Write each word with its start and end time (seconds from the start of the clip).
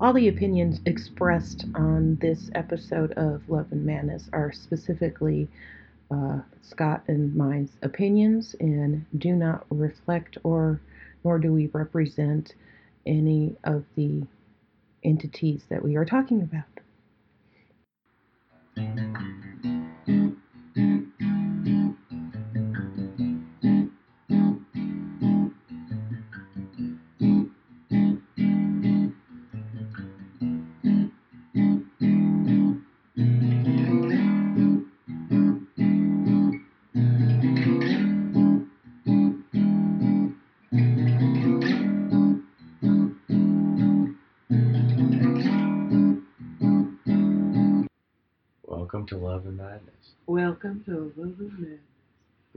All 0.00 0.12
the 0.12 0.28
opinions 0.28 0.80
expressed 0.86 1.64
on 1.74 2.18
this 2.20 2.50
episode 2.54 3.10
of 3.12 3.48
Love 3.48 3.66
and 3.72 3.84
Madness 3.84 4.30
are 4.32 4.52
specifically 4.52 5.48
uh, 6.08 6.38
Scott 6.62 7.02
and 7.08 7.34
mine's 7.34 7.76
opinions 7.82 8.54
and 8.60 9.04
do 9.18 9.34
not 9.34 9.66
reflect 9.70 10.38
or 10.44 10.80
nor 11.24 11.40
do 11.40 11.52
we 11.52 11.66
represent 11.66 12.54
any 13.06 13.56
of 13.64 13.84
the 13.96 14.22
entities 15.02 15.64
that 15.68 15.82
we 15.82 15.96
are 15.96 16.04
talking 16.04 16.42
about. 16.42 16.77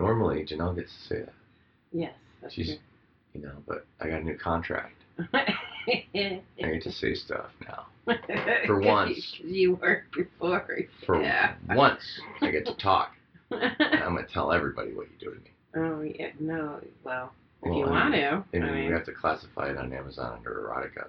Normally, 0.02 0.44
Janelle 0.46 0.76
gets 0.76 0.92
to 0.92 1.14
say 1.14 1.20
that. 1.22 1.34
Yes, 1.92 2.14
that's 2.42 2.54
She's, 2.54 2.78
you 3.34 3.42
know, 3.42 3.54
but 3.68 3.86
I 4.00 4.08
got 4.10 4.22
a 4.22 4.24
new 4.24 4.38
contract. 4.38 4.96
I 5.34 5.54
get 6.58 6.82
to 6.84 6.92
say 6.92 7.14
stuff 7.14 7.48
now. 7.68 7.86
For 8.66 8.80
once. 8.82 9.38
You 9.44 9.76
weren't 9.76 10.04
before. 10.16 10.66
For 11.06 11.22
yeah. 11.22 11.54
once, 11.76 12.02
I 12.42 12.50
get 12.52 12.66
to 12.66 12.76
talk. 12.78 13.12
And 13.52 13.64
I'm 14.04 14.16
gonna 14.16 14.26
tell 14.34 14.52
everybody 14.52 14.94
what 14.94 15.08
you 15.12 15.18
do 15.20 15.36
to 15.36 15.40
me. 15.42 15.52
oh, 15.76 16.02
yeah, 16.02 16.30
no, 16.40 16.80
well, 17.04 17.32
if 17.62 17.70
Well, 17.70 17.78
you 17.80 17.86
I 17.86 17.90
want 17.92 18.12
mean, 18.12 18.22
to. 18.22 18.44
Maybe 18.54 18.66
I 18.66 18.72
we 18.72 18.78
mean. 18.84 18.92
have 18.94 19.06
to 19.06 19.12
classify 19.14 19.70
it 19.70 19.78
on 19.78 19.92
Amazon 19.94 20.38
under 20.38 20.68
erotica. 20.68 21.06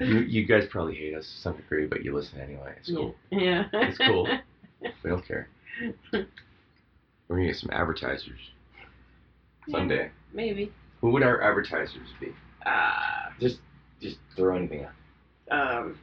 you, 0.00 0.18
you 0.20 0.46
guys 0.46 0.64
probably 0.70 0.94
hate 0.94 1.14
us 1.14 1.24
to 1.24 1.40
some 1.42 1.56
degree, 1.56 1.86
but 1.86 2.04
you 2.04 2.14
listen 2.14 2.40
anyway. 2.40 2.74
It's 2.78 2.90
cool. 2.90 3.14
Yeah. 3.30 3.64
It's 3.72 3.98
cool. 3.98 4.28
We 5.02 5.10
don't 5.10 5.26
care. 5.26 5.48
We're 6.12 6.26
gonna 7.28 7.46
get 7.46 7.56
some 7.56 7.70
advertisers 7.72 8.38
someday. 9.70 10.10
Maybe. 10.32 10.72
Who 11.00 11.10
would 11.10 11.22
our 11.22 11.40
advertisers 11.42 12.08
be? 12.20 12.32
Uh, 12.66 13.30
Just, 13.40 13.58
just 14.00 14.18
throw 14.36 14.56
anything 14.56 14.84
out. 14.84 14.92
um, 15.50 15.98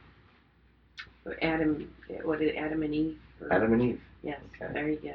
Adam, 1.42 1.92
what 2.22 2.40
is 2.42 2.50
it, 2.50 2.56
Adam 2.56 2.82
and 2.82 2.94
Eve? 2.94 3.18
or- 3.40 3.52
Adam 3.52 3.72
and 3.72 3.82
Eve. 3.82 4.00
Yes, 4.22 4.40
Okay. 4.60 4.72
there 4.72 4.88
you 4.88 4.96
go. 4.98 5.14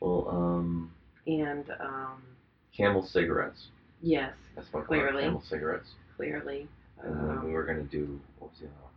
Well, 0.00 0.28
um, 0.28 0.92
And, 1.26 1.70
um, 1.80 2.22
Camel 2.76 3.02
cigarettes. 3.02 3.68
yes, 4.02 4.34
That's 4.54 4.72
what 4.72 4.86
Clearly. 4.86 5.22
Camel 5.22 5.42
cigarettes. 5.42 5.94
clearly. 6.16 6.68
And 7.02 7.14
then 7.16 7.40
we 7.42 7.48
Um, 7.48 7.52
were 7.52 7.64
gonna 7.64 7.82
do 7.82 8.20
what 8.38 8.50
was 8.50 8.60
the 8.60 8.66
other 8.66 8.74
one? 8.82 8.92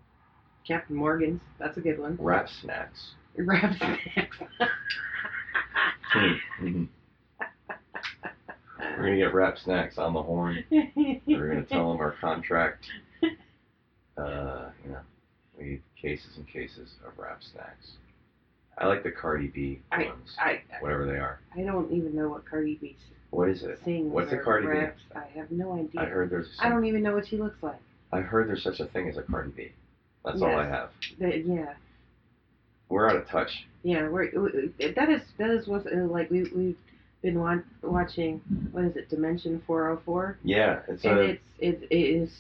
Captain 0.66 0.95
Morgan's, 0.95 1.42
that's 1.58 1.78
a 1.78 1.81
good 1.81 2.00
one. 2.00 2.16
Rap 2.20 2.48
Snacks. 2.48 3.16
Rap 3.38 3.76
Snacks. 3.78 4.38
hmm 6.60 6.84
We're 8.80 8.96
gonna 8.98 9.18
get 9.18 9.34
Rap 9.34 9.58
Snacks 9.58 9.98
on 9.98 10.14
the 10.14 10.22
horn. 10.24 10.64
We're 10.72 11.48
gonna 11.50 11.64
tell 11.64 11.92
them 11.92 12.00
our 12.02 12.16
contract. 12.20 12.86
Uh, 14.18 14.70
you 14.84 14.92
know, 14.92 15.00
we 15.58 15.64
need 15.66 15.82
cases 16.02 16.36
and 16.38 16.48
cases 16.48 16.95
of 17.08 17.18
Rap 17.18 17.39
Snacks. 17.54 17.92
I 18.78 18.88
like 18.88 19.04
the 19.04 19.12
Cardi 19.12 19.48
B 19.48 19.80
I- 19.92 20.06
ones, 20.06 20.36
I, 20.39 20.62
whatever 20.82 21.06
they 21.06 21.18
are. 21.20 21.39
I 21.58 21.62
don't 21.64 21.92
even 21.94 22.16
know 22.16 22.30
what 22.30 22.45
Cardi 22.50 22.76
B 22.82 22.95
What 23.30 23.50
is 23.50 23.64
it? 23.64 23.80
sings. 23.86 24.12
What's 24.12 24.32
a 24.34 24.38
Cardi 24.38 24.68
B? 24.68 24.73
raps. 24.73 25.02
I 25.16 25.26
have 25.38 25.52
no 25.52 25.73
idea. 25.73 26.02
I 26.02 26.06
heard 26.06 26.30
there's. 26.30 26.48
I 26.60 26.70
don't 26.70 26.86
even 26.86 27.02
know 27.04 27.14
what 27.14 27.28
she 27.28 27.38
looks 27.38 27.62
like. 27.62 27.80
I 28.12 28.20
heard 28.22 28.50
there's 28.50 28.64
such 28.64 28.80
a 28.80 28.86
thing 28.88 29.08
as 29.10 29.18
a 29.18 29.22
Cardi 29.22 29.52
B. 29.52 29.72
That's 30.26 30.42
all 30.42 30.56
I 30.56 30.66
have. 30.66 30.89
That- 31.20 31.45
yeah, 31.45 31.73
We're 32.89 33.10
out 33.10 33.16
of 33.16 33.27
touch. 33.27 33.67
yeah. 33.83 34.08
We're, 34.10 34.30
we, 34.80 34.88
that 34.94 35.10
is 35.10 35.22
that 35.38 35.50
is 35.52 35.67
what 35.67 35.86
uh, 35.88 36.05
like 36.05 36.30
we 36.32 36.44
we've 36.55 36.77
been 37.22 37.39
wa- 37.39 37.58
watching. 37.83 38.42
What 38.72 38.83
is 38.86 38.95
it? 38.95 39.10
Dimension 39.10 39.61
four 39.67 39.86
hundred 39.88 40.02
four. 40.04 40.38
Yeah, 40.44 40.82
it's 40.88 41.04
and 41.05 41.17
a 41.20 41.22
it's 41.22 41.44
it, 41.60 41.88
it 41.92 41.95
is 41.95 42.32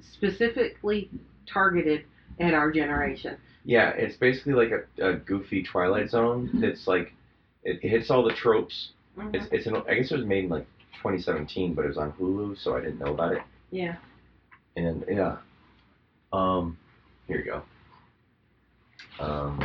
specifically 0.00 1.10
targeted 1.46 2.04
at 2.40 2.54
our 2.54 2.70
generation. 2.70 3.36
yeah, 3.64 3.90
it's 3.90 4.16
basically 4.16 4.52
like 4.52 4.70
a, 4.70 5.10
a 5.10 5.14
goofy 5.16 5.62
Twilight 5.62 6.10
Zone. 6.10 6.50
That's 6.54 6.86
like 6.86 7.12
it, 7.64 7.80
it 7.82 7.88
hits 7.88 8.10
all 8.10 8.22
the 8.22 8.34
tropes. 8.34 8.90
It's 9.32 9.46
it's 9.50 9.66
an, 9.66 9.76
I 9.88 9.94
guess 9.94 10.10
it 10.12 10.16
was 10.18 10.26
made 10.26 10.44
in 10.44 10.50
like 10.50 10.66
2017, 11.02 11.74
but 11.74 11.84
it 11.84 11.88
was 11.88 11.96
on 11.98 12.12
Hulu, 12.12 12.58
so 12.62 12.76
I 12.76 12.80
didn't 12.80 12.98
know 12.98 13.12
about 13.14 13.32
it. 13.32 13.42
yeah. 13.70 13.96
And 14.76 15.04
yeah, 15.08 15.36
um, 16.34 16.76
here 17.26 17.38
you 17.38 17.44
go. 17.46 17.62
Um, 19.20 19.58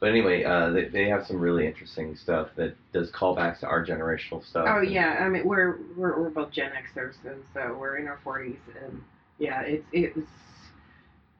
but 0.00 0.10
anyway, 0.10 0.44
uh, 0.44 0.70
they, 0.70 0.84
they 0.84 1.08
have 1.08 1.26
some 1.26 1.40
really 1.40 1.66
interesting 1.66 2.14
stuff 2.16 2.48
that 2.56 2.74
does 2.92 3.10
callbacks 3.10 3.60
to 3.60 3.66
our 3.66 3.84
generational 3.84 4.44
stuff. 4.48 4.66
Oh 4.68 4.78
and- 4.80 4.90
yeah. 4.90 5.18
I 5.20 5.28
mean, 5.28 5.46
we're 5.46 5.78
we're 5.96 6.20
we're 6.20 6.30
both 6.30 6.52
Gen 6.52 6.70
Xers, 6.72 7.14
and 7.24 7.42
so 7.54 7.76
we're 7.78 7.96
in 7.96 8.06
our 8.06 8.20
forties, 8.22 8.58
and 8.84 9.02
yeah, 9.38 9.62
it's 9.62 9.84
it 9.92 10.14
was 10.16 10.24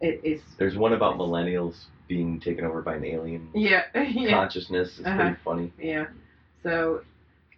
it 0.00 0.21
is 0.25 0.41
There's 0.59 0.76
one 0.76 0.93
about 0.93 1.19
millennials 1.19 1.75
being 2.09 2.41
taken 2.41 2.65
over 2.65 2.81
by 2.82 2.94
an 2.97 3.05
alien 3.05 3.49
yeah 3.55 3.82
yeah 3.94 4.31
consciousness. 4.31 4.88
It's 4.99 5.06
Uh-huh. 5.06 5.16
pretty 5.20 5.37
funny. 5.44 5.72
yeah. 5.78 6.06
So 6.62 7.03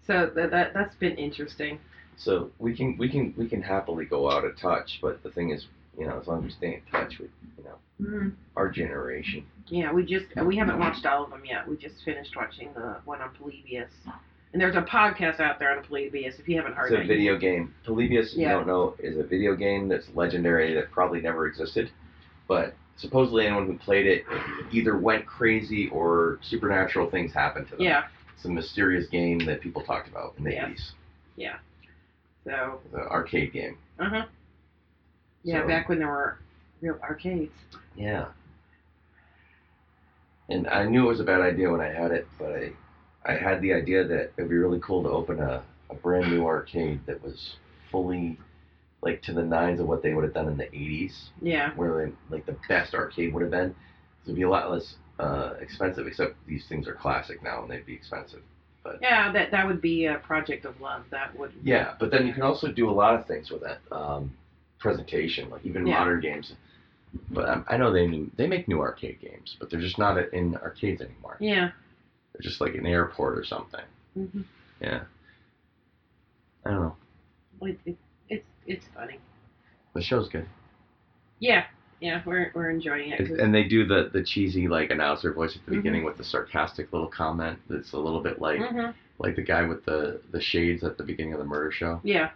so 0.07 0.31
that 0.35 0.51
that 0.51 0.75
that's 0.75 0.97
been 0.97 1.17
interesting. 1.17 1.79
So 2.17 2.51
we 2.59 2.77
can 2.77 2.99
we 2.99 3.09
can 3.09 3.33
we 3.39 3.49
can 3.49 3.63
happily 3.63 4.05
go 4.05 4.31
out 4.31 4.45
of 4.45 4.59
touch, 4.59 4.99
but 5.01 5.23
the 5.23 5.31
thing 5.31 5.51
is, 5.51 5.67
you 5.99 6.07
know, 6.07 6.19
as 6.21 6.27
long 6.27 6.39
as 6.41 6.45
we 6.45 6.51
stay 6.51 6.75
in 6.75 6.83
touch 6.91 7.19
with 7.19 7.31
you 7.57 7.65
know 7.65 7.77
Mm. 8.01 8.33
our 8.57 8.69
generation. 8.69 9.45
Yeah, 9.67 9.93
we 9.93 10.05
just 10.05 10.27
we 10.45 10.57
haven't 10.57 10.79
watched 10.79 11.05
all 11.07 11.25
of 11.25 11.31
them 11.31 11.45
yet. 11.45 11.69
We 11.69 11.77
just 11.77 11.97
finished 12.05 12.35
watching 12.37 12.73
the 12.75 12.97
one 13.05 13.21
on 13.21 13.31
Polybius, 13.35 13.91
and 14.53 14.61
there's 14.61 14.75
a 14.75 14.83
podcast 14.83 15.39
out 15.41 15.59
there 15.59 15.77
on 15.77 15.85
Polybius. 15.85 16.39
If 16.39 16.49
you 16.49 16.57
haven't 16.57 16.75
heard 16.75 16.93
It's 16.93 16.99
a 16.99 17.03
it, 17.03 17.07
video 17.07 17.39
game. 17.39 17.75
Polybius, 17.85 18.33
if 18.33 18.39
you 18.39 18.49
don't 18.49 18.67
know, 18.67 18.95
is 18.99 19.17
a 19.17 19.23
video 19.23 19.55
game 19.55 19.87
that's 19.89 20.07
legendary 20.15 20.75
that 20.75 20.91
probably 20.91 21.21
never 21.21 21.47
existed. 21.47 21.91
But 22.49 22.75
supposedly 22.97 23.47
anyone 23.47 23.67
who 23.67 23.79
played 23.79 24.07
it 24.07 24.25
either 24.73 24.99
went 24.99 25.25
crazy 25.27 25.89
or 25.91 26.39
supernatural 26.43 27.09
things 27.11 27.33
happened 27.33 27.67
to 27.69 27.77
them. 27.77 27.85
yeah. 27.85 28.05
It's 28.35 28.45
a 28.47 28.49
mysterious 28.49 29.07
game 29.09 29.39
that 29.47 29.61
people 29.61 29.83
talked 29.83 30.09
about 30.09 30.35
in 30.39 30.45
the 30.45 30.53
Yeah. 30.55 30.69
80s. 30.69 30.93
So 32.45 32.81
The 32.93 33.01
arcade 33.09 33.53
game. 33.53 33.77
uh 33.99 34.09
huh. 34.09 34.27
Yeah, 35.45 35.63
So- 35.63 35.69
back 35.69 35.89
when 35.89 35.99
there 35.99 36.09
were 36.09 36.39
real 36.81 36.99
arcades. 37.03 37.53
Yeah. 37.97 38.27
And 40.49 40.67
I 40.69 40.85
knew 40.85 41.05
it 41.05 41.09
was 41.09 41.21
a 41.21 41.25
bad 41.25 41.41
idea 41.41 41.71
when 41.71 41.81
I 41.81 41.93
had 41.93 42.11
it, 42.11 42.27
but 42.39 42.51
I, 42.53 42.73
I 43.25 43.35
had 43.37 43.61
the 43.61 43.73
idea 43.73 44.05
that 44.07 44.33
it'd 44.37 44.51
be 44.51 44.57
really 44.57 44.81
cool 44.81 45.03
to 45.05 45.09
open 45.09 45.39
a, 45.41 45.63
a 45.91 45.95
brand 45.95 46.31
new 46.31 46.45
arcade 46.45 47.01
that 47.07 47.23
was 47.23 47.55
fully 47.91 48.39
like 49.03 49.23
to 49.23 49.33
the 49.33 49.43
nines 49.43 49.81
of 49.81 49.87
what 49.87 50.03
they 50.03 50.13
would 50.13 50.25
have 50.25 50.35
done 50.35 50.49
in 50.49 50.57
the 50.57 50.65
80s. 50.65 51.13
Yeah. 51.41 51.71
where 51.75 52.07
they, 52.07 52.35
like 52.35 52.47
the 52.47 52.57
best 52.69 52.95
arcade 52.95 53.33
would 53.33 53.43
have 53.43 53.51
been. 53.51 53.75
It'd 54.25 54.37
be 54.37 54.43
a 54.43 54.51
lot 54.51 54.71
less 54.71 54.95
uh, 55.19 55.55
expensive, 55.61 56.07
except 56.07 56.35
these 56.47 56.65
things 56.69 56.89
are 56.89 56.95
classic 56.95 57.43
now 57.43 57.63
and 57.63 57.71
they'd 57.71 57.87
be 57.87 57.95
expensive. 57.95 58.43
But 58.83 58.99
Yeah, 59.03 59.31
that 59.33 59.51
that 59.53 59.67
would 59.67 59.81
be 59.81 60.07
a 60.07 60.17
project 60.17 60.65
of 60.65 60.81
love. 60.81 61.05
That 61.11 61.39
would. 61.39 61.53
Yeah, 61.63 61.95
but 62.01 62.11
then 62.11 62.27
you 62.27 62.33
can 62.33 62.43
also 62.43 62.69
do 62.73 62.89
a 62.91 62.93
lot 62.93 63.15
of 63.15 63.27
things 63.27 63.51
with 63.51 63.63
that 63.63 63.79
Um, 63.93 64.33
presentation, 64.79 65.49
like 65.51 65.65
even 65.65 65.87
Yeah. 65.87 65.99
modern 65.99 66.21
games. 66.21 66.55
But 67.31 67.49
um, 67.49 67.65
I 67.69 67.77
know 67.77 67.93
they 67.93 68.07
new, 68.07 68.31
they 68.37 68.47
make 68.47 68.69
new 68.69 68.81
arcade 68.81 69.21
games, 69.21 69.57
but 69.59 69.71
they're 69.71 69.81
just 69.81 69.99
not 69.99 70.17
in 70.33 70.57
arcades 70.57 71.01
anymore. 71.01 71.37
Yeah. 71.41 71.71
They're 72.33 72.43
just 72.43 72.61
like 72.61 72.75
an 72.75 72.87
airport 72.87 73.39
or 73.39 73.45
something. 73.45 73.85
hmm 74.15 74.43
Yeah. 74.81 75.03
I 76.65 76.71
don't 76.71 76.81
know. 76.83 76.97
It, 77.63 77.79
it, 77.87 77.97
it's 78.29 78.47
it's 78.67 78.87
funny. 78.95 79.19
The 79.95 80.03
show's 80.03 80.29
good, 80.29 80.47
Yeah. 81.41 81.65
Yeah, 82.01 82.23
we're 82.25 82.51
we're 82.55 82.71
enjoying 82.71 83.11
it. 83.11 83.21
and 83.29 83.55
they 83.55 83.65
do 83.65 83.85
the 83.87 84.09
the 84.13 84.23
cheesy 84.23 84.69
like 84.69 84.91
announcer 84.91 85.33
voice 85.35 85.55
at 85.57 85.65
the 85.67 85.73
Mhm. 85.73 85.77
beginning 85.77 86.05
with 86.05 86.17
the 86.17 86.25
sarcastic 86.25 86.91
little 86.93 87.09
comment 87.09 87.59
that's 87.69 87.93
a 87.93 87.99
little 87.99 88.23
bit 88.23 88.41
like 88.41 88.59
Mhm. 88.61 88.95
like 89.19 89.37
the 89.37 89.43
guy 89.43 89.63
with 89.65 89.85
the 89.85 90.21
the 90.31 90.41
shades 90.41 90.83
at 90.83 90.97
the 90.97 91.03
beginning 91.05 91.35
of 91.35 91.39
the 91.41 91.45
murder 91.45 91.71
show. 91.71 92.01
Yeah. 92.03 92.31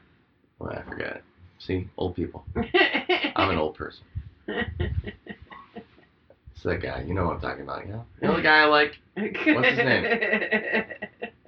Well, 0.59 0.71
I 0.71 0.83
forget. 0.83 1.23
See, 1.61 1.89
old 1.97 2.15
people. 2.15 2.45
I'm 3.37 3.51
an 3.51 3.57
old 3.59 3.75
person. 3.75 4.05
It's 4.47 6.63
that 6.65 6.83
guy. 6.83 7.03
You 7.07 7.15
know 7.15 7.27
what 7.27 7.37
I'm 7.37 7.41
talking 7.41 7.63
about, 7.63 7.87
yeah? 7.87 8.01
You 8.23 8.29
know 8.29 8.37
the 8.37 8.43
guy 8.43 8.63
I 8.63 8.65
like? 8.67 8.93
What's 9.17 9.69
his 9.69 9.79
name? 9.79 10.05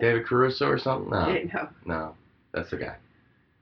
David 0.01 0.27
Caruso 0.27 0.67
or 0.67 0.79
something? 0.79 1.11
No, 1.11 1.27
no. 1.55 1.69
no. 1.87 2.15
That's 2.53 2.71
the 2.71 2.77
guy. 2.77 2.97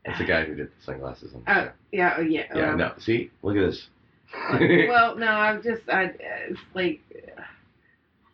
That's 0.04 0.18
the 0.18 0.24
guy 0.26 0.44
who 0.44 0.54
did 0.54 0.68
the 0.68 0.84
sunglasses 0.84 1.32
on 1.34 1.42
the 1.44 1.50
Oh 1.50 1.64
show. 1.64 1.70
yeah, 1.92 2.14
oh, 2.18 2.22
yeah. 2.22 2.42
Yeah, 2.54 2.72
um, 2.72 2.78
no. 2.78 2.92
See, 2.98 3.30
look 3.42 3.56
at 3.56 3.62
this. 3.70 3.86
well, 4.88 5.16
no, 5.16 5.26
I'm 5.26 5.62
just 5.62 5.82
I 5.88 6.12
it's 6.48 6.60
like 6.74 7.00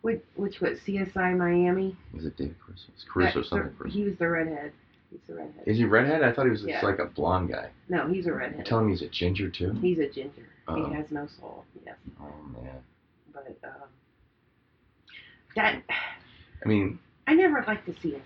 which 0.01 0.21
which 0.35 0.59
was 0.59 0.79
CSI 0.85 1.37
Miami. 1.37 1.95
was 2.13 2.25
it 2.25 2.35
David 2.37 2.55
Caruso? 2.65 2.83
It's 2.93 3.05
Caruso 3.11 3.39
That- 3.41 3.47
something. 3.47 3.91
He 3.91 4.03
was 4.03 4.15
the 4.17 4.27
redhead. 4.27 4.73
He's 5.11 5.19
the 5.27 5.33
redhead. 5.35 5.63
Is 5.67 5.77
he 5.77 5.83
redhead? 5.85 6.23
I 6.23 6.31
thought 6.31 6.45
he 6.45 6.51
was 6.51 6.63
Yeah. 6.63 6.83
like 6.85 6.99
a 6.99 7.05
blonde 7.05 7.49
guy. 7.51 7.69
No, 7.89 8.07
he's 8.07 8.25
a 8.27 8.33
redhead. 8.33 8.65
telling 8.65 8.87
me 8.87 8.93
he's 8.93 9.01
a 9.01 9.09
ginger 9.09 9.49
too? 9.49 9.73
He's 9.81 9.99
a 9.99 10.07
ginger. 10.07 10.47
Uh-oh. 10.67 10.87
He 10.87 10.93
has 10.95 11.05
no 11.11 11.27
soul. 11.39 11.65
Yes, 11.85 11.95
Oh 12.19 12.33
man. 12.53 12.81
but 13.33 13.47
um, 13.63 13.89
that 15.55 15.81
I 16.63 16.67
mean, 16.67 16.97
I 17.27 17.33
never 17.33 17.63
liked 17.67 17.85
the 17.85 17.93
CSIs. 17.93 18.21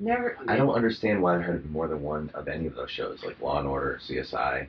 Never. 0.00 0.36
I 0.46 0.56
don't 0.56 0.74
understand 0.74 1.20
why 1.22 1.36
there 1.36 1.42
had 1.46 1.52
to 1.54 1.58
be 1.58 1.68
more 1.68 1.88
than 1.88 2.02
one 2.02 2.30
of 2.34 2.46
any 2.48 2.66
of 2.66 2.74
those 2.76 2.90
shows, 2.90 3.22
like 3.24 3.40
Law 3.40 3.58
and 3.58 3.66
Order, 3.68 3.98
CSI. 4.08 4.68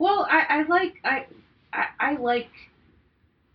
Well, 0.00 0.26
I, 0.28 0.46
I 0.48 0.62
like 0.64 0.94
I, 1.04 1.26
I 1.72 1.84
I 2.00 2.16
like 2.16 2.50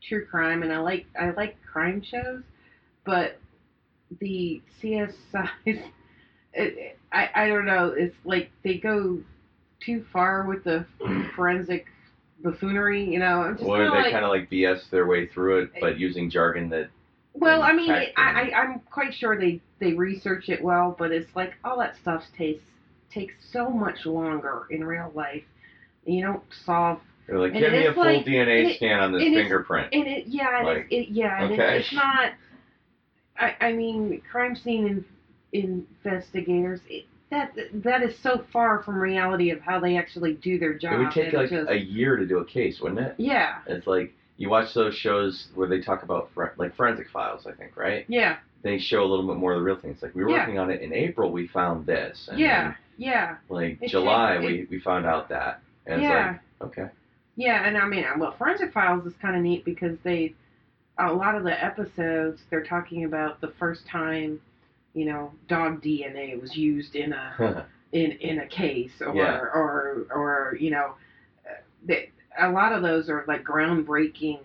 true 0.01 0.25
crime 0.25 0.63
and 0.63 0.71
I 0.71 0.79
like 0.79 1.05
I 1.19 1.31
like 1.31 1.57
crime 1.61 2.01
shows, 2.01 2.41
but 3.05 3.38
the 4.19 4.61
it, 4.81 5.85
it, 6.53 6.99
I 7.11 7.29
I 7.35 7.47
don't 7.47 7.65
know. 7.65 7.93
It's 7.95 8.15
like 8.25 8.51
they 8.63 8.77
go 8.77 9.19
too 9.79 10.05
far 10.11 10.45
with 10.45 10.63
the 10.63 10.85
forensic 11.35 11.85
buffoonery. 12.41 13.05
You 13.05 13.19
know, 13.19 13.41
I'm 13.41 13.57
just 13.57 13.67
Or 13.67 13.77
they 13.79 13.89
like, 13.89 14.11
kind 14.11 14.25
of 14.25 14.31
like 14.31 14.49
BS 14.49 14.89
their 14.89 15.05
way 15.07 15.27
through 15.27 15.63
it, 15.63 15.71
but 15.79 15.99
using 15.99 16.29
jargon 16.29 16.69
that 16.69 16.89
well, 17.33 17.61
I 17.61 17.73
mean, 17.73 17.91
I, 17.91 18.11
I 18.17 18.51
I'm 18.53 18.81
quite 18.91 19.13
sure 19.13 19.39
they 19.39 19.61
they 19.79 19.93
research 19.93 20.49
it 20.49 20.61
well, 20.63 20.95
but 20.97 21.11
it's 21.11 21.33
like 21.35 21.53
all 21.63 21.79
that 21.79 21.95
stuff 22.01 22.23
takes 22.37 22.63
takes 23.13 23.33
so 23.51 23.69
much 23.69 24.05
longer 24.05 24.67
in 24.69 24.83
real 24.83 25.11
life. 25.15 25.43
You 26.05 26.23
don't 26.23 26.43
solve 26.65 26.99
they're 27.29 27.39
like, 27.39 27.53
give 27.53 27.71
me 27.71 27.85
a 27.85 27.93
full 27.93 28.05
like- 28.05 28.25
DNA 28.25 28.71
it- 28.71 28.77
scan 28.77 28.99
on 28.99 29.11
this 29.11 29.21
fingerprint. 29.21 29.93
And 29.93 30.07
it, 30.07 30.25
yeah, 30.27 30.63
Like, 30.63 30.87
it, 30.89 31.09
yeah, 31.09 31.43
and 31.43 31.53
okay. 31.53 31.77
it's, 31.77 31.87
it's 31.87 31.95
not. 31.95 32.33
I, 33.39 33.55
I 33.59 33.73
mean, 33.73 34.21
crime 34.31 34.55
scene 34.55 35.03
in, 35.53 35.85
investigators. 36.03 36.81
It, 36.89 37.05
that 37.31 37.53
that 37.73 38.01
is 38.01 38.17
so 38.23 38.43
far 38.51 38.81
from 38.81 38.95
reality 38.99 39.51
of 39.51 39.61
how 39.61 39.79
they 39.79 39.97
actually 39.97 40.33
do 40.33 40.57
their 40.57 40.73
job. 40.73 40.93
It 40.93 40.97
would 40.97 41.11
take 41.11 41.33
like 41.33 41.49
just, 41.51 41.69
a 41.69 41.77
year 41.77 42.15
to 42.17 42.25
do 42.25 42.39
a 42.39 42.45
case, 42.45 42.79
wouldn't 42.81 42.99
it? 43.01 43.15
yeah, 43.17 43.59
It's 43.67 43.85
like 43.85 44.13
you 44.37 44.49
watch 44.49 44.73
those 44.73 44.95
shows 44.95 45.47
where 45.53 45.67
they 45.67 45.79
talk 45.79 46.01
about 46.01 46.31
fore- 46.33 46.53
like 46.57 46.75
forensic 46.75 47.09
files, 47.11 47.45
I 47.45 47.51
think, 47.51 47.77
right? 47.77 48.05
yeah, 48.07 48.37
They 48.63 48.79
show 48.79 49.03
a 49.03 49.05
little 49.05 49.27
bit 49.27 49.35
more 49.37 49.53
of 49.53 49.59
the 49.59 49.63
real 49.63 49.75
things. 49.75 50.01
Like 50.01 50.15
we 50.15 50.23
were 50.23 50.31
Yeah. 50.31 50.39
working 50.39 50.57
on 50.57 50.71
it 50.71 50.81
in 50.81 50.91
April, 50.91 51.31
we 51.31 51.45
found 51.47 51.85
this. 51.85 52.27
And 52.31 52.39
yeah, 52.39 52.73
yeah, 52.97 53.35
like 53.47 53.77
It 53.81 53.89
July, 53.89 54.39
we, 54.39 54.67
we 54.71 54.79
found 54.79 55.05
out 55.05 55.29
that. 55.29 55.61
And 55.85 56.01
yeah, 56.01 56.35
it's 56.35 56.61
like, 56.61 56.69
okay. 56.71 56.89
yeah. 57.35 57.67
And 57.67 57.77
I 57.77 57.85
mean, 57.85 58.05
well, 58.17 58.33
forensic 58.37 58.73
files 58.73 59.05
is 59.05 59.13
kind 59.21 59.35
of 59.35 59.43
neat 59.43 59.65
because 59.65 59.97
they 60.03 60.33
a 60.99 61.13
lot 61.13 61.35
of 61.35 61.43
the 61.43 61.63
episodes 61.63 62.41
they're 62.49 62.63
talking 62.63 63.05
about 63.05 63.39
the 63.41 63.53
first 63.59 63.87
time, 63.87 64.39
you 64.93 65.05
know, 65.05 65.31
dog 65.47 65.81
DNA 65.81 66.39
was 66.39 66.55
used 66.55 66.95
in 66.95 67.13
a 67.13 67.65
in 67.93 68.11
in 68.11 68.39
a 68.39 68.45
case 68.47 69.01
or 69.01 69.15
Yeah. 69.15 69.39
or 69.39 70.05
or 70.13 70.57
you 70.59 70.71
know 70.71 70.93
they, 71.85 72.11
a 72.37 72.49
lot 72.49 72.71
of 72.73 72.81
those 72.83 73.09
are 73.09 73.23
like 73.27 73.43
groundbreaking 73.43 74.39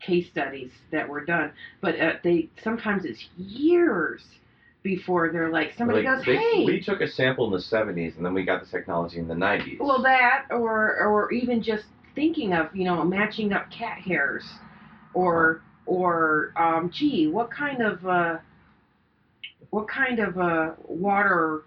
case 0.00 0.28
studies 0.30 0.70
that 0.92 1.08
were 1.08 1.24
done 1.24 1.50
but 1.80 1.98
uh, 2.00 2.12
they 2.22 2.48
sometimes 2.62 3.04
it's 3.04 3.22
years 3.36 4.22
before 4.82 5.30
they're 5.32 5.50
like 5.50 5.72
somebody 5.76 6.02
Like, 6.02 6.16
goes 6.18 6.24
they- 6.26 6.36
hey 6.36 6.64
We 6.64 6.80
took 6.80 7.00
a 7.00 7.08
sample 7.08 7.44
in 7.46 7.52
the 7.52 7.58
70s, 7.58 8.16
and 8.16 8.24
then 8.24 8.32
we 8.32 8.44
got 8.44 8.60
the 8.60 8.66
technology 8.66 9.18
in 9.18 9.26
the 9.28 9.34
90s. 9.34 9.78
well 9.80 10.02
that 10.02 10.46
or 10.50 10.96
or 11.02 11.32
even 11.32 11.62
just 11.62 11.84
thinking 12.14 12.52
of 12.52 12.74
you 12.74 12.84
know 12.84 13.02
matching 13.04 13.52
up 13.52 13.68
cat 13.70 13.98
hairs 13.98 14.44
or 15.12 15.60
or 15.90 16.52
um 16.56 16.88
gee 16.90 17.26
what 17.26 17.50
kind 17.50 17.82
of 17.82 18.06
uh 18.06 18.38
what 19.70 19.88
kind 19.88 20.20
of 20.20 20.38
uh 20.38 20.70
water 20.86 21.62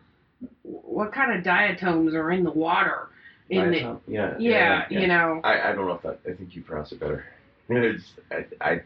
what 0.63 1.11
kind 1.13 1.37
of 1.37 1.43
diatoms 1.43 2.13
are 2.15 2.31
in 2.31 2.43
the 2.45 2.51
water 2.51 3.09
in 3.49 3.69
the 3.71 3.77
Diatom- 3.79 3.99
yeah, 4.07 4.35
yeah, 4.39 4.85
you 4.89 5.07
know 5.07 5.41
I, 5.43 5.69
I 5.69 5.73
don't 5.73 5.87
know 5.87 5.93
if 5.95 6.01
that. 6.03 6.19
I 6.25 6.33
think 6.35 6.55
you 6.55 6.63
pronounce 6.63 6.91
it 6.93 6.99
better. 7.01 7.25
It's, 7.69 8.03
I, 8.31 8.45
I, 8.69 8.81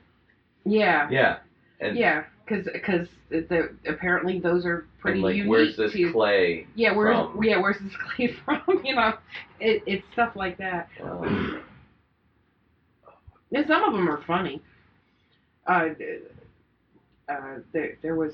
yeah 0.65 1.07
yeah. 1.11 1.37
And, 1.79 1.95
yeah 1.97 2.23
because 2.47 2.65
the 3.29 3.75
apparently 3.87 4.39
those 4.39 4.65
are 4.65 4.85
pretty 4.99 5.19
like, 5.19 5.35
unique 5.35 5.49
where's 5.51 5.77
this 5.77 5.93
to 5.93 6.11
clay? 6.11 6.65
yeah 6.75 6.95
where's 6.95 7.15
from? 7.15 7.43
yeah 7.43 7.59
where's 7.61 7.77
this 7.79 7.93
clay 8.15 8.35
from 8.45 8.61
you 8.83 8.95
know 8.95 9.13
it, 9.59 9.83
it's 9.85 10.05
stuff 10.13 10.35
like 10.35 10.57
that 10.57 10.89
Um, 11.03 11.61
And 13.51 13.65
some 13.67 13.83
of 13.83 13.93
them 13.93 14.09
are 14.09 14.21
funny. 14.25 14.61
Uh, 15.67 15.89
uh, 17.29 17.59
there, 17.73 17.97
there 18.01 18.15
was, 18.15 18.33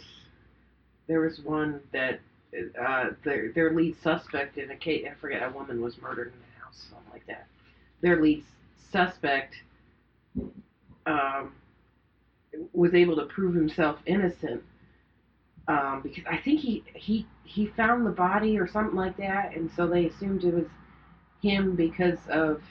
there 1.07 1.21
was 1.21 1.39
one 1.41 1.81
that 1.91 2.19
uh, 2.79 3.11
their 3.23 3.51
their 3.53 3.73
lead 3.73 3.95
suspect 4.01 4.57
in 4.57 4.71
a 4.71 4.75
case. 4.75 5.05
I 5.09 5.15
forget 5.19 5.41
a 5.43 5.51
woman 5.51 5.81
was 5.81 5.99
murdered 6.01 6.33
in 6.33 6.39
the 6.39 6.63
house, 6.63 6.87
something 6.89 7.11
like 7.11 7.25
that. 7.27 7.47
Their 8.01 8.21
lead 8.21 8.43
suspect 8.91 9.55
um, 11.05 11.53
was 12.73 12.93
able 12.93 13.15
to 13.17 13.25
prove 13.25 13.55
himself 13.55 13.99
innocent 14.05 14.61
um, 15.67 16.01
because 16.03 16.23
I 16.29 16.37
think 16.37 16.59
he 16.59 16.83
he 16.93 17.25
he 17.43 17.67
found 17.67 18.05
the 18.05 18.11
body 18.11 18.57
or 18.59 18.67
something 18.67 18.95
like 18.95 19.17
that, 19.17 19.55
and 19.55 19.71
so 19.75 19.87
they 19.87 20.05
assumed 20.07 20.43
it 20.43 20.53
was 20.53 20.67
him 21.41 21.75
because 21.75 22.19
of 22.29 22.61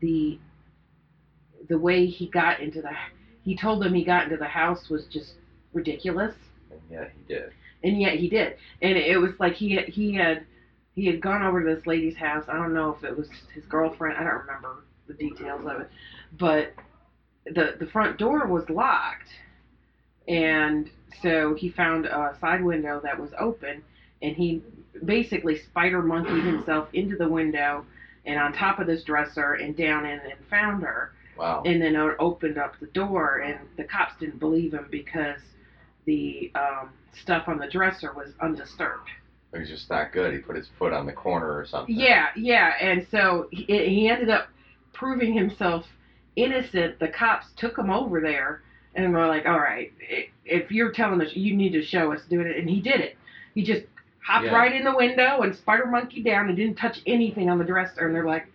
the 0.00 0.38
the 1.68 1.78
way 1.78 2.06
he 2.06 2.26
got 2.26 2.60
into 2.60 2.80
the 2.82 2.92
he 3.46 3.56
told 3.56 3.80
them 3.80 3.94
he 3.94 4.04
got 4.04 4.24
into 4.24 4.36
the 4.36 4.44
house 4.44 4.90
was 4.90 5.06
just 5.06 5.34
ridiculous. 5.72 6.34
And 6.68 6.80
yeah, 6.90 7.04
he 7.16 7.32
did. 7.32 7.52
and 7.84 8.00
yet 8.00 8.14
he 8.14 8.28
did. 8.28 8.56
And 8.82 8.98
it 8.98 9.18
was 9.18 9.30
like 9.38 9.54
he 9.54 9.76
had, 9.76 9.84
he 9.84 10.12
had 10.14 10.44
he 10.96 11.06
had 11.06 11.20
gone 11.20 11.42
over 11.42 11.62
to 11.62 11.74
this 11.74 11.86
lady's 11.86 12.16
house. 12.16 12.44
I 12.48 12.54
don't 12.56 12.74
know 12.74 12.90
if 12.90 13.04
it 13.04 13.16
was 13.16 13.28
his 13.54 13.64
girlfriend. 13.66 14.16
I 14.18 14.24
don't 14.24 14.40
remember 14.40 14.84
the 15.06 15.14
details 15.14 15.64
of 15.64 15.82
it. 15.82 15.90
But 16.36 16.74
the 17.46 17.76
the 17.78 17.86
front 17.86 18.18
door 18.18 18.48
was 18.48 18.68
locked. 18.68 19.28
And 20.26 20.90
so 21.22 21.54
he 21.54 21.68
found 21.68 22.06
a 22.06 22.36
side 22.40 22.64
window 22.64 23.00
that 23.04 23.16
was 23.16 23.30
open. 23.38 23.80
And 24.22 24.34
he 24.34 24.60
basically 25.04 25.56
spider 25.56 26.02
monkeyed 26.02 26.42
himself 26.42 26.88
into 26.94 27.16
the 27.16 27.28
window 27.28 27.86
and 28.24 28.40
on 28.40 28.52
top 28.52 28.80
of 28.80 28.88
this 28.88 29.04
dresser 29.04 29.52
and 29.52 29.76
down 29.76 30.04
in 30.04 30.18
and 30.18 30.34
found 30.50 30.82
her 30.82 31.12
Wow. 31.36 31.62
and 31.66 31.80
then 31.82 31.96
opened 32.18 32.58
up 32.58 32.74
the 32.80 32.86
door 32.86 33.38
and 33.38 33.58
the 33.76 33.84
cops 33.84 34.14
didn't 34.18 34.38
believe 34.40 34.72
him 34.72 34.88
because 34.90 35.40
the 36.06 36.50
um, 36.54 36.90
stuff 37.20 37.44
on 37.48 37.58
the 37.58 37.66
dresser 37.68 38.12
was 38.12 38.28
undisturbed 38.40 39.08
He 39.52 39.58
was 39.60 39.68
just 39.68 39.88
that 39.88 40.12
good. 40.12 40.32
He 40.32 40.38
put 40.38 40.56
his 40.56 40.68
foot 40.78 40.92
on 40.92 41.06
the 41.06 41.12
corner 41.12 41.56
or 41.58 41.66
something. 41.66 41.94
yeah 41.94 42.26
yeah 42.36 42.72
and 42.80 43.06
so 43.10 43.48
he, 43.50 43.64
he 43.64 44.08
ended 44.08 44.30
up 44.30 44.48
proving 44.92 45.34
himself 45.34 45.84
innocent 46.36 46.98
the 46.98 47.08
cops 47.08 47.46
took 47.56 47.78
him 47.78 47.90
over 47.90 48.20
there 48.20 48.62
and 48.94 49.12
were 49.12 49.26
like 49.26 49.46
all 49.46 49.58
right 49.58 49.92
if 50.44 50.70
you're 50.70 50.92
telling 50.92 51.20
us 51.20 51.28
you 51.34 51.54
need 51.56 51.72
to 51.72 51.82
show 51.82 52.12
us 52.12 52.20
doing 52.28 52.46
it 52.46 52.56
and 52.56 52.68
he 52.68 52.80
did 52.80 53.00
it 53.00 53.16
he 53.54 53.62
just 53.62 53.82
hopped 54.26 54.44
Yeah. 54.46 54.54
right 54.54 54.74
in 54.74 54.84
the 54.84 54.94
window 54.94 55.40
and 55.42 55.54
spider 55.54 55.86
monkey 55.86 56.22
down 56.22 56.48
and 56.48 56.56
didn't 56.56 56.76
touch 56.76 57.00
anything 57.06 57.48
on 57.50 57.58
the 57.58 57.64
dresser 57.64 58.06
and 58.06 58.14
they're 58.14 58.26
like 58.26 58.46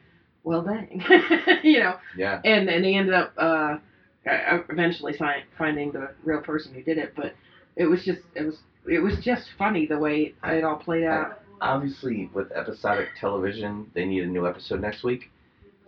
well 0.44 0.62
dang 0.62 1.02
you 1.64 1.80
know 1.80 1.96
Yeah. 2.18 2.42
and 2.44 2.70
and 2.70 2.84
they 2.84 2.96
ended 2.96 3.14
up 3.14 3.34
uh, 3.38 3.78
eventually 4.26 5.14
fi- 5.18 5.44
finding 5.58 5.92
the 5.92 6.12
real 6.24 6.42
person 6.42 6.74
who 6.74 6.82
did 6.84 6.98
it. 6.98 7.14
But 7.16 7.34
it 7.76 7.86
was 7.86 8.04
just 8.04 8.22
it 8.36 8.44
was 8.46 8.60
it 8.90 9.00
was 9.00 9.18
just 9.24 9.48
funny 9.58 9.86
the 9.86 9.98
way 9.98 10.34
it 10.44 10.64
all 10.64 10.78
played 10.78 11.04
out. 11.04 11.42
Obviously, 11.62 12.30
with 12.34 12.52
episodic 12.54 13.10
television, 13.20 13.90
they 13.94 14.06
need 14.06 14.24
a 14.24 14.28
new 14.28 14.48
episode 14.48 14.82
next 14.82 15.04
week. 15.04 15.30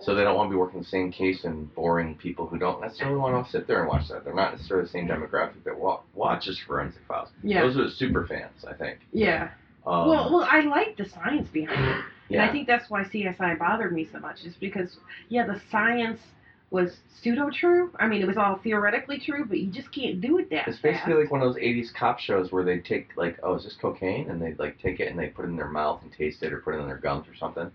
So 0.01 0.13
they 0.13 0.23
don't 0.23 0.35
want 0.35 0.49
to 0.49 0.51
be 0.51 0.57
working 0.57 0.81
the 0.81 0.85
same 0.87 1.11
case 1.11 1.45
and 1.45 1.73
boring 1.75 2.15
people 2.15 2.45
who 2.45 2.57
don't 2.57 2.81
necessarily 2.81 3.17
want 3.17 3.45
to 3.45 3.51
sit 3.51 3.67
there 3.67 3.79
and 3.79 3.87
watch 3.87 4.09
that. 4.09 4.25
They're 4.25 4.35
not 4.35 4.51
necessarily 4.51 4.85
the 4.85 4.91
same 4.91 5.07
demographic 5.07 5.63
that 5.63 5.79
wa- 5.79 6.01
watches 6.13 6.59
Forensic 6.67 7.01
Files. 7.07 7.29
Yeah, 7.41 7.61
Those 7.61 7.77
are 7.77 7.85
the 7.85 7.91
super 7.91 8.27
fans, 8.27 8.65
I 8.67 8.73
think. 8.73 8.99
yeah. 9.13 9.51
Um, 9.85 10.07
well, 10.07 10.31
well, 10.33 10.47
I 10.49 10.61
like 10.61 10.95
the 10.97 11.05
science 11.05 11.49
behind 11.49 11.83
it, 11.83 12.05
yeah. 12.29 12.41
and 12.41 12.49
I 12.49 12.51
think 12.51 12.67
that's 12.67 12.89
why 12.89 13.03
CSI 13.03 13.57
bothered 13.59 13.91
me 13.93 14.07
so 14.11 14.19
much. 14.19 14.43
Is 14.45 14.55
because 14.55 14.97
yeah, 15.29 15.45
the 15.45 15.59
science 15.71 16.19
was 16.71 16.97
pseudo 17.21 17.49
true. 17.51 17.91
I 17.99 18.07
mean, 18.07 18.21
it 18.21 18.27
was 18.27 18.37
all 18.37 18.55
theoretically 18.63 19.19
true, 19.19 19.45
but 19.45 19.59
you 19.59 19.69
just 19.71 19.91
can't 19.91 20.19
do 20.21 20.37
it 20.39 20.49
that 20.49 20.55
way. 20.67 20.73
It's 20.73 20.79
fast. 20.79 20.81
basically 21.05 21.21
like 21.23 21.31
one 21.31 21.41
of 21.41 21.47
those 21.53 21.61
'80s 21.61 21.93
cop 21.93 22.19
shows 22.19 22.51
where 22.51 22.63
they 22.63 22.79
take 22.79 23.09
like, 23.17 23.37
oh, 23.43 23.55
is 23.55 23.63
this 23.65 23.75
cocaine? 23.79 24.29
And 24.29 24.41
they 24.41 24.53
like 24.55 24.79
take 24.81 24.99
it 24.99 25.09
and 25.09 25.19
they 25.19 25.27
put 25.27 25.45
it 25.45 25.49
in 25.49 25.57
their 25.57 25.67
mouth 25.69 26.01
and 26.01 26.11
taste 26.13 26.41
it, 26.43 26.53
or 26.53 26.59
put 26.59 26.75
it 26.75 26.79
in 26.79 26.87
their 26.87 26.97
gums 26.97 27.27
or 27.27 27.35
something. 27.35 27.69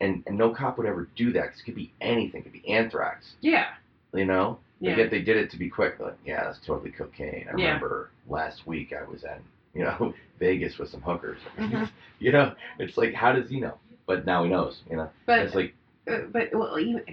And 0.00 0.22
and 0.26 0.38
no 0.38 0.50
cop 0.50 0.78
would 0.78 0.86
ever 0.86 1.08
do 1.16 1.32
that. 1.32 1.50
'cause 1.50 1.60
it 1.60 1.64
could 1.64 1.74
be 1.74 1.92
anything. 2.00 2.40
It 2.40 2.44
could 2.44 2.52
be 2.52 2.68
anthrax. 2.68 3.34
yeah, 3.40 3.66
You 4.14 4.24
know. 4.24 4.58
yeah, 4.80 4.92
But 4.92 4.98
yet 4.98 5.10
they 5.10 5.22
did 5.22 5.36
it 5.36 5.50
to 5.50 5.58
be 5.58 5.68
quick. 5.68 5.98
Like, 6.00 6.16
yeah, 6.24 6.44
that's 6.44 6.64
totally 6.64 6.90
cocaine. 6.90 7.46
I 7.52 7.56
Yeah. 7.56 7.66
remember 7.66 8.10
last 8.28 8.66
week 8.66 8.92
I 8.92 9.08
was 9.08 9.24
at 9.24 9.40
you 9.74 9.84
know, 9.84 10.14
Vegas 10.38 10.78
with 10.78 10.90
some 10.90 11.02
hookers. 11.02 11.38
Mhm. 11.58 11.90
you 12.18 12.32
know, 12.32 12.54
it's 12.78 12.96
like, 12.96 13.14
how 13.14 13.32
does 13.32 13.48
he 13.48 13.60
know? 13.60 13.78
But 14.06 14.26
now 14.26 14.44
he 14.44 14.50
knows. 14.50 14.80
You 14.90 14.96
know, 14.96 15.10
But 15.26 15.40
it's 15.40 15.54
like 15.54 15.74
uh, 16.10 16.18
but 16.32 16.48
well, 16.52 16.78
even 16.78 17.04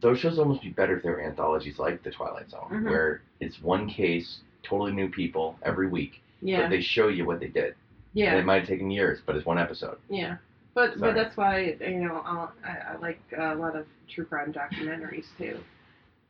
those 0.00 0.18
shows 0.18 0.38
almost 0.38 0.62
be 0.62 0.68
better 0.68 0.96
if 0.96 1.02
they 1.02 1.08
were 1.10 1.22
anthologies 1.22 1.78
like 1.78 2.02
The 2.02 2.10
Twilight 2.10 2.50
Zone, 2.50 2.68
Mhm. 2.70 2.84
where 2.90 3.22
it's 3.40 3.60
one 3.62 3.88
case, 3.88 4.40
totally 4.62 4.92
new 4.92 5.08
people 5.08 5.56
every 5.62 5.86
week, 5.88 6.20
yeah, 6.42 6.62
but 6.62 6.70
they 6.70 6.80
show 6.82 7.08
you 7.08 7.24
what 7.24 7.40
they 7.40 7.48
did. 7.48 7.74
yeah. 8.12 8.30
And 8.32 8.40
it 8.40 8.44
might 8.44 8.60
have 8.60 8.68
taken 8.68 8.90
years, 8.90 9.20
but 9.24 9.36
it's 9.36 9.46
one 9.46 9.58
episode. 9.58 9.96
Yeah, 10.10 10.36
but 10.74 10.90
Sorry. 10.98 11.00
but 11.00 11.14
that's 11.14 11.36
why 11.36 11.76
you 11.80 12.00
know 12.04 12.20
I'll, 12.26 12.52
I, 12.64 12.92
I 12.92 12.96
like 12.98 13.20
a 13.36 13.54
lot 13.54 13.74
of 13.76 13.86
true 14.08 14.26
crime 14.26 14.52
documentaries 14.52 15.26
too, 15.38 15.58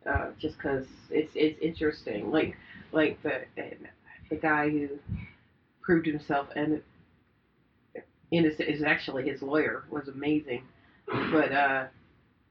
uh, 0.06 0.28
just 0.38 0.56
because 0.58 0.86
it's 1.10 1.32
it's 1.34 1.58
interesting. 1.60 2.30
Like 2.30 2.56
like 2.92 3.20
the 3.22 3.42
the 4.30 4.36
guy 4.36 4.68
who 4.70 4.88
proved 5.82 6.06
himself 6.06 6.48
and 6.56 6.80
innocent 8.30 8.68
is 8.68 8.82
actually 8.82 9.28
his 9.28 9.42
lawyer 9.42 9.84
was 9.90 10.08
amazing, 10.08 10.62
but 11.30 11.52
uh, 11.52 11.84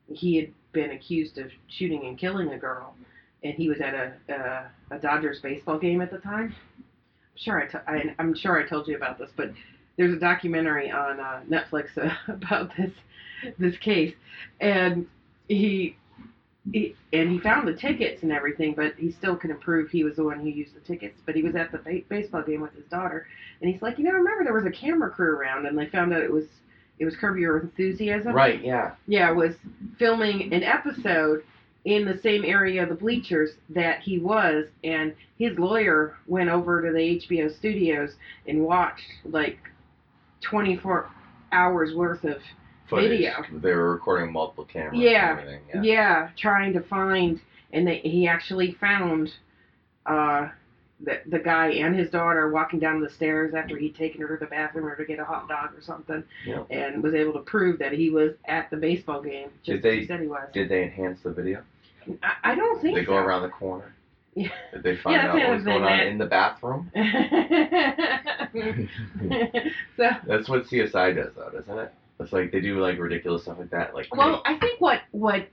he 0.08 0.36
had 0.38 0.52
been 0.74 0.92
accused 0.92 1.38
of 1.38 1.50
shooting 1.68 2.06
and 2.06 2.18
killing 2.18 2.54
a 2.54 2.58
girl, 2.58 2.94
and 3.44 3.54
he 3.56 3.68
was 3.68 3.82
at 3.82 3.94
a 3.94 4.70
a 4.92 5.00
Dodgers 5.00 5.40
baseball 5.42 5.80
game 5.80 6.02
at 6.02 6.12
the 6.12 6.20
time. 6.20 6.56
I'm 6.78 7.38
sure 7.38 7.62
I, 7.62 7.68
t- 7.68 7.86
I 7.88 8.16
I'm 8.20 8.36
sure 8.36 8.62
I 8.62 8.68
told 8.68 8.88
you 8.88 8.96
about 8.96 9.18
this, 9.18 9.30
but 9.36 9.52
there's 9.98 10.14
a 10.14 10.20
documentary 10.20 10.92
on 10.92 11.20
uh, 11.20 11.42
Netflix 11.50 11.98
uh, 11.98 12.14
about 12.32 12.72
this 12.78 12.92
this 13.58 13.78
case, 13.78 14.14
and 14.60 15.08
he, 15.48 15.98
he 16.72 16.96
and 17.12 17.32
he 17.32 17.40
found 17.40 17.68
the 17.68 17.74
tickets 17.74 18.24
and 18.24 18.32
everything, 18.32 18.74
but 18.76 18.94
he 18.98 19.12
still 19.12 19.36
couldn't 19.36 19.62
prove 19.62 19.90
he 19.90 20.04
was 20.04 20.16
the 20.16 20.24
one 20.24 20.40
who 20.40 20.48
used 20.48 20.76
the 20.76 20.80
tickets. 20.82 21.20
But 21.26 21.36
he 21.36 21.42
was 21.42 21.56
at 21.56 21.72
the 21.72 21.80
ba- 21.80 22.02
baseball 22.08 22.44
game 22.44 22.62
with 22.62 22.74
his 22.74 22.86
daughter, 22.86 23.28
and 23.62 23.72
he's 23.72 23.82
like, 23.82 23.98
you 23.98 24.04
know, 24.04 24.12
remember 24.12 24.44
there 24.44 24.54
was 24.54 24.66
a 24.66 24.72
camera 24.72 25.10
crew 25.10 25.36
around, 25.36 25.66
and 25.66 25.78
they 25.78 25.88
found 25.88 26.14
out 26.14 26.22
it 26.22 26.32
was 26.32 26.46
it 27.00 27.06
was 27.06 27.16
Curb 27.16 27.38
Your 27.38 27.60
Enthusiasm. 27.60 28.34
Right? 28.34 28.64
Yeah. 28.64 28.92
Yeah, 29.08 29.32
was 29.32 29.56
filming 29.98 30.54
an 30.54 30.64
episode 30.64 31.44
in 31.86 32.06
the 32.06 32.20
same 32.22 32.46
area 32.46 32.84
of 32.84 32.90
the 32.90 32.96
bleachers 32.96 33.52
that 33.70 34.02
he 34.02 34.20
was, 34.20 34.68
and 34.84 35.16
his 35.38 35.58
lawyer 35.58 36.16
went 36.28 36.50
over 36.50 36.84
to 36.86 36.92
the 36.92 37.20
HBO 37.28 37.58
studios 37.58 38.12
and 38.48 38.62
watched 38.62 39.02
like 39.26 39.58
24 40.42 41.10
hours 41.52 41.96
worth 41.96 42.24
of 42.24 42.38
Footage. 42.92 43.10
Video. 43.10 43.34
They 43.60 43.74
were 43.74 43.92
recording 43.92 44.32
multiple 44.32 44.66
cameras. 44.66 45.00
Yeah. 45.00 45.32
And 45.32 45.40
everything. 45.40 45.62
Yeah. 45.74 45.82
yeah, 45.82 46.30
trying 46.38 46.74
to 46.74 46.82
find, 46.82 47.40
and 47.74 47.88
they, 47.88 47.98
he 48.00 48.28
actually 48.28 48.74
found 48.80 49.34
uh, 50.06 50.50
the 51.04 51.22
the 51.28 51.40
guy 51.40 51.70
and 51.72 51.96
his 51.96 52.10
daughter 52.12 52.52
walking 52.52 52.78
down 52.80 53.02
the 53.02 53.10
stairs 53.10 53.54
after 53.56 53.76
he'd 53.78 53.96
taken 53.96 54.22
her 54.22 54.38
to 54.38 54.46
the 54.46 54.50
bathroom 54.50 54.86
or 54.86 54.96
to 54.96 55.06
get 55.06 55.18
a 55.20 55.26
hot 55.26 55.48
dog 55.50 55.72
or 55.76 55.82
something, 55.82 56.24
Yeah. 56.46 56.64
and 56.70 57.02
was 57.02 57.16
able 57.16 57.34
to 57.34 57.40
prove 57.40 57.80
that 57.80 57.92
he 57.94 58.10
was 58.12 58.34
at 58.46 58.70
the 58.70 58.78
baseball 58.78 59.22
game 59.22 59.50
just 59.64 59.66
Did 59.66 59.78
as 59.78 59.84
they- 59.84 60.00
he 60.02 60.06
said 60.08 60.20
he 60.22 60.28
was. 60.28 60.48
Did 60.54 60.70
they 60.70 60.84
enhance 60.84 61.22
the 61.24 61.32
video? 61.32 61.64
I, 62.22 62.52
I 62.52 62.56
don't 62.56 62.80
think 62.82 62.96
They 62.96 63.06
go 63.06 63.16
around 63.16 63.42
the 63.44 63.50
corner. 63.50 63.94
Yeah. 64.34 64.50
Did 64.74 64.84
they 64.84 64.98
find 64.98 65.16
Yeah, 65.16 65.30
out 65.32 65.36
what 65.36 65.50
was 65.56 65.64
going 65.64 65.84
on 65.84 65.98
that- 65.98 66.08
in 66.08 66.18
the 66.18 66.26
bathroom? 66.26 66.92
so, 69.98 70.10
That's 70.28 70.48
what 70.50 70.66
CSI 70.68 71.16
does, 71.16 71.34
though, 71.36 71.50
doesn't 71.50 71.78
it? 71.80 71.94
It's 72.22 72.34
like 72.34 72.52
they 72.52 72.62
do 72.62 72.80
like 72.80 73.00
ridiculous 73.00 73.44
stuff 73.44 73.58
like 73.60 73.72
that. 73.72 73.94
Like 73.94 74.16
well, 74.16 74.42
I 74.46 74.58
think 74.58 74.80
what 74.80 75.02
what 75.12 75.48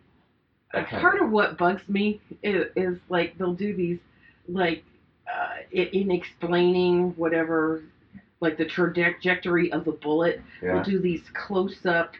part 0.72 1.20
of 1.20 1.30
what 1.30 1.56
bugs 1.58 1.82
me 1.88 2.20
is, 2.42 2.66
is 2.76 2.98
like 3.08 3.36
they'll 3.38 3.54
do 3.54 3.74
these 3.74 3.98
like 4.48 4.84
uh, 5.26 5.62
in, 5.72 5.86
in 5.88 6.10
explaining 6.10 7.10
whatever 7.16 7.82
like 8.40 8.56
the 8.56 8.64
trajectory 8.64 9.72
of 9.72 9.84
the 9.84 9.92
bullet 9.92 10.40
yeah. 10.62 10.74
they'll 10.74 10.84
do 10.84 10.98
these 11.00 11.22
close 11.34 11.84
up 11.86 12.12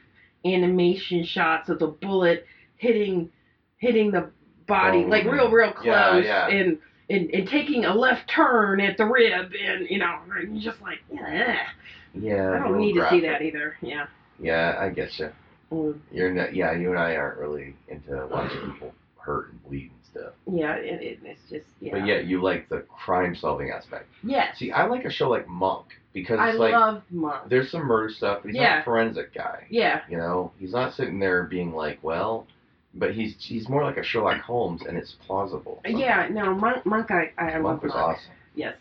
animation 0.45 1.25
shots 1.25 1.69
of 1.69 1.79
the 1.79 1.87
bullet 1.87 2.47
hitting 2.77 3.31
hitting 3.79 4.11
the 4.11 4.31
body 4.67 5.05
Oh, 5.05 5.09
like 5.09 5.25
real 5.25 5.51
real 5.51 5.73
close 5.73 5.87
yeah, 5.87 6.19
yeah. 6.19 6.49
and 6.49 6.79
and, 7.11 7.31
and 7.31 7.49
taking 7.49 7.87
a 7.87 7.95
left 7.95 8.29
turn 8.29 8.81
at 8.81 8.97
the 8.99 9.07
rib 9.07 9.53
and 9.63 9.89
you 9.89 9.99
know 9.99 10.19
and 10.37 10.61
you're 10.61 10.73
just 10.73 10.83
like 10.83 10.99
yeah 11.13 11.67
Yeah. 12.15 12.53
I 12.53 12.59
don't 12.59 12.79
need 12.79 12.95
to 12.95 13.09
see 13.11 13.21
that 13.21 13.43
either 13.43 13.77
yeah 13.81 14.07
Yeah, 14.39 14.77
I 14.79 14.89
get 14.91 15.19
you. 15.19 15.31
Mm, 15.73 15.99
You're 16.13 16.33
not. 16.33 16.55
Yeah, 16.55 16.73
you 16.73 16.91
and 16.91 16.99
I 16.99 17.17
aren't 17.17 17.39
really 17.39 17.75
into 17.89 18.27
watching 18.31 18.73
people 18.73 18.95
hurt 19.17 19.51
and 19.51 19.63
bleed 19.65 19.91
and 19.91 20.01
stuff. 20.11 20.33
yeah 20.51 20.75
it, 20.77 21.03
it, 21.03 21.19
it's 21.23 21.41
just 21.51 21.67
yeah 21.81 21.93
But 21.93 22.07
yet 22.07 22.25
you 22.25 22.41
like 22.43 22.69
the 22.71 22.79
crime 22.89 23.35
solving 23.37 23.71
aspect. 23.71 24.07
yes 24.23 24.57
See, 24.59 24.73
I 24.73 24.87
like 24.87 25.05
a 25.05 25.11
show 25.11 25.29
like 25.29 25.47
Monk 25.47 25.87
because 26.15 26.39
I 26.41 26.51
it's 26.51 26.59
like 26.59 26.73
love 26.73 27.03
Monk 27.11 27.43
there's 27.51 27.71
some 27.71 27.83
murder 27.85 28.09
stuff, 28.09 28.39
but 28.43 28.49
he's 28.49 28.57
not 28.57 28.63
Yeah. 28.63 28.81
a 28.81 28.85
forensic 28.85 29.35
guy. 29.35 29.67
yeah 29.69 30.01
You 30.09 30.17
know, 30.17 30.53
he's 30.59 30.73
not 30.73 30.95
sitting 30.95 31.19
there 31.19 31.43
being 31.45 31.75
like, 31.75 31.99
well, 32.03 32.47
but 32.95 33.13
he's 33.15 33.35
he's 33.39 33.69
more 33.69 33.85
like 33.85 33.99
a 33.99 34.03
Sherlock 34.03 34.41
Holmes, 34.41 34.81
and 34.89 34.97
it's 34.97 35.15
plausible. 35.27 35.83
yeah 35.87 36.29
no 36.31 36.55
Monk 36.55 36.87
Monk 36.87 37.11
I 37.11 37.31
I 37.37 37.59
Monk 37.59 37.65
love 37.65 37.83
was 37.83 37.93
Monk 37.93 38.17
awesome. 38.17 38.33
yes 38.55 38.77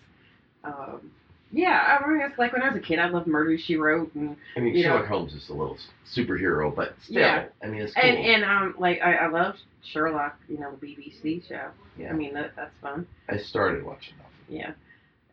um 0.63 1.11
yeah 1.51 1.99
I 2.03 2.07
mean 2.07 2.21
it's 2.21 2.37
like 2.37 2.53
when 2.53 2.61
I 2.61 2.67
was 2.69 2.77
a 2.77 2.81
kid 2.81 2.99
I 2.99 3.07
loved 3.09 3.27
Murder 3.27 3.57
She 3.57 3.75
Wrote 3.77 4.13
and 4.15 4.35
I 4.55 4.59
mean, 4.59 4.75
You 4.75 4.83
know- 4.83 4.89
Sherlock 4.95 5.07
Holmes 5.07 5.33
is 5.33 5.49
a 5.49 5.53
little 5.53 5.77
superhero, 6.13 6.73
but 6.75 6.95
still, 7.03 7.21
Yeah. 7.21 7.45
I 7.63 7.67
mean, 7.67 7.81
it's 7.81 7.93
cool. 7.93 8.03
And 8.03 8.17
and 8.17 8.43
um 8.43 8.75
like 8.77 8.99
I, 9.01 9.15
I 9.15 9.27
love 9.27 9.55
Sherlock, 9.83 10.37
you 10.49 10.57
know, 10.59 10.71
the 10.79 10.85
BBC 10.87 11.47
show. 11.47 11.69
yeah, 11.97 12.09
I 12.09 12.13
mean 12.13 12.33
that 12.33 12.51
that's 12.55 12.73
fun. 12.81 13.07
I 13.29 13.37
started 13.37 13.83
watching 13.85 14.15
that. 14.17 14.53
Yeah. 14.53 14.71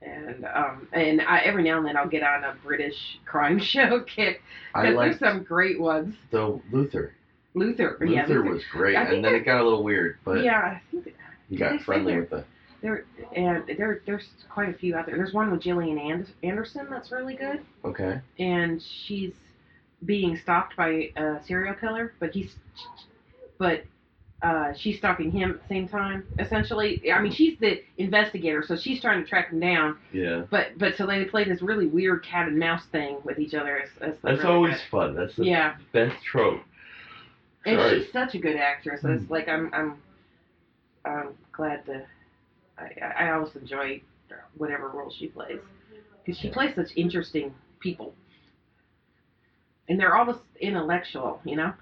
And 0.03 0.45
um 0.45 0.87
and 0.93 1.21
I, 1.23 1.41
every 1.41 1.63
now 1.65 1.79
and 1.79 1.87
then 1.87 1.97
I'll 1.97 2.09
get 2.09 2.23
on 2.23 2.45
a 2.45 2.55
British 2.65 3.19
crime 3.25 3.59
show 3.61 4.01
kick 4.01 4.43
I 4.75 4.83
because 4.91 4.97
there's 4.99 5.19
some 5.19 5.43
great 5.43 5.81
ones. 5.81 6.15
the 6.31 6.61
Luther. 6.71 7.15
Luther, 7.57 7.97
Luther, 8.01 8.05
yeah, 8.07 8.27
Luther. 8.27 8.43
was 8.43 8.63
great, 8.73 8.97
and 8.97 9.09
then 9.13 9.23
that- 9.23 9.33
it 9.35 9.45
got 9.45 9.61
a 9.61 9.63
little 9.65 9.85
weird, 9.85 10.19
but 10.25 10.43
yeah, 10.43 10.59
I 10.61 10.83
think 10.91 11.05
that- 11.05 11.13
he 11.49 11.57
got 11.57 11.81
friendly 11.83 12.17
with 12.19 12.31
the. 12.31 12.45
There 12.85 13.05
and 13.35 13.65
there 13.79 14.03
there's 14.07 14.29
quite 14.51 14.69
a 14.69 14.75
few 14.75 14.95
out 14.95 15.07
there. 15.07 15.17
There's 15.17 15.33
one 15.33 15.51
with 15.51 15.63
Gillian 15.63 15.99
And- 15.99 16.31
Anderson 16.43 16.87
that's 16.91 17.11
really 17.11 17.35
good, 17.35 17.61
Okay. 17.85 18.21
and 18.39 18.81
she's 18.83 19.33
being 20.05 20.37
stalked 20.37 20.77
by 20.77 21.11
a 21.17 21.43
serial 21.47 21.75
killer, 21.75 22.13
but 22.21 22.33
he's 22.35 22.55
but 23.59 23.85
uh, 24.43 24.75
she's 24.75 24.99
stalking 24.99 25.31
him 25.31 25.53
at 25.53 25.63
the 25.63 25.69
same 25.69 25.89
time. 25.89 26.27
Essentially, 26.39 27.11
I 27.11 27.23
mean, 27.23 27.33
she's 27.33 27.59
the 27.59 27.81
investigator, 27.97 28.63
so 28.63 28.77
she's 28.77 29.01
trying 29.01 29.23
to 29.23 29.27
track 29.27 29.49
him 29.51 29.61
down. 29.61 29.97
Yeah. 30.13 30.43
But 30.51 30.77
but 30.77 30.95
so 30.97 31.07
they 31.07 31.25
play 31.25 31.45
this 31.45 31.63
really 31.63 31.87
weird 31.87 32.23
cat 32.23 32.49
and 32.49 32.59
mouse 32.59 32.85
thing 32.93 33.17
with 33.25 33.39
each 33.39 33.55
other. 33.55 33.79
As, 33.79 33.89
as 34.03 34.15
That's 34.23 34.39
really 34.41 34.55
always 34.55 34.75
good- 34.75 34.91
fun. 34.91 35.15
That's 35.17 35.35
the 35.37 35.47
yeah, 35.47 35.77
best 35.93 36.23
trope. 36.23 36.61
and 37.65 37.79
Sorry. 37.79 38.03
she's 38.03 38.13
such 38.13 38.35
a 38.35 38.39
good 38.39 38.57
actress. 38.57 39.01
It's 39.05 39.25
Hmm. 39.25 39.33
like 39.33 39.49
I'm 39.49 39.71
I'm 39.73 39.97
I'm 41.07 41.29
glad 41.53 41.87
to. 41.87 42.05
I 42.79 42.91
I 43.03 43.27
I 43.27 43.31
always 43.33 43.55
enjoy 43.57 44.01
whatever 44.57 44.89
role 44.89 45.11
she 45.11 45.29
plays 45.29 45.61
because 46.25 46.39
she 46.39 46.49
plays 46.51 46.75
such 46.75 46.93
interesting 46.97 47.55
people, 47.81 48.15
and 49.89 49.99
they're 49.99 50.17
almost 50.17 50.41
intellectual, 50.61 51.41
you 51.45 51.57
know. 51.57 51.73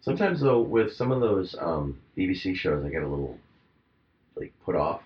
Sometimes 0.00 0.40
though, 0.40 0.60
with 0.60 0.92
some 0.92 1.10
of 1.10 1.20
those 1.20 1.54
um, 1.58 2.00
BBC 2.16 2.54
shows, 2.54 2.84
I 2.84 2.90
get 2.90 3.02
a 3.02 3.08
little 3.08 3.38
like 4.36 4.52
put 4.64 4.76
off 4.76 5.02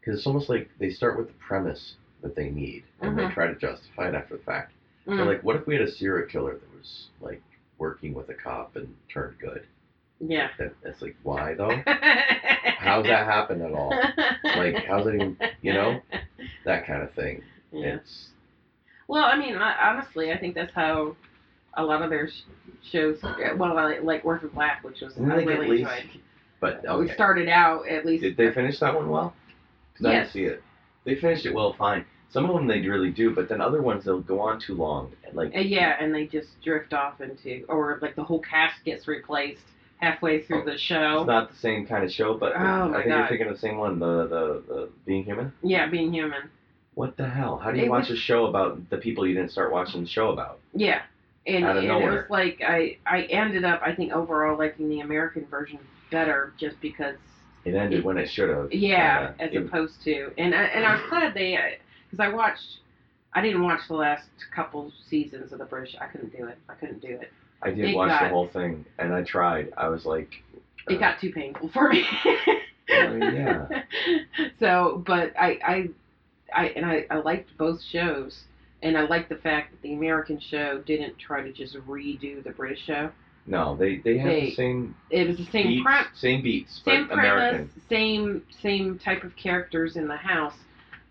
because 0.00 0.18
it's 0.18 0.26
almost 0.26 0.48
like 0.48 0.70
they 0.78 0.90
start 0.90 1.16
with 1.16 1.28
the 1.28 1.34
premise 1.34 1.94
that 2.22 2.34
they 2.34 2.48
need 2.50 2.84
and 3.02 3.18
they 3.18 3.26
Mhm. 3.26 3.34
try 3.34 3.46
to 3.46 3.54
justify 3.54 4.08
it 4.08 4.14
after 4.14 4.36
the 4.36 4.42
fact. 4.42 4.72
They're 5.16 5.24
Mm, 5.24 5.26
like, 5.26 5.42
what 5.42 5.56
if 5.56 5.66
we 5.66 5.74
had 5.74 5.82
a 5.84 5.90
serial 5.90 6.26
killer 6.28 6.54
that 6.54 6.72
was 6.76 7.08
like 7.20 7.42
working 7.78 8.14
with 8.14 8.28
a 8.28 8.34
cop 8.34 8.76
and 8.76 8.94
turned 9.08 9.38
good? 9.38 9.66
Yeah. 10.20 10.48
That, 10.58 10.74
that's 10.82 11.00
like, 11.02 11.16
why 11.22 11.54
though? 11.54 11.82
How's 12.78 13.04
that 13.06 13.26
happen 13.26 13.62
at 13.62 13.72
all? 13.72 13.90
Like, 14.44 14.84
how's 14.86 15.06
it 15.06 15.14
even, 15.16 15.36
you 15.62 15.72
know, 15.74 16.00
that 16.64 16.86
kind 16.86 17.02
of 17.02 17.12
thing. 17.14 17.42
Yeah. 17.72 17.96
It's 17.96 18.28
Well, 19.06 19.24
I 19.24 19.36
mean, 19.38 19.56
I, 19.56 19.90
honestly, 19.90 20.32
I 20.32 20.38
think 20.38 20.54
that's 20.54 20.72
how 20.74 21.14
a 21.74 21.84
lot 21.84 22.02
of 22.02 22.10
their 22.10 22.28
sh- 22.28 22.42
shows. 22.90 23.18
Well, 23.56 23.76
I, 23.78 23.98
like 23.98 24.24
Orphan 24.24 24.48
Black, 24.48 24.82
which 24.82 25.00
was 25.02 25.12
I 25.18 25.22
really 25.22 25.68
least- 25.68 25.90
enjoyed. 25.90 26.22
but 26.60 26.98
We 26.98 27.08
started 27.10 27.48
out 27.48 27.86
at 27.88 28.04
least. 28.06 28.22
Did 28.22 28.36
they 28.36 28.50
finish 28.52 28.78
that 28.80 28.94
one 28.94 29.08
well? 29.08 29.34
'Cause 29.96 30.06
I 30.06 30.12
didn't 30.12 30.30
see 30.30 30.44
it. 30.44 30.62
They 31.04 31.14
finished 31.16 31.44
it 31.46 31.54
well, 31.54 31.74
fine. 31.74 32.04
Some 32.30 32.48
of 32.48 32.54
them 32.54 32.66
they 32.66 32.80
really 32.80 33.10
do, 33.10 33.34
but 33.34 33.48
then 33.48 33.60
other 33.60 33.82
ones 33.82 34.04
they'll 34.04 34.20
go 34.20 34.40
on 34.40 34.58
too 34.60 34.74
long. 34.74 35.12
And 35.24 35.34
like, 35.36 35.54
Uh, 35.54 35.60
yeah, 35.60 35.96
and 36.00 36.14
they 36.14 36.26
just 36.26 36.48
drift 36.62 36.92
off 36.94 37.20
into, 37.20 37.64
or 37.68 37.98
like 38.00 38.16
the 38.16 38.22
whole 38.24 38.40
cast 38.40 38.82
gets 38.84 39.06
replaced 39.08 39.62
halfway 40.00 40.42
through 40.42 40.62
Oh, 40.62 40.64
the 40.64 40.78
show. 40.78 41.18
it's 41.20 41.26
not 41.26 41.50
the 41.50 41.56
same 41.58 41.86
kind 41.86 42.04
of 42.04 42.10
show, 42.12 42.34
but 42.34 42.52
Oh, 42.56 42.92
I 42.94 43.02
think 43.02 43.06
you're 43.14 43.28
thinking 43.28 43.46
of 43.48 43.52
the 43.54 43.58
same 43.58 43.76
one, 43.78 43.98
the 43.98 44.26
the, 44.26 44.62
the 44.68 44.88
Being 45.06 45.24
Human. 45.24 45.52
yeah, 45.62 45.86
being 45.88 46.12
human. 46.12 46.50
What 46.94 47.16
the 47.16 47.28
hell? 47.28 47.56
How 47.58 47.70
do 47.70 47.78
you 47.78 47.84
It 47.84 47.90
watch 47.90 48.08
was- 48.08 48.18
a 48.18 48.20
show 48.20 48.46
about 48.46 48.88
the 48.90 48.96
people 48.98 49.26
you 49.26 49.34
didn't 49.34 49.52
start 49.52 49.72
watching 49.72 50.02
the 50.02 50.08
show 50.08 50.30
about? 50.30 50.58
Yeah, 50.74 51.02
and, 51.46 51.64
and 51.64 51.78
it 51.78 51.92
was 51.92 52.24
like 52.30 52.60
I 52.66 52.96
I 53.06 53.22
ended 53.24 53.64
up 53.64 53.80
I 53.84 53.94
think 53.94 54.12
overall 54.12 54.58
liking 54.58 54.88
the 54.88 55.00
American 55.00 55.46
version 55.46 55.78
better 56.10 56.52
just 56.58 56.80
because 56.80 57.16
it 57.64 57.74
ended 57.74 58.04
when 58.04 58.16
it 58.18 58.28
should 58.28 58.48
have. 58.48 58.72
Yeah, 58.72 59.28
kinda. 59.32 59.44
as 59.44 59.52
It- 59.54 59.66
opposed 59.66 60.02
to, 60.04 60.32
and 60.38 60.54
I, 60.54 60.62
and 60.64 60.84
I 60.84 60.94
was 60.94 61.02
glad 61.10 61.34
they, 61.34 61.58
because 62.10 62.24
I 62.24 62.28
watched, 62.28 62.78
I 63.34 63.42
didn't 63.42 63.62
watch 63.62 63.80
the 63.86 63.94
last 63.94 64.28
couple 64.54 64.90
seasons 65.08 65.52
of 65.52 65.58
the 65.58 65.66
British. 65.66 65.94
I 66.00 66.06
couldn't 66.06 66.34
do 66.36 66.46
it. 66.46 66.56
I 66.70 66.74
couldn't 66.74 67.00
do 67.02 67.08
it. 67.20 67.30
I 67.62 67.70
did 67.70 67.90
it 67.90 67.96
watch 67.96 68.08
the 68.08 68.24
got- 68.24 68.30
whole 68.30 68.48
thing, 68.48 68.84
and 68.98 69.12
I 69.14 69.22
tried. 69.22 69.72
I 69.76 69.88
was 69.88 70.04
like, 70.06 70.42
It 70.88 70.96
uh, 70.96 70.98
got 70.98 71.20
too 71.20 71.30
painful 71.32 71.68
for 71.72 71.88
me. 71.90 72.04
I 72.90 73.08
mean, 73.08 73.20
yeah. 73.34 73.66
So, 74.58 75.02
but 75.06 75.32
I, 75.38 75.58
I, 75.64 75.88
I, 76.54 76.66
and 76.70 76.84
I, 76.86 77.06
I 77.10 77.16
liked 77.18 77.56
both 77.58 77.80
shows, 77.82 78.42
and 78.82 78.96
I 78.96 79.02
liked 79.02 79.28
the 79.28 79.36
fact 79.36 79.70
that 79.72 79.82
the 79.82 79.92
American 79.94 80.40
show 80.40 80.82
didn't 80.86 81.18
try 81.18 81.42
to 81.42 81.52
just 81.52 81.74
redo 81.76 82.42
the 82.42 82.50
British 82.50 82.84
show. 82.84 83.10
No, 83.46 83.74
they 83.76 83.96
they 83.98 84.18
have 84.18 84.28
They- 84.28 84.40
the 84.50 84.54
same 84.54 84.94
It 85.10 85.28
was 85.28 85.36
the 85.38 85.46
same 85.46 85.66
beats, 85.68 85.82
prep, 85.82 86.06
same 86.14 86.42
beats, 86.42 86.82
same 86.84 87.08
but 87.08 87.14
premise, 87.14 87.32
American. 87.52 87.70
same 87.88 88.42
same 88.62 88.98
type 88.98 89.24
of 89.24 89.34
characters 89.36 89.96
in 89.96 90.06
the 90.08 90.16
house, 90.16 90.54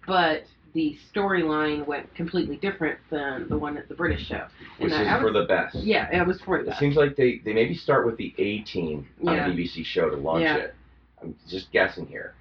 but 0.05 0.43
the 0.79 0.97
storyline 1.13 1.85
went 1.85 2.13
completely 2.15 2.55
different 2.55 2.97
than 3.09 3.49
the 3.49 3.57
one 3.57 3.77
at 3.77 3.89
the 3.89 3.93
British 3.95 4.25
show. 4.27 4.45
which 4.77 4.93
I- 4.93 5.01
is 5.01 5.07
I 5.09 5.19
for 5.19 5.29
the 5.33 5.43
best. 5.43 5.75
Yeah, 5.75 6.07
it 6.09 6.25
was 6.25 6.39
for 6.39 6.57
the 6.59 6.63
best. 6.69 6.77
It 6.77 6.79
seems 6.79 6.95
like 6.95 7.17
they, 7.17 7.39
they 7.43 7.51
maybe 7.51 7.75
start 7.75 8.05
with 8.05 8.15
the 8.15 8.33
A 8.37 8.59
team 8.61 9.05
on 9.27 9.35
Yeah. 9.35 9.47
a 9.47 9.49
BBC 9.51 9.83
show 9.83 10.09
to 10.09 10.15
launch 10.15 10.43
Yeah. 10.43 10.55
it. 10.55 10.75
I'm 11.21 11.35
just 11.49 11.69
guessing 11.73 12.05
here. 12.07 12.33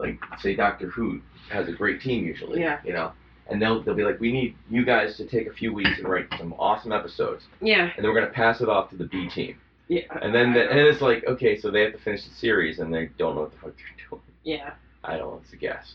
Like 0.00 0.18
say 0.40 0.56
Doctor 0.56 0.88
Who 0.88 1.20
has 1.50 1.68
a 1.68 1.72
great 1.72 2.00
team 2.00 2.26
usually. 2.26 2.58
Yeah. 2.60 2.80
You 2.84 2.94
know? 2.94 3.12
And 3.48 3.62
they'll 3.62 3.80
they'll 3.80 3.94
be 3.94 4.02
like, 4.02 4.18
We 4.18 4.32
need 4.32 4.56
you 4.68 4.84
guys 4.84 5.16
to 5.18 5.24
take 5.26 5.46
a 5.46 5.52
few 5.52 5.72
weeks 5.72 5.96
and 5.98 6.08
write 6.08 6.26
some 6.36 6.52
awesome 6.58 6.90
episodes. 6.90 7.44
Yeah, 7.60 7.90
And 7.94 8.04
then 8.04 8.06
we're 8.12 8.18
gonna 8.20 8.32
pass 8.32 8.60
it 8.60 8.68
off 8.68 8.90
to 8.90 8.96
the 8.96 9.04
B 9.06 9.28
team. 9.28 9.56
yeah. 9.86 10.00
And 10.20 10.34
then 10.34 10.52
the, 10.52 10.68
and 10.68 10.80
it's 10.80 11.00
like, 11.00 11.24
okay, 11.28 11.56
so 11.60 11.70
they 11.70 11.82
have 11.82 11.92
to 11.92 11.98
finish 11.98 12.24
the 12.24 12.34
series 12.34 12.80
and 12.80 12.92
they 12.92 13.08
don't 13.18 13.36
know 13.36 13.42
what 13.42 13.52
the 13.52 13.58
fuck 13.58 13.74
they're 13.76 14.08
doing. 14.10 14.22
yeah, 14.42 14.72
I 15.04 15.16
don't 15.16 15.30
know, 15.30 15.40
it's 15.44 15.52
a 15.52 15.56
guess. 15.56 15.94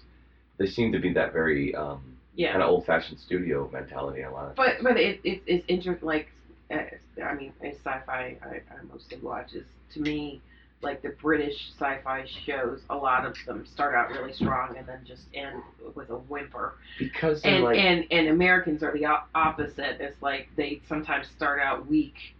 They 0.59 0.67
seem 0.67 0.91
to 0.91 0.99
be 0.99 1.13
that 1.13 1.33
very 1.33 1.73
um, 1.73 2.01
yeah. 2.35 2.51
kind 2.51 2.63
of 2.63 2.69
old 2.69 2.85
fashioned 2.85 3.19
studio 3.19 3.69
mentality 3.73 4.21
a 4.21 4.31
lot 4.31 4.49
of 4.49 4.55
But 4.55 4.77
but 4.83 4.97
it, 4.97 5.19
it 5.23 5.41
it's 5.47 5.65
interesting. 5.67 6.07
Like, 6.07 6.29
uh, 6.69 7.23
I 7.23 7.33
mean, 7.33 7.53
a 7.63 7.73
sci-fi 7.73 8.37
I, 8.41 8.45
I 8.45 8.83
mostly 8.91 9.17
watch 9.17 9.53
is 9.53 9.65
to 9.93 10.01
me 10.01 10.41
like 10.81 11.01
the 11.01 11.09
British 11.09 11.71
sci-fi 11.77 12.25
shows. 12.45 12.81
A 12.89 12.95
lot 12.95 13.25
of 13.25 13.35
them 13.45 13.65
start 13.65 13.95
out 13.95 14.09
really 14.09 14.33
strong 14.33 14.77
and 14.77 14.87
then 14.87 15.01
just 15.05 15.23
end 15.33 15.61
with 15.95 16.09
a 16.09 16.17
whimper. 16.17 16.75
because 16.97 17.41
And 17.43 17.63
like 17.63 17.77
and 17.77 18.05
and 18.11 18.27
Americans 18.27 18.83
are 18.83 18.93
the 18.93 19.05
opposite. 19.35 19.97
It's 19.99 20.21
like 20.21 20.49
they 20.55 20.81
sometimes 20.87 21.27
start 21.35 21.59
out 21.61 21.87
weak. 21.87 22.35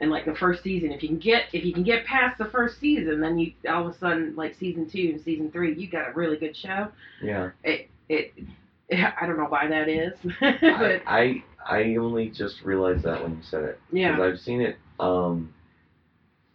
And 0.00 0.10
like 0.10 0.24
the 0.24 0.34
first 0.34 0.62
season, 0.62 0.92
if 0.92 1.02
you 1.02 1.08
can 1.10 1.18
get 1.18 1.44
if 1.52 1.62
you 1.64 1.74
can 1.74 1.82
get 1.82 2.06
past 2.06 2.38
the 2.38 2.46
first 2.46 2.80
season, 2.80 3.20
then 3.20 3.38
you 3.38 3.52
all 3.68 3.86
of 3.86 3.94
a 3.94 3.98
sudden 3.98 4.34
like 4.34 4.54
season 4.58 4.88
two 4.88 5.10
and 5.14 5.20
season 5.22 5.50
three, 5.52 5.74
you 5.74 5.88
got 5.90 6.08
a 6.08 6.12
really 6.12 6.38
good 6.38 6.56
show. 6.56 6.88
yeah. 7.22 7.50
It 7.62 7.90
it 8.08 8.32
I 8.92 9.26
don't 9.26 9.36
know 9.36 9.44
why 9.44 9.66
that 9.68 9.88
is, 9.88 10.14
I, 10.40 10.58
but 10.62 11.02
I 11.06 11.44
I 11.66 11.96
only 11.96 12.30
just 12.30 12.62
realized 12.62 13.02
that 13.04 13.22
when 13.22 13.32
you 13.36 13.42
said 13.42 13.62
it. 13.64 13.80
yeah. 13.92 14.12
Because 14.16 14.32
I've 14.32 14.40
seen 14.40 14.62
it, 14.62 14.78
um, 14.98 15.52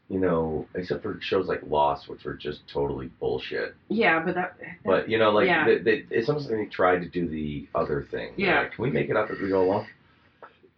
you 0.10 0.20
know, 0.20 0.68
except 0.76 1.04
for 1.04 1.20
shows 1.22 1.48
like 1.48 1.62
Lost, 1.68 2.10
which 2.10 2.24
were 2.26 2.34
just 2.34 2.68
totally 2.68 3.12
bullshit. 3.20 3.76
Yeah, 3.90 4.24
but 4.26 4.34
that. 4.36 4.58
But 4.84 5.08
you 5.08 5.18
know, 5.20 5.30
like 5.32 5.46
Yeah. 5.48 5.66
they, 5.66 5.78
they, 5.78 6.06
it's 6.10 6.30
almost 6.30 6.50
like 6.50 6.58
they 6.58 6.66
tried 6.66 7.00
to 7.04 7.08
do 7.10 7.28
the 7.28 7.68
other 7.76 8.08
thing. 8.10 8.34
They're 8.38 8.48
Yeah. 8.48 8.60
like, 8.62 8.74
Can 8.74 8.84
we 8.84 8.90
make 8.90 9.10
it 9.10 9.16
up 9.16 9.30
as 9.30 9.40
we 9.40 9.50
go 9.50 9.64
along? 9.64 9.86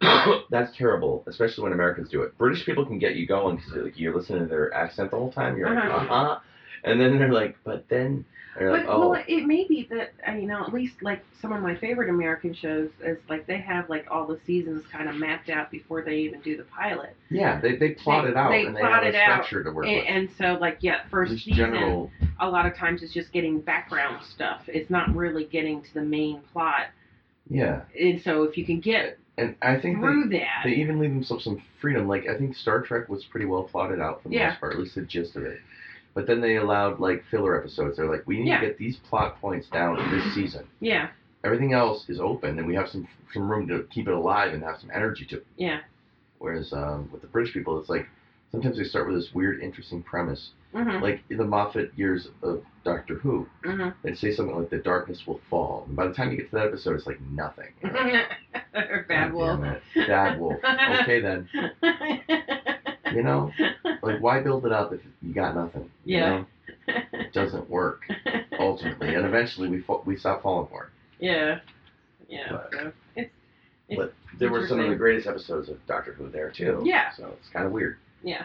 That's 0.50 0.76
terrible, 0.76 1.24
especially 1.26 1.64
when 1.64 1.72
Americans 1.72 2.08
do 2.10 2.22
it. 2.22 2.36
British 2.38 2.64
people 2.64 2.86
can 2.86 2.98
get 2.98 3.16
you 3.16 3.26
going 3.26 3.56
because 3.56 3.72
like 3.84 3.98
you're 3.98 4.14
listening 4.14 4.40
to 4.40 4.46
their 4.46 4.72
accent 4.74 5.10
the 5.10 5.16
whole 5.16 5.32
time. 5.32 5.56
You're 5.56 5.74
like, 5.74 5.84
uh 5.84 5.96
Uh-huh. 5.96 6.38
and 6.84 7.00
then 7.00 7.18
they're 7.18 7.32
like, 7.32 7.56
but 7.64 7.84
then 7.88 8.24
they're 8.56 8.72
like, 8.72 8.86
oh, 8.88 9.10
well, 9.10 9.24
it 9.28 9.44
may 9.46 9.66
be 9.68 9.86
that 9.90 10.12
uh, 10.28 10.32
you 10.32 10.46
know 10.46 10.64
at 10.64 10.72
least 10.72 11.02
like 11.02 11.24
some 11.40 11.52
of 11.52 11.62
my 11.62 11.76
favorite 11.76 12.10
American 12.10 12.54
shows 12.54 12.90
is 13.04 13.18
like 13.28 13.46
they 13.46 13.58
have 13.58 13.88
like 13.90 14.06
all 14.10 14.26
the 14.26 14.38
seasons 14.46 14.84
kind 14.90 15.08
of 15.08 15.16
mapped 15.16 15.48
out 15.50 15.70
before 15.70 16.02
they 16.02 16.16
even 16.18 16.40
do 16.42 16.56
the 16.56 16.64
pilot, 16.64 17.14
yeah, 17.30 17.60
they 17.60 17.76
they 17.76 17.90
plot 17.90 18.24
They- 18.24 18.30
it 18.30 18.36
out 18.36 18.50
they 18.50 18.66
and 18.66 18.76
they 18.76 18.80
have 18.82 19.02
a 19.02 19.08
it 19.08 19.14
out, 19.16 19.44
structure 19.44 19.64
to 19.64 19.70
work 19.72 19.86
and, 19.86 19.96
with. 19.96 20.04
and 20.08 20.28
so 20.38 20.58
like 20.60 20.78
yeah, 20.80 21.00
first 21.10 21.32
Just 21.32 21.44
season 21.44 21.72
general, 21.72 22.10
a 22.40 22.48
lot 22.48 22.66
of 22.66 22.74
times 22.76 23.02
it's 23.02 23.12
just 23.12 23.32
getting 23.32 23.60
background 23.60 24.24
stuff. 24.34 24.62
It's 24.68 24.90
not 24.90 25.14
really 25.14 25.44
getting 25.44 25.82
to 25.82 25.94
the 25.94 26.02
main 26.02 26.40
plot, 26.52 26.86
yeah, 27.50 27.82
and 28.00 28.20
so 28.22 28.42
if 28.44 28.56
you 28.56 28.64
can 28.64 28.80
get 28.80 29.18
and 29.38 29.56
I 29.62 29.78
think 29.80 30.00
they, 30.00 30.38
that, 30.38 30.46
They 30.64 30.70
even 30.72 30.98
leave 30.98 31.10
themselves 31.10 31.44
some 31.44 31.62
freedom. 31.80 32.08
Like 32.08 32.26
I 32.28 32.36
think 32.36 32.54
Star 32.56 32.82
Trek 32.82 33.08
was 33.08 33.24
pretty 33.24 33.46
well 33.46 33.62
plotted 33.64 34.00
out 34.00 34.22
for 34.22 34.28
the 34.28 34.34
Yeah. 34.36 34.48
most 34.50 34.60
part, 34.60 34.72
at 34.74 34.78
least 34.80 34.94
the 34.96 35.02
gist 35.02 35.36
of 35.36 35.44
it. 35.44 35.60
But 36.14 36.26
then 36.26 36.40
they 36.40 36.56
allowed 36.56 36.98
like 37.00 37.24
filler 37.30 37.56
episodes. 37.58 37.96
They're 37.96 38.10
like, 38.10 38.26
we 38.26 38.40
need 38.40 38.48
Yeah. 38.48 38.60
to 38.60 38.66
get 38.66 38.78
these 38.78 38.96
plot 38.96 39.40
points 39.40 39.68
down 39.68 39.96
this 40.10 40.34
season. 40.34 40.66
yeah, 40.80 41.08
Everything 41.44 41.72
else 41.72 42.08
is 42.08 42.18
open, 42.18 42.58
and 42.58 42.66
we 42.66 42.74
have 42.74 42.88
some 42.88 43.06
some 43.32 43.48
room 43.50 43.68
to 43.68 43.84
keep 43.94 44.08
it 44.08 44.14
alive 44.14 44.52
and 44.54 44.62
have 44.62 44.78
some 44.80 44.90
energy 44.92 45.24
to 45.26 45.36
it. 45.36 45.46
yeah, 45.56 45.80
Whereas 46.38 46.72
um, 46.72 47.08
with 47.12 47.20
the 47.20 47.28
British 47.28 47.52
people, 47.54 47.78
it's 47.78 47.88
like 47.88 48.08
sometimes 48.50 48.76
they 48.76 48.84
start 48.84 49.06
with 49.06 49.16
this 49.16 49.32
weird, 49.34 49.60
interesting 49.60 50.02
premise. 50.02 50.50
Mhm, 50.74 51.00
Like 51.02 51.22
in 51.30 51.36
the 51.38 51.44
Moffat 51.44 51.92
years 51.96 52.28
of 52.42 52.62
Doctor 52.84 53.14
Who, 53.16 53.46
mhm, 53.64 53.94
they'd 54.02 54.16
say 54.18 54.32
something 54.32 54.56
like, 54.56 54.70
"The 54.70 54.78
darkness 54.78 55.26
will 55.26 55.40
fall," 55.50 55.84
and 55.86 55.96
by 55.96 56.06
the 56.06 56.14
time 56.14 56.30
you 56.30 56.36
get 56.36 56.50
to 56.50 56.56
that 56.56 56.66
episode, 56.68 56.96
it's 56.96 57.06
like 57.06 57.20
nothing. 57.20 57.72
Or 58.74 59.04
Bad 59.08 59.32
"God 59.32 59.34
Wolf. 59.34 59.60
Bad 60.06 60.38
Wolf. 60.40 60.56
Okay 61.02 61.20
then. 61.20 61.48
You 63.14 63.22
know, 63.22 63.50
like 64.02 64.20
why 64.20 64.40
build 64.40 64.66
it 64.66 64.72
up 64.72 64.92
if 64.92 65.00
you 65.22 65.32
got 65.32 65.54
nothing? 65.56 65.90
You 66.04 66.16
Yeah. 66.18 66.28
know? 66.28 66.46
It 67.14 67.32
doesn't 67.32 67.68
work 67.70 68.02
ultimately, 68.58 69.14
and 69.14 69.24
eventually 69.24 69.68
we 69.70 69.80
fa- 69.80 70.02
we 70.04 70.16
stop 70.18 70.42
falling 70.42 70.68
for 70.68 70.84
it. 70.84 70.90
Yeah. 71.24 71.60
Yeah. 72.28 72.48
But- 72.52 72.70
so 72.72 72.92
it's, 73.16 73.30
it's 73.88 73.96
But 73.98 74.12
There 74.38 74.50
were 74.50 74.66
some 74.66 74.80
of 74.80 74.90
the 74.90 74.94
greatest 74.96 75.26
episodes 75.26 75.70
of 75.70 75.84
Doctor 75.86 76.12
Who 76.12 76.28
there 76.28 76.50
too. 76.50 76.82
Yeah. 76.84 77.10
So 77.16 77.34
it's 77.40 77.48
kind 77.48 77.64
of 77.64 77.72
weird. 77.72 77.96
yeah. 78.22 78.44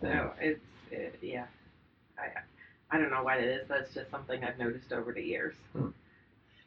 So 0.00 0.32
it's 0.40 0.60
it, 0.90 1.18
yeah. 1.22 1.46
I 2.18 2.40
I 2.90 2.98
don't 2.98 3.10
know 3.10 3.22
why 3.22 3.36
that 3.40 3.46
is, 3.46 3.64
but 3.68 3.78
it's 3.80 3.94
just 3.94 4.10
something 4.10 4.42
I've 4.44 4.58
noticed 4.58 4.92
over 4.92 5.12
the 5.12 5.22
years. 5.22 5.54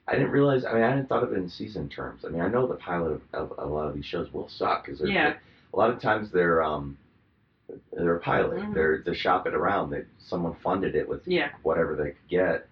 I 0.08 0.14
didn't 0.14 0.32
realize. 0.32 0.66
I 0.66 0.74
mean, 0.74 0.84
I 0.84 0.90
hadn't 0.90 1.08
thought 1.10 1.24
of 1.24 1.32
it 1.32 1.38
in 1.38 1.50
season 1.50 1.88
terms. 1.90 2.26
I 2.26 2.30
mean, 2.30 2.42
I 2.42 2.48
know 2.48 2.68
the 2.68 2.76
pilot 2.76 3.12
of, 3.14 3.22
of 3.34 3.54
a 3.58 3.66
lot 3.66 3.88
of 3.88 3.94
these 3.96 4.06
shows 4.06 4.32
will 4.34 4.50
suck 4.50 4.86
because 4.86 5.02
Yeah. 5.02 5.36
a 5.74 5.78
lot 5.78 5.90
of 5.90 6.00
times 6.02 6.32
they're 6.32 6.62
um 6.64 6.98
they're 7.94 8.18
a 8.18 8.20
pilot. 8.20 8.60
Mhm. 8.60 8.74
They're 8.74 9.04
they 9.06 9.14
shop 9.14 9.48
it 9.48 9.54
around. 9.54 9.92
They 9.92 10.04
someone 10.20 10.56
funded 10.64 10.96
it 10.96 11.08
with 11.08 11.26
Yeah. 11.28 11.50
whatever 11.64 11.96
they 11.96 12.12
could 12.12 12.28
get, 12.30 12.68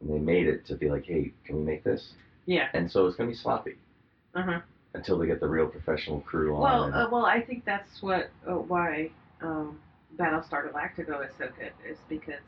and 0.00 0.10
they 0.10 0.18
made 0.18 0.46
it 0.48 0.64
to 0.66 0.74
be 0.76 0.88
like, 0.88 1.04
hey, 1.04 1.32
can 1.44 1.56
we 1.56 1.62
make 1.62 1.84
this? 1.84 2.14
Yeah. 2.46 2.68
And 2.72 2.90
so 2.90 3.06
it's 3.06 3.16
gonna 3.16 3.30
be 3.30 3.36
sloppy 3.36 3.76
Uh 4.34 4.42
huh. 4.42 4.60
until 4.94 5.18
they 5.18 5.26
get 5.26 5.40
the 5.40 5.48
real 5.48 5.66
professional 5.68 6.20
crew 6.22 6.54
on. 6.56 6.62
Well, 6.62 6.94
uh, 6.94 7.10
well, 7.10 7.26
I 7.26 7.42
think 7.42 7.64
that's 7.64 8.02
what 8.02 8.30
uh, 8.48 8.54
why 8.54 9.10
um, 9.42 9.80
Battlestar 10.16 10.70
Galactica 10.70 11.26
is 11.26 11.32
so 11.38 11.48
good 11.58 11.72
is 11.88 11.98
because 12.08 12.40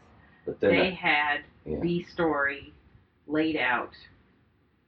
they 0.61 0.91
had 0.91 1.39
yeah. 1.65 1.81
the 1.81 2.03
story 2.05 2.73
laid 3.27 3.57
out 3.57 3.93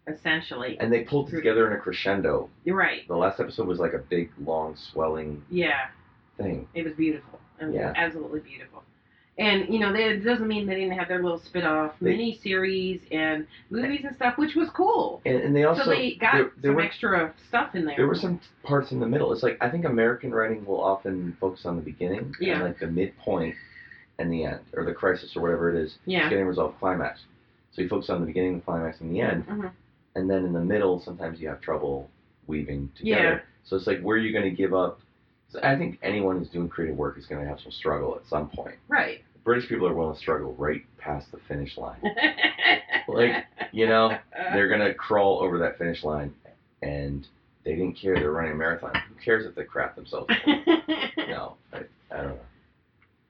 essentially. 0.07 0.77
and 0.79 0.93
they 0.93 1.03
pulled 1.05 1.29
it 1.33 1.37
together 1.37 1.67
in 1.71 1.77
a 1.77 1.81
crescendo. 1.81 2.49
You're 2.65 2.77
right. 2.77 3.07
The 3.09 3.17
last 3.17 3.41
episode 3.41 3.67
was 3.67 3.79
like 3.79 3.93
a 3.93 3.99
big, 3.99 4.31
long, 4.39 4.77
swelling 4.77 5.43
Yeah. 5.51 5.89
thing. 6.37 6.69
It 6.75 6.85
was 6.85 6.95
beautiful. 6.95 7.41
It 7.61 7.67
was 7.67 7.75
Yeah. 7.75 7.93
absolutely 7.97 8.41
beautiful. 8.41 8.85
And 9.39 9.69
you 9.73 9.79
know, 9.79 9.93
they, 9.93 10.05
it 10.05 10.25
doesn't 10.25 10.49
mean 10.49 10.67
they 10.67 10.77
didn't 10.77 10.97
have 10.99 11.09
their 11.09 11.23
little 11.23 11.39
spin-off 11.39 11.93
mini 12.01 12.39
series 12.43 13.03
and 13.13 13.47
movies 13.69 14.01
and 14.05 14.17
stuff, 14.17 14.39
which 14.39 14.55
was 14.55 14.71
cool. 14.71 15.21
And, 15.27 15.37
and 15.37 15.55
they 15.57 15.65
also 15.65 15.85
so 15.85 15.91
they 15.91 16.15
got 16.15 16.33
there, 16.33 16.51
there 16.57 16.71
some 16.71 16.75
were 16.77 16.81
extra 16.83 17.35
stuff 17.49 17.75
in 17.75 17.85
there. 17.85 17.97
there 17.99 18.07
were 18.07 18.15
some 18.15 18.41
parts 18.63 18.93
in 18.93 19.01
the 19.01 19.07
middle. 19.07 19.33
It's 19.35 19.43
like 19.43 19.59
I 19.61 19.69
think 19.69 19.85
American 19.85 20.33
writing 20.33 20.65
will 20.65 20.83
often 20.83 21.37
focus 21.39 21.67
on 21.67 21.77
the 21.77 21.83
beginning 21.83 22.35
Yeah. 22.41 22.55
and 22.55 22.63
like 22.65 22.79
the 22.79 22.87
midpoint 22.87 23.55
and 24.19 24.33
the 24.33 24.45
end, 24.45 24.61
or 24.73 24.85
the 24.87 24.95
crisis 24.95 25.37
or 25.37 25.43
whatever 25.43 25.69
it 25.77 25.83
is. 25.83 25.99
yeah. 26.07 26.21
It's 26.21 26.31
getting 26.31 26.47
resolved 26.47 26.79
climax. 26.79 27.21
So 27.73 27.83
you 27.83 27.89
focus 27.91 28.09
on 28.09 28.21
the 28.21 28.27
beginning, 28.27 28.55
the 28.57 28.63
climax, 28.65 29.01
and 29.03 29.15
the 29.15 29.21
end, 29.21 29.47
Mhm. 29.47 29.71
and 30.15 30.31
then 30.31 30.47
in 30.47 30.55
the 30.55 30.65
middle, 30.65 30.99
sometimes 31.01 31.41
you 31.43 31.49
have 31.49 31.61
trouble 31.61 32.09
weaving 32.47 32.91
together. 32.97 33.21
Yeah. 33.23 33.39
So 33.65 33.77
it's 33.77 33.87
like 33.87 34.01
where 34.01 34.17
are 34.17 34.21
you 34.21 34.33
going 34.33 34.45
to 34.49 34.57
give 34.57 34.73
up? 34.73 35.01
I 35.63 35.77
think 35.77 35.99
anyone 36.03 36.39
who's 36.39 36.49
doing 36.49 36.69
creative 36.69 36.97
work 36.97 37.19
is 37.19 37.27
going 37.27 37.43
to 37.43 37.49
have 37.49 37.61
some 37.61 37.73
struggle 37.73 38.17
at 38.17 38.29
some 38.29 38.49
point. 38.49 38.77
Right. 38.89 39.23
British 39.45 39.69
people 39.69 39.87
are 39.87 39.95
willing 39.95 40.15
to 40.15 40.21
struggle 40.21 40.55
right 40.55 40.83
past 40.99 41.31
the 41.31 41.39
finish 41.49 41.77
line. 41.77 42.01
Like, 43.09 43.47
you 43.73 43.87
know, 43.87 44.17
they're 44.53 44.69
gonna 44.69 44.95
crawl 45.09 45.41
over 45.41 45.59
that 45.59 45.79
finish 45.79 46.03
line, 46.03 46.35
and 46.83 47.27
they 47.65 47.73
didn't 47.73 47.95
care 47.95 48.15
they're 48.15 48.33
running 48.33 48.53
a 48.53 48.57
marathon. 48.57 48.93
Who 49.09 49.15
cares 49.25 49.47
if 49.47 49.55
they 49.55 49.65
crap 49.65 49.95
themselves? 49.97 50.29
no, 51.17 51.57
I, 51.73 51.79
I 52.11 52.17
don't 52.17 52.35
know. 52.35 52.39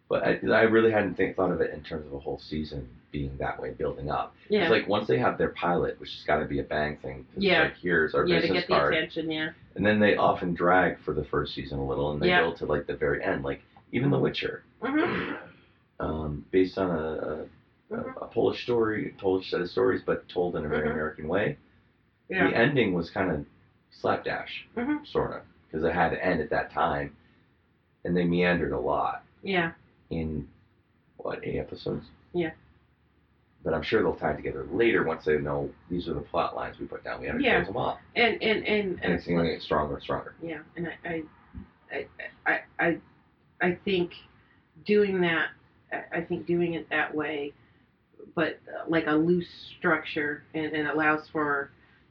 But 0.08 0.22
I, 0.24 0.38
I 0.52 0.62
really 0.62 0.92
hadn't 0.92 1.16
think, 1.16 1.34
thought 1.34 1.50
of 1.50 1.60
it 1.60 1.72
in 1.74 1.82
terms 1.82 2.06
of 2.06 2.12
a 2.12 2.18
whole 2.20 2.38
season 2.38 2.88
being 3.10 3.36
that 3.38 3.60
way, 3.60 3.72
building 3.72 4.08
up. 4.08 4.34
yeah. 4.48 4.62
It's 4.62 4.70
like 4.70 4.88
once 4.88 5.08
they 5.08 5.18
have 5.18 5.36
their 5.36 5.48
pilot, 5.50 5.98
which 5.98 6.10
has 6.10 6.22
got 6.24 6.38
to 6.38 6.44
be 6.44 6.60
a 6.60 6.62
bang 6.62 6.96
thing. 6.98 7.26
Yeah. 7.36 7.64
It's 7.64 7.72
like 7.74 7.82
here's 7.82 8.14
our 8.14 8.24
yeah, 8.26 8.36
to 8.36 8.40
business 8.42 8.64
get 8.68 8.68
the 8.68 8.86
attention, 8.86 9.30
yeah. 9.30 9.48
and 9.74 9.84
then 9.84 9.98
they 9.98 10.14
often 10.16 10.54
drag 10.54 11.00
for 11.04 11.12
the 11.12 11.24
first 11.24 11.54
season 11.54 11.78
a 11.78 11.84
little, 11.86 12.12
and 12.12 12.22
they 12.22 12.28
Yeah. 12.28 12.42
build 12.42 12.56
to 12.58 12.66
like 12.66 12.86
the 12.86 12.94
very 12.94 13.22
end. 13.24 13.42
Like 13.42 13.62
even 13.92 14.10
The 14.10 14.18
Witcher, 14.18 14.62
hmm 14.80 15.34
um, 15.98 16.44
based 16.50 16.76
on 16.78 16.90
a, 16.90 16.94
a, 16.94 17.46
Mhm. 17.94 18.16
a 18.22 18.26
Polish 18.26 18.62
story, 18.64 19.14
Polish 19.18 19.48
set 19.50 19.60
of 19.60 19.68
stories, 19.70 20.02
but 20.04 20.28
told 20.28 20.56
in 20.56 20.64
a 20.66 20.68
very 20.68 20.88
Mhm. 20.88 20.92
American 20.92 21.26
way. 21.28 21.56
Yeah. 22.28 22.48
The 22.50 22.56
ending 22.56 22.92
was 22.94 23.10
kind 23.10 23.30
of 23.30 23.46
slapdash, 23.92 24.66
Mhm. 24.76 25.06
sort 25.06 25.32
of, 25.36 25.42
because 25.66 25.84
it 25.84 25.92
had 25.94 26.10
to 26.10 26.22
end 26.24 26.40
at 26.40 26.50
that 26.50 26.70
time, 26.72 27.16
and 28.04 28.16
they 28.16 28.24
meandered 28.24 28.72
a 28.72 28.78
lot 28.78 29.22
Yeah. 29.42 29.72
In 30.10 30.46
what 31.18 31.44
eight 31.44 31.58
episodes. 31.58 32.06
Yeah. 32.32 32.50
But 33.64 33.74
I'm 33.74 33.82
sure 33.82 34.02
they'll 34.02 34.14
tie 34.14 34.32
it 34.32 34.36
together 34.36 34.64
later 34.70 35.02
once 35.04 35.24
they 35.24 35.38
know 35.38 35.68
these 35.90 36.08
are 36.08 36.14
the 36.14 36.20
plot 36.20 36.54
lines 36.54 36.78
we 36.78 36.86
put 36.86 37.02
down. 37.02 37.20
We 37.20 37.26
have 37.26 37.38
to 37.38 37.42
Yeah. 37.42 37.56
close 37.56 37.66
them 37.66 37.76
off, 37.76 37.98
And 38.14 38.40
and 38.42 38.64
and, 38.66 39.00
and 39.02 39.12
it's 39.14 39.26
going 39.26 39.44
to 39.44 39.50
get 39.52 39.62
stronger 39.62 39.94
and 39.94 40.02
stronger. 40.02 40.34
Yeah, 40.42 40.60
and 40.76 40.88
I, 41.04 41.22
I, 41.90 42.06
I, 42.46 42.60
I, 42.78 42.98
I, 43.60 43.78
think 43.84 44.12
doing 44.84 45.20
that, 45.22 45.48
I- 45.92 46.18
I 46.18 46.20
think 46.20 46.46
doing 46.46 46.74
it 46.74 46.88
that 46.90 47.12
way, 47.12 47.54
but 48.36 48.60
uh, 48.68 48.84
like 48.88 49.06
a 49.08 49.12
loose 49.12 49.48
structure, 49.78 50.44
and, 50.54 50.66
and 50.72 50.86
allows 50.88 51.26
for, 51.32 51.70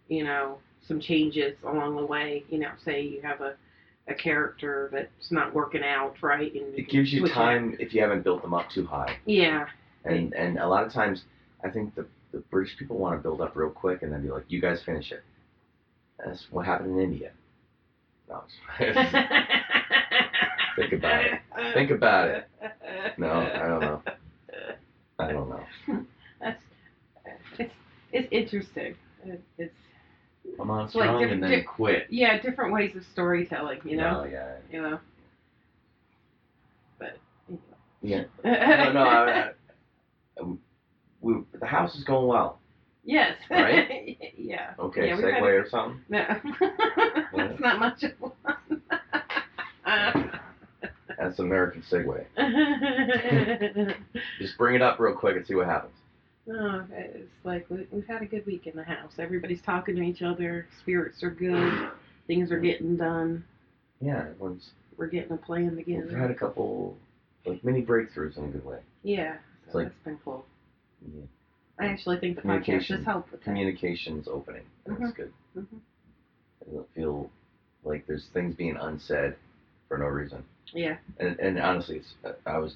you 0.09 0.23
know, 0.25 0.57
some 0.87 0.99
changes 0.99 1.55
along 1.63 1.95
the 1.95 2.05
way. 2.05 2.43
You 2.49 2.59
know, 2.59 2.71
say 2.83 3.01
you 3.01 3.21
have 3.21 3.39
a, 3.41 3.55
a 4.07 4.13
character 4.13 4.89
that's 4.91 5.31
not 5.31 5.53
working 5.53 5.83
out 5.83 6.15
right, 6.21 6.53
and 6.53 6.77
It 6.77 6.89
gives 6.89 7.11
you 7.11 7.27
time 7.27 7.75
if 7.79 7.93
you 7.93 8.01
haven't 8.01 8.23
built 8.23 8.41
them 8.41 8.53
up 8.53 8.69
too 8.69 8.85
high. 8.85 9.17
Yeah, 9.25 9.65
And 10.03 10.33
and 10.33 10.59
a 10.59 10.67
lot 10.67 10.85
of 10.85 10.93
times, 10.93 11.23
I 11.63 11.69
think 11.69 11.95
the 11.95 12.05
the 12.31 12.39
British 12.51 12.77
people 12.77 12.97
want 12.97 13.17
to 13.17 13.23
build 13.23 13.41
up 13.41 13.55
real 13.55 13.69
quick 13.69 14.03
and 14.03 14.11
then 14.11 14.21
be 14.21 14.29
like, 14.29 14.45
"You 14.47 14.61
guys 14.61 14.81
finish 14.83 15.11
it." 15.11 15.23
That's 16.23 16.45
what 16.51 16.65
happened 16.65 16.97
in 16.97 17.03
India. 17.03 17.31
No, 18.29 18.43
Think 20.75 20.93
about 20.93 21.23
it. 21.23 21.39
Think 21.73 21.91
about 21.91 22.27
it. 22.29 22.47
No, 23.17 23.29
I 23.29 23.67
don't 23.67 23.81
know. 23.81 24.01
I 25.19 25.31
don't 25.31 25.49
know. 25.49 25.65
That's 26.41 26.61
it's 27.59 27.73
it's 28.11 28.27
interesting. 28.31 28.95
It's 29.57 29.73
I'm 30.59 30.69
on 30.71 30.85
It's 30.85 30.95
like 30.95 31.05
strong 31.07 31.23
and 31.23 31.43
then 31.43 31.49
diff- 31.49 31.65
quit. 31.65 32.07
yeah, 32.09 32.41
different 32.41 32.73
ways 32.73 32.95
of 32.95 33.03
storytelling. 33.11 33.79
You 33.83 33.97
know, 33.97 34.23
No, 34.23 34.29
yeah. 34.29 34.55
you 34.71 34.81
know. 34.81 34.99
But 36.97 37.17
Yeah. 38.01 38.23
No, 38.43 38.91
no. 38.93 38.99
I, 39.01 39.49
I, 40.39 40.43
we, 41.21 41.33
the 41.59 41.65
house 41.65 41.95
is 41.95 42.03
going 42.03 42.27
well. 42.27 42.59
yes. 43.03 43.33
Right? 43.49 44.17
yeah. 44.37 44.73
Okay, 44.79 45.07
Yeah, 45.09 45.17
segue 45.17 45.41
or 45.41 45.67
something. 45.69 45.99
No. 46.09 46.25
That's 47.35 47.59
not 47.59 47.79
much 47.79 48.03
of 48.03 48.11
one. 48.19 48.81
That's 51.17 51.39
American 51.39 51.83
segue. 51.91 52.25
Just 54.39 54.57
bring 54.57 54.75
it 54.75 54.81
up 54.81 54.99
real 54.99 55.15
quick 55.15 55.35
and 55.37 55.45
see 55.47 55.55
what 55.55 55.65
happens. 55.67 55.93
No, 56.47 56.85
it's 56.91 57.29
like 57.43 57.65
we, 57.69 57.87
we've 57.91 58.07
had 58.07 58.21
a 58.21 58.25
good 58.25 58.45
week 58.45 58.67
in 58.67 58.75
the 58.75 58.83
house. 58.83 59.13
Everybody's 59.17 59.61
talking 59.61 59.95
to 59.95 60.01
each 60.01 60.21
other. 60.21 60.67
Spirits 60.81 61.23
are 61.23 61.31
good. 61.31 61.89
Things 62.27 62.51
are 62.51 62.59
getting 62.59 62.97
done. 62.97 63.43
Yeah, 64.01 64.19
everyone's. 64.29 64.69
We're 64.97 65.07
getting 65.07 65.31
a 65.33 65.37
plan 65.37 65.75
together. 65.75 66.05
We've 66.09 66.17
had 66.17 66.31
a 66.31 66.35
couple 66.35 66.95
like 67.45 67.63
mini 67.63 67.81
breakthroughs 67.83 68.37
in 68.37 68.45
a 68.45 68.47
good 68.47 68.65
way. 68.65 68.79
Yeah, 69.03 69.35
It's 69.63 69.71
so 69.73 69.79
like- 69.79 69.87
that's 69.87 69.99
been 70.03 70.19
cool. 70.23 70.45
Yeah. 71.13 71.21
I 71.77 71.87
actually 71.87 72.19
think 72.19 72.37
the 72.37 72.41
podcast 72.41 72.63
Communication. 72.63 72.97
has 72.97 73.05
helped 73.05 73.31
with 73.31 73.41
that. 73.41 73.45
Communication's 73.45 74.27
opening. 74.29 74.63
That's 74.85 74.99
Mhm. 75.01 75.15
good. 75.15 75.33
Mhm. 75.57 75.67
It 76.61 76.65
doesn't 76.67 76.89
feel 76.93 77.29
like 77.83 78.07
there's 78.07 78.27
things 78.29 78.55
being 78.55 78.77
unsaid 78.77 79.35
for 79.89 79.97
no 79.97 80.05
reason. 80.05 80.43
Yeah. 80.73 80.97
And 81.19 81.37
and 81.39 81.59
honestly, 81.59 81.97
it's, 81.97 82.15
I 82.45 82.57
was 82.57 82.75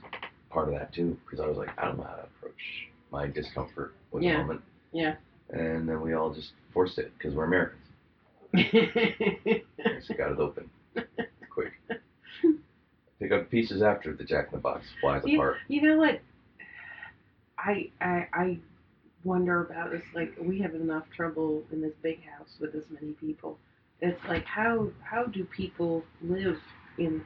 part 0.49 0.67
of 0.67 0.73
that 0.75 0.91
too 0.93 1.17
because 1.25 1.39
I 1.39 1.47
was 1.47 1.58
like, 1.58 1.69
I 1.79 1.86
don't 1.86 1.97
know 1.97 2.03
how 2.03 2.15
to 2.15 2.23
approach 2.23 2.89
my 3.12 3.28
discomfort 3.28 3.93
with 4.12 4.24
Yeah. 4.24 4.34
the 4.34 4.38
moment. 4.39 4.62
Yeah. 4.91 5.15
And 5.50 5.88
then 5.89 6.02
we 6.02 6.13
all 6.13 6.34
just 6.34 6.52
forced 6.74 6.98
it 7.00 7.12
because 7.17 7.34
we're 7.34 7.45
Americans. 7.45 7.82
So 10.08 10.13
got 10.15 10.32
it 10.32 10.39
open 10.39 10.69
quick. 11.50 11.74
Pick 13.19 13.32
up 13.32 13.50
pieces 13.50 13.82
after 13.82 14.13
the 14.13 14.24
Jack 14.24 14.45
in 14.48 14.52
the 14.54 14.62
Box 14.62 14.86
flies 15.02 15.22
Yeah. 15.26 15.36
apart. 15.36 15.58
You 15.67 15.82
know 15.82 15.98
what? 15.98 16.22
I 17.58 17.89
I 18.02 18.28
I 18.34 18.58
wonder 19.24 19.65
about 19.65 19.93
is 19.93 20.02
like 20.15 20.34
we 20.41 20.60
have 20.62 20.74
enough 20.74 21.04
trouble 21.15 21.63
in 21.72 21.82
this 21.82 21.93
big 22.02 22.19
house 22.24 22.50
with 22.60 22.72
this 22.74 22.86
many 22.89 23.13
people. 23.13 23.58
It's 24.02 24.19
like 24.28 24.45
how 24.45 24.89
how 25.04 25.26
do 25.26 25.43
people 25.45 26.04
live 26.22 26.58
in, 26.98 27.22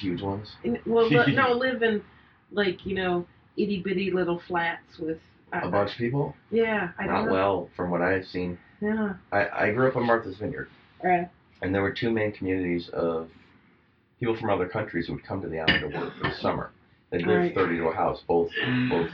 Huge 0.00 0.20
ones. 0.22 0.54
in 0.64 0.78
well 0.86 1.08
no 1.28 1.52
live 1.52 1.82
in 1.82 2.02
like 2.52 2.84
you 2.84 2.94
know 2.94 3.26
itty 3.56 3.80
bitty 3.82 4.10
little 4.10 4.38
flats 4.46 4.98
with 4.98 5.18
a 5.52 5.68
bunch 5.68 5.92
of 5.92 5.96
people. 5.98 6.34
yeah 6.50 6.90
I 6.98 7.06
Not 7.06 7.16
don't 7.18 7.26
know 7.26 7.32
well, 7.32 7.70
from 7.76 7.90
what 7.90 8.02
I 8.02 8.12
have 8.12 8.26
seen. 8.26 8.58
yeah 8.80 9.14
I, 9.32 9.48
I 9.48 9.72
grew 9.72 9.88
up 9.88 9.96
in 9.96 10.04
Martha's 10.04 10.36
Vineyard. 10.38 10.68
right 11.02 11.28
and 11.62 11.74
there 11.74 11.82
were 11.82 11.92
two 11.92 12.10
main 12.10 12.32
communities 12.32 12.88
of 12.92 13.28
people 14.20 14.36
from 14.36 14.50
other 14.50 14.66
countries 14.68 15.06
who 15.06 15.14
would 15.14 15.24
come 15.24 15.40
to 15.42 15.48
the 15.48 15.58
island 15.58 15.80
to 15.80 15.98
work 15.98 16.12
for 16.18 16.28
the 16.28 16.34
summer. 16.36 16.70
They 17.10 17.18
lived 17.18 17.28
Right. 17.28 17.54
30 17.54 17.76
to 17.78 17.84
a 17.88 17.94
house, 17.94 18.22
both 18.26 18.50
both 18.90 19.10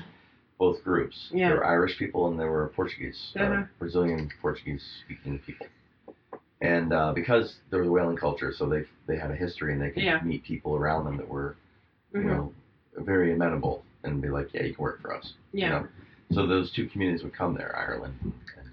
both 0.59 0.83
groups. 0.85 1.31
Yeah. 1.33 1.49
There 1.49 1.57
were 1.59 1.67
Irish 1.67 1.99
people 1.99 2.29
and 2.29 2.39
there 2.39 2.51
were 2.51 2.69
Portuguese, 2.69 3.33
uh, 3.39 3.43
Uh-huh. 3.43 3.63
Brazilian 3.79 4.29
Portuguese 4.41 4.83
speaking 5.05 5.39
people. 5.41 5.67
And 6.61 6.93
uh, 6.93 7.13
because 7.13 7.57
there 7.71 7.81
was 7.81 7.89
a 7.89 7.91
whaling 7.91 8.17
culture, 8.17 8.53
so 8.57 8.69
they 8.69 8.85
they 9.07 9.17
had 9.19 9.31
a 9.31 9.37
history 9.37 9.73
and 9.73 9.81
they 9.83 9.91
could 9.91 10.03
Yeah. 10.05 10.21
meet 10.23 10.43
people 10.45 10.75
around 10.77 11.05
them 11.05 11.17
that 11.17 11.29
were, 11.29 11.57
you 12.13 12.21
Mhm. 12.21 12.27
know, 12.29 12.55
very 12.99 13.33
amenable 13.33 13.85
and 14.05 14.21
be 14.21 14.29
like, 14.29 14.49
yeah, 14.55 14.63
you 14.65 14.75
can 14.75 14.83
work 14.83 15.01
for 15.01 15.15
us. 15.17 15.35
you 15.53 15.61
yeah 15.63 15.71
know? 15.71 15.89
So 16.33 16.47
those 16.47 16.73
two 16.73 16.87
communities 16.87 17.23
would 17.23 17.35
come 17.35 17.55
there, 17.55 17.75
Ireland, 17.77 18.15
and 18.23 18.69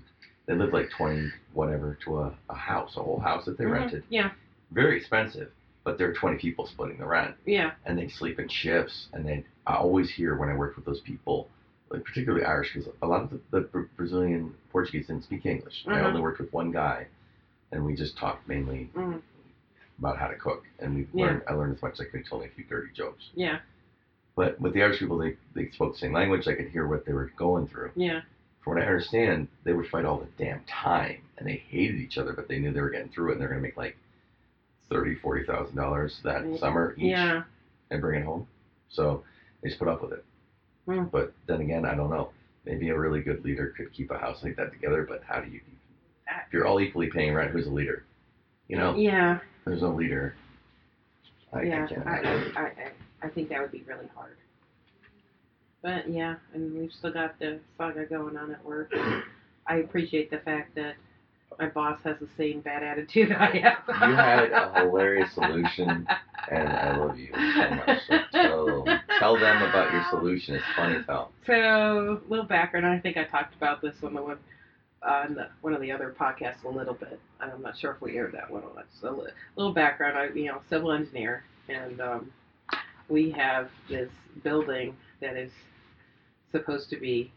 they 0.46 0.56
lived 0.56 0.74
like 0.74 0.89
20 0.98 1.32
whatever 1.54 1.98
to 2.06 2.20
a, 2.20 2.34
a 2.50 2.56
house, 2.56 2.96
a 2.98 3.02
whole 3.04 3.20
house 3.20 3.46
that 3.46 3.58
they 3.58 3.65
Mhm. 3.65 3.72
rented 3.74 4.04
yeah 4.10 4.32
very 4.72 4.96
expensive, 4.98 5.50
but 5.84 5.98
there 5.98 6.08
are 6.10 6.13
20 6.13 6.38
people 6.38 6.65
splitting 6.65 6.98
the 6.98 7.06
rent, 7.06 7.36
yeah 7.46 7.72
and 7.86 7.98
they 7.98 8.08
sleep 8.08 8.39
in 8.39 8.48
shifts. 8.48 9.08
And 9.13 9.26
they, 9.26 9.44
I 9.68 9.76
always 9.76 10.10
hear 10.12 10.36
when 10.36 10.50
I 10.50 10.54
work 10.54 10.76
with 10.76 10.86
those 10.86 11.00
people, 11.02 11.48
like 11.89 12.04
particularly 12.04 12.46
Irish, 12.46 12.72
because 12.74 12.88
a 13.02 13.08
lot 13.08 13.24
of 13.24 13.30
the, 13.30 13.39
the 13.52 13.62
Brazilian 13.98 14.54
Portuguese 14.70 15.08
didn't 15.08 15.24
speak 15.24 15.46
English. 15.46 15.84
I 15.88 16.00
Mhm. 16.00 16.06
only 16.06 16.22
worked 16.22 16.39
with 16.39 16.52
one 16.54 16.72
guy, 16.72 17.08
and 17.72 17.84
we 17.84 17.94
just 17.96 18.15
talked 18.18 18.48
mainly 18.48 18.89
mm, 18.96 19.20
about 19.98 20.18
how 20.18 20.28
to 20.28 20.36
cook. 20.36 20.63
And 20.80 20.94
we 20.96 21.08
Yeah. 21.13 21.26
learned, 21.26 21.42
I 21.48 21.54
learned 21.54 21.76
as 21.76 21.82
much 21.82 21.94
as 21.94 22.02
I 22.02 22.04
could. 22.06 22.26
Told 22.26 22.42
me 22.42 22.48
a 22.48 22.52
few 22.52 22.63
dirty 22.65 22.89
jokes. 22.94 23.30
yeah 23.36 23.58
But 24.39 24.58
with 24.62 24.71
the 24.73 24.82
Irish 24.84 24.99
people, 24.99 25.17
they, 25.17 25.36
they 25.54 25.69
spoke 25.71 25.91
the 25.91 25.99
same 25.99 26.13
language. 26.13 26.47
I 26.47 26.54
could 26.54 26.69
hear 26.69 26.88
what 26.88 27.06
they 27.06 27.12
were 27.12 27.30
going 27.36 27.67
through. 27.67 27.91
yeah 27.97 28.21
From 28.62 28.75
what 28.75 28.82
I 28.82 28.86
understand, 28.86 29.49
they 29.65 29.73
would 29.73 29.89
fight 29.89 30.06
all 30.06 30.17
the 30.17 30.30
damn 30.41 30.63
time, 30.63 31.17
and 31.38 31.45
they 31.45 31.58
hated 31.69 31.97
each 31.97 32.17
other, 32.17 32.32
but 32.32 32.47
they 32.47 32.58
knew 32.58 32.71
they 32.71 32.80
were 32.80 32.89
getting 32.89 33.10
through 33.10 33.32
it, 33.32 33.32
and 33.34 33.41
they're 33.41 33.49
gonna 33.49 33.60
make 33.60 33.75
like 33.75 33.97
thirty, 34.89 35.15
forty 35.15 35.43
thousand 35.43 35.75
dollars 35.75 36.21
that 36.23 36.43
Mm, 36.45 36.58
summer 36.58 36.93
each, 36.95 37.12
yeah 37.12 37.43
and 37.91 37.99
bring 37.99 38.21
it 38.21 38.25
home. 38.25 38.47
So 38.88 39.25
they 39.62 39.67
just 39.67 39.78
put 39.80 39.89
up 39.89 40.02
with 40.02 40.13
it. 40.13 40.23
Hmm. 40.86 41.08
But 41.12 41.34
then 41.45 41.60
again, 41.60 41.84
I 41.84 41.93
don't 41.93 42.10
know. 42.10 42.30
Maybe 42.63 42.88
a 42.88 42.97
really 42.97 43.19
good 43.19 43.43
leader 43.43 43.73
could 43.75 43.91
keep 43.91 44.10
a 44.10 44.17
house 44.17 44.41
like 44.41 44.56
that 44.56 44.71
together, 44.71 45.04
but 45.04 45.21
how 45.28 45.41
do 45.41 45.52
you? 45.52 45.60
If 46.47 46.54
you're 46.54 46.65
all 46.65 46.80
equally 46.80 47.08
paying 47.08 47.34
rent, 47.34 47.52
who's 47.52 47.67
a 47.67 47.71
leader? 47.71 48.06
You 48.69 48.78
know, 48.78 48.95
yeah 48.95 49.39
there's 49.65 49.82
no 49.82 49.89
leader. 49.93 50.34
I, 51.52 51.63
yeah, 51.63 51.88
I 52.06 52.10
I. 52.10 52.62
I, 52.62 52.91
I, 53.22 53.28
think 53.30 53.50
that 53.50 53.62
would 53.62 53.72
be 53.72 53.84
really 53.88 54.08
hard. 54.16 54.38
But 55.82 56.10
yeah, 56.10 56.36
I 56.54 56.56
and 56.56 56.74
we've 56.74 56.92
still 56.92 57.14
got 57.14 57.40
the 57.40 57.60
saga 57.78 58.06
going 58.06 58.38
on 58.38 58.52
at 58.52 58.64
work. 58.66 58.94
I 59.68 59.78
appreciate 59.78 60.30
the 60.30 60.40
fact 60.40 60.76
that 60.76 60.96
my 61.58 61.68
boss 61.68 62.00
has 62.04 62.18
the 62.20 62.28
same 62.38 62.62
bad 62.62 62.84
attitude 62.84 63.32
I 63.32 63.58
have. 63.58 63.84
You 63.88 64.16
had 64.16 64.52
a 64.52 64.74
hilarious 64.86 65.34
solution, 65.34 66.08
and 66.50 66.70
I 66.70 66.98
love 66.98 67.18
you 67.18 67.30
so 67.34 67.70
much. 67.70 68.00
So 68.32 68.86
tell, 69.20 69.34
them 69.38 69.62
about 69.64 69.92
your 69.92 70.06
solution. 70.10 70.56
It's 70.56 70.64
funny 70.76 70.98
as 70.98 71.06
hell. 71.06 71.32
So, 71.46 72.22
little 72.30 72.46
background. 72.46 72.86
I 72.86 73.00
think 73.00 73.18
I 73.18 73.26
talked 73.26 73.56
about 73.56 73.82
this 73.82 73.96
on 74.04 74.14
the 74.14 74.22
one, 74.22 74.38
on 75.04 75.36
the, 75.36 75.50
one 75.62 75.74
of 75.74 75.82
the 75.82 75.92
other 75.92 76.16
podcasts 76.18 76.64
a 76.64 76.70
little 76.70 76.94
bit. 76.94 77.20
I'm 77.40 77.62
not 77.62 77.78
sure 77.78 77.92
if 77.92 78.02
we 78.02 78.18
aired 78.18 78.34
that 78.34 78.50
one 78.50 78.64
or 78.64 78.76
not. 78.76 78.86
So, 79.02 79.12
li- 79.12 79.32
little 79.56 79.74
background. 79.74 80.18
I, 80.18 80.28
you 80.38 80.48
know, 80.48 80.62
civil 80.70 80.92
engineer, 80.92 81.44
and 81.68 82.00
um, 82.00 82.32
we 83.10 83.32
have 83.32 83.69
this 83.89 84.10
building 84.43 84.95
that 85.22 85.36
is 85.36 85.52
supposed 86.52 86.89
to 86.91 86.98
be 86.98 87.32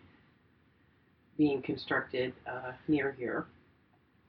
being 1.39 1.63
constructed 1.63 2.33
uh, 2.47 2.73
near 2.89 3.13
here. 3.13 3.47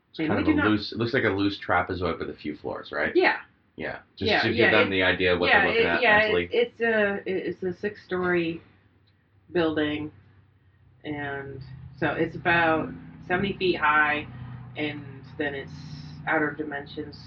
It's 0.09 0.19
kind 0.19 0.31
of 0.39 0.47
a 0.47 0.51
loose. 0.51 0.91
It 0.91 0.97
looks 0.97 1.13
like 1.13 1.23
a 1.23 1.29
loose 1.29 1.59
trapezoid 1.65 2.19
with 2.19 2.29
a 2.29 2.33
few 2.33 2.55
floors, 2.55 2.91
right? 2.91 3.15
Yeah, 3.15 3.37
Yeah. 3.75 3.99
Just 4.15 4.29
Yeah, 4.31 4.41
to 4.43 4.49
give 4.49 4.57
yeah, 4.57 4.71
them 4.71 4.87
it- 4.87 4.91
the 4.91 5.03
idea 5.03 5.33
of 5.33 5.39
what 5.39 5.47
yeah, 5.49 5.59
they're 5.61 5.67
looking 5.69 5.85
it- 5.85 5.89
at 5.89 6.01
yeah, 6.01 6.17
mentally. 6.19 6.43
it- 6.45 6.53
it's 6.53 6.81
a 6.81 7.23
it's 7.25 7.63
a 7.63 7.73
six 7.73 8.03
story 8.05 8.61
building, 9.51 10.11
and 11.03 11.61
so 11.97 12.11
it's 12.11 12.35
about 12.35 12.89
seventy 13.27 13.53
feet 13.53 13.75
high, 13.75 14.27
and 14.77 15.03
then 15.37 15.55
its 15.55 15.71
outer 16.27 16.51
dimensions 16.51 17.17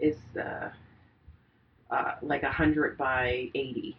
is 0.00 0.16
uh, 0.36 0.70
uh, 1.90 2.14
like 2.22 2.42
a 2.42 2.50
hundred 2.50 2.96
by 2.96 3.50
eighty. 3.54 3.96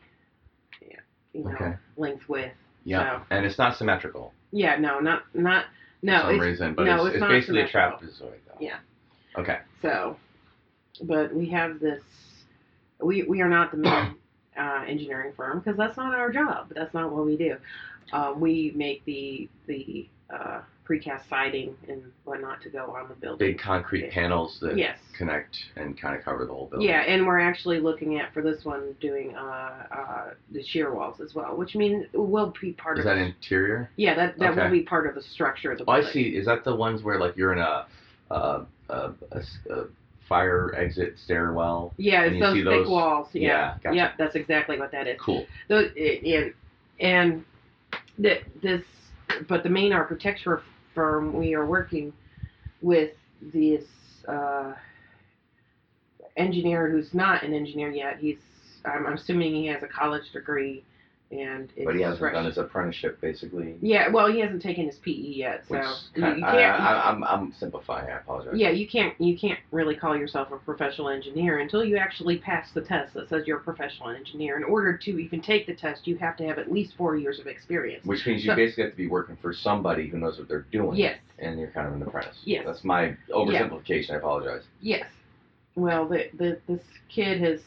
Yeah. 0.82 0.96
you 1.34 1.44
know, 1.44 1.52
Okay. 1.52 1.74
length 1.98 2.28
width. 2.30 2.54
Yeah. 2.84 3.20
So- 3.20 3.26
And 3.30 3.46
it's 3.46 3.58
not 3.58 3.78
symmetrical 3.78 4.34
Yeah, 4.52 4.78
no, 4.78 5.00
not 5.00 5.24
not 5.34 5.66
no. 6.02 6.14
for 6.14 6.22
some 6.22 6.36
it's, 6.36 6.42
reason, 6.42 6.74
but 6.76 6.86
no, 6.86 7.06
it's, 7.06 7.16
it's 7.16 7.24
it's 7.24 7.32
basically 7.32 7.62
a 7.62 7.68
trapezoid 7.68 8.40
though. 8.48 8.58
Yeah. 8.60 8.80
Okay. 9.38 9.60
So, 9.82 10.18
but 11.04 11.34
we 11.34 11.50
have 11.50 11.80
this. 11.80 12.02
We 13.02 13.24
we 13.24 13.42
are 13.42 13.50
not 13.50 13.72
the 13.72 13.78
main 13.78 14.16
uh, 14.58 14.84
engineering 14.88 15.34
firm 15.36 15.60
because 15.60 15.78
that's 15.78 15.98
not 15.98 16.14
our 16.14 16.32
job. 16.32 16.72
That's 16.76 16.94
not 16.94 17.12
what 17.12 17.26
we 17.26 17.38
do. 17.38 17.58
Uh, 18.14 18.34
we 18.36 18.74
make 18.76 19.04
the 19.06 19.48
the 19.68 20.08
uh, 20.30 20.62
precast 20.90 21.22
siding 21.30 21.76
and 21.88 22.02
whatnot 22.26 22.62
to 22.62 22.70
go 22.70 22.94
on 22.98 23.08
the 23.08 23.16
building. 23.16 23.52
Big 23.52 23.60
concrete 23.60 24.12
panels 24.12 24.58
that 24.62 24.78
Yes. 24.78 24.98
connect 25.18 25.56
and 25.78 25.98
kind 26.00 26.18
of 26.18 26.24
cover 26.26 26.46
the 26.46 26.52
whole 26.54 26.68
building. 26.68 26.88
Yeah, 26.90 27.02
and 27.02 27.26
we're 27.26 27.40
actually 27.40 27.80
looking 27.80 28.20
at 28.20 28.34
for 28.34 28.42
this 28.42 28.66
one 28.66 28.94
doing 29.00 29.36
uh, 29.36 29.40
uh, 29.92 30.30
the 30.52 30.64
shear 30.64 30.94
walls 30.94 31.22
as 31.22 31.34
well, 31.34 31.56
which 31.56 31.76
means 31.76 32.06
will 32.14 32.54
be 32.60 32.74
part 32.74 32.98
Is 32.98 33.06
of. 33.06 33.12
Is 33.12 33.16
that 33.18 33.22
the- 33.24 33.26
interior? 33.36 33.90
Yeah, 33.96 34.16
that 34.16 34.38
that 34.40 34.52
Okay. 34.52 34.64
will 34.64 34.72
be 34.72 34.82
part 34.84 35.08
of 35.08 35.16
the 35.16 35.22
structure 35.22 35.72
of 35.72 35.78
the 35.78 35.86
Oh, 35.88 35.92
I 35.94 36.02
see. 36.02 36.36
Is 36.36 36.46
that 36.48 36.64
the 36.66 36.76
ones 36.76 37.04
where 37.04 37.20
like 37.20 37.38
you're 37.38 37.54
in 37.54 37.60
a 37.60 37.86
uh, 38.32 38.66
a, 38.90 39.12
a 39.32 39.86
fire 40.32 40.74
exit 40.78 41.20
stairwell? 41.22 41.94
Yeah, 41.98 42.24
it's 42.24 42.40
those 42.40 42.56
thick 42.56 42.64
those- 42.64 42.88
walls. 42.88 43.28
Yeah, 43.34 43.42
Yeah, 43.42 43.74
gotcha. 43.84 43.96
Yep, 43.98 44.14
that's 44.18 44.36
exactly 44.36 44.80
what 44.80 44.90
that 44.94 45.06
is. 45.06 45.20
Cool. 45.20 45.46
Those, 45.68 45.92
and 45.98 46.54
and 47.02 47.44
this, 48.18 48.84
but 49.50 49.64
the 49.64 49.70
main 49.70 49.92
architecture 49.92 50.62
firm 50.96 51.34
we 51.34 51.54
are 51.54 51.66
working 51.66 52.14
with 52.82 53.12
this 53.42 53.84
uh, 54.26 54.74
engineer 56.38 56.90
who's 56.90 57.14
not 57.14 57.44
an 57.44 57.54
engineer 57.54 57.92
yet. 57.92 58.18
He's 58.18 58.38
I'm 58.86 59.06
assuming 59.08 59.54
he 59.54 59.68
has 59.68 59.84
a 59.84 59.88
college 59.88 60.32
degree, 60.32 60.84
and 61.32 61.70
it's 61.76 61.86
But 61.86 61.96
he 61.96 62.02
hasn't 62.02 62.20
fresh. 62.20 62.34
done 62.34 62.46
his 62.46 62.58
apprenticeship 62.58 63.20
basically. 63.22 63.76
Yeah, 63.82 64.10
well, 64.10 64.32
he 64.32 64.40
hasn't 64.40 64.62
taken 64.62 64.86
his 64.86 64.98
PE 64.98 65.12
yet, 65.12 65.64
so 65.68 65.76
Which 65.76 65.86
you, 66.16 66.22
kind 66.22 66.38
you 66.38 66.44
can't. 66.44 66.82
I, 66.82 67.02
I'm 67.10 67.24
I'm 67.24 67.54
simplifying. 67.54 68.10
I 68.10 68.18
apologize. 68.18 68.54
yeah, 68.56 68.70
you 68.70 68.88
can't 68.88 69.14
you 69.20 69.38
can't 69.38 69.60
really 69.72 69.96
call 69.96 70.16
yourself 70.18 70.52
a 70.52 70.58
professional 70.58 71.10
engineer 71.10 71.60
until 71.60 71.84
you 71.84 71.98
actually 71.98 72.38
pass 72.38 72.70
the 72.74 72.82
test 72.82 73.14
that 73.14 73.30
says 73.30 73.44
you're 73.48 73.58
a 73.60 73.64
professional 73.64 74.10
engineer. 74.10 74.58
In 74.58 74.64
order 74.64 74.98
to 74.98 75.12
even 75.20 75.42
take 75.42 75.66
the 75.68 75.74
test, 75.76 76.06
you 76.08 76.18
have 76.18 76.36
to 76.38 76.46
have 76.46 76.60
at 76.60 76.72
least 76.72 76.94
four 76.98 77.16
years 77.16 77.40
of 77.40 77.48
experience. 77.48 78.06
Which 78.06 78.26
means 78.26 78.44
you 78.46 78.54
basically 78.56 78.84
have 78.84 78.94
to 78.94 78.98
be 78.98 79.08
working 79.08 79.38
for 79.42 79.54
somebody 79.54 80.08
who 80.08 80.18
knows 80.20 80.38
what 80.38 80.48
they're 80.50 80.66
doing. 80.72 80.98
Yes, 80.98 81.18
And 81.40 81.60
you're 81.60 81.70
kind 81.72 81.88
of 81.88 81.94
an 81.94 82.02
apprentice. 82.04 82.38
Yes. 82.44 82.64
That's 82.66 82.84
my 82.84 83.16
oversimplification. 83.34 84.12
I 84.12 84.16
apologize. 84.16 84.64
yes. 84.82 85.06
Well, 85.76 86.06
the, 86.06 86.26
the 86.38 86.60
this 86.68 86.82
kid 87.08 87.40
has 87.42 87.62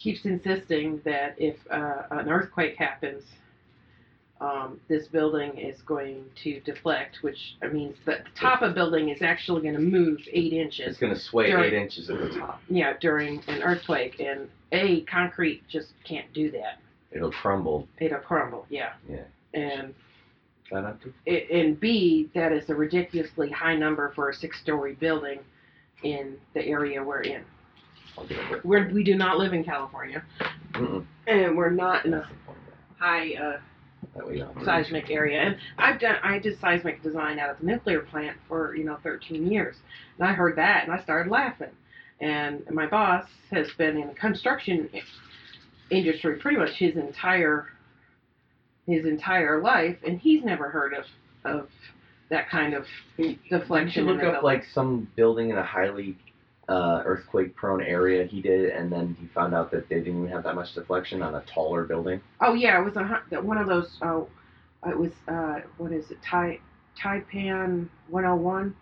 keeps 0.00 0.24
insisting 0.24 1.00
that 1.04 1.34
if 1.38 1.56
uh, 1.70 2.02
an 2.10 2.28
earthquake 2.30 2.76
happens, 2.76 3.22
um, 4.40 4.80
this 4.88 5.06
building 5.08 5.58
is 5.58 5.82
going 5.82 6.24
to 6.42 6.60
deflect, 6.60 7.18
which 7.20 7.56
means 7.62 7.72
mean 7.74 7.94
the 8.06 8.18
top 8.34 8.62
of 8.62 8.70
the 8.70 8.74
building 8.74 9.10
is 9.10 9.20
actually 9.20 9.60
going 9.60 9.74
to 9.74 9.80
move 9.80 10.18
eight 10.32 10.54
inches. 10.54 10.88
It's 10.88 10.98
going 10.98 11.12
to 11.12 11.20
sway 11.20 11.48
During- 11.50 11.64
eight 11.64 11.72
inches 11.74 12.08
at 12.08 12.18
the 12.18 12.30
top. 12.30 12.62
yeah, 12.68 12.94
during 13.00 13.42
an 13.48 13.62
earthquake, 13.62 14.18
and 14.18 14.48
a 14.72 15.02
concrete 15.02 15.62
just 15.68 15.88
can't 16.04 16.32
do 16.32 16.50
that. 16.52 16.80
It'll 17.12 17.32
crumble. 17.32 17.86
It'll 17.98 18.18
crumble. 18.20 18.64
Yeah. 18.70 18.92
Yeah. 19.10 19.24
And 19.52 19.90
Is 19.90 20.70
that 20.70 20.82
not 20.84 21.00
true? 21.02 21.12
it, 21.26 21.50
and 21.50 21.78
B, 21.78 22.30
that 22.34 22.52
is 22.52 22.70
a 22.70 22.74
ridiculously 22.74 23.50
high 23.50 23.76
number 23.76 24.12
for 24.14 24.30
a 24.30 24.34
six-story 24.34 24.94
building 24.94 25.40
in 26.02 26.38
the 26.54 26.64
area 26.64 27.02
we're 27.02 27.20
in. 27.22 27.44
I'll 28.20 28.26
give 28.26 28.38
it. 28.50 28.64
We're, 28.64 28.88
we 28.92 29.02
do 29.04 29.14
not 29.16 29.38
live 29.38 29.52
in 29.52 29.64
California, 29.64 30.22
Mm-mm. 30.74 31.04
and 31.26 31.56
we're 31.56 31.70
not 31.70 32.04
in 32.06 32.14
a 32.14 32.18
That's 32.18 32.28
the 32.30 32.36
point. 32.46 32.58
high 32.98 33.34
uh, 33.34 33.60
That 34.16 34.26
way 34.26 34.38
don't 34.38 34.64
seismic 34.64 35.10
area. 35.10 35.40
And 35.40 35.56
I've 35.78 35.98
done 36.00 36.16
I 36.22 36.38
did 36.38 36.58
seismic 36.60 37.02
design 37.02 37.38
out 37.38 37.50
at 37.50 37.60
the 37.60 37.66
nuclear 37.66 38.00
plant 38.00 38.36
for 38.48 38.74
you 38.76 38.84
know 38.84 38.98
13 39.02 39.50
years, 39.50 39.76
and 40.18 40.28
I 40.28 40.32
heard 40.32 40.56
that 40.56 40.84
and 40.84 40.92
I 40.92 41.02
started 41.02 41.30
laughing. 41.30 41.70
And 42.20 42.62
my 42.70 42.86
boss 42.86 43.26
has 43.50 43.68
been 43.78 43.96
in 43.96 44.08
the 44.08 44.14
construction 44.14 44.90
i- 44.92 45.00
industry 45.90 46.36
pretty 46.36 46.58
much 46.58 46.72
his 46.76 46.96
entire 46.96 47.68
his 48.86 49.06
entire 49.06 49.62
life, 49.62 49.96
and 50.06 50.18
he's 50.18 50.44
never 50.44 50.68
heard 50.68 50.92
of 50.94 51.04
of 51.44 51.68
that 52.28 52.48
kind 52.50 52.74
of 52.74 52.84
deflection. 53.48 54.02
in 54.06 54.08
look 54.12 54.20
the 54.20 54.26
up 54.28 54.32
building. 54.34 54.44
like 54.44 54.64
some 54.74 55.08
building 55.16 55.50
in 55.50 55.56
a 55.58 55.64
highly 55.64 56.16
uh, 56.70 57.02
earthquake-prone 57.04 57.82
area? 57.82 58.24
He 58.24 58.40
did, 58.40 58.70
and 58.70 58.90
then 58.90 59.16
he 59.20 59.26
found 59.26 59.54
out 59.54 59.70
that 59.72 59.88
they 59.88 59.96
didn't 59.96 60.18
even 60.18 60.28
have 60.28 60.44
that 60.44 60.54
much 60.54 60.72
deflection 60.74 61.20
on 61.20 61.34
a 61.34 61.42
taller 61.52 61.84
building. 61.84 62.20
Oh 62.40 62.54
yeah, 62.54 62.80
it 62.80 62.84
was 62.84 62.96
a 62.96 63.42
one 63.42 63.58
of 63.58 63.66
those. 63.66 63.98
Oh, 64.02 64.28
it 64.86 64.96
was 64.96 65.10
uh, 65.28 65.60
what 65.78 65.92
is 65.92 66.10
it? 66.10 66.18
Tai 66.22 66.58
Taipei 67.02 67.88
101. 68.08 68.76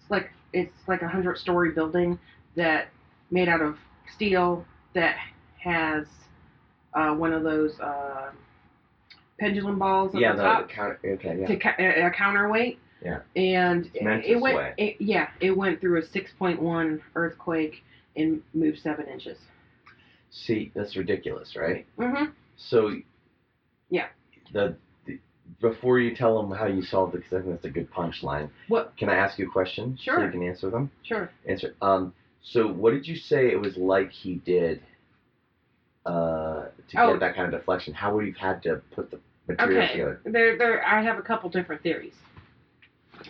It's 0.00 0.10
like 0.10 0.30
it's 0.52 0.76
like 0.88 1.02
a 1.02 1.08
hundred 1.08 1.36
story 1.38 1.72
building 1.72 2.18
that 2.56 2.88
made 3.30 3.48
out 3.48 3.60
of 3.60 3.76
steel 4.14 4.64
that 4.94 5.16
has 5.62 6.06
uh, 6.94 7.14
one 7.14 7.32
of 7.32 7.42
those 7.42 7.78
uh, 7.80 8.30
pendulum 9.38 9.78
balls 9.78 10.14
on 10.14 10.20
yeah, 10.20 10.32
the 10.32 10.38
the, 10.38 10.42
top 10.42 10.70
counter. 10.70 10.98
Okay, 11.04 11.38
yeah. 11.40 11.46
to 11.46 11.56
ca- 11.56 11.76
a 11.78 12.10
counterweight. 12.10 12.78
Yeah. 13.04 13.20
And 13.36 13.90
meant 14.00 14.24
it 14.24 14.36
went. 14.40 14.74
It, 14.78 14.96
yeah, 14.98 15.28
it 15.40 15.50
went 15.56 15.80
through 15.80 15.98
a 16.00 16.02
6.1 16.02 17.00
earthquake 17.14 17.82
and 18.16 18.42
moved 18.54 18.78
seven 18.78 19.06
inches. 19.06 19.36
See, 20.30 20.72
that's 20.74 20.96
ridiculous, 20.96 21.54
right? 21.56 21.86
Mm-hmm. 21.98 22.30
So. 22.56 22.90
Yeah. 23.90 24.06
The, 24.52 24.76
the 25.06 25.18
before 25.60 25.98
you 26.00 26.16
tell 26.16 26.40
them 26.40 26.56
how 26.56 26.66
you 26.66 26.82
solved 26.82 27.14
it, 27.14 27.18
because 27.18 27.32
I 27.34 27.40
think 27.42 27.50
that's 27.54 27.64
a 27.66 27.70
good 27.70 27.90
punchline. 27.92 28.48
What? 28.68 28.96
Can 28.96 29.08
I 29.10 29.16
ask 29.16 29.38
you 29.38 29.48
a 29.48 29.50
question? 29.52 29.98
Sure. 30.00 30.16
So 30.18 30.24
you 30.24 30.30
can 30.30 30.42
answer 30.42 30.70
them. 30.70 30.90
Sure. 31.02 31.30
Answer. 31.48 31.74
Um. 31.82 32.14
So, 32.42 32.66
what 32.66 32.90
did 32.92 33.06
you 33.06 33.16
say 33.16 33.50
it 33.50 33.60
was 33.60 33.76
like 33.76 34.10
he 34.10 34.34
did? 34.36 34.82
Uh, 36.06 36.66
to 36.88 37.00
Oh. 37.00 37.12
get 37.12 37.20
that 37.20 37.34
kind 37.34 37.52
of 37.52 37.58
deflection, 37.58 37.94
how 37.94 38.14
would 38.14 38.26
you 38.26 38.32
have 38.34 38.56
had 38.56 38.62
to 38.64 38.76
put 38.94 39.10
the 39.10 39.18
material 39.48 39.82
Okay. 39.82 39.92
together? 39.92 40.20
There, 40.24 40.58
there. 40.58 40.86
I 40.86 41.02
have 41.02 41.18
a 41.18 41.22
couple 41.22 41.48
different 41.48 41.82
theories, 41.82 42.12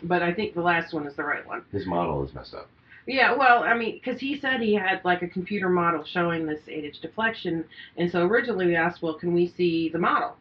but 0.02 0.22
I 0.22 0.32
think 0.32 0.54
the 0.54 0.62
last 0.62 0.92
one 0.92 1.06
is 1.06 1.14
the 1.16 1.24
right 1.24 1.46
one. 1.46 1.62
His 1.72 1.86
model 1.86 2.24
is 2.24 2.34
messed 2.34 2.54
up. 2.54 2.68
Yeah, 3.06 3.34
well, 3.34 3.62
I 3.62 3.74
mean, 3.74 4.00
because 4.02 4.18
he 4.18 4.38
said 4.38 4.60
he 4.60 4.74
had 4.74 5.04
like 5.04 5.22
a 5.22 5.28
computer 5.28 5.68
model 5.68 6.04
showing 6.04 6.46
this 6.46 6.60
eight-inch 6.68 7.00
deflection, 7.00 7.64
and 7.98 8.10
so 8.10 8.22
originally 8.22 8.66
we 8.66 8.76
asked, 8.76 9.02
well, 9.02 9.14
can 9.14 9.34
we 9.34 9.48
see 9.48 9.90
the 9.90 9.98
model? 9.98 10.36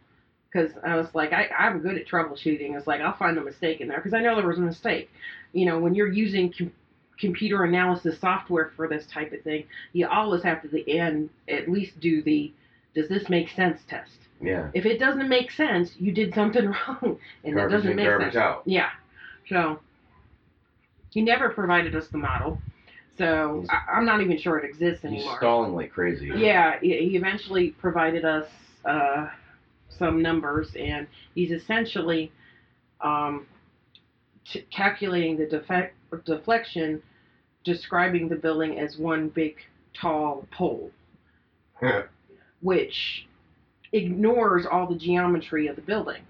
Because 0.52 0.72
I 0.86 0.96
was 0.96 1.08
like, 1.14 1.34
I, 1.34 1.48
I'm 1.58 1.80
good 1.80 1.98
at 1.98 2.08
troubleshooting. 2.08 2.78
It's 2.78 2.88
like 2.88 3.02
I'll 3.02 3.18
find 3.18 3.36
the 3.36 3.42
mistake 3.42 3.82
in 3.82 3.88
there 3.88 3.98
because 3.98 4.14
I 4.14 4.22
know 4.22 4.36
there 4.36 4.48
was 4.48 4.60
a 4.60 4.62
mistake. 4.62 5.10
You 5.52 5.66
know, 5.66 5.80
when 5.80 5.94
you're 5.96 6.12
using 6.12 6.54
com- 6.58 6.72
computer 7.20 7.64
analysis 7.64 8.20
software 8.22 8.72
for 8.76 8.88
this 8.88 9.06
type 9.12 9.34
of 9.34 9.42
thing, 9.42 9.66
you 9.92 10.08
always 10.08 10.44
have 10.44 10.62
to 10.62 10.68
the 10.68 11.00
end 11.00 11.30
at 11.50 11.70
least 11.70 12.00
do 12.00 12.22
the 12.22 12.54
does 12.96 13.10
this 13.10 13.28
make 13.30 13.50
sense 13.50 13.82
test. 13.90 14.12
Yeah. 14.42 14.70
If 14.74 14.86
it 14.86 15.00
doesn't 15.00 15.28
make 15.28 15.52
sense, 15.52 15.92
you 15.98 16.12
did 16.12 16.34
something 16.34 16.66
wrong, 16.88 17.18
and 17.44 17.58
that 17.58 17.62
Garbage 17.62 17.72
doesn't 17.78 17.90
in, 17.92 17.96
make 17.98 18.06
garbage 18.06 18.34
sense. 18.34 18.36
out. 18.36 18.64
Yeah. 18.66 18.90
So 19.50 19.80
he 21.10 21.22
never 21.22 21.50
provided 21.50 21.96
us 21.96 22.08
the 22.08 22.18
model, 22.18 22.60
so 23.18 23.66
I, 23.70 23.98
I'm 23.98 24.06
not 24.06 24.22
even 24.22 24.38
sure 24.38 24.58
it 24.58 24.66
exists 24.66 25.04
anymore. 25.04 25.18
He's 25.18 25.24
anymore. 25.26 25.38
stalling 25.40 25.76
like 25.76 25.92
crazy. 25.92 26.32
Yeah, 26.36 26.80
he 26.80 26.90
he 27.10 27.16
eventually 27.18 27.72
provided 27.72 28.26
us 28.26 28.48
uh, 28.86 29.28
some 29.90 30.22
numbers, 30.22 30.70
and 30.76 31.08
he's 31.36 31.52
essentially 31.52 32.32
um, 33.02 33.46
t- 34.46 34.66
calculating 34.72 35.38
the 35.38 35.46
defect 35.46 35.96
deflection, 36.26 37.02
describing 37.64 38.30
the 38.30 38.36
building 38.36 38.80
as 38.80 38.98
one 38.98 39.30
big 39.30 39.56
tall 39.94 40.48
pole, 40.52 40.92
which 42.62 43.28
ignores 43.92 44.66
all 44.66 44.88
the 44.88 44.96
geometry 44.96 45.68
of 45.68 45.76
the 45.76 45.82
building. 45.82 46.24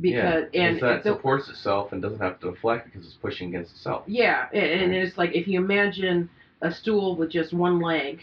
Because 0.00 0.44
yeah, 0.52 0.62
and 0.62 0.80
that 0.80 1.04
the, 1.04 1.14
supports 1.14 1.48
itself 1.48 1.92
and 1.92 2.00
doesn't 2.00 2.20
have 2.20 2.38
to 2.40 2.50
deflect 2.52 2.86
because 2.86 3.06
it's 3.06 3.16
pushing 3.16 3.48
against 3.48 3.72
itself. 3.72 4.04
Yeah, 4.06 4.48
and, 4.52 4.62
and 4.82 4.94
it's 4.94 5.18
like 5.18 5.34
if 5.34 5.46
you 5.48 5.60
imagine 5.60 6.30
a 6.62 6.72
stool 6.72 7.16
with 7.16 7.30
just 7.30 7.52
one 7.52 7.80
leg 7.80 8.20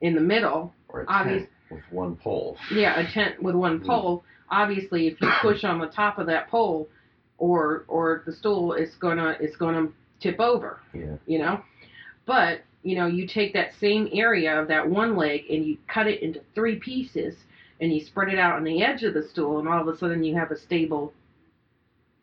in 0.00 0.14
the 0.14 0.20
middle, 0.20 0.72
Or 0.88 1.02
a 1.02 1.06
tent 1.06 1.48
with 1.70 1.82
one 1.90 2.16
pole. 2.16 2.56
yeah, 2.72 2.98
a 2.98 3.12
tent 3.12 3.42
with 3.42 3.54
one 3.54 3.80
Mm. 3.80 3.86
pole. 3.86 4.24
Obviously, 4.50 5.06
if 5.08 5.20
you 5.20 5.28
push 5.42 5.64
on 5.64 5.78
the 5.80 5.88
top 5.88 6.18
of 6.18 6.26
that 6.26 6.48
pole, 6.48 6.88
or 7.38 7.84
or 7.88 8.22
the 8.24 8.32
stool, 8.32 8.72
it's 8.72 8.94
gonna 8.96 9.36
it's 9.40 9.56
gonna 9.56 9.88
tip 10.20 10.40
over. 10.40 10.80
Yeah. 10.94 11.16
You 11.26 11.38
know, 11.40 11.60
but 12.24 12.62
you 12.82 12.96
know 12.96 13.06
you 13.06 13.26
take 13.26 13.52
that 13.52 13.74
same 13.80 14.08
area 14.12 14.58
of 14.60 14.68
that 14.68 14.88
one 14.88 15.16
leg 15.16 15.42
and 15.50 15.64
you 15.64 15.76
cut 15.88 16.06
it 16.06 16.22
into 16.22 16.40
three 16.54 16.76
pieces 16.76 17.34
and 17.80 17.92
you 17.92 18.00
spread 18.04 18.32
it 18.32 18.38
out 18.38 18.54
on 18.56 18.64
the 18.64 18.82
edge 18.82 19.02
of 19.02 19.14
the 19.14 19.22
stool, 19.28 19.58
and 19.58 19.68
all 19.68 19.80
of 19.80 19.88
a 19.94 19.98
sudden 19.98 20.22
you 20.24 20.34
have 20.36 20.50
a 20.50 20.58
stable. 20.58 21.12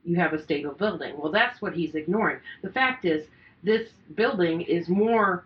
You 0.03 0.17
have 0.17 0.33
a 0.33 0.43
stable 0.43 0.73
building. 0.73 1.13
Well, 1.17 1.31
that's 1.31 1.61
what 1.61 1.73
he's 1.73 1.95
ignoring. 1.95 2.39
The 2.61 2.69
fact 2.71 3.05
is, 3.05 3.25
this 3.63 3.89
building 4.15 4.61
is 4.61 4.89
more 4.89 5.45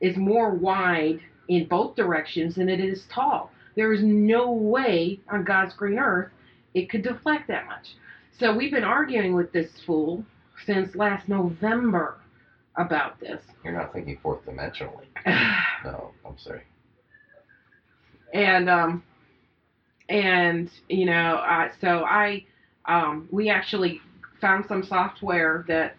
Is- 0.00 0.16
more 0.16 0.50
wide 0.50 1.20
in 1.48 1.66
both 1.66 1.94
directions 1.96 2.54
than 2.54 2.68
it 2.70 2.80
is 2.80 3.04
tall. 3.14 3.50
There 3.76 3.92
is 3.92 4.02
no 4.02 4.50
way 4.52 5.20
on 5.30 5.44
God's 5.44 5.74
green 5.74 5.98
earth 5.98 6.30
it 6.72 6.88
could 6.88 7.02
deflect 7.02 7.48
that 7.48 7.66
much. 7.66 7.96
So 8.38 8.56
we've 8.56 8.70
been 8.70 8.84
arguing 8.84 9.34
with 9.34 9.52
this 9.52 9.70
fool 9.84 10.24
since 10.64 10.94
last 10.94 11.28
November 11.28 12.16
about 12.76 13.18
this. 13.20 13.42
You're 13.64 13.74
not 13.74 13.92
thinking 13.92 14.16
fourth 14.22 14.44
dimensionally. 14.46 15.06
No, 15.84 16.12
I'm 16.24 16.38
sorry. 16.38 16.62
and 18.32 18.70
um 18.70 19.02
and 20.10 20.68
you 20.88 21.06
know 21.06 21.36
I 21.36 21.70
so 21.80 22.04
I 22.04 22.44
um 22.86 23.28
we 23.30 23.48
actually 23.48 24.00
found 24.40 24.66
some 24.66 24.82
software 24.82 25.64
that 25.68 25.96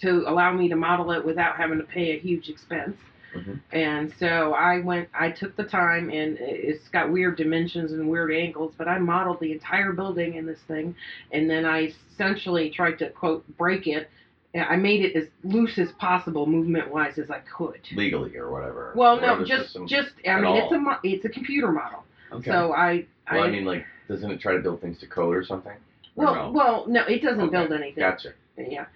to 0.00 0.24
allow 0.26 0.52
me 0.52 0.68
to 0.68 0.76
model 0.76 1.10
it 1.12 1.22
without 1.24 1.56
having 1.56 1.78
to 1.78 1.84
pay 1.84 2.16
a 2.16 2.18
huge 2.18 2.48
expense. 2.48 2.96
Mhm. 3.36 3.60
and 3.72 4.12
so 4.18 4.54
I 4.54 4.80
went 4.80 5.08
I 5.14 5.30
took 5.30 5.54
the 5.54 5.62
time 5.62 6.10
and 6.10 6.36
it's 6.40 6.88
got 6.88 7.12
weird 7.12 7.36
dimensions 7.36 7.92
and 7.92 8.08
weird 8.10 8.32
angles 8.32 8.72
but 8.76 8.88
I 8.88 8.98
modeled 8.98 9.38
the 9.38 9.52
entire 9.52 9.92
building 9.92 10.34
in 10.34 10.46
this 10.46 10.58
thing. 10.66 10.96
And 11.30 11.48
then 11.48 11.64
I 11.64 11.92
essentially 12.12 12.70
tried 12.70 12.98
to 12.98 13.10
quote 13.10 13.44
break 13.56 13.86
it. 13.86 14.10
I 14.52 14.74
made 14.74 15.04
it 15.04 15.14
as 15.14 15.28
loose 15.44 15.78
as 15.78 15.92
possible 15.92 16.44
movement 16.46 16.90
wise 16.90 17.18
as 17.18 17.30
I 17.30 17.38
could. 17.56 17.78
Legally 17.94 18.36
or 18.36 18.50
whatever. 18.50 18.92
well 18.96 19.20
no 19.20 19.44
just 19.44 19.76
just 19.86 20.10
I 20.26 20.40
mean 20.40 20.56
it's 20.56 20.72
a 20.72 20.78
mo- 20.78 20.98
it's 21.04 21.24
a 21.24 21.28
computer 21.28 21.70
model 21.70 22.02
Okay. 22.32 22.50
so 22.50 22.72
I, 22.72 23.06
well, 23.32 23.42
I, 23.42 23.46
I 23.46 23.50
mean, 23.50 23.64
like, 23.64 23.84
doesn't 24.08 24.30
it 24.30 24.40
try 24.40 24.52
to 24.54 24.60
build 24.60 24.80
things 24.80 24.98
to 25.00 25.06
code 25.06 25.36
or 25.36 25.44
something? 25.44 25.72
Or 26.16 26.24
well, 26.24 26.34
no? 26.34 26.50
well, 26.52 26.84
no, 26.88 27.02
it 27.04 27.22
doesn't 27.22 27.40
Okay, 27.40 27.50
build 27.50 27.72
anything. 27.72 28.00
Gotcha. 28.02 28.32
Yeah. 28.56 28.86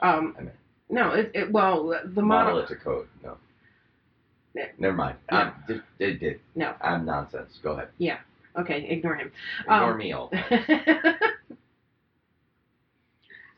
Um, 0.00 0.34
I 0.38 0.42
mean- 0.42 0.50
no, 0.90 1.12
it, 1.12 1.30
it 1.34 1.50
well 1.50 1.88
the 1.88 2.22
Model 2.22 2.54
model. 2.54 2.58
it 2.58 2.68
to 2.68 2.76
code. 2.76 3.08
No. 3.22 3.38
Yeah. 4.54 4.66
Never 4.78 4.94
mind. 4.94 5.16
No. 5.32 5.38
Um, 5.38 5.52
it, 5.68 5.82
it 5.98 6.20
did. 6.20 6.40
No. 6.54 6.74
I'm 6.82 7.04
nonsense. 7.06 7.58
Go 7.62 7.72
ahead. 7.72 7.88
Yeah. 7.98 8.18
Okay, 8.56 8.86
ignore 8.88 9.16
him. 9.16 9.32
Ignore 9.62 9.92
Um, 9.92 9.98
me 9.98 10.12
all. 10.12 10.30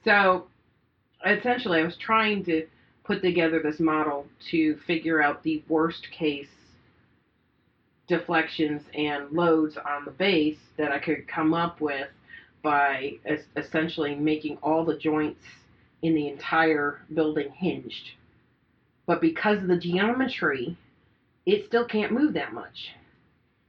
so, 0.05 0.47
essentially, 1.27 1.81
I 1.81 1.85
was 1.85 1.97
trying 1.99 2.45
to 2.45 2.67
put 3.05 3.23
together 3.23 3.61
this 3.63 3.81
model 3.81 4.27
to 4.51 4.77
figure 4.87 5.23
out 5.23 5.43
the 5.43 5.63
worst 5.69 6.07
case 6.17 6.49
deflections 8.09 8.83
and 8.95 9.31
loads 9.33 9.77
on 9.77 10.05
the 10.05 10.11
base 10.11 10.59
that 10.77 10.93
I 10.93 10.99
could 10.99 11.27
come 11.29 11.55
up 11.55 11.81
with 11.81 12.09
by 12.63 13.13
es- 13.25 13.47
essentially 13.57 14.15
making 14.15 14.59
all 14.63 14.85
the 14.85 14.97
joints 14.99 15.45
in 16.03 16.15
the 16.15 16.29
entire 16.29 17.01
building 17.15 17.51
hinged. 17.51 18.11
But 19.07 19.21
because 19.21 19.59
of 19.63 19.69
the 19.69 19.79
geometry, 19.79 20.77
it 21.47 21.67
still 21.67 21.85
can't 21.87 22.13
move 22.13 22.35
that 22.35 22.53
much. 22.53 22.91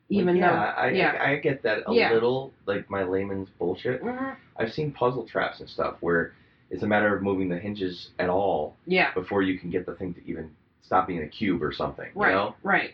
Even 0.10 0.38
yeah, 0.38 0.52
though, 0.52 0.58
I, 0.82 0.90
yeah. 0.92 1.18
I, 1.22 1.32
I 1.32 1.36
get 1.38 1.62
that 1.64 1.84
a 1.86 1.94
Yeah. 1.94 2.14
little, 2.14 2.54
like 2.66 2.90
my 2.90 3.04
layman's 3.04 3.50
bullshit. 3.60 4.02
Mhm. 4.04 4.36
I've 4.56 4.72
seen 4.74 4.92
puzzle 4.92 5.28
traps 5.28 5.60
and 5.60 5.70
stuff 5.70 5.98
where 6.00 6.34
it's 6.70 6.84
a 6.84 6.88
matter 6.88 7.16
of 7.16 7.22
moving 7.22 7.50
the 7.50 7.58
hinges 7.58 8.10
at 8.20 8.30
all 8.30 8.76
yeah, 8.86 9.14
before 9.14 9.42
you 9.42 9.60
can 9.60 9.70
get 9.70 9.86
the 9.86 9.96
thing 9.96 10.14
to 10.16 10.26
even 10.28 10.50
stop 10.82 11.08
being 11.08 11.22
a 11.24 11.28
cube 11.28 11.62
or 11.62 11.72
something. 11.72 12.10
right, 12.16 12.30
You 12.30 12.36
know? 12.36 12.56
right, 12.64 12.92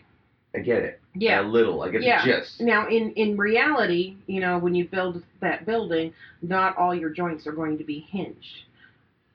I 0.54 0.60
get 0.60 0.82
it. 0.82 1.00
yeah. 1.14 1.40
A 1.40 1.42
little. 1.42 1.82
I 1.82 1.90
get 1.90 2.02
Yeah. 2.02 2.24
the 2.24 2.32
gist. 2.32 2.60
Now, 2.60 2.88
in 2.88 3.12
in 3.12 3.36
reality, 3.36 4.16
you 4.26 4.40
know, 4.40 4.58
when 4.58 4.74
you 4.74 4.86
build 4.88 5.22
that 5.40 5.66
building, 5.66 6.12
not 6.42 6.76
all 6.76 6.94
your 6.94 7.10
joints 7.10 7.46
are 7.46 7.52
going 7.52 7.76
to 7.78 7.84
be 7.84 8.00
hinged. 8.00 8.64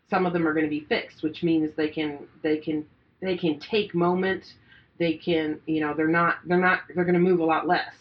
Some 0.09 0.25
of 0.25 0.33
them 0.33 0.47
are 0.47 0.53
going 0.53 0.65
to 0.65 0.69
be 0.69 0.85
fixed, 0.89 1.21
which 1.21 1.43
means 1.43 1.71
they 1.75 1.89
can 1.89 2.19
they 2.41 2.57
can 2.57 2.85
they 3.21 3.37
can 3.37 3.59
take 3.59 3.93
moment. 3.93 4.43
They 4.97 5.13
can, 5.13 5.59
you 5.65 5.81
know, 5.81 5.93
they're 5.93 6.07
not 6.07 6.37
they're 6.45 6.57
not 6.57 6.81
they're 6.93 7.05
going 7.05 7.13
to 7.15 7.19
move 7.19 7.39
a 7.39 7.45
lot 7.45 7.67
less. 7.67 7.93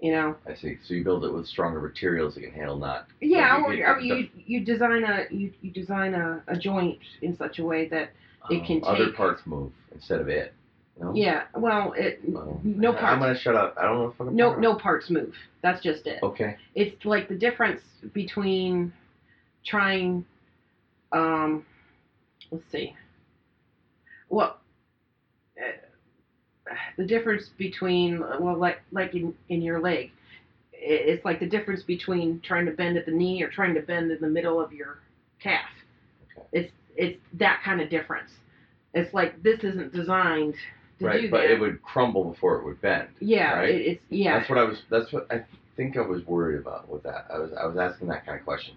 You 0.00 0.12
know. 0.12 0.36
I 0.46 0.54
see. 0.54 0.76
So 0.84 0.92
you 0.94 1.02
build 1.04 1.24
it 1.24 1.32
with 1.32 1.46
stronger 1.46 1.80
materials 1.80 2.34
that 2.34 2.42
can 2.42 2.52
handle 2.52 2.76
not. 2.76 3.06
Yeah, 3.20 3.62
or, 3.62 3.72
you 3.72 3.84
or 3.84 4.00
you 4.00 4.28
you 4.34 4.64
design 4.64 5.04
a 5.04 5.26
you, 5.30 5.52
you 5.62 5.70
design 5.70 6.14
a, 6.14 6.42
a 6.48 6.56
joint 6.58 6.98
in 7.22 7.36
such 7.36 7.58
a 7.58 7.64
way 7.64 7.88
that 7.88 8.10
It 8.50 8.60
um, 8.60 8.66
can 8.66 8.80
other 8.84 9.12
parts 9.12 9.42
move 9.46 9.72
instead 9.92 10.20
of 10.20 10.28
it. 10.28 10.52
No? 11.00 11.12
yeah, 11.14 11.44
well, 11.56 11.92
it 11.96 12.20
Well, 12.28 12.60
no 12.62 12.92
I'm 12.92 12.98
parts 12.98 13.20
gonna 13.20 13.38
shut 13.38 13.56
up. 13.56 13.74
I 13.76 13.82
don't 13.82 13.98
know 13.98 14.08
if 14.08 14.20
I'm 14.20 14.36
no 14.36 14.54
no 14.54 14.76
parts 14.76 15.10
move. 15.10 15.34
That's 15.62 15.82
just 15.82 16.06
it. 16.06 16.22
Okay. 16.22 16.56
it's 16.74 17.04
like 17.04 17.28
the 17.28 17.34
difference 17.34 17.80
between 18.12 18.92
trying 19.64 20.24
um 21.12 21.64
let's 22.50 22.64
see 22.70 22.94
well 24.28 24.58
uh, 25.60 26.74
the 26.96 27.04
difference 27.04 27.50
between 27.58 28.20
well 28.40 28.56
like 28.56 28.80
like 28.92 29.14
in 29.14 29.34
in 29.48 29.62
your 29.62 29.80
leg 29.80 30.10
it's 30.72 31.24
like 31.24 31.40
the 31.40 31.46
difference 31.46 31.82
between 31.82 32.40
trying 32.40 32.66
to 32.66 32.72
bend 32.72 32.96
at 32.98 33.06
the 33.06 33.12
knee 33.12 33.42
or 33.42 33.48
trying 33.48 33.74
to 33.74 33.80
bend 33.80 34.10
in 34.10 34.20
the 34.20 34.28
middle 34.28 34.60
of 34.60 34.72
your 34.72 34.98
calf 35.42 35.68
Okay. 36.36 36.46
it's 36.52 36.72
it's 36.96 37.20
that 37.34 37.62
kind 37.64 37.80
of 37.80 37.88
difference 37.88 38.30
it's 38.92 39.12
like 39.14 39.42
this 39.42 39.60
isn't 39.64 39.92
designed 39.92 40.54
to 41.04 41.08
right, 41.10 41.22
do 41.22 41.30
but 41.30 41.42
that 41.42 41.50
it 41.52 41.60
would 41.60 41.82
crumble 41.82 42.24
before 42.24 42.56
it 42.58 42.64
would 42.64 42.80
bend. 42.80 43.08
yeah 43.20 43.54
right? 43.58 43.68
it, 43.74 43.86
it's 43.86 44.04
yeah 44.10 44.38
That's 44.38 44.50
what 44.50 44.58
I 44.58 44.64
was. 44.64 44.82
That's 44.90 45.12
what 45.12 45.26
I 45.30 45.44
think 45.76 45.96
I 45.96 46.00
was 46.02 46.24
worried 46.26 46.58
about 46.60 46.88
with 46.88 47.02
that. 47.04 47.26
I 47.32 47.38
was. 47.38 47.50
I 47.60 47.66
was 47.66 47.76
asking 47.76 48.08
that 48.08 48.24
kind 48.26 48.38
of 48.38 48.44
question. 48.44 48.74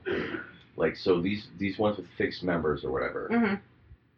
Like, 0.75 0.95
so 0.95 1.21
these 1.21 1.47
these 1.57 1.77
ones 1.77 1.97
with 1.97 2.07
fixed 2.17 2.43
members 2.43 2.83
or 2.83 2.91
whatever, 2.91 3.29
hmm 3.31 3.55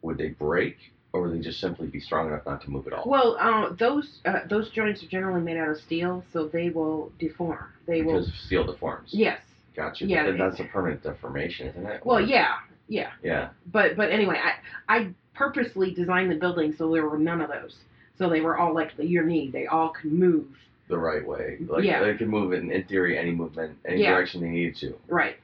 would 0.02 0.17
they 0.17 0.30
break 0.30 0.78
or 1.12 1.22
would 1.24 1.34
they 1.34 1.39
just 1.43 1.60
simply 1.60 1.88
be 1.88 2.00
strong 2.00 2.28
enough 2.28 2.45
not 2.45 2.62
to 2.62 2.69
move 2.69 2.88
at 2.88 2.93
all? 2.93 3.04
Well, 3.06 3.36
uh, 3.39 3.74
those 3.78 4.19
uh, 4.26 4.41
those 4.50 4.69
joints 4.69 5.04
are 5.04 5.08
generally 5.08 5.41
made 5.41 5.58
out 5.58 5.69
of 5.69 5.78
steel, 5.78 6.24
so 6.32 6.48
they 6.48 6.69
will 6.69 7.12
deform. 7.19 7.65
They 7.86 8.02
because 8.02 8.28
will. 8.28 8.34
steel 8.45 8.63
deforms. 8.65 9.10
Yes. 9.12 9.41
Gotcha. 9.76 10.06
yeah, 10.06 10.26
But 10.26 10.38
that's 10.38 10.60
a 10.60 10.65
permanent 10.65 11.04
deformation, 11.04 11.67
isn't 11.67 11.86
it? 11.86 12.06
Well, 12.06 12.17
Or- 12.17 12.22
yeah, 12.22 12.56
yeah. 12.88 13.12
Yeah. 13.24 13.50
But 13.72 13.95
but 13.98 14.12
anyway, 14.12 14.39
I 14.41 14.98
I 14.98 15.08
purposely 15.34 15.93
designed 15.93 16.32
the 16.32 16.36
building 16.36 16.74
so 16.78 16.91
there 16.93 17.08
were 17.08 17.17
none 17.17 17.41
of 17.41 17.50
those. 17.50 17.76
So 18.19 18.29
they 18.29 18.41
were 18.41 18.58
all 18.58 18.73
like 18.73 18.91
your 18.99 19.23
knee. 19.23 19.49
They 19.49 19.65
all 19.65 19.89
could 19.89 20.12
move. 20.12 20.45
The 20.89 20.97
right 20.97 21.25
way. 21.25 21.58
Like 21.67 21.84
Yeah. 21.86 22.03
they 22.03 22.15
can 22.15 22.27
move 22.27 22.51
in, 22.53 22.71
in 22.71 22.84
theory 22.84 23.17
any 23.17 23.32
movement, 23.32 23.77
any 23.86 24.01
Yeah. 24.03 24.12
direction 24.13 24.41
they 24.41 24.49
needed 24.49 24.75
to. 24.77 24.95
Right. 25.08 25.38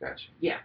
Gotcha. 0.00 0.28
Yeah. 0.40 0.58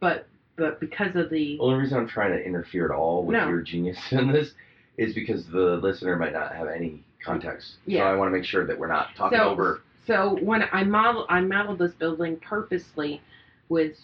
But 0.00 0.26
but 0.56 0.78
because 0.80 1.16
of 1.16 1.28
the 1.30 1.56
The 1.56 1.58
only 1.60 1.78
reason 1.80 1.98
I'm 1.98 2.06
trying 2.08 2.32
to 2.32 2.44
interfere 2.44 2.84
at 2.84 2.90
all 2.96 3.24
with 3.24 3.34
No. 3.36 3.48
your 3.48 3.62
genius 3.62 3.98
in 4.12 4.30
this 4.32 4.54
is 4.96 5.14
because 5.14 5.46
the 5.48 5.76
listener 5.78 6.16
might 6.16 6.32
not 6.34 6.54
have 6.54 6.68
any 6.68 7.02
context. 7.24 7.76
Yeah. 7.86 8.00
So 8.02 8.04
I 8.06 8.16
want 8.16 8.28
to 8.30 8.36
make 8.36 8.44
sure 8.44 8.64
that 8.66 8.78
we're 8.78 8.86
not 8.88 9.14
talking 9.16 9.38
So- 9.38 9.48
over. 9.50 9.80
so 10.06 10.36
when 10.42 10.68
I 10.70 10.84
model 10.84 11.26
I 11.28 11.40
modeled 11.40 11.78
this 11.78 11.94
building 11.94 12.36
purposely 12.36 13.20
with 13.68 13.96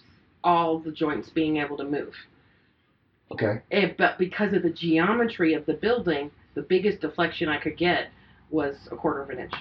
all 0.43 0.79
the 0.79 0.91
joints 0.91 1.29
being 1.31 1.59
able 1.59 1.77
to 1.77 1.85
move. 1.85 2.15
Okay. 3.31 3.61
Eh, 3.71 3.93
but 3.99 4.19
because 4.19 4.55
of 4.55 4.63
the 4.63 4.71
geometry 4.71 5.53
of 5.53 5.67
the 5.67 5.75
building, 5.75 6.31
the 6.59 6.63
biggest 6.63 7.01
deflection 7.01 7.49
I 7.49 7.57
could 7.57 7.77
get 7.77 8.09
was 8.51 8.75
a 8.91 8.97
quarter 8.97 9.23
of 9.23 9.31
an 9.31 9.39
inch. 9.39 9.55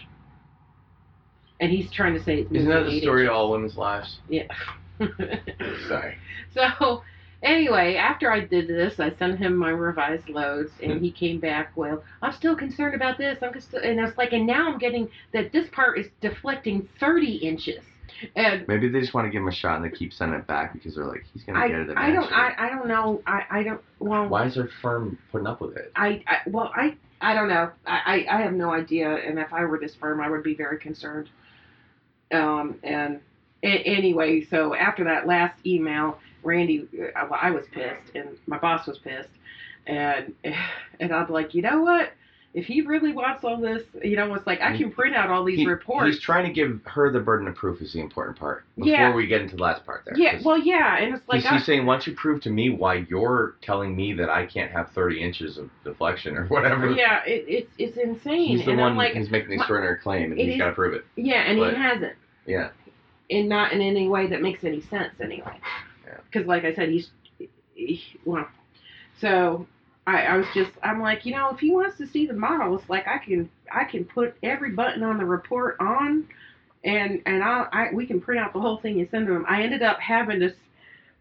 And 1.60 1.72
he's 1.72 1.92
trying 1.92 2.16
to 2.16 2.24
say 2.24 2.40
it's 2.40 2.52
Isn't 2.52 2.70
that 2.70 2.86
the 2.88 3.00
story 3.02 3.28
of 3.28 3.30
inches. 3.30 3.38
all 3.38 3.52
women's 3.52 3.78
lives? 3.78 4.18
Yeah. 4.28 4.48
Sorry. 5.88 6.18
so 6.56 7.04
anyway, 7.44 7.98
after 7.98 8.32
I 8.32 8.40
did 8.40 8.68
this, 8.68 9.00
I 9.00 9.12
sent 9.12 9.38
him 9.38 9.56
my 9.56 9.70
revised 9.70 10.28
loads, 10.28 10.72
and 10.82 10.94
hmm. 10.94 11.04
he 11.04 11.12
came 11.12 11.40
back. 11.40 11.72
Well, 11.76 12.04
I'm 12.24 12.34
still 12.34 12.56
concerned 12.56 12.96
about 12.96 13.20
this. 13.20 13.38
I'm 13.44 13.54
just, 13.54 13.72
and 13.76 14.02
I 14.02 14.06
was 14.06 14.18
like, 14.18 14.34
and 14.34 14.48
now 14.48 14.72
I'm 14.72 14.80
getting 14.80 15.08
that 15.34 15.52
this 15.52 15.70
part 15.72 16.00
is 16.00 16.08
deflecting 16.20 16.90
30 17.00 17.36
inches, 17.36 17.84
and 18.36 18.68
Maybe 18.68 18.88
they 18.90 19.00
just 19.00 19.14
want 19.14 19.26
to 19.26 19.32
give 19.32 19.42
him 19.42 19.48
a 19.48 19.54
shot 19.54 19.76
and 19.82 19.86
they 19.86 19.96
keep 19.96 20.14
sending 20.14 20.40
it 20.40 20.48
back 20.48 20.74
because 20.74 20.96
they're 20.96 21.06
like, 21.06 21.24
he's 21.34 21.44
gonna 21.44 21.60
I, 21.60 21.68
get 21.68 21.78
it 21.80 21.90
eventually. 21.90 22.06
I 22.06 22.10
eventually. 22.10 22.30
don't, 22.32 22.60
I, 22.60 22.66
I 22.66 22.70
don't 22.70 22.88
know, 22.88 23.22
I, 23.28 23.44
I 23.50 23.64
don't. 23.64 23.82
Well, 24.00 24.28
Why 24.28 24.46
is 24.48 24.56
their 24.56 24.70
firm 24.82 25.18
putting 25.32 25.48
up 25.48 25.62
with 25.62 25.78
it? 25.78 25.92
I, 25.96 26.24
I 26.28 26.38
well, 26.48 26.72
I, 26.76 26.96
I 27.22 27.34
don't 27.34 27.48
know. 27.50 27.72
I, 27.86 28.26
I, 28.30 28.38
I 28.38 28.42
have 28.42 28.54
no 28.54 28.72
idea. 28.72 29.16
And 29.16 29.40
if 29.40 29.52
I 29.54 29.66
were 29.66 29.80
this 29.80 29.96
firm, 29.96 30.22
I 30.22 30.30
would 30.30 30.44
be 30.44 30.56
very 30.56 30.78
concerned. 30.78 31.30
Um, 32.32 32.80
and 32.84 33.20
a- 33.64 33.68
anyway, 33.84 34.46
so 34.46 34.76
after 34.76 35.04
that 35.06 35.26
last 35.28 35.66
email, 35.66 36.20
Randy, 36.44 36.88
uh, 37.16 37.26
well, 37.30 37.40
I 37.42 37.52
was 37.52 37.66
pissed, 37.72 38.16
and 38.16 38.38
my 38.46 38.58
boss 38.58 38.86
was 38.88 38.98
pissed, 39.00 39.30
and 39.88 40.34
and 41.00 41.14
I'm 41.14 41.30
like, 41.32 41.54
you 41.56 41.62
know 41.62 41.82
what? 41.82 42.12
If 42.58 42.66
he 42.66 42.82
really 42.82 43.12
wants 43.14 43.44
all 43.44 43.58
this, 43.62 43.84
you 44.04 44.16
know, 44.16 44.34
it's 44.34 44.48
like 44.48 44.62
I 44.62 44.76
can 44.76 44.92
print 44.92 45.16
out 45.16 45.30
all 45.30 45.44
these 45.46 45.60
He- 45.60 45.68
reports. 45.68 46.08
He's 46.08 46.20
trying 46.20 46.44
to 46.48 46.52
give 46.52 46.82
her 46.86 47.12
the 47.12 47.20
burden 47.20 47.48
of 47.48 47.54
proof 47.54 47.80
is 47.84 47.94
the 47.94 48.00
important 48.00 48.36
part. 48.40 48.64
Before 48.76 48.90
Yeah. 48.92 49.14
we 49.14 49.28
get 49.28 49.42
into 49.42 49.56
the 49.58 49.62
last 49.62 49.86
part 49.86 50.06
there. 50.06 50.18
Yeah, 50.18 50.40
well, 50.44 50.58
yeah, 50.58 50.98
and 50.98 51.14
it's 51.14 51.28
like 51.28 51.42
he's, 51.42 51.52
I, 51.52 51.58
he's 51.58 51.66
saying, 51.68 51.86
don't 51.86 52.08
you 52.08 52.16
prove 52.16 52.42
to 52.42 52.50
me 52.50 52.72
why 52.72 53.06
you're 53.12 53.58
telling 53.62 53.96
me 53.96 54.12
that 54.14 54.32
I 54.32 54.48
can't 54.48 54.72
have 54.72 54.90
30 54.90 55.22
inches 55.22 55.60
of 55.60 55.70
deflection 55.84 56.36
or 56.36 56.48
whatever? 56.48 56.90
yeah, 56.98 57.24
it, 57.26 57.46
it's 57.48 57.72
it's 57.78 57.98
insane, 57.98 58.58
He's 58.58 58.66
the 58.66 58.72
and 58.72 58.80
one 58.82 58.92
I'm 58.94 58.98
like, 58.98 59.14
who's 59.14 59.30
making 59.30 59.50
the 59.50 59.56
extraordinary 59.58 60.00
claim, 60.00 60.32
and 60.32 60.42
he's 60.42 60.58
got 60.58 60.70
to 60.70 60.74
prove 60.74 60.96
it. 60.96 61.06
yeah, 61.16 61.42
and 61.44 61.60
but- 61.60 61.76
he 61.76 61.80
hasn't. 61.80 62.16
Yeah. 62.48 62.70
and 63.30 63.48
not 63.50 63.72
in 63.72 63.82
any 63.82 64.08
way 64.10 64.26
that 64.32 64.42
makes 64.42 64.64
any 64.64 64.82
sense 64.82 65.14
anyway. 65.22 65.60
Yeah. 66.08 66.18
Because, 66.32 66.48
like 66.48 66.64
I 66.66 66.74
said, 66.74 66.90
he's 66.90 67.12
he, 67.76 68.02
well. 68.26 68.48
So, 69.22 69.68
I, 70.08 70.22
I 70.24 70.38
was 70.38 70.48
just 70.56 70.72
I'm 70.82 71.02
like, 71.02 71.26
you 71.26 71.34
know, 71.36 71.50
if 71.54 71.60
he 71.60 71.70
wants 71.70 71.98
to 71.98 72.08
see 72.08 72.26
the 72.26 72.34
models, 72.34 72.82
like 72.88 73.06
I 73.08 73.18
can 73.18 73.50
I 73.72 73.84
can 73.84 74.06
put 74.06 74.36
every 74.42 74.72
button 74.72 75.04
on 75.04 75.18
the 75.18 75.26
report 75.26 75.76
on 75.82 76.26
and 76.84 77.22
and 77.26 77.44
I'll, 77.44 77.68
I 77.74 77.90
we 77.94 78.08
can 78.08 78.22
print 78.22 78.40
out 78.42 78.54
the 78.54 78.62
whole 78.62 78.78
thing 78.78 79.00
and 79.02 79.10
send 79.12 79.28
to 79.28 79.34
him. 79.34 79.46
I 79.48 79.62
ended 79.64 79.84
up 79.84 80.00
having 80.00 80.40
to 80.40 80.54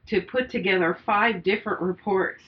to 0.06 0.20
put 0.22 0.48
together 0.50 0.96
five 1.04 1.42
different 1.42 1.82
reports 1.82 2.42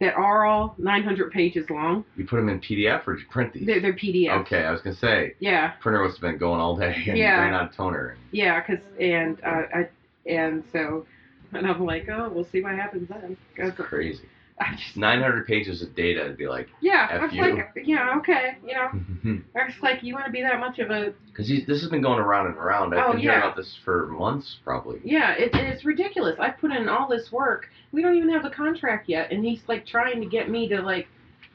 that 0.00 0.14
are 0.14 0.44
all 0.44 0.74
900 0.78 1.30
pages 1.30 1.70
long. 1.70 2.04
You 2.16 2.24
put 2.26 2.38
them 2.38 2.48
in 2.48 2.58
PDF 2.58 3.06
or 3.06 3.14
did 3.14 3.20
you 3.20 3.26
print 3.30 3.52
these? 3.52 3.64
They're, 3.64 3.80
they're 3.80 3.92
PDFs. 3.92 4.40
Okay, 4.40 4.64
I 4.64 4.72
was 4.72 4.80
gonna 4.80 4.96
say 4.96 5.36
Yeah, 5.38 5.74
printer 5.80 6.02
must 6.02 6.16
have 6.16 6.22
been 6.22 6.38
going 6.38 6.60
all 6.60 6.76
day 6.76 7.04
and 7.06 7.16
Yeah. 7.16 7.40
ran 7.40 7.54
out 7.54 7.68
of 7.70 7.76
toner. 7.76 8.16
yeah, 8.32 8.60
cause 8.62 8.78
and 8.98 9.38
uh, 9.46 9.62
I 9.72 9.88
and 10.26 10.64
so 10.72 11.06
and 11.52 11.68
I'm 11.68 11.84
like, 11.84 12.08
oh, 12.08 12.30
we'll 12.34 12.48
see 12.50 12.62
what 12.62 12.74
happens 12.74 13.08
then. 13.08 13.36
That's 13.56 13.76
crazy. 13.76 14.24
I 14.70 14.74
just 14.76 14.96
900 14.96 15.46
pages 15.46 15.82
of 15.82 15.94
data 15.94 16.22
would 16.24 16.36
be 16.36 16.46
like, 16.46 16.68
yeah, 16.80 17.08
F 17.10 17.20
I 17.20 17.24
was 17.24 17.34
you. 17.34 17.42
like, 17.42 17.68
yeah, 17.84 18.16
okay, 18.18 18.56
you 18.66 18.74
know. 18.74 19.40
I 19.60 19.64
was 19.66 19.74
like, 19.82 20.02
you 20.02 20.14
want 20.14 20.26
to 20.26 20.32
be 20.32 20.42
that 20.42 20.58
much 20.60 20.78
of 20.78 20.90
a 20.90 21.12
because 21.26 21.48
this 21.48 21.80
has 21.80 21.88
been 21.90 22.02
going 22.02 22.18
around 22.18 22.46
and 22.46 22.56
around. 22.56 22.94
I've 22.94 23.06
Oh, 23.08 23.12
been 23.12 23.20
hearing 23.20 23.38
yeah. 23.38 23.44
about 23.44 23.56
this 23.56 23.76
for 23.84 24.06
months, 24.08 24.56
probably. 24.64 25.00
Yeah, 25.04 25.32
it, 25.32 25.50
it's 25.54 25.84
ridiculous. 25.84 26.36
I 26.38 26.50
put 26.50 26.70
in 26.72 26.88
all 26.88 27.08
this 27.08 27.30
work. 27.32 27.66
We 27.92 28.02
don't 28.02 28.16
even 28.16 28.30
have 28.30 28.42
the 28.42 28.50
contract 28.50 29.08
yet, 29.08 29.32
and 29.32 29.44
he's 29.44 29.60
like 29.68 29.86
trying 29.86 30.20
to 30.20 30.26
get 30.26 30.48
me 30.50 30.68
to 30.68 30.80
like 30.82 31.06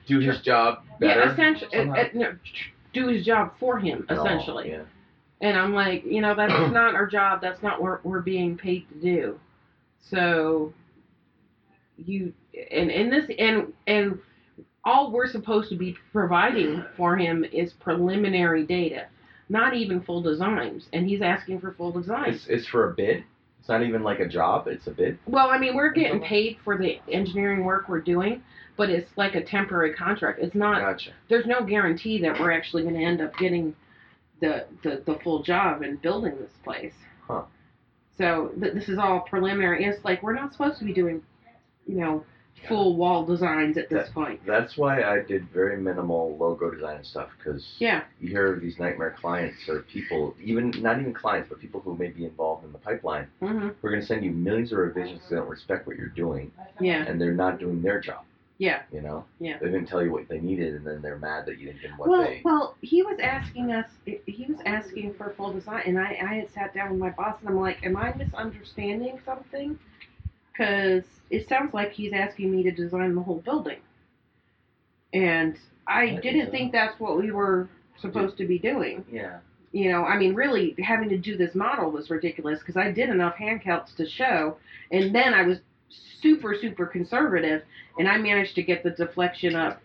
Do 0.08 0.20
his 0.20 0.40
job 0.42 0.84
better. 1.00 1.20
yeah, 1.22 1.34
essentially, 1.34 1.70
uh, 1.76 1.80
somehow? 1.84 2.02
Uh, 2.02 2.08
no, 2.14 2.36
do 2.94 3.08
his 3.08 3.26
job 3.26 3.54
for 3.60 3.78
him, 3.80 4.06
Oh, 4.10 4.24
essentially. 4.26 4.70
yeah. 4.70 4.84
And 5.42 5.56
I'm 5.56 5.74
like, 5.74 6.04
you 6.06 6.22
know, 6.22 6.34
that's 6.36 6.52
not 6.74 6.96
our 6.96 7.06
job. 7.06 7.42
That's 7.42 7.62
not 7.62 7.80
what 7.82 8.04
we're 8.06 8.22
being 8.22 8.58
paid 8.58 8.88
to 8.90 8.96
do. 9.00 9.40
So 10.10 10.74
you 11.98 12.34
and 12.72 12.90
in 12.90 13.10
this 13.10 13.26
and 13.38 13.74
and 13.88 14.20
all 14.86 15.12
we're 15.12 15.28
supposed 15.28 15.70
to 15.70 15.76
be 15.76 15.96
providing 16.14 16.84
for 16.96 17.18
him 17.18 17.44
is 17.52 17.74
preliminary 17.74 18.66
data, 18.66 19.08
not 19.50 19.74
even 19.74 20.02
full 20.02 20.22
designs. 20.22 20.88
And 20.94 21.08
he's 21.08 21.22
asking 21.22 21.60
for 21.60 21.74
full 21.74 21.92
designs. 21.92 22.36
It's 22.36 22.48
it's 22.48 22.68
for 22.68 22.92
a 22.92 22.94
bid. 22.94 23.24
It's 23.60 23.70
not 23.70 23.84
even 23.84 24.02
like 24.02 24.20
a 24.20 24.28
job. 24.28 24.68
It's 24.68 24.88
a 24.88 24.92
bid. 24.92 25.20
Well, 25.28 25.50
I 25.50 25.58
mean, 25.58 25.76
we're 25.76 25.92
getting 25.92 26.22
paid 26.22 26.58
for 26.64 26.78
the 26.78 27.00
engineering 27.12 27.66
work 27.66 27.90
we're 27.90 28.00
doing, 28.00 28.42
but 28.78 28.90
it's 28.90 29.10
like 29.18 29.36
a 29.36 29.44
temporary 29.44 29.94
contract. 29.94 30.40
It's 30.42 30.56
not. 30.56 30.80
Gotcha. 30.80 31.12
There's 31.30 31.46
no 31.46 31.66
guarantee 31.66 32.22
that 32.22 32.40
we're 32.40 32.52
actually 32.52 32.84
going 32.84 32.96
to 32.96 33.04
end 33.04 33.20
up 33.20 33.36
getting 33.38 33.76
the, 34.40 34.68
the 34.84 35.04
the 35.06 35.20
full 35.24 35.44
job 35.44 35.82
and 35.82 36.02
building 36.02 36.38
this 36.40 36.54
place. 36.64 36.94
Huh. 37.28 37.44
So 38.18 38.52
th- 38.60 38.74
this 38.74 38.88
is 38.88 38.98
all 38.98 39.22
preliminary. 39.22 39.84
It's 39.84 40.04
like 40.06 40.24
we're 40.24 40.34
not 40.34 40.54
supposed 40.54 40.80
to 40.80 40.86
be 40.86 40.94
doing, 40.94 41.22
you 41.88 41.96
know, 41.96 42.24
full 42.68 42.96
wall 42.98 43.24
designs 43.26 43.78
at 43.78 43.88
this 43.90 44.10
point. 44.10 44.40
That's 44.46 44.78
why 44.78 45.04
I 45.04 45.22
did 45.22 45.48
very 45.50 45.78
minimal 45.78 46.36
logo 46.38 46.72
design 46.72 46.98
and 46.98 47.06
stuff 47.06 47.30
because 47.38 47.76
Yeah. 47.80 48.04
you 48.20 48.30
hear 48.30 48.52
of 48.52 48.62
these 48.62 48.80
nightmare 48.80 49.16
clients 49.20 49.70
or 49.70 49.82
people, 49.84 50.36
even 50.44 50.72
not 50.82 51.00
even 51.00 51.14
clients, 51.14 51.50
but 51.50 51.60
people 51.60 51.80
who 51.82 51.96
may 51.96 52.08
be 52.10 52.26
involved 52.26 52.66
in 52.66 52.72
the 52.72 52.80
pipeline. 52.80 53.28
hmm 53.40 53.70
We're 53.82 53.92
going 53.92 54.02
to 54.02 54.08
send 54.08 54.26
you 54.26 54.32
millions 54.32 54.72
of 54.72 54.80
revisions. 54.80 55.22
They 55.30 55.36
don't 55.36 55.48
respect 55.48 55.86
what 55.88 55.98
you're 55.98 56.08
doing, 56.08 56.52
Yeah. 56.80 57.06
and 57.08 57.22
they're 57.22 57.34
not 57.34 57.60
doing 57.60 57.82
their 57.82 58.00
job. 58.02 58.24
Yeah. 58.58 58.82
You 58.92 59.02
know. 59.02 59.24
Yeah. 59.40 59.60
They 59.60 59.68
didn't 59.68 59.86
tell 59.88 60.04
you 60.04 60.12
what 60.12 60.28
they 60.28 60.40
needed, 60.40 60.74
and 60.74 60.86
then 60.86 61.00
they're 61.04 61.20
mad 61.20 61.46
that 61.46 61.60
you 61.60 61.68
didn't 61.68 61.82
give 61.82 61.92
them 61.92 62.00
what 62.00 62.10
Well, 62.10 62.24
they. 62.24 62.42
well, 62.44 62.76
he 62.82 63.04
was 63.04 63.20
asking 63.20 63.72
us. 63.72 63.86
He 64.06 64.46
was 64.50 64.58
asking 64.66 65.14
for 65.14 65.30
full 65.38 65.54
design, 65.54 65.84
and 65.86 66.00
I, 66.00 66.18
I 66.24 66.34
had 66.34 66.50
sat 66.52 66.74
down 66.74 66.90
with 66.90 67.00
my 67.00 67.12
boss, 67.12 67.36
and 67.42 67.50
I'm 67.50 67.60
like, 67.60 67.86
"Am 67.86 67.96
I 67.96 68.14
misunderstanding 68.16 69.20
something?" 69.24 69.78
Because 70.58 71.04
it 71.30 71.48
sounds 71.48 71.74
like 71.74 71.92
he's 71.92 72.14
asking 72.14 72.52
me 72.52 72.64
to 72.64 72.72
design 72.72 73.16
the 73.16 73.22
whole 73.22 73.42
building, 73.42 73.80
and 75.14 75.58
I 75.88 76.02
I 76.04 76.16
didn't 76.22 76.48
so. 76.48 76.52
think 76.52 76.72
that's 76.72 77.00
what 77.00 77.18
we 77.18 77.32
were 77.32 77.70
supposed 78.00 78.38
to 78.38 78.48
be 78.48 78.58
doing. 78.60 79.06
Yeah. 79.12 79.40
You 79.72 79.92
know, 79.92 80.06
I 80.06 80.18
mean, 80.18 80.34
really 80.34 80.76
having 80.84 81.10
to 81.10 81.18
do 81.18 81.38
this 81.38 81.54
model 81.54 81.92
was 81.92 82.10
ridiculous 82.10 82.60
because 82.60 82.78
I 82.78 82.92
did 82.92 83.10
enough 83.10 83.36
hand 83.36 83.62
calcs 83.64 83.96
to 83.98 84.08
show, 84.08 84.58
and 84.92 85.14
then 85.14 85.34
I 85.34 85.44
was 85.44 85.60
super, 86.22 86.56
super 86.60 86.86
conservative, 86.86 87.64
and 88.00 88.08
I 88.08 88.18
managed 88.18 88.56
to 88.56 88.64
get 88.64 88.84
the 88.84 88.92
deflection 88.92 89.56
up 89.56 89.82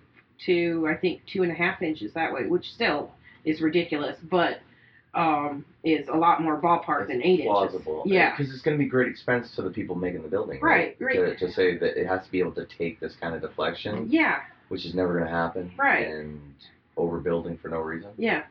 to 0.47 0.87
I 0.89 0.97
think 0.97 1.23
two 1.27 1.43
and 1.43 1.53
a 1.53 1.55
half 1.55 1.83
inches 1.83 2.15
that 2.15 2.33
way, 2.33 2.47
which 2.47 2.65
still 2.73 3.11
is 3.45 3.61
ridiculous, 3.61 4.17
but 4.23 4.61
um, 5.15 5.65
is 5.85 6.09
a 6.09 6.17
lot 6.17 6.41
more 6.43 6.61
ballpark 6.61 7.09
than 7.09 7.23
eight 7.23 7.43
plausible. 7.45 8.03
inches. 8.07 8.13
Yeah, 8.13 8.31
Because 8.37 8.53
it's 8.53 8.63
going 8.63 8.77
to 8.79 8.83
be 8.83 8.89
great 8.89 9.09
expense 9.09 9.55
to 9.57 9.63
the 9.63 9.71
people 9.71 9.95
making 9.95 10.23
the 10.23 10.29
building. 10.29 10.61
Right, 10.61 10.97
right. 11.01 11.17
To, 11.17 11.37
to 11.37 11.53
say 11.53 11.77
that 11.77 12.01
it 12.01 12.07
has 12.07 12.25
to 12.25 12.31
be 12.31 12.39
able 12.41 12.53
to 12.53 12.67
take 12.79 12.99
this 13.01 13.15
kind 13.21 13.35
of 13.35 13.43
deflection, 13.43 14.07
yeah, 14.11 14.39
which 14.69 14.87
is 14.87 14.95
never 14.95 15.13
going 15.19 15.27
to 15.27 15.31
happen. 15.31 15.73
Right. 15.77 16.09
And 16.09 16.41
overbuilding 16.97 17.61
for 17.61 17.69
no 17.69 17.79
reason. 17.81 18.11
yeah. 18.17 18.43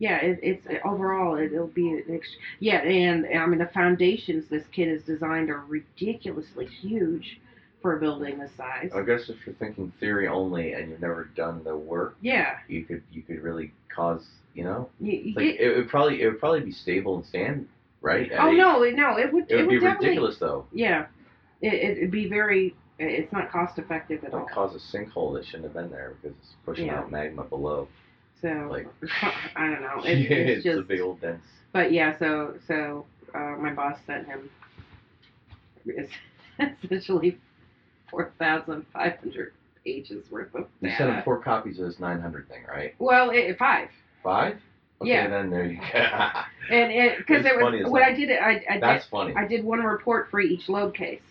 Yeah, 0.00 0.18
it, 0.18 0.38
it's 0.44 0.66
overall 0.84 1.34
it, 1.34 1.52
it'll 1.52 1.66
be 1.66 1.88
an 1.88 2.04
ex- 2.14 2.36
yeah, 2.60 2.82
and 2.82 3.26
I 3.36 3.44
mean 3.46 3.58
the 3.58 3.68
foundations 3.74 4.44
this 4.48 4.62
kid 4.70 4.86
has 4.86 5.02
designed 5.02 5.50
are 5.50 5.64
ridiculously 5.66 6.66
huge 6.66 7.40
for 7.82 7.96
a 7.96 8.00
building 8.00 8.38
this 8.38 8.50
size. 8.56 8.90
I 8.94 9.02
guess 9.02 9.28
if 9.28 9.36
you're 9.46 9.54
thinking 9.56 9.92
theory 10.00 10.26
only 10.28 10.72
and 10.72 10.90
you've 10.90 11.00
never 11.00 11.24
done 11.36 11.62
the 11.64 11.76
work, 11.76 12.16
Yeah, 12.20 12.56
you 12.68 12.84
could 12.84 13.02
you 13.12 13.22
could 13.22 13.40
really 13.42 13.72
cause 13.94 14.24
you 14.54 14.64
know 14.64 14.88
you, 15.00 15.12
you 15.12 15.34
like 15.34 15.44
get, 15.56 15.60
it 15.60 15.76
would 15.76 15.88
probably 15.88 16.22
it 16.22 16.26
would 16.28 16.40
probably 16.40 16.60
be 16.60 16.72
stable 16.72 17.16
and 17.16 17.26
stand 17.26 17.68
right. 18.00 18.30
at 18.32 18.40
oh 18.40 18.50
eight. 18.50 18.56
no, 18.56 18.82
it- 18.82 18.96
no, 18.96 19.16
it 19.18 19.32
would 19.32 19.50
It 19.50 19.56
would 19.56 19.68
be 19.68 19.78
ridiculous 19.78 20.38
though. 20.38 20.66
yeah, 20.72 21.06
it, 21.60 21.72
it'd 21.98 22.10
be 22.10 22.28
very 22.28 22.74
it's 23.00 23.32
not 23.32 23.52
cost 23.52 23.78
effective 23.78 24.24
at 24.24 24.28
It 24.30 24.34
all. 24.34 24.40
would 24.40 24.50
cause 24.50 24.74
a 24.74 24.96
sinkhole 24.96 25.34
that 25.34 25.44
shouldn't 25.44 25.64
have 25.64 25.74
been 25.74 25.90
there 25.90 26.14
because 26.20 26.36
it's 26.38 26.54
pushing 26.64 26.86
Yeah. 26.86 26.98
out 26.98 27.12
magma 27.12 27.44
below. 27.44 27.86
So 28.42 28.48
Like 28.70 28.88
I 29.56 29.68
don't 29.68 29.82
know. 29.82 30.02
It, 30.04 30.18
it's 30.30 30.66
it's 30.66 30.66
a 30.66 30.78
just 30.78 30.88
big 30.88 31.00
old 31.00 31.20
dense. 31.20 31.42
But 31.72 31.92
yeah, 31.92 32.18
so 32.18 32.54
so 32.66 33.06
uh, 33.34 33.54
my 33.60 33.72
boss 33.72 33.98
sent 34.06 34.26
him 34.26 34.50
essentially 36.82 37.38
four 38.10 38.32
thousand 38.38 38.84
five 38.92 39.16
hundred 39.18 39.52
pages 39.84 40.30
worth 40.30 40.54
of 40.54 40.66
You 40.80 40.90
sent 40.96 41.10
him 41.10 41.22
four 41.22 41.40
copies 41.40 41.78
of 41.78 41.86
this 41.86 41.98
900 42.00 42.48
thing, 42.48 42.64
right? 42.68 42.94
Well, 42.98 43.30
it, 43.30 43.56
five, 43.58 43.88
Five? 44.22 44.58
Okay, 45.00 45.10
Yeah. 45.10 45.28
then 45.28 45.50
there 45.50 45.64
you 45.64 45.76
go. 45.78 45.84
and 46.70 46.92
it 46.92 47.18
because 47.18 47.44
it 47.46 47.54
was 47.56 47.80
hell. 47.80 47.96
I 47.96 48.12
did. 48.14 48.30
I 48.32 48.64
I 48.68 48.78
That's 48.80 49.04
did 49.04 49.10
funny. 49.10 49.34
I 49.36 49.46
did 49.46 49.64
one 49.64 49.80
report 49.80 50.28
for 50.30 50.40
each 50.40 50.68
load 50.68 50.94
case. 50.94 51.22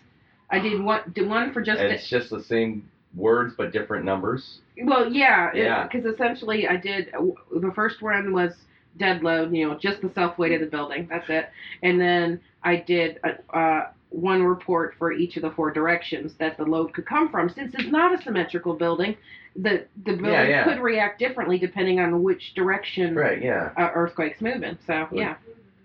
I 0.50 0.58
did 0.58 0.82
one 0.82 1.00
did 1.14 1.28
one 1.28 1.52
for 1.52 1.60
just 1.62 1.80
and 1.80 1.92
it's 1.92 2.08
just 2.08 2.30
the 2.30 2.42
same 2.42 2.88
words 3.14 3.54
but 3.56 3.72
different 3.72 4.04
numbers. 4.04 4.60
well 4.84 5.10
yeah 5.12 5.50
Yeah. 5.54 5.86
because 5.86 6.04
essentially 6.06 6.66
I 6.68 6.76
did 6.76 7.10
the 7.12 7.72
first 7.74 8.02
one 8.02 8.32
was 8.32 8.52
dead 8.98 9.22
load 9.22 9.54
you 9.54 9.66
know 9.68 9.78
just 9.78 10.00
the 10.02 10.10
self 10.14 10.38
weight 10.38 10.52
of 10.52 10.60
the 10.60 10.66
building 10.66 11.06
that's 11.10 11.28
it 11.28 11.48
and 11.82 12.00
then 12.00 12.40
I 12.62 12.76
did 12.76 13.18
a, 13.24 13.56
uh, 13.56 13.90
one 14.10 14.42
report 14.42 14.94
for 14.98 15.12
each 15.12 15.36
of 15.36 15.42
the 15.42 15.50
four 15.50 15.70
directions 15.70 16.32
that 16.38 16.56
the 16.56 16.64
load 16.64 16.92
could 16.94 17.06
come 17.06 17.28
from. 17.28 17.48
Since 17.50 17.74
it's 17.74 17.90
not 17.90 18.18
a 18.18 18.22
symmetrical 18.22 18.74
building, 18.74 19.16
the 19.54 19.84
the 20.04 20.12
building 20.12 20.24
Yeah, 20.32 20.48
yeah. 20.48 20.64
could 20.64 20.80
react 20.80 21.18
differently 21.18 21.58
depending 21.58 22.00
on 22.00 22.22
which 22.22 22.54
direction 22.54 23.14
Right, 23.14 23.42
yeah. 23.42 23.70
uh, 23.76 23.90
earthquake's 23.94 24.40
moving. 24.40 24.78
So 24.86 25.08
yeah, 25.12 25.36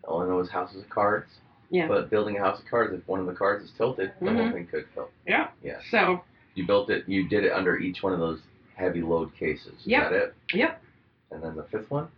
All 0.08 0.22
I 0.22 0.28
know 0.28 0.40
is 0.40 0.50
houses 0.50 0.84
of 0.84 0.90
cards. 0.90 1.28
Yeah. 1.70 1.88
But 1.88 2.10
building 2.12 2.38
a 2.38 2.40
house 2.40 2.60
of 2.60 2.66
cards, 2.68 2.94
if 2.94 3.08
one 3.08 3.20
of 3.20 3.26
the 3.26 3.34
cards 3.34 3.64
is 3.66 3.72
tilted, 3.78 4.12
the 4.22 4.28
whole 4.32 4.44
Mhm. 4.44 4.54
thing 4.54 4.68
could 4.68 4.86
tilt. 4.94 5.12
yeah. 5.28 5.48
Yeah. 5.64 5.80
So 5.90 6.22
You 6.56 6.68
built 6.68 6.92
it, 6.92 7.10
you 7.10 7.28
did 7.28 7.44
it 7.46 7.52
under 7.52 7.78
each 7.78 8.04
one 8.04 8.14
of 8.14 8.20
those 8.20 8.42
heavy 8.76 9.02
load 9.02 9.34
cases. 9.36 9.74
Is 9.80 9.88
Yep. 9.88 10.10
that 10.12 10.16
it? 10.16 10.34
Yep. 10.54 10.82
And 11.32 11.42
then 11.44 11.56
the 11.56 11.64
fifth 11.64 11.90
one? 11.90 12.10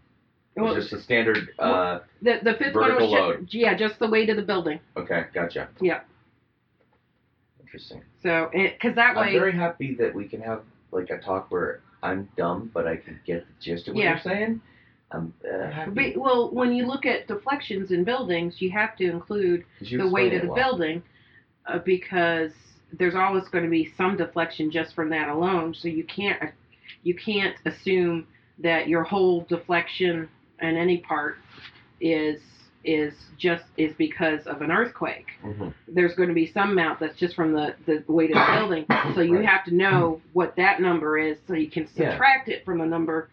Well, 0.64 0.74
was 0.76 0.86
just 0.86 0.94
a 0.94 1.02
standard, 1.02 1.50
uh, 1.60 2.00
the 2.22 2.40
the 2.44 2.54
fifth 2.54 2.76
one 2.76 2.84
was 2.96 3.02
vertical 3.02 3.10
load. 3.12 3.48
yeah, 3.52 3.76
just 3.76 4.00
the 4.00 4.10
weight 4.10 4.30
of 4.30 4.38
the 4.38 4.44
building. 4.44 4.80
okay, 4.96 5.26
gotcha. 5.34 5.68
Yeah. 5.82 6.02
Interesting. 7.60 8.04
So 8.24 8.50
because 8.54 8.96
that 8.96 9.16
way 9.16 9.22
I'm 9.22 9.28
way, 9.34 9.40
very 9.40 9.52
happy 9.54 9.96
that 9.96 10.14
we 10.14 10.28
can 10.28 10.42
have 10.42 10.62
like 10.92 11.10
a 11.10 11.18
talk 11.18 11.52
where 11.52 11.82
I'm 12.04 12.30
dumb, 12.38 12.72
but 12.74 12.88
I 12.88 12.96
can 12.98 13.20
get 13.26 13.46
the 13.46 13.54
gist 13.64 13.88
of 13.88 13.96
what 13.96 14.04
Yeah. 14.04 14.12
you're 14.12 14.20
saying. 14.20 14.62
I'm 15.12 15.34
uh, 15.44 15.70
happy. 15.72 16.14
But- 16.14 16.22
well, 16.22 16.52
when 16.52 16.74
you 16.74 16.86
look 16.86 17.06
at 17.06 17.28
deflections 17.28 17.92
in 17.92 18.04
buildings, 18.04 18.62
you 18.62 18.72
have 18.72 18.96
to 18.98 19.06
include 19.10 19.66
'cause 19.80 19.92
you 19.92 19.98
the 19.98 20.08
weight 20.10 20.34
explained 20.34 20.34
of 20.36 20.42
the 20.42 20.54
well. 20.54 20.64
building 20.78 21.04
uh, 21.68 21.80
because 21.80 22.52
there's 22.94 23.16
always 23.16 23.48
going 23.50 23.64
to 23.64 23.70
be 23.70 23.92
some 23.98 24.16
deflection 24.16 24.72
just 24.72 24.94
from 24.96 25.10
that 25.10 25.28
alone. 25.30 25.74
So 25.74 25.88
you 25.88 26.04
can't 26.06 26.52
you 27.04 27.14
can't 27.16 27.56
assume 27.66 28.28
that 28.60 28.88
your 28.88 29.04
whole 29.04 29.42
deflection 29.50 30.30
in 30.62 30.78
any 30.78 30.98
part 31.00 31.38
is 32.00 32.40
is 32.84 33.14
just 33.38 33.64
is 33.78 33.94
because 33.98 34.46
of 34.46 34.62
an 34.62 34.72
earthquake. 34.72 35.26
Mhm. 35.44 35.74
There's 35.88 36.14
going 36.14 36.30
to 36.30 36.36
be 36.36 36.46
some 36.46 36.70
amount 36.72 37.00
that's 37.00 37.18
just 37.18 37.36
from 37.36 37.52
the, 37.52 37.74
the 37.88 38.04
weight 38.08 38.30
of 38.30 38.36
the 38.36 38.54
building. 38.60 38.86
So 39.16 39.22
you 39.22 39.38
Right. 39.38 39.46
have 39.48 39.66
to 39.66 39.74
know 39.74 40.22
what 40.34 40.56
that 40.58 40.80
number 40.82 41.18
is 41.18 41.38
so 41.48 41.56
you 41.56 41.68
can 41.70 41.88
Yeah. 41.96 42.12
subtract 42.12 42.48
it 42.48 42.64
from 42.64 42.78
the 42.78 42.86
number 42.86 43.30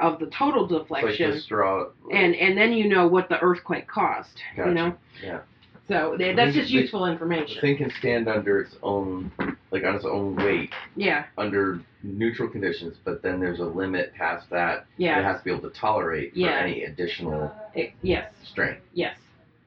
of 0.00 0.18
the 0.18 0.26
total 0.28 0.62
like 0.88 1.04
deflection 1.04 1.42
draw. 1.48 1.88
and 2.12 2.34
and 2.36 2.56
then 2.56 2.72
you 2.72 2.88
know 2.88 3.06
what 3.06 3.28
the 3.28 3.38
earthquake 3.42 3.86
caused. 3.86 4.40
Gotcha. 4.56 4.68
You 4.70 4.74
know. 4.74 4.94
Yeah. 5.22 5.40
So 5.90 6.16
th- 6.16 6.36
that's 6.36 6.54
just 6.54 6.68
The- 6.70 6.78
useful 6.78 7.04
The 7.04 7.10
information. 7.12 7.60
thing 7.60 7.76
can 7.76 7.90
stand 7.98 8.28
under 8.28 8.60
its 8.60 8.76
own, 8.80 9.32
like 9.72 9.82
on 9.84 9.96
its 9.96 10.04
own 10.04 10.36
weight, 10.36 10.72
Yeah, 10.94 11.24
under 11.36 11.80
neutral 12.04 12.48
conditions, 12.48 12.96
but 13.04 13.22
then 13.22 13.40
there's 13.40 13.58
a 13.58 13.64
limit 13.64 14.14
past 14.14 14.48
that. 14.50 14.86
Yeah. 14.98 15.18
It 15.18 15.24
has 15.24 15.38
to 15.38 15.44
be 15.44 15.50
able 15.50 15.68
to 15.68 15.76
tolerate 15.76 16.32
for 16.34 16.38
Yeah. 16.38 16.60
any 16.60 16.84
additional 16.84 17.52
it- 17.74 17.92
yes, 18.02 18.32
strain. 18.44 18.76
yes. 18.94 19.16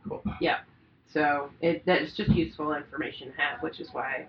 Cool. 0.08 0.24
Yeah. 0.40 0.60
So 1.10 1.50
it 1.62 1.86
that's 1.86 2.14
just 2.16 2.30
useful 2.32 2.74
information 2.74 3.30
to 3.34 3.42
have, 3.42 3.62
which 3.62 3.82
is 3.82 3.94
why 3.94 4.26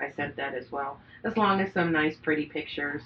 I 0.00 0.10
sent 0.10 0.34
that 0.36 0.54
as 0.54 0.72
well. 0.72 1.00
As 1.22 1.36
long 1.36 1.60
as 1.60 1.72
some 1.72 1.92
nice, 1.92 2.16
pretty 2.16 2.46
pictures 2.46 3.02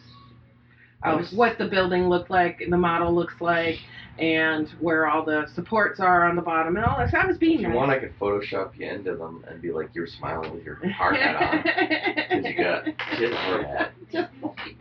of 1.03 1.25
what 1.33 1.57
the 1.59 1.67
building 1.67 2.09
looked 2.09 2.31
like, 2.31 2.61
and 2.61 2.73
the 2.73 2.77
model 2.77 3.15
looks 3.15 3.35
like, 3.41 3.79
and 4.19 4.69
where 4.81 5.07
all 5.07 5.25
the 5.25 5.47
supports 5.55 5.99
are 5.99 6.29
on 6.29 6.37
the 6.37 6.43
bottom, 6.43 6.77
and 6.77 6.85
all 6.85 6.99
that. 6.99 7.11
So 7.11 7.19
I 7.19 7.27
was 7.27 7.39
being 7.39 7.55
If 7.55 7.61
you 7.63 7.69
nice. 7.69 7.77
want, 7.77 7.91
I 7.91 7.99
could 7.99 8.19
Photoshop 8.19 8.77
you 8.77 8.87
into 8.87 9.17
them 9.17 9.45
and 9.49 9.63
be 9.63 9.73
like 9.73 9.91
you're 9.95 10.07
smiling 10.07 10.53
with 10.55 10.65
your 10.65 10.77
hard 10.91 11.17
hat 11.17 11.37
on. 11.37 11.63
Because 11.63 12.45
you 12.45 12.57
got 12.63 12.85
shit 13.17 13.33
hard 13.35 13.65
hat. 13.67 13.93
Just 14.13 14.33
like, 14.43 14.77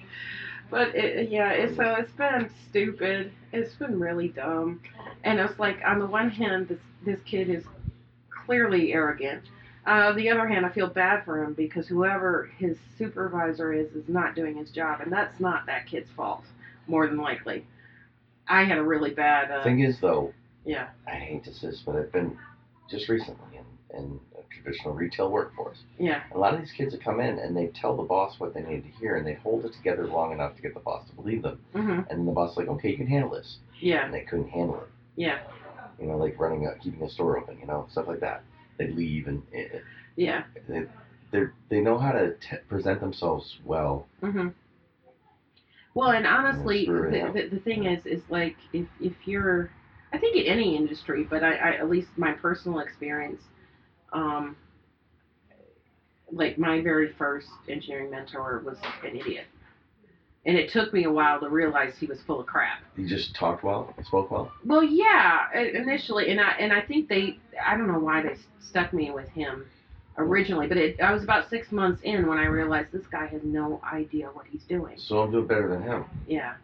but 0.70 0.90
it, 0.96 1.30
yeah, 1.30 1.52
it's 1.52 1.76
so 1.78 1.96
it's 1.98 2.12
been 2.14 2.50
stupid. 2.70 3.32
It's 3.54 3.74
been 3.76 4.00
really 4.00 4.28
dumb, 4.30 4.82
and 5.24 5.40
it's 5.40 5.58
like 5.60 5.78
on 5.86 6.00
the 6.00 6.06
one 6.06 6.30
hand, 6.30 6.68
this 6.68 6.80
this 7.06 7.20
kid 7.26 7.50
is 7.50 7.64
clearly 8.46 8.92
arrogant. 8.94 9.44
Uh, 9.90 10.14
the 10.14 10.30
other 10.30 10.48
hand, 10.48 10.66
I 10.68 10.70
feel 10.70 10.88
bad 10.88 11.26
for 11.26 11.44
him 11.44 11.54
because 11.54 11.88
whoever 11.88 12.52
his 12.58 12.78
supervisor 13.00 13.74
is 13.74 13.90
is 13.94 14.08
not 14.08 14.36
doing 14.36 14.56
his 14.56 14.70
job, 14.70 15.02
and 15.02 15.12
that's 15.12 15.40
not 15.40 15.66
that 15.66 15.88
kid's 15.88 16.10
fault, 16.16 16.44
more 16.88 17.08
than 17.08 17.18
likely. 17.18 17.66
I 18.48 18.64
had 18.66 18.78
a 18.78 18.84
really 18.84 19.12
bad. 19.12 19.50
Uh, 19.50 19.64
Thing 19.64 19.80
is, 19.80 20.00
though, 20.00 20.32
yeah. 20.64 20.90
I 21.08 21.16
hate 21.16 21.44
to 21.46 21.54
say 21.54 21.68
this, 21.68 21.82
but 21.86 21.96
I've 21.96 22.12
been 22.12 22.38
just 22.90 23.10
recently 23.10 23.58
in, 23.58 23.98
in 23.98 24.20
a 24.38 24.42
traditional 24.62 24.94
retail 24.94 25.32
workforce. 25.32 25.80
Yeah. 25.98 26.22
A 26.36 26.38
lot 26.38 26.54
of 26.54 26.60
these 26.60 26.72
kids 26.72 26.92
that 26.92 27.04
come 27.04 27.20
in 27.20 27.40
and 27.40 27.58
they 27.58 27.68
tell 27.68 27.98
the 27.98 28.04
boss 28.04 28.40
what 28.40 28.54
they 28.54 28.62
need 28.62 28.84
to 28.84 28.90
hear, 29.00 29.16
and 29.18 29.26
they 29.26 29.36
hold 29.36 29.66
it 29.66 29.74
together 29.74 30.06
long 30.06 30.32
enough 30.34 30.56
to 30.56 30.62
get 30.62 30.76
the 30.76 30.80
boss 30.82 31.08
to 31.10 31.16
believe 31.16 31.42
them. 31.42 31.60
mm-hmm. 31.74 31.92
And 32.10 32.20
then 32.20 32.26
the 32.28 32.32
boss 32.32 32.52
is 32.52 32.58
like, 32.58 32.68
okay, 32.68 32.90
you 32.92 32.98
can 32.98 33.08
handle 33.08 33.32
this, 33.32 33.58
Yeah. 33.80 34.06
and 34.06 34.14
they 34.14 34.22
couldn't 34.22 34.50
handle 34.50 34.76
it. 34.82 34.88
Yeah. 35.16 35.40
You 36.00 36.06
know, 36.08 36.18
like 36.18 36.40
running 36.40 36.68
a 36.68 36.76
keeping 36.76 37.02
a 37.02 37.10
store 37.10 37.40
open, 37.40 37.58
you 37.60 37.66
know, 37.66 37.88
stuff 37.92 38.08
like 38.08 38.20
that. 38.20 38.44
They 38.80 38.88
leave 38.88 39.28
and 39.28 39.44
it, 39.52 39.84
Yeah. 40.16 40.44
they 40.68 40.84
they 41.32 41.44
they 41.70 41.82
know 41.82 42.00
how 42.00 42.14
to 42.14 42.34
t- 42.36 42.58
present 42.70 43.02
themselves 43.02 43.58
well. 43.66 44.08
hmm 44.22 44.48
Well, 45.94 46.12
and 46.12 46.26
honestly, 46.26 46.86
the, 46.86 47.32
the, 47.34 47.56
the 47.56 47.60
thing 47.62 47.86
is, 47.86 48.06
is 48.06 48.24
like 48.30 48.58
if 48.74 48.88
if 49.00 49.14
you're, 49.28 49.70
I 50.14 50.18
think 50.18 50.38
in 50.38 50.46
any 50.46 50.78
industry, 50.78 51.28
but 51.30 51.44
I, 51.44 51.56
I 51.56 51.72
at 51.76 51.90
least 51.90 52.10
my 52.18 52.32
personal 52.32 52.80
experience, 52.80 53.42
um, 54.14 54.56
like 56.32 56.58
my 56.58 56.82
very 56.82 57.12
first 57.18 57.48
engineering 57.68 58.12
mentor 58.12 58.62
was 58.66 58.78
an 59.04 59.16
idiot, 59.18 59.46
and 60.50 60.58
it 60.58 60.72
took 60.72 60.91
me 60.93 61.04
a 61.04 61.12
while 61.12 61.39
to 61.39 61.47
realize 61.50 61.93
he 62.00 62.08
was 62.08 62.20
full 62.26 62.39
of 62.39 62.47
crap. 62.47 62.80
He 62.95 63.06
just 63.06 63.36
talked 63.36 63.64
well, 63.64 63.93
spoke 64.04 64.32
well. 64.32 64.52
Well, 64.66 64.84
yeah, 64.84 65.52
initially, 65.54 66.32
and 66.32 66.39
I 66.41 66.52
and 66.60 66.74
I 66.74 66.82
think 66.82 67.08
they, 67.08 67.38
I 67.64 67.78
don't 67.78 67.88
know 67.88 68.00
why 68.00 68.24
they 68.24 68.36
stuck 68.60 68.91
me 68.93 69.12
with 69.12 69.30
him 69.30 69.66
originally, 70.18 70.68
but 70.68 70.78
it, 70.78 71.00
I 71.02 71.14
was 71.14 71.24
about 71.24 71.50
six 71.50 71.72
months 71.72 72.02
in 72.04 72.28
when 72.28 72.39
I 72.39 72.45
realized 72.45 72.91
this 72.91 73.06
guy 73.12 73.28
has 73.28 73.41
no 73.43 73.80
idea 73.93 74.28
what 74.34 74.47
he's 74.47 74.64
doing. 74.64 74.95
So 74.97 75.20
I'm 75.20 75.32
doing 75.32 75.45
better 75.47 75.70
than 75.70 75.84
him. 75.84 76.06
Yeah, 76.28 76.56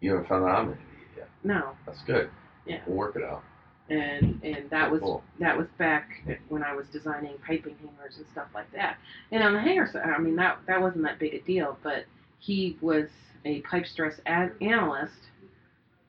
You 0.00 0.12
haven't 0.12 0.28
found 0.28 0.44
out 0.44 0.58
I'm 0.58 0.68
an 0.70 0.78
idiot 0.94 1.08
yet. 1.18 1.28
no, 1.44 1.70
That's 1.84 2.02
good. 2.02 2.30
Yeah. 2.66 2.80
We'll 2.86 2.96
work 2.96 3.16
it 3.16 3.22
out. 3.22 3.42
and 3.90 4.42
and 4.42 4.68
that 4.70 4.90
was 4.90 5.00
Cool. 5.02 5.22
that 5.38 5.56
was 5.56 5.68
back 5.78 6.08
when 6.48 6.62
I 6.64 6.74
was 6.74 6.86
designing 6.88 7.34
piping 7.46 7.76
hangers 7.76 8.16
and 8.16 8.26
stuff 8.32 8.48
like 8.54 8.72
that. 8.72 8.96
And 9.30 9.42
on 9.44 9.52
the 9.52 9.60
hanger 9.60 9.86
side, 9.92 10.02
I 10.02 10.18
mean 10.18 10.36
that 10.36 10.58
that 10.66 10.80
wasn't 10.80 11.04
that 11.04 11.18
big 11.20 11.34
a 11.34 11.40
deal, 11.42 11.78
but 11.84 12.06
he 12.38 12.76
was 12.80 13.08
a 13.44 13.60
pipe 13.62 13.86
stress 13.86 14.20
analyst. 14.60 15.14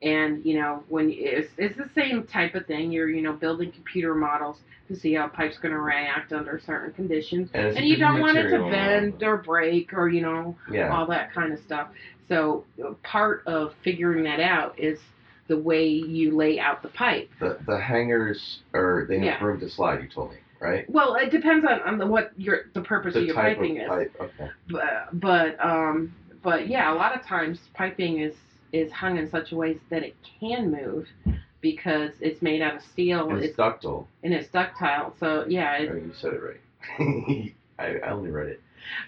And 0.00 0.44
you 0.44 0.60
know 0.60 0.84
when 0.88 1.10
it's, 1.10 1.50
it's 1.58 1.76
the 1.76 1.90
same 1.94 2.24
type 2.24 2.54
of 2.54 2.66
thing. 2.66 2.92
You're 2.92 3.10
you 3.10 3.20
know 3.20 3.32
building 3.32 3.72
computer 3.72 4.14
models 4.14 4.58
to 4.86 4.94
see 4.94 5.14
how 5.14 5.26
pipe's 5.26 5.58
going 5.58 5.72
to 5.72 5.80
react 5.80 6.32
under 6.32 6.60
certain 6.64 6.92
conditions, 6.92 7.50
And, 7.52 7.76
and 7.76 7.86
you 7.86 7.96
don't 7.98 8.20
want 8.20 8.38
it 8.38 8.48
to 8.50 8.58
bend 8.70 9.22
or 9.24 9.38
break 9.38 9.92
or 9.92 10.08
you 10.08 10.22
know 10.22 10.56
Yeah. 10.70 10.94
all 10.96 11.06
that 11.06 11.32
kind 11.34 11.52
of 11.52 11.58
stuff. 11.58 11.88
So 12.28 12.64
part 13.02 13.42
of 13.46 13.74
figuring 13.82 14.22
that 14.24 14.38
out 14.40 14.78
is 14.78 15.00
the 15.48 15.58
way 15.58 15.88
you 15.88 16.36
lay 16.36 16.60
out 16.60 16.82
the 16.82 16.88
pipe. 16.90 17.28
The 17.40 17.58
the 17.66 17.80
hangers 17.80 18.60
are 18.74 19.04
they 19.08 19.16
have 19.16 19.24
Yeah. 19.24 19.44
room 19.44 19.58
to 19.60 19.68
slide. 19.68 20.00
You 20.02 20.08
told 20.08 20.30
me, 20.30 20.36
right? 20.60 20.88
Well, 20.90 21.14
it 21.16 21.30
depends 21.30 21.64
on, 21.64 21.80
on 21.82 21.98
the, 21.98 22.06
what 22.06 22.32
your 22.36 22.64
the 22.74 22.80
purpose 22.82 23.14
The 23.14 23.20
of 23.20 23.26
your 23.26 23.34
type 23.34 23.56
piping 23.58 23.78
of 23.80 24.00
is. 24.02 24.12
pipe. 24.12 24.16
Okay. 24.40 24.50
But 24.70 25.08
but 25.20 25.64
um 25.64 26.14
but 26.42 26.68
yeah, 26.68 26.92
a 26.92 26.96
lot 26.96 27.14
of 27.18 27.24
times 27.26 27.58
piping 27.74 28.20
is 28.20 28.34
is 28.72 28.92
hung 28.92 29.16
in 29.18 29.28
such 29.30 29.52
a 29.52 29.56
way 29.56 29.78
that 29.90 30.02
it 30.02 30.14
can 30.40 30.70
move 30.70 31.06
because 31.60 32.12
it's 32.20 32.40
made 32.42 32.60
out 32.62 32.76
of 32.76 32.82
steel 32.82 33.28
And 33.30 33.38
it's, 33.38 33.48
it's 33.48 33.56
ductile. 33.56 34.06
and 34.22 34.32
it's 34.34 34.48
ductile. 34.48 35.14
So 35.18 35.44
yeah, 35.48 35.76
it, 35.78 35.90
Oh, 35.90 35.96
you 35.96 36.12
said 36.14 36.34
it 36.34 36.42
right. 36.42 37.52
I, 37.78 37.98
I 38.06 38.10
only 38.10 38.30
read 38.30 38.48
it. 38.48 38.60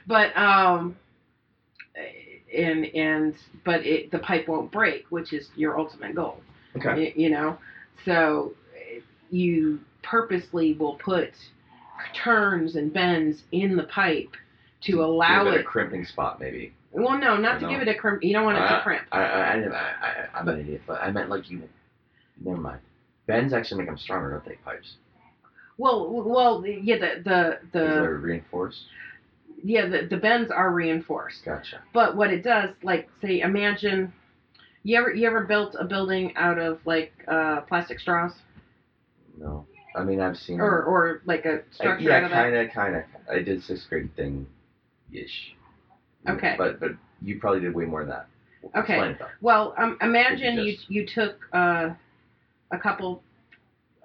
but 0.07 0.37
um 0.37 0.97
and 2.57 2.87
and 2.87 3.35
but 3.65 3.85
it 3.87 4.11
the 4.11 4.19
pipe 4.19 4.49
won't 4.49 4.71
break, 4.73 5.07
which 5.11 5.33
is 5.33 5.51
your 5.57 5.79
ultimate 5.79 6.15
goal. 6.15 6.41
Okay. 6.77 6.89
y- 6.95 7.13
you 7.17 7.31
know 7.31 7.59
so 8.05 8.53
you 9.31 9.79
purposely 10.03 10.75
will 10.75 10.95
put 10.97 11.31
turns 12.15 12.77
and 12.77 12.93
bends 12.93 13.43
in 13.53 13.77
the 13.77 13.83
pipe 13.85 14.31
to 14.83 15.03
allow 15.03 15.45
Give 15.45 15.55
it 15.55 15.61
a 15.61 15.65
crimping 15.65 16.05
spot, 16.07 16.41
maybe. 16.41 16.73
well 16.93 17.19
no 17.19 17.37
not 17.37 17.57
I 17.57 17.59
to 17.61 17.69
give 17.69 17.81
it 17.83 17.89
a 17.89 17.95
crimp 17.95 18.23
you 18.25 18.33
don't 18.33 18.45
want 18.45 18.57
it 18.59 18.67
to 18.69 18.81
crimp 18.83 19.03
I, 19.13 19.19
I, 19.19 19.23
I, 19.25 19.55
I, 19.55 19.77
I, 19.77 20.29
I'm 20.39 20.49
an 20.49 20.61
idiot, 20.61 20.83
but 20.87 21.01
I 21.03 21.11
meant 21.11 21.29
like 21.29 21.51
you. 21.51 21.63
Never 22.43 22.57
mind. 22.57 22.81
Bends 23.27 23.53
actually 23.53 23.79
make 23.79 23.89
them 23.89 23.99
stronger, 23.99 24.31
don't 24.31 24.45
they? 24.47 24.57
Pipes. 24.65 24.95
well 25.79 26.11
well 26.11 26.65
yeah 26.67 26.97
the 26.99 27.23
the 27.23 27.59
the 27.79 28.09
reinforced. 28.09 28.81
yeah 29.63 29.87
the, 29.87 30.07
the 30.09 30.17
bends 30.17 30.51
are 30.51 30.73
reinforced 30.73 31.45
Gotcha. 31.45 31.83
but 31.93 32.17
what 32.17 32.33
it 32.33 32.43
does 32.43 32.71
like 32.83 33.09
say 33.21 33.41
imagine 33.41 34.13
you 34.83 34.99
ever 34.99 35.13
you 35.15 35.27
ever 35.27 35.45
built 35.45 35.77
a 35.79 35.85
building 35.85 36.35
out 36.37 36.59
of 36.59 36.81
like 36.87 37.13
uh 37.29 37.61
plastic 37.63 38.01
straws 38.01 38.33
No, 39.39 39.67
I 39.95 40.05
mean 40.05 40.21
I've 40.21 40.37
seen. 40.37 40.61
or 40.61 40.83
or 40.83 41.23
like 41.25 41.45
a 41.47 41.63
structure 41.73 42.13
out 42.13 42.23
yeah, 42.23 42.29
kind 42.29 42.57
of, 42.57 42.71
kind 42.73 42.97
of. 42.97 43.03
I 43.31 43.41
did 43.43 43.63
sixth 43.63 43.89
grade 43.89 44.15
thing, 44.17 44.47
ish. 45.13 45.55
Okay. 46.29 46.55
But 46.57 46.81
but 46.81 46.91
you 47.23 47.39
probably 47.41 47.61
did 47.61 47.75
way 47.75 47.85
more 47.85 48.01
than 48.05 48.11
that. 48.11 48.27
Okay. 48.77 49.17
Well, 49.41 49.75
um, 49.79 49.97
imagine 50.03 50.59
you 50.59 50.73
just- 50.77 50.91
you 50.91 51.07
took 51.07 51.39
uh, 51.53 51.91
a 52.71 52.79
couple 52.79 53.23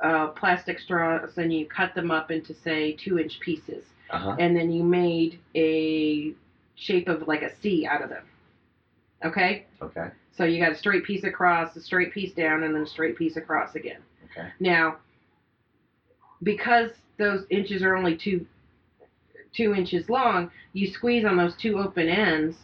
uh, 0.01 0.27
plastic 0.29 0.79
straws 0.79 1.37
and 1.37 1.53
you 1.53 1.65
cut 1.67 1.93
them 1.95 2.11
up 2.11 2.31
into 2.31 2.53
say 2.53 2.93
two 2.93 3.17
inch 3.19 3.39
pieces, 3.39 3.83
Uh 4.09 4.17
huh. 4.17 4.35
and 4.39 4.55
then 4.55 4.71
you 4.71 4.83
made 4.83 5.39
a 5.55 6.33
shape 6.75 7.07
of 7.07 7.27
like 7.27 7.41
a 7.43 7.55
C 7.61 7.85
out 7.85 8.01
of 8.01 8.09
them. 8.09 8.23
Okay, 9.23 9.65
Okay. 9.81 10.09
so 10.31 10.43
you 10.43 10.61
got 10.61 10.73
a 10.73 10.75
straight 10.75 11.03
piece 11.05 11.23
across, 11.23 11.75
a 11.77 11.81
straight 11.81 12.11
piece 12.13 12.33
down, 12.33 12.63
and 12.63 12.75
then 12.75 12.81
a 12.83 12.87
straight 12.87 13.17
piece 13.17 13.37
across 13.37 13.75
again. 13.75 14.01
Okay. 14.31 14.49
Now, 14.59 14.97
because 16.45 16.91
those 17.17 17.43
inches 17.49 17.83
are 17.83 17.95
only 17.95 18.15
two 18.15 18.45
two 19.53 19.73
inches 19.73 20.09
long, 20.09 20.51
you 20.73 20.87
squeeze 20.87 21.25
on 21.25 21.37
those 21.37 21.55
two 21.61 21.77
open 21.77 22.07
ends, 22.09 22.57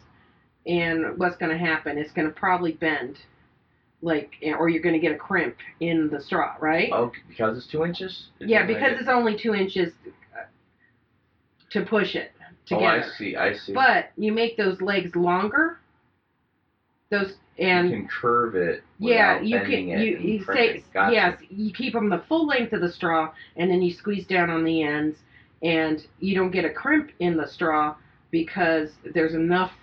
and 0.68 1.18
what's 1.18 1.38
going 1.38 1.52
to 1.52 1.58
happen? 1.58 1.98
It's 1.98 2.12
going 2.12 2.28
to 2.28 2.34
probably 2.34 2.74
bend, 2.74 3.18
like, 4.02 4.32
or 4.58 4.68
you're 4.68 4.82
going 4.82 4.96
to 4.96 5.00
get 5.00 5.14
a 5.14 5.18
crimp 5.18 5.56
in 5.80 6.10
the 6.10 6.22
straw, 6.22 6.56
right? 6.60 6.90
Oh, 6.94 7.12
because 7.30 7.58
it's 7.58 7.68
two 7.68 7.86
inches. 7.86 8.28
It 8.40 8.50
yeah, 8.50 8.66
because 8.66 9.00
it's 9.00 9.10
only 9.10 9.38
two 9.42 9.56
inches 9.56 9.94
uh, 10.06 10.44
to 11.72 11.86
push 11.86 12.16
it 12.16 12.32
together. 12.66 12.86
Oh, 12.86 13.00
together. 13.00 13.14
I 13.14 13.18
see. 13.18 13.36
I 13.36 13.54
see. 13.54 13.74
But 13.74 14.12
you 14.18 14.34
make 14.34 14.58
those 14.58 14.82
legs 14.82 15.16
longer. 15.16 15.78
Those 17.12 17.34
and 17.60 17.90
you 17.90 17.96
can 17.98 18.08
curve 18.08 18.56
it. 18.56 18.84
yeah, 18.98 19.40
you 19.42 19.60
can 19.60 19.88
you, 19.88 20.18
you 20.18 20.44
say. 20.46 20.84
Gotcha. 20.94 21.14
yes. 21.14 21.38
You 21.50 21.72
keep 21.72 21.94
them 21.94 22.10
the 22.10 22.24
full 22.28 22.48
length 22.48 22.74
of 22.74 22.82
the 22.82 22.92
straw, 22.92 23.32
and 23.58 23.70
then 23.70 23.82
you 23.82 23.94
squeeze 23.94 24.26
down 24.26 24.50
on 24.50 24.64
the 24.64 24.82
ends, 24.82 25.18
and 25.62 26.06
you 26.20 26.34
don't 26.34 26.52
get 26.52 26.66
a 26.66 26.70
crimp 26.70 27.12
in 27.20 27.38
the 27.38 27.48
straw 27.48 27.96
because 28.32 28.90
there's 29.14 29.36
enough 29.36 29.74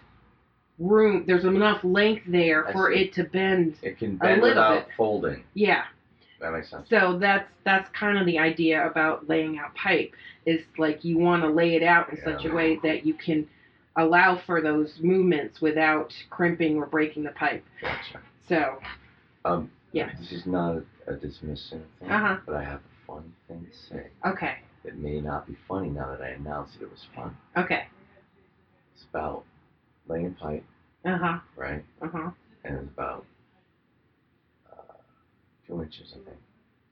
room. 0.79 1.25
There's 1.27 1.45
enough 1.45 1.85
length 1.85 2.25
there 2.27 2.67
I 2.67 2.73
for 2.73 2.93
see. 2.93 3.01
it 3.01 3.13
to 3.15 3.25
bend. 3.25 3.77
It 3.83 3.99
can 3.99 4.17
bend 4.17 4.43
without 4.43 4.87
bit. 4.87 4.95
folding. 4.97 5.45
Yeah. 5.55 5.85
That 6.41 6.53
makes 6.53 6.71
sense. 6.71 6.89
So 6.89 7.19
that's 7.19 7.49
that's 7.65 7.89
kind 7.91 8.17
of 8.17 8.25
the 8.25 8.39
idea 8.39 8.87
about 8.87 9.29
laying 9.29 9.59
out 9.59 9.75
pipe. 9.75 10.15
Is 10.47 10.63
like 10.79 11.05
you 11.05 11.19
want 11.19 11.43
to 11.43 11.49
lay 11.49 11.75
it 11.75 11.83
out 11.83 12.11
in 12.11 12.19
such 12.25 12.45
a 12.45 12.53
way 12.53 12.79
that 12.83 13.05
you 13.05 13.15
can 13.15 13.47
allow 13.99 14.41
for 14.47 14.61
those 14.63 14.99
movements 15.03 15.61
without 15.61 16.13
crimping 16.31 16.77
or 16.79 16.87
breaking 16.87 17.25
the 17.25 17.31
pipe. 17.33 17.65
Gotcha. 17.83 18.21
So 18.49 18.79
Um. 19.45 19.71
Yeah. 19.93 20.11
This 20.21 20.33
is 20.33 20.47
not 20.47 20.77
a, 20.77 21.13
a 21.13 21.17
dismissing 21.17 21.83
thing, 21.99 22.11
Uh-huh. 22.11 22.37
but 22.47 22.55
I 22.57 22.63
have 22.65 22.81
a 22.81 23.07
fun 23.07 23.33
thing 23.49 23.67
to 23.71 23.95
say. 23.95 24.07
okay. 24.27 24.57
it 24.85 24.97
may 24.99 25.21
not 25.21 25.47
be 25.47 25.57
funny 25.67 25.89
now 25.91 26.11
that 26.11 26.21
I 26.23 26.29
announced 26.31 26.75
that 26.79 26.85
it 26.85 26.91
was 26.91 27.07
fun. 27.15 27.37
Okay. 27.57 27.87
It's 28.95 29.05
about 29.11 29.45
laying 30.09 30.35
pipe, 30.35 30.65
Uh 31.05 31.17
huh. 31.19 31.39
right? 31.57 31.85
Uh 32.03 32.09
huh. 32.13 32.31
And 32.65 32.77
it's 32.79 32.89
about 32.93 33.25
uh, 34.73 34.93
two 35.67 35.83
inches, 35.83 36.13
I 36.13 36.25
think. 36.25 36.37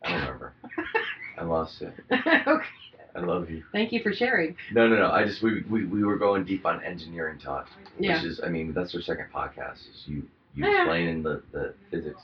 I 0.04 0.10
don't 0.10 0.20
remember. 0.22 0.52
I 1.38 1.44
lost 1.44 1.82
it. 1.82 1.92
okay. 2.46 2.66
I 3.14 3.20
love 3.20 3.48
you. 3.50 3.62
Thank 3.72 3.92
you 3.92 4.02
for 4.02 4.12
sharing. 4.12 4.56
No, 4.72 4.86
no, 4.88 4.96
no. 4.96 5.10
I 5.10 5.24
just 5.24 5.42
we, 5.42 5.62
we, 5.70 5.86
we 5.86 6.04
were 6.04 6.16
going 6.16 6.44
deep 6.44 6.66
on 6.66 6.82
engineering 6.84 7.38
talk, 7.38 7.68
Yeah. 7.98 8.16
which 8.16 8.24
is 8.32 8.40
I 8.44 8.48
mean 8.48 8.72
that's 8.74 8.94
our 8.94 9.00
second 9.00 9.26
podcast. 9.34 9.74
Is 9.90 10.04
you 10.06 10.22
you 10.54 10.66
Yeah. 10.66 10.82
explaining 10.82 11.22
the, 11.22 11.42
the 11.52 11.74
physics. 11.90 12.20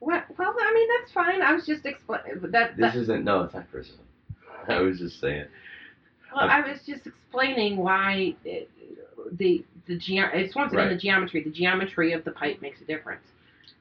What? 0.00 0.24
Well, 0.38 0.54
I 0.60 0.72
mean 0.74 0.88
that's 1.00 1.12
fine. 1.12 1.42
I 1.42 1.52
was 1.52 1.66
just 1.66 1.84
explaining 1.84 2.40
that. 2.50 2.76
This 2.76 2.94
isn't 2.94 3.24
no, 3.24 3.42
it's 3.42 3.54
not 3.54 3.70
criticism. 3.70 4.04
I 4.68 4.80
was 4.80 4.98
just 4.98 5.20
saying. 5.20 5.46
well, 6.34 6.48
I 6.48 6.60
was 6.68 6.78
just 6.86 7.06
explaining 7.06 7.76
why 7.76 8.34
it, 8.44 8.70
the 9.32 9.64
the 9.86 9.96
ge- 9.98 10.20
It's 10.34 10.54
once 10.54 10.72
again 10.72 10.86
Right. 10.86 10.94
the 10.94 11.00
geometry. 11.00 11.42
The 11.42 11.50
geometry 11.50 12.12
of 12.12 12.24
the 12.24 12.30
pipe 12.32 12.60
makes 12.62 12.80
a 12.80 12.84
difference. 12.84 13.24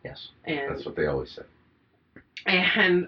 Yes. 0.04 0.30
And 0.46 0.72
That's 0.76 0.86
what 0.86 0.96
they 0.96 1.06
always 1.08 1.32
say. 1.32 1.42
And 2.46 3.08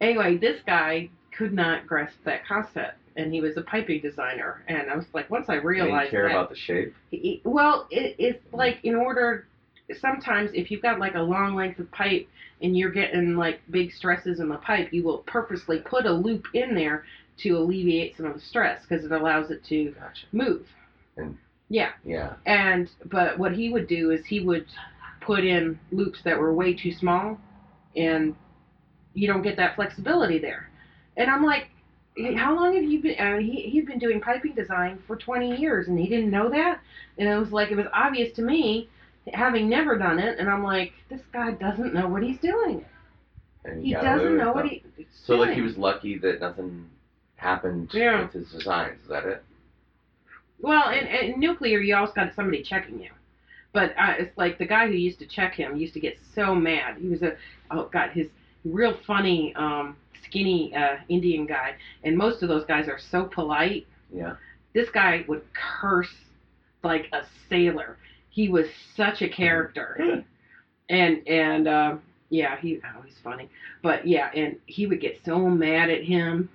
anyway, 0.00 0.36
this 0.36 0.60
guy 0.66 1.08
could 1.36 1.52
not 1.52 1.86
grasp 1.86 2.16
that 2.24 2.46
concept, 2.46 2.98
and 3.16 3.32
he 3.32 3.40
was 3.40 3.56
a 3.56 3.62
piping 3.62 4.00
designer. 4.00 4.64
And 4.68 4.90
I 4.90 4.96
was 4.96 5.06
like, 5.12 5.30
once 5.30 5.46
I 5.48 5.54
realized 5.56 6.10
care 6.10 6.24
that, 6.28 6.30
about 6.32 6.50
the 6.50 6.56
shape. 6.56 6.94
he- 7.10 7.40
well, 7.44 7.86
it, 7.90 8.16
it's 8.18 8.44
like 8.52 8.78
in 8.84 8.94
order. 8.94 9.46
Sometimes, 10.00 10.50
if 10.52 10.72
you've 10.72 10.82
got 10.82 10.98
like 10.98 11.14
a 11.14 11.20
long 11.22 11.54
length 11.54 11.78
of 11.78 11.88
pipe 11.92 12.26
and 12.60 12.76
you're 12.76 12.90
getting 12.90 13.36
like 13.36 13.60
big 13.70 13.92
stresses 13.92 14.40
in 14.40 14.48
the 14.48 14.56
pipe, 14.56 14.92
you 14.92 15.04
will 15.04 15.18
purposely 15.18 15.78
put 15.78 16.06
a 16.06 16.12
loop 16.12 16.46
in 16.54 16.74
there 16.74 17.04
to 17.38 17.50
alleviate 17.50 18.16
some 18.16 18.26
of 18.26 18.34
the 18.34 18.40
stress 18.40 18.82
because 18.82 19.04
it 19.04 19.12
allows 19.12 19.52
it 19.52 19.62
to 19.66 19.92
Gotcha. 19.92 20.26
move. 20.32 20.66
And- 21.16 21.38
yeah. 21.68 21.90
Yeah. 22.04 22.34
And 22.46 22.90
but 23.04 23.38
what 23.38 23.52
he 23.52 23.68
would 23.70 23.86
do 23.86 24.10
is 24.10 24.26
he 24.26 24.40
would 24.40 24.66
put 25.20 25.44
in 25.44 25.78
loops 25.92 26.18
that 26.24 26.36
were 26.36 26.52
way 26.52 26.74
too 26.74 26.90
small, 26.92 27.38
and 27.94 28.34
you 29.16 29.26
don't 29.28 29.42
get 29.42 29.56
that 29.58 29.76
flexibility 29.76 30.38
there. 30.38 30.70
And 31.16 31.30
I'm 31.30 31.42
like, 31.44 31.68
"Hey, 32.16 32.34
how 32.34 32.54
long 32.54 32.74
have 32.74 32.84
you 32.84 33.00
been? 33.02 33.18
Uh, 33.18 33.38
he 33.38 33.62
he'd 33.70 33.86
been 33.86 33.98
doing 33.98 34.20
piping 34.20 34.54
design 34.54 34.98
for 35.06 35.16
20 35.16 35.56
years, 35.56 35.88
and 35.88 35.98
he 35.98 36.08
didn't 36.08 36.30
know 36.30 36.50
that. 36.50 36.80
And 37.18 37.28
it 37.28 37.36
was 37.36 37.52
like 37.52 37.70
it 37.72 37.76
was 37.76 37.86
obvious 37.92 38.32
to 38.34 38.42
me, 38.42 38.88
having 39.32 39.68
never 39.68 39.96
done 39.98 40.18
it. 40.20 40.38
And 40.38 40.48
I'm 40.50 40.62
like, 40.62 40.92
this 41.10 41.22
guy 41.32 41.52
doesn't 41.52 41.94
know 41.94 42.08
what 42.08 42.22
he's 42.22 42.38
doing. 42.40 42.84
And 43.64 43.82
He 43.84 43.92
doesn't 43.94 44.36
know 44.38 44.52
what 44.52 44.66
he, 44.66 44.82
So 45.12 45.36
doing. 45.36 45.48
like 45.48 45.56
he 45.56 45.62
was 45.62 45.76
lucky 45.78 46.18
that 46.18 46.40
nothing 46.40 46.90
happened 47.36 47.92
Yeah. 47.94 48.22
with 48.22 48.32
his 48.32 48.50
designs. 48.52 49.02
Is 49.02 49.08
that 49.08 49.24
it? 49.24 49.42
Well, 50.60 50.88
and, 50.88 51.06
and 51.08 51.38
nuclear, 51.38 51.80
you 51.80 51.94
always 51.96 52.12
got 52.12 52.34
somebody 52.34 52.62
checking 52.62 53.00
you. 53.00 53.10
But 53.72 53.90
uh, 53.98 54.14
it's 54.18 54.36
like 54.38 54.58
the 54.58 54.66
guy 54.66 54.86
who 54.86 54.94
used 54.94 55.18
to 55.20 55.26
check 55.26 55.54
him 55.54 55.76
used 55.76 55.94
to 55.94 56.00
get 56.00 56.16
so 56.34 56.54
mad. 56.54 56.96
He 56.98 57.08
was 57.08 57.22
a 57.22 57.36
oh 57.70 57.88
god, 57.92 58.10
his 58.10 58.28
real 58.72 58.96
funny, 59.06 59.54
um, 59.56 59.96
skinny 60.24 60.74
uh, 60.74 60.96
Indian 61.08 61.46
guy, 61.46 61.74
and 62.04 62.16
most 62.16 62.42
of 62.42 62.48
those 62.48 62.64
guys 62.64 62.88
are 62.88 62.98
so 62.98 63.24
polite. 63.24 63.86
Yeah. 64.12 64.34
This 64.74 64.88
guy 64.90 65.24
would 65.28 65.42
curse 65.80 66.14
like 66.82 67.06
a 67.12 67.22
sailor. 67.48 67.98
He 68.30 68.48
was 68.48 68.66
such 68.94 69.22
a 69.22 69.28
character, 69.28 70.24
and 70.90 71.26
and 71.26 71.68
uh, 71.68 71.96
yeah, 72.28 72.58
he 72.60 72.80
oh 72.84 73.02
he's 73.02 73.16
funny. 73.22 73.48
But 73.82 74.06
yeah, 74.06 74.30
and 74.34 74.56
he 74.66 74.86
would 74.86 75.00
get 75.00 75.20
so 75.24 75.38
mad 75.38 75.90
at 75.90 76.04
him, 76.04 76.48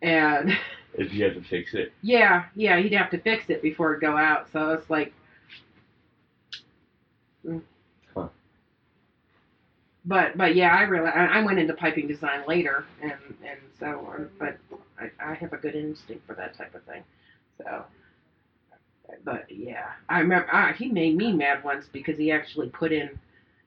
and. 0.00 0.52
If 0.94 1.10
you 1.14 1.24
had 1.24 1.32
to 1.36 1.40
fix 1.48 1.72
it. 1.72 1.90
Yeah, 2.02 2.44
yeah, 2.54 2.78
he'd 2.78 2.92
have 2.92 3.10
to 3.12 3.18
fix 3.18 3.48
it 3.48 3.62
before 3.62 3.94
it 3.94 4.02
go 4.02 4.14
out. 4.14 4.48
So 4.52 4.72
it's 4.72 4.90
like. 4.90 5.14
But 10.04 10.36
but 10.36 10.56
yeah, 10.56 10.74
I 10.74 10.82
really 10.82 11.10
I, 11.10 11.38
I 11.38 11.44
went 11.44 11.58
into 11.58 11.74
piping 11.74 12.08
design 12.08 12.42
later, 12.46 12.84
and 13.02 13.12
and 13.46 13.58
so 13.78 14.28
but 14.38 14.58
I, 14.98 15.10
I 15.24 15.34
have 15.34 15.52
a 15.52 15.56
good 15.56 15.74
instinct 15.74 16.26
for 16.26 16.34
that 16.34 16.56
type 16.56 16.74
of 16.74 16.82
thing. 16.84 17.02
So, 17.58 17.84
but 19.24 19.46
yeah, 19.50 19.92
I 20.08 20.20
remember 20.20 20.48
ah, 20.52 20.72
he 20.76 20.88
made 20.88 21.16
me 21.16 21.32
mad 21.32 21.62
once 21.64 21.86
because 21.92 22.18
he 22.18 22.32
actually 22.32 22.68
put 22.70 22.92
in 22.92 23.18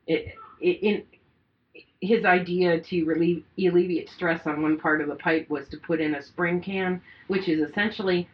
it, 0.08 0.34
it 0.60 0.80
in 0.82 1.04
his 2.02 2.26
idea 2.26 2.80
to 2.80 3.04
relieve 3.06 3.44
alleviate 3.58 4.10
stress 4.10 4.46
on 4.46 4.62
one 4.62 4.78
part 4.78 5.02
of 5.02 5.08
the 5.08 5.16
pipe 5.16 5.50
was 5.50 5.68
to 5.70 5.78
put 5.78 6.02
in 6.02 6.16
a 6.16 6.22
spring 6.22 6.62
can, 6.62 7.02
which 7.28 7.48
is 7.48 7.68
essentially 7.68 8.28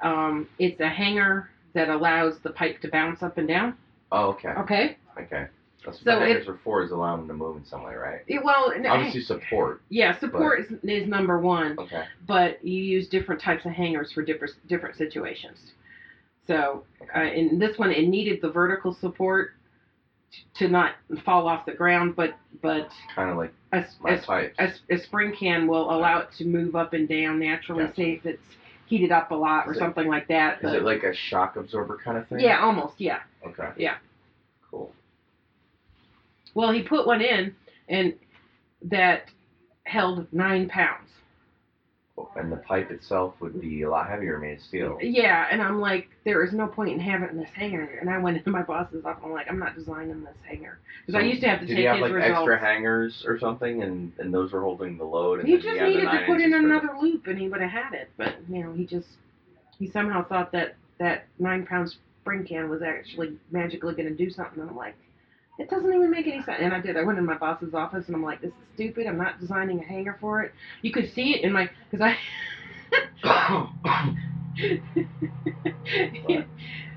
um, 0.00 0.48
it's 0.58 0.80
a 0.80 0.88
hanger 0.88 1.50
that 1.74 1.88
allows 1.88 2.38
the 2.40 2.50
pipe 2.50 2.80
to 2.80 2.88
bounce 2.88 3.22
up 3.22 3.38
and 3.38 3.48
down. 3.48 3.76
Oh, 4.12 4.28
okay. 4.30 4.48
Okay. 4.50 4.96
Okay. 5.20 5.46
That's 5.84 6.02
So 6.02 6.18
it- 6.22 6.46
for, 6.62 6.82
is 6.82 6.90
allowing 6.90 7.20
them 7.26 7.28
to 7.28 7.34
move 7.34 7.56
in 7.56 7.64
some 7.64 7.82
way, 7.82 7.94
right? 7.94 8.20
It, 8.26 8.42
well, 8.42 8.72
Obviously 8.86 9.20
support. 9.22 9.80
yeah, 9.88 10.18
support 10.18 10.60
is, 10.60 10.66
is 10.82 11.06
number 11.08 11.38
one, 11.38 11.78
Okay. 11.78 12.04
but 12.26 12.64
you 12.64 12.82
use 12.82 13.08
different 13.08 13.40
types 13.40 13.64
of 13.66 13.72
hangers 13.72 14.12
for 14.12 14.22
different 14.22 14.54
different 14.68 14.96
situations. 14.96 15.72
So 16.46 16.84
uh, 17.16 17.20
in 17.22 17.58
this 17.58 17.78
one, 17.78 17.90
it 17.90 18.08
needed 18.08 18.40
the 18.42 18.50
vertical 18.50 18.94
support 18.94 19.52
to 20.54 20.68
not 20.68 20.92
fall 21.24 21.46
off 21.46 21.64
the 21.66 21.72
ground, 21.72 22.16
but 22.16 22.34
but 22.62 22.88
Kind 23.14 23.30
of 23.30 23.36
like 23.36 23.52
a, 23.72 23.84
a 24.08 24.50
a, 24.58 24.72
a 24.90 24.98
spring 24.98 25.34
can 25.38 25.66
will 25.66 25.90
allow 25.94 26.18
it 26.20 26.28
to 26.38 26.44
move 26.44 26.74
up 26.76 26.92
and 26.92 27.08
down 27.08 27.38
naturally. 27.38 27.84
Gotcha. 27.84 27.96
Say 27.96 28.12
if 28.12 28.26
it's 28.26 28.42
heated 28.86 29.12
up 29.12 29.30
a 29.30 29.34
lot 29.34 29.66
or 29.66 29.72
it- 29.72 29.78
something 29.78 30.06
like 30.08 30.28
that. 30.28 30.56
Is 30.58 30.62
but- 30.62 30.74
it 30.76 30.82
like 30.82 31.02
a 31.02 31.14
shock 31.14 31.56
absorber 31.56 31.98
kind 32.04 32.18
of 32.18 32.26
thing? 32.28 32.40
yeah, 32.40 32.60
almost. 32.60 33.00
Yeah. 33.00 33.20
Okay. 33.46 33.68
Yeah. 33.76 33.96
Cool. 34.70 34.92
Well, 36.54 36.72
he 36.72 36.82
put 36.82 37.06
one 37.06 37.20
in, 37.20 37.54
and 37.88 38.14
that 38.82 39.24
held 39.84 40.32
nine 40.32 40.68
pounds. 40.68 41.00
And 42.36 42.50
the 42.50 42.56
pipe 42.58 42.90
itself 42.92 43.34
would 43.40 43.60
be 43.60 43.82
a 43.82 43.90
lot 43.90 44.08
heavier, 44.08 44.38
made 44.38 44.54
of 44.58 44.60
steel. 44.60 44.98
Yeah, 45.00 45.46
and 45.50 45.60
I'm 45.60 45.80
like, 45.80 46.08
there 46.24 46.44
is 46.44 46.52
no 46.52 46.68
point 46.68 46.90
in 46.92 47.00
having 47.00 47.36
this 47.36 47.48
hanger. 47.54 47.98
And 48.00 48.08
I 48.08 48.18
went 48.18 48.36
into 48.36 48.50
my 48.50 48.62
boss's 48.62 49.04
office. 49.04 49.22
And 49.24 49.26
I'm 49.26 49.32
like, 49.32 49.46
I'm 49.50 49.58
not 49.58 49.74
designing 49.74 50.22
this 50.22 50.34
hanger 50.48 50.78
because 51.04 51.20
I 51.20 51.24
used 51.24 51.40
to 51.42 51.48
have 51.48 51.60
to 51.60 51.66
Did 51.66 51.74
take 51.74 51.78
he 51.80 51.84
have 51.86 51.96
his 51.96 52.02
like 52.02 52.12
results. 52.12 52.38
extra 52.38 52.58
hangers 52.60 53.24
or 53.26 53.38
something, 53.38 53.82
and 53.82 54.12
and 54.18 54.32
those 54.32 54.52
were 54.52 54.62
holding 54.62 54.96
the 54.96 55.04
load? 55.04 55.40
And 55.40 55.48
he 55.48 55.56
just 55.56 55.66
needed 55.80 56.02
to 56.08 56.22
put 56.26 56.40
in 56.40 56.52
for 56.52 56.58
the- 56.60 56.64
another 56.64 56.90
loop, 57.00 57.26
and 57.26 57.38
he 57.38 57.48
would 57.48 57.60
have 57.60 57.70
had 57.70 57.94
it. 57.94 58.10
But 58.16 58.36
you 58.48 58.62
know, 58.62 58.72
he 58.72 58.84
just 58.86 59.08
he 59.78 59.90
somehow 59.90 60.24
thought 60.24 60.52
that 60.52 60.76
that 60.98 61.26
nine 61.40 61.66
pound 61.66 61.90
spring 62.22 62.44
can 62.46 62.68
was 62.68 62.80
actually 62.82 63.36
magically 63.50 63.94
going 63.94 64.08
to 64.08 64.14
do 64.14 64.30
something. 64.30 64.60
And 64.60 64.70
I'm 64.70 64.76
like, 64.76 64.94
it 65.58 65.70
doesn't 65.70 65.92
even 65.92 66.10
make 66.10 66.26
any 66.26 66.42
sense. 66.42 66.58
And 66.60 66.74
I 66.74 66.80
did. 66.80 66.96
I 66.96 67.04
went 67.04 67.18
in 67.18 67.24
my 67.24 67.38
boss's 67.38 67.74
office, 67.74 68.06
and 68.06 68.16
I'm 68.16 68.24
like, 68.24 68.40
this 68.40 68.50
is 68.50 68.56
stupid. 68.74 69.06
I'm 69.06 69.18
not 69.18 69.40
designing 69.40 69.80
a 69.80 69.84
hanger 69.84 70.16
for 70.20 70.42
it. 70.42 70.52
You 70.82 70.90
could 70.90 71.12
see 71.12 71.34
it 71.34 71.44
in 71.44 71.52
my 71.52 71.70
because 71.90 72.04
I. 72.04 72.16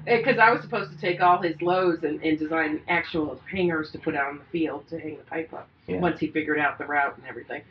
Because 0.06 0.38
I 0.42 0.52
was 0.52 0.62
supposed 0.62 0.92
to 0.92 0.98
take 1.00 1.22
all 1.22 1.42
his 1.42 1.62
loads 1.62 2.04
and, 2.04 2.22
and 2.24 2.38
design 2.40 2.82
actual 2.88 3.40
hangers 3.52 3.92
to 3.92 4.00
put 4.00 4.16
out 4.16 4.32
in 4.32 4.40
the 4.40 4.46
field 4.52 4.88
to 4.90 5.00
hang 5.00 5.18
the 5.18 5.24
pipe 5.24 5.54
up. 5.54 5.70
Yeah. 5.88 6.00
Once 6.00 6.20
he 6.20 6.28
figured 6.28 6.60
out 6.60 6.78
the 6.80 6.86
route 6.86 7.16
and 7.18 7.26
everything, 7.28 7.62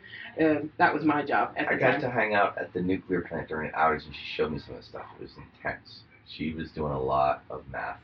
um, 0.41 0.71
that 0.77 0.93
was 0.93 1.03
my 1.03 1.23
job 1.23 1.53
at 1.57 1.67
the 1.67 1.75
I 1.75 1.77
got 1.77 1.91
time. 1.91 2.01
to 2.01 2.09
hang 2.09 2.33
out 2.33 2.57
at 2.57 2.73
the 2.73 2.81
nuclear 2.81 3.21
plant 3.21 3.49
during 3.49 3.69
an 3.69 3.75
outage, 3.75 4.05
and 4.05 4.15
she 4.15 4.35
showed 4.35 4.51
me 4.51 4.59
some 4.59 4.75
of 4.75 4.81
the 4.81 4.87
stuff. 4.87 5.05
It 5.19 5.23
was 5.23 5.31
intense. 5.37 5.99
She 6.27 6.53
was 6.53 6.71
doing 6.71 6.93
a 6.93 6.99
lot 6.99 7.43
of 7.49 7.63
math. 7.71 7.99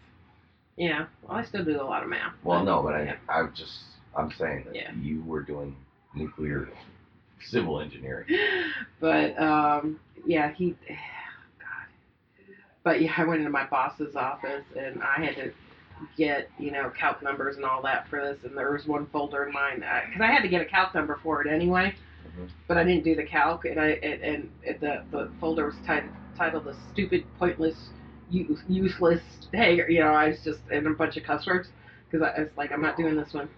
Yeah, 0.75 1.05
well, 1.21 1.37
I 1.37 1.43
still 1.45 1.63
do 1.63 1.79
a 1.79 1.83
lot 1.83 2.03
of 2.03 2.09
math. 2.09 2.33
Well, 2.43 2.63
no, 2.63 2.81
but 2.81 2.93
I, 2.95 3.03
Yeah. 3.03 3.15
I 3.29 3.43
just, 3.53 3.79
I'm 4.17 4.31
saying 4.31 4.63
that 4.65 4.75
Yeah. 4.75 4.91
you 4.93 5.23
were 5.23 5.41
doing 5.41 5.75
nuclear 6.15 6.69
civil 7.41 7.79
engineering. 7.81 8.27
But 8.99 9.37
um, 9.39 9.99
yeah, 10.25 10.51
he, 10.53 10.71
God. 10.89 11.87
But 12.83 13.01
yeah, 13.01 13.13
I 13.17 13.25
went 13.25 13.39
into 13.39 13.51
my 13.51 13.65
boss's 13.65 14.15
office 14.15 14.63
and 14.77 15.01
I 15.03 15.23
had 15.25 15.35
to 15.35 15.51
get 16.17 16.49
you 16.57 16.71
know 16.71 16.89
calc 16.97 17.21
numbers 17.21 17.57
and 17.57 17.65
all 17.65 17.81
that 17.83 18.07
for 18.09 18.21
this, 18.21 18.43
and 18.43 18.57
there 18.57 18.71
was 18.71 18.85
one 18.87 19.05
folder 19.07 19.45
in 19.45 19.53
mine 19.53 19.75
because 20.07 20.21
I 20.21 20.27
had 20.27 20.41
to 20.41 20.47
get 20.47 20.61
a 20.61 20.65
calc 20.65 20.95
number 20.95 21.19
for 21.21 21.41
it 21.45 21.51
anyway. 21.51 21.93
Mhm. 22.25 22.49
But 22.67 22.77
I 22.77 22.83
didn't 22.85 23.03
do 23.03 23.13
the 23.15 23.23
calc, 23.23 23.65
and 23.65 23.79
I 23.79 23.89
and, 24.01 24.49
and 24.65 24.79
the 24.79 25.03
the 25.11 25.29
folder 25.39 25.65
was 25.65 25.75
titled 25.85 26.13
titled 26.37 26.63
"The 26.63 26.75
Stupid, 26.93 27.25
Pointless, 27.37 27.89
Useless." 28.67 29.21
Hey, 29.51 29.75
you 29.89 29.99
know, 29.99 30.07
I 30.13 30.29
was 30.29 30.39
just 30.43 30.59
in 30.71 30.87
a 30.87 30.91
bunch 30.91 31.17
of 31.17 31.23
cuss 31.23 31.45
words 31.45 31.69
because 32.09 32.27
I 32.35 32.41
was 32.41 32.49
like, 32.57 32.71
I'm 32.71 32.81
not 32.81 32.97
doing 32.97 33.15
this 33.15 33.33
one. 33.33 33.49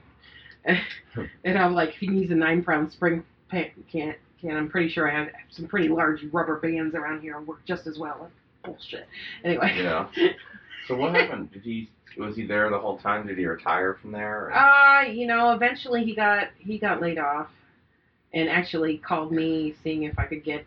and 1.44 1.58
I'm 1.58 1.74
like, 1.74 1.90
if 1.90 1.96
he 1.96 2.08
needs 2.08 2.32
a 2.32 2.36
nine 2.36 2.64
pound 2.64 2.92
spring 2.92 3.24
pan, 3.50 3.72
can 3.92 4.16
can 4.42 4.58
I'm 4.58 4.70
pretty 4.70 4.90
sure 4.90 5.10
I 5.10 5.16
have 5.16 5.30
some 5.50 5.68
pretty 5.68 5.88
large 5.88 6.24
rubber 6.32 6.60
bands 6.60 6.96
around 6.96 7.22
here 7.22 7.38
and 7.38 7.48
work 7.48 7.64
just 7.66 7.88
as 7.88 7.98
well. 7.98 8.18
Like, 8.22 8.32
bullshit. 8.64 9.08
Anyway. 9.44 9.74
You 9.78 9.84
know? 9.84 10.10
So 10.88 10.96
what 10.96 11.16
happened? 11.16 11.52
Did 11.52 11.64
he 11.64 11.90
was 12.18 12.36
he 12.36 12.46
there 12.46 12.70
the 12.70 12.80
whole 12.80 12.98
time? 12.98 13.28
Did 13.28 13.38
he 13.38 13.46
retire 13.46 13.98
from 14.02 14.12
there? 14.12 14.48
or- 14.48 14.54
Uh, 14.54 15.04
you 15.04 15.28
know, 15.28 15.52
eventually 15.52 16.04
he 16.04 16.16
got 16.16 16.50
he 16.58 16.78
got 16.80 17.02
laid 17.02 17.20
off, 17.20 17.48
and 18.34 18.50
actually 18.50 18.98
called 18.98 19.32
me 19.32 19.76
seeing 19.84 20.04
if 20.04 20.18
I 20.18 20.26
could 20.26 20.44
get 20.44 20.66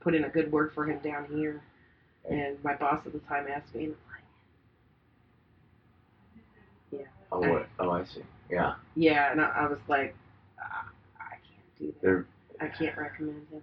put 0.00 0.14
in 0.14 0.24
a 0.24 0.28
good 0.28 0.50
word 0.52 0.72
for 0.74 0.86
him 0.86 0.98
down 1.00 1.26
here. 1.26 1.60
And 2.28 2.62
my 2.62 2.74
boss 2.76 3.00
at 3.06 3.12
the 3.12 3.18
time 3.20 3.46
asked 3.48 3.74
me, 3.74 3.84
and 3.84 3.94
I'm 6.92 6.98
like, 6.98 7.08
oh 7.32 7.40
what? 7.40 7.68
Oh 7.78 7.90
I 7.90 8.04
see. 8.04 8.22
Yeah. 8.50 8.74
yeah, 8.96 9.30
and 9.30 9.40
I, 9.40 9.44
I 9.60 9.66
was 9.68 9.78
like, 9.88 10.14
"Ah, 10.60 10.88
I 11.18 11.34
can't 11.34 11.78
do 11.78 11.86
that. 11.86 12.02
They're, 12.02 12.26
I 12.60 12.66
can't 12.66 12.96
recommend 12.96 13.46
him. 13.50 13.62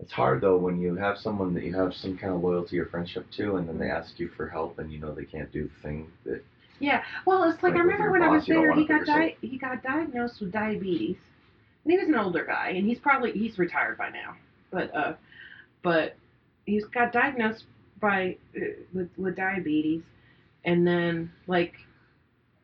it's 0.00 0.12
hard 0.12 0.40
though 0.40 0.56
when 0.56 0.80
you 0.80 0.94
have 0.96 1.16
someone 1.16 1.54
that 1.54 1.62
you 1.64 1.74
have 1.74 1.94
some 1.94 2.18
kind 2.18 2.32
of 2.34 2.42
loyalty 2.42 2.78
or 2.78 2.86
friendship 2.86 3.26
to, 3.36 3.56
and 3.56 3.68
then 3.68 3.78
they 3.78 3.88
ask 3.88 4.18
you 4.18 4.28
for 4.36 4.48
help, 4.48 4.78
and 4.78 4.92
you 4.92 4.98
know 4.98 5.14
they 5.14 5.24
can't 5.24 5.50
do 5.52 5.64
the 5.68 5.82
thing 5.82 6.10
that. 6.24 6.44
Yeah, 6.78 7.02
well, 7.24 7.44
it's 7.44 7.62
like, 7.62 7.72
Like 7.72 7.80
I 7.80 7.84
remember 7.84 8.10
when 8.10 8.22
I 8.22 8.28
was 8.28 8.46
there, 8.46 8.72
he 8.74 8.84
got 8.84 9.06
di- 9.06 9.36
he 9.40 9.56
got 9.56 9.82
diagnosed 9.82 10.40
with 10.40 10.52
diabetes, 10.52 11.16
and 11.84 11.92
he 11.92 11.98
was 11.98 12.08
an 12.08 12.16
older 12.16 12.44
guy, 12.44 12.70
and 12.70 12.86
he's 12.86 12.98
probably 12.98 13.32
he's 13.32 13.58
retired 13.58 13.96
by 13.96 14.10
now, 14.10 14.36
but 14.70 14.94
uh, 14.94 15.14
but 15.82 16.16
he's 16.66 16.84
got 16.86 17.12
diagnosed 17.12 17.64
by 18.00 18.36
uh, 18.56 18.60
with 18.92 19.08
with 19.16 19.36
diabetes, 19.36 20.02
and 20.64 20.86
then 20.86 21.30
like 21.46 21.74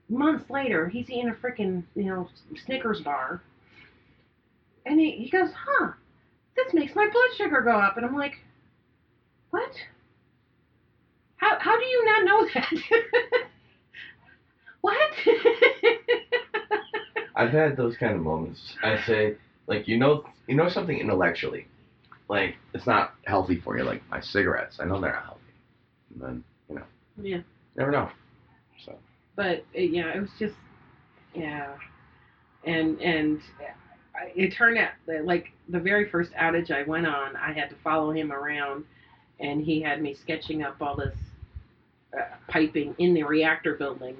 months 0.09 0.51
later, 0.51 0.89
he's 0.89 1.11
eating 1.11 1.31
a 1.31 1.35
freaking 1.35 1.85
you 1.95 2.05
know 2.05 2.29
Snickers 2.65 3.01
bar, 3.01 3.43
and 4.87 5.01
he 5.01 5.13
he 5.13 5.31
goes, 5.31 5.51
huh, 5.55 5.93
this 6.57 6.73
makes 6.75 6.95
my 6.95 7.09
blood 7.11 7.37
sugar 7.37 7.61
go 7.63 7.73
up, 7.73 7.97
and 7.97 8.07
I'm 8.07 8.17
like, 8.17 8.35
what? 9.51 9.73
How 11.37 11.59
how 11.59 11.79
do 11.79 11.85
you 11.85 12.05
not 12.05 12.25
know 12.25 12.49
that? 12.55 12.73
what? 14.81 15.11
I've 17.35 17.51
had 17.51 17.77
those 17.77 17.97
kind 17.97 18.15
of 18.15 18.21
moments. 18.21 18.77
I 18.83 19.03
say, 19.07 19.37
like 19.67 19.89
you 19.89 19.99
know, 19.99 20.25
you 20.47 20.55
know 20.55 20.69
something 20.69 20.99
intellectually, 20.99 21.67
like 22.33 22.57
it's 22.73 22.87
not 22.87 23.15
healthy 23.27 23.61
for 23.61 23.77
you. 23.77 23.85
Like 23.85 24.03
my 24.11 24.21
cigarettes, 24.21 24.79
I 24.81 24.87
know 24.87 25.01
they're 25.01 25.13
not 25.13 25.25
healthy. 25.25 25.41
And 26.15 26.23
then 26.23 26.45
you 26.69 26.75
know, 26.77 26.83
yeah. 27.21 27.41
never 27.77 27.91
know. 27.91 28.11
So 28.85 28.99
but 29.37 29.65
uh, 29.77 29.81
yeah, 29.81 30.15
it 30.15 30.21
was 30.21 30.31
just 30.39 30.55
yeah, 31.35 31.75
and 32.65 33.01
and 33.01 33.41
it 34.35 34.55
turned 34.57 34.79
out 34.79 34.93
that 35.07 35.25
like 35.25 35.53
the 35.69 35.79
very 35.79 36.09
first 36.11 36.33
outage 36.33 36.71
I 36.71 36.83
went 36.85 37.07
on, 37.07 37.37
I 37.37 37.53
had 37.53 37.71
to 37.71 37.77
follow 37.85 38.13
him 38.13 38.33
around, 38.33 38.85
and 39.41 39.63
he 39.63 39.83
had 39.83 40.03
me 40.03 40.15
sketching 40.15 40.63
up 40.63 40.77
all 40.81 40.97
this 40.97 41.17
uh, 42.19 42.25
piping 42.49 42.95
in 42.99 43.15
the 43.15 43.23
reactor 43.23 43.75
building 43.75 44.17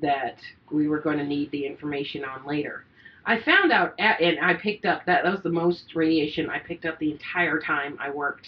that 0.00 0.38
we 0.70 0.88
were 0.88 1.00
going 1.00 1.18
to 1.18 1.26
need 1.26 1.50
the 1.50 1.66
information 1.66 2.24
on 2.24 2.46
later. 2.46 2.84
I 3.24 3.40
found 3.40 3.72
out, 3.72 3.94
at, 3.98 4.20
and 4.20 4.38
I 4.40 4.54
picked 4.54 4.84
up 4.84 5.04
that 5.06 5.24
that 5.24 5.32
was 5.32 5.42
the 5.42 5.50
most 5.50 5.94
radiation 5.94 6.48
I 6.48 6.58
picked 6.58 6.84
up 6.84 6.98
the 6.98 7.12
entire 7.12 7.60
time 7.60 7.98
I 8.00 8.10
worked 8.10 8.46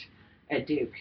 at 0.50 0.66
Duke. 0.66 0.94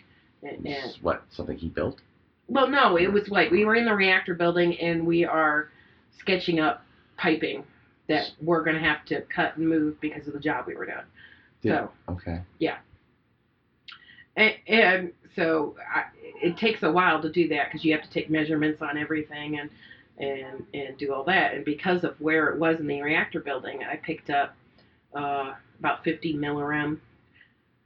And, 0.43 0.65
and 0.65 0.95
what 1.01 1.23
something 1.29 1.57
he 1.57 1.69
built. 1.69 2.01
well, 2.47 2.67
no, 2.67 2.97
it 2.97 3.11
was 3.11 3.29
like 3.29 3.51
we 3.51 3.63
were 3.63 3.75
in 3.75 3.85
the 3.85 3.93
reactor 3.93 4.33
building 4.33 4.79
and 4.79 5.05
we 5.05 5.23
are 5.23 5.69
sketching 6.17 6.59
up 6.59 6.83
piping 7.17 7.63
that 8.07 8.31
we're 8.41 8.63
going 8.63 8.75
to 8.75 8.81
have 8.81 9.05
to 9.05 9.21
cut 9.33 9.55
and 9.57 9.69
move 9.69 10.01
because 10.01 10.27
of 10.27 10.33
the 10.33 10.39
job 10.39 10.65
we 10.67 10.75
were 10.75 10.85
doing. 10.85 10.97
Yeah. 11.61 11.87
So, 12.07 12.13
Okay. 12.13 12.41
Yeah, 12.59 12.77
and, 14.35 14.53
and 14.67 15.11
so 15.35 15.75
I, 15.93 16.05
it 16.41 16.57
takes 16.57 16.83
a 16.83 16.91
while 16.91 17.21
to 17.21 17.31
do 17.31 17.47
that 17.49 17.67
because 17.67 17.85
you 17.85 17.93
have 17.93 18.03
to 18.03 18.09
take 18.09 18.29
measurements 18.29 18.81
on 18.81 18.97
everything 18.97 19.59
and 19.59 19.69
and 20.21 20.65
and 20.73 20.97
do 20.97 21.13
all 21.13 21.23
that. 21.25 21.53
And 21.53 21.65
because 21.65 22.03
of 22.03 22.15
where 22.19 22.47
it 22.49 22.59
was 22.59 22.79
in 22.79 22.87
the 22.87 23.01
reactor 23.01 23.39
building, 23.39 23.79
I 23.83 23.95
picked 23.97 24.29
up 24.29 24.55
uh, 25.15 25.53
about 25.79 26.03
50 26.03 26.35
millirem. 26.35 26.99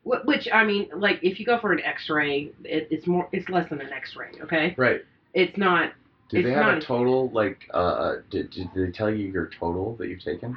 Which 0.04 0.48
I 0.54 0.64
mean, 0.64 0.90
like 0.96 1.20
if 1.24 1.40
you 1.40 1.46
go 1.48 1.60
for 1.60 1.72
an 1.74 1.80
X-ray, 1.80 2.52
it, 2.64 2.88
it's 2.92 3.08
more, 3.08 3.28
it's 3.32 3.50
less 3.50 3.68
than 3.70 3.82
an 3.82 3.92
X-ray. 3.92 4.34
Okay, 4.44 4.76
Right. 4.78 5.02
it's 5.34 5.58
not 5.58 5.94
Did 6.30 6.42
It's 6.42 6.48
they 6.50 6.54
have 6.54 6.66
not- 6.66 6.78
a 6.78 6.82
total 6.86 7.30
like? 7.32 7.58
Uh, 7.74 8.18
did, 8.30 8.52
did 8.52 8.70
they 8.76 8.92
tell 8.92 9.10
you 9.10 9.28
your 9.32 9.50
total 9.60 9.96
that 9.96 10.08
you've 10.08 10.22
taken? 10.24 10.56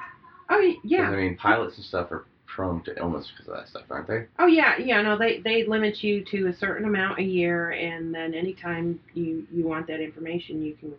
Oh 0.51 0.75
yeah. 0.85 1.09
I 1.11 1.17
mean, 1.17 1.37
pilots 1.37 1.77
and 1.77 1.85
stuff 1.85 2.13
are 2.13 2.27
prone 2.45 2.83
to 2.85 2.99
illness 2.99 3.31
because 3.31 3.49
of 3.49 3.57
that 3.57 3.69
stuff, 3.69 3.85
aren't 3.91 4.07
they? 4.09 4.27
Oh 4.39 4.47
yeah. 4.47 4.77
Yeah. 4.79 5.01
No, 5.01 5.17
they 5.17 5.41
they 5.41 5.65
limit 5.67 6.03
you 6.03 6.23
to 6.27 6.49
a 6.49 6.53
certain 6.55 6.85
amount 6.87 7.19
a 7.19 7.23
year, 7.23 7.71
and 7.71 8.15
then 8.15 8.35
anytime 8.35 9.01
you 9.15 9.47
you 9.51 9.65
want 9.67 9.87
that 9.87 10.01
information, 10.01 10.63
you 10.63 10.75
can 10.75 10.93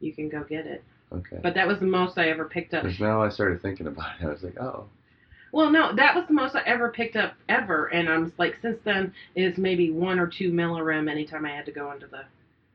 you 0.00 0.12
can 0.12 0.28
go 0.28 0.44
get 0.44 0.66
it. 0.66 0.82
Okay. 1.12 1.38
But 1.42 1.54
that 1.54 1.66
was 1.68 1.78
the 1.78 1.86
most 1.86 2.18
I 2.18 2.28
ever 2.30 2.44
picked 2.46 2.74
up. 2.74 2.82
Because 2.82 3.00
now 3.00 3.22
I 3.22 3.28
started 3.28 3.62
thinking 3.62 3.86
about 3.86 4.20
it, 4.20 4.24
I 4.24 4.28
was 4.28 4.42
like, 4.42 4.58
oh, 4.58 4.86
Well, 5.52 5.70
no, 5.70 5.94
that 5.94 6.14
was 6.16 6.24
the 6.26 6.34
most 6.34 6.56
I 6.56 6.62
ever 6.66 6.90
picked 6.90 7.16
up 7.16 7.34
ever, 7.48 7.86
and 7.86 8.08
I'm 8.08 8.32
like 8.38 8.56
since 8.60 8.78
then 8.84 9.12
is 9.36 9.56
maybe 9.56 9.90
one 9.90 10.18
or 10.18 10.26
two 10.26 10.50
millirem 10.50 11.10
anytime 11.10 11.46
I 11.46 11.50
had 11.54 11.64
to 11.66 11.72
go 11.72 11.92
into 11.92 12.06
the 12.06 12.24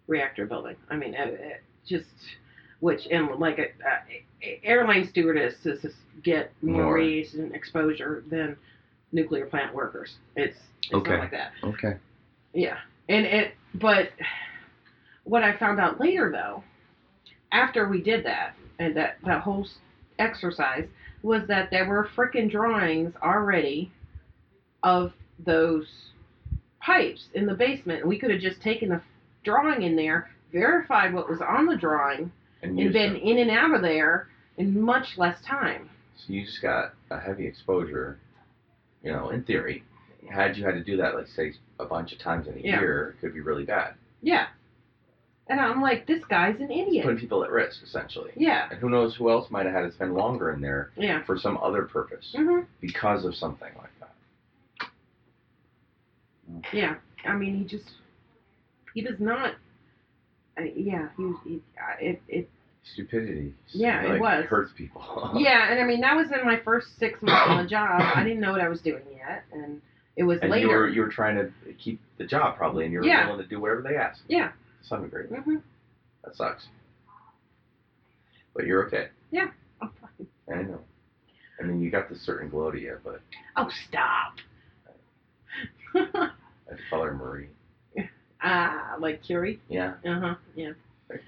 reactor 0.07 0.45
building. 0.45 0.75
I 0.89 0.95
mean, 0.95 1.13
it, 1.13 1.39
it 1.39 1.63
just 1.85 2.05
which 2.79 3.01
and 3.11 3.29
like 3.39 3.59
a, 3.59 3.65
a 4.45 4.59
airline 4.63 5.07
stewardesses 5.09 5.85
get 6.23 6.51
more, 6.61 6.97
More. 6.97 6.99
exposure 7.53 8.23
than 8.29 8.55
nuclear 9.11 9.45
plant 9.45 9.75
workers. 9.75 10.15
It's 10.35 10.57
it's 10.83 10.93
Okay. 10.93 11.17
like 11.17 11.31
that. 11.31 11.51
okay. 11.63 11.97
Yeah, 12.53 12.77
and 13.09 13.25
it. 13.25 13.53
But 13.75 14.09
what 15.23 15.43
I 15.43 15.57
found 15.57 15.79
out 15.79 15.99
later, 15.99 16.31
though, 16.31 16.63
after 17.51 17.87
we 17.87 18.01
did 18.01 18.25
that 18.25 18.55
and 18.79 18.95
that 18.95 19.17
that 19.25 19.41
whole 19.41 19.67
exercise, 20.19 20.87
was 21.23 21.43
that 21.47 21.69
there 21.71 21.85
were 21.87 22.07
freaking 22.15 22.49
drawings 22.49 23.13
already 23.21 23.91
of 24.83 25.13
those 25.39 25.87
pipes 26.79 27.25
in 27.33 27.45
the 27.45 27.53
basement. 27.53 28.05
We 28.07 28.17
could 28.19 28.31
have 28.31 28.41
just 28.41 28.61
taken 28.61 28.89
the 28.89 29.01
drawing 29.43 29.83
in 29.83 29.95
there, 29.95 30.31
verified 30.51 31.13
what 31.13 31.29
was 31.29 31.39
on 31.41 31.65
the 31.65 31.75
drawing, 31.75 32.31
And 32.63 32.79
and 32.79 32.93
been 32.93 33.15
in 33.15 33.37
and 33.37 33.51
out 33.51 33.73
of 33.73 33.81
there 33.81 34.29
in 34.57 34.79
much 34.81 35.17
less 35.17 35.37
time. 35.45 35.89
So 36.15 36.33
you 36.33 36.45
just 36.45 36.61
got 36.61 36.93
a 37.09 37.19
heavy 37.19 37.45
exposure, 37.47 38.19
you 39.03 39.11
know, 39.11 39.29
in 39.29 39.43
theory. 39.43 39.83
Had 40.29 40.55
you 40.57 40.63
had 40.65 40.75
to 40.75 40.83
do 40.83 40.97
that, 40.97 41.15
like 41.15 41.27
say, 41.27 41.53
a 41.79 41.85
bunch 41.85 42.13
of 42.13 42.19
times 42.19 42.47
in 42.47 42.53
a 42.53 42.59
Yeah. 42.59 42.79
year, 42.79 43.09
it 43.09 43.21
could 43.21 43.33
be 43.33 43.41
really 43.41 43.65
bad. 43.65 43.95
Yeah. 44.21 44.47
And 45.51 45.59
I'm 45.59 45.81
like, 45.81 46.07
this 46.07 46.23
guy's 46.29 46.55
an 46.61 46.71
idiot. 46.71 47.03
putting 47.03 47.19
people 47.19 47.43
at 47.43 47.51
risk, 47.51 47.83
essentially. 47.83 48.31
Yeah. 48.37 48.69
And 48.71 48.79
who 48.79 48.89
knows 48.89 49.15
who 49.17 49.29
else 49.29 49.51
might 49.51 49.65
have 49.65 49.75
had 49.75 49.81
to 49.81 49.91
spend 49.91 50.13
longer 50.13 50.49
in 50.53 50.61
there 50.61 50.91
Yeah. 50.95 51.23
for 51.25 51.37
some 51.37 51.57
other 51.61 51.83
purpose 51.83 52.33
Mhm. 52.37 52.65
because 52.79 53.25
of 53.25 53.35
something 53.35 53.71
like 53.77 53.89
that. 53.99 54.87
Yeah, 56.73 56.95
I 57.25 57.35
mean, 57.35 57.55
he 57.57 57.63
just 57.65 57.91
he 58.93 59.01
does 59.01 59.19
not. 59.19 59.55
Uh, 60.57 60.63
yeah, 60.75 61.09
he, 61.17 61.31
he 61.45 61.61
uh, 61.77 61.95
it 61.99 62.21
it 62.27 62.49
Stupidity. 62.93 63.53
Yeah, 63.67 64.13
it 64.15 64.19
was. 64.19 64.45
hurts 64.45 64.71
people. 64.75 65.31
yeah, 65.35 65.69
and 65.71 65.79
I 65.79 65.85
mean 65.85 66.01
that 66.01 66.15
was 66.15 66.27
in 66.31 66.45
my 66.45 66.59
first 66.59 66.97
six 66.97 67.21
months 67.21 67.47
on 67.49 67.63
the 67.63 67.69
job. 67.69 68.01
I 68.01 68.23
didn't 68.23 68.39
know 68.41 68.51
what 68.51 68.61
I 68.61 68.69
was 68.69 68.81
doing 68.81 69.03
yet, 69.15 69.43
and 69.53 69.81
it 70.17 70.23
was 70.23 70.39
and 70.41 70.49
later. 70.49 70.67
you 70.67 70.73
were 70.73 70.89
you 70.89 71.01
were 71.01 71.09
trying 71.09 71.35
to 71.35 71.51
keep 71.73 72.01
the 72.17 72.25
job 72.25 72.57
probably, 72.57 72.85
and 72.85 72.91
you 72.93 72.99
were 72.99 73.05
Yeah. 73.05 73.27
willing 73.27 73.43
to 73.43 73.47
do 73.47 73.59
whatever 73.59 73.81
they 73.81 73.95
asked. 73.97 74.21
Yeah. 74.27 74.51
To 74.81 74.87
some 74.87 75.03
degree, 75.03 75.25
hmm 75.25 75.57
that 76.23 76.35
sucks. 76.35 76.67
But 78.53 78.65
you're 78.65 78.85
okay. 78.87 79.07
Yeah, 79.31 79.47
I'm 79.81 79.89
fine. 80.01 80.27
I 80.57 80.61
know. 80.63 80.79
I 81.59 81.63
mean, 81.63 81.81
you 81.81 81.89
got 81.91 82.09
this 82.09 82.19
certain 82.25 82.49
glow 82.49 82.71
to 82.71 82.79
you, 82.79 82.97
but 83.03 83.21
Oh, 83.57 83.69
stop. 83.87 84.33
I 85.95 86.29
call 86.89 87.03
her 87.03 87.13
Marie. 87.13 87.49
Ah, 88.43 88.95
like 88.99 89.21
Curie. 89.23 89.59
Yeah. 89.69 89.93
Uh 90.05 90.19
huh. 90.19 90.35
Yeah. 90.55 90.71
Right. 91.09 91.21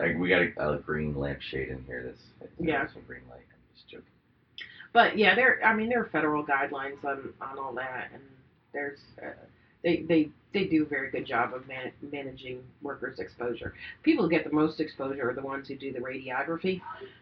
Like 0.00 0.16
we 0.18 0.28
got 0.28 0.42
a, 0.42 0.72
a 0.72 0.78
green 0.78 1.16
lampshade 1.16 1.68
in 1.68 1.82
here. 1.84 2.02
That's 2.04 2.22
that's 2.40 2.52
Yeah. 2.58 2.86
some 2.92 3.02
green 3.06 3.22
light. 3.30 3.44
I'm 3.50 3.74
just 3.74 3.88
joking. 3.88 4.06
But 4.92 5.16
yeah, 5.16 5.34
there. 5.34 5.60
I 5.64 5.74
mean, 5.74 5.88
there 5.88 6.00
are 6.00 6.06
federal 6.06 6.44
guidelines 6.44 7.04
on 7.04 7.32
on 7.40 7.58
all 7.58 7.72
that, 7.74 8.08
and 8.12 8.22
there's 8.72 8.98
uh, 9.22 9.26
they 9.82 10.02
they 10.08 10.28
they 10.52 10.64
do 10.64 10.82
a 10.84 10.86
very 10.86 11.10
good 11.10 11.24
job 11.26 11.54
of 11.54 11.66
man- 11.66 11.92
managing 12.12 12.62
workers' 12.82 13.18
exposure. 13.18 13.74
People 14.02 14.24
who 14.24 14.30
get 14.30 14.44
the 14.44 14.52
most 14.52 14.80
exposure 14.80 15.30
are 15.30 15.34
the 15.34 15.40
ones 15.42 15.68
who 15.68 15.76
do 15.76 15.92
the 15.92 15.98
radiography. 15.98 16.80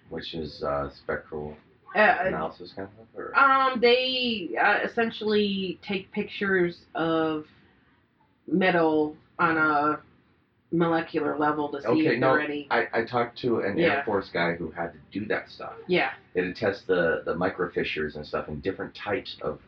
Which 0.08 0.34
is 0.34 0.62
uh, 0.64 0.90
spectral 0.90 1.56
Uh, 1.94 2.16
analysis 2.22 2.72
kind 2.74 2.88
of. 3.00 3.06
Or? 3.18 3.36
um, 3.38 3.80
they 3.80 4.50
uh, 4.60 4.78
essentially 4.84 5.78
take 5.86 6.10
pictures 6.12 6.82
of 6.94 7.46
metal 8.46 9.16
on 9.38 9.56
a 9.56 10.00
molecular 10.72 11.36
level 11.38 11.68
to 11.68 11.80
see 11.82 11.88
Okay, 11.88 12.00
if 12.14 12.20
no, 12.20 12.28
there 12.28 12.36
are 12.36 12.40
any. 12.40 12.66
I, 12.70 12.86
I 12.92 13.04
talked 13.04 13.38
to 13.40 13.60
an 13.60 13.76
Yeah. 13.78 13.86
Air 13.98 14.02
Force 14.04 14.28
guy 14.32 14.54
who 14.54 14.70
had 14.70 14.92
to 14.92 14.98
do 15.12 15.26
that 15.26 15.48
stuff. 15.50 15.72
Yeah. 15.88 16.10
They 16.34 16.44
had 16.44 16.54
to 16.54 16.60
test 16.60 16.86
the, 16.86 17.22
the 17.24 17.34
microfissures 17.34 18.16
and 18.16 18.26
stuff 18.26 18.48
in 18.48 18.60
different 18.60 18.94
types 18.94 19.36
of 19.42 19.60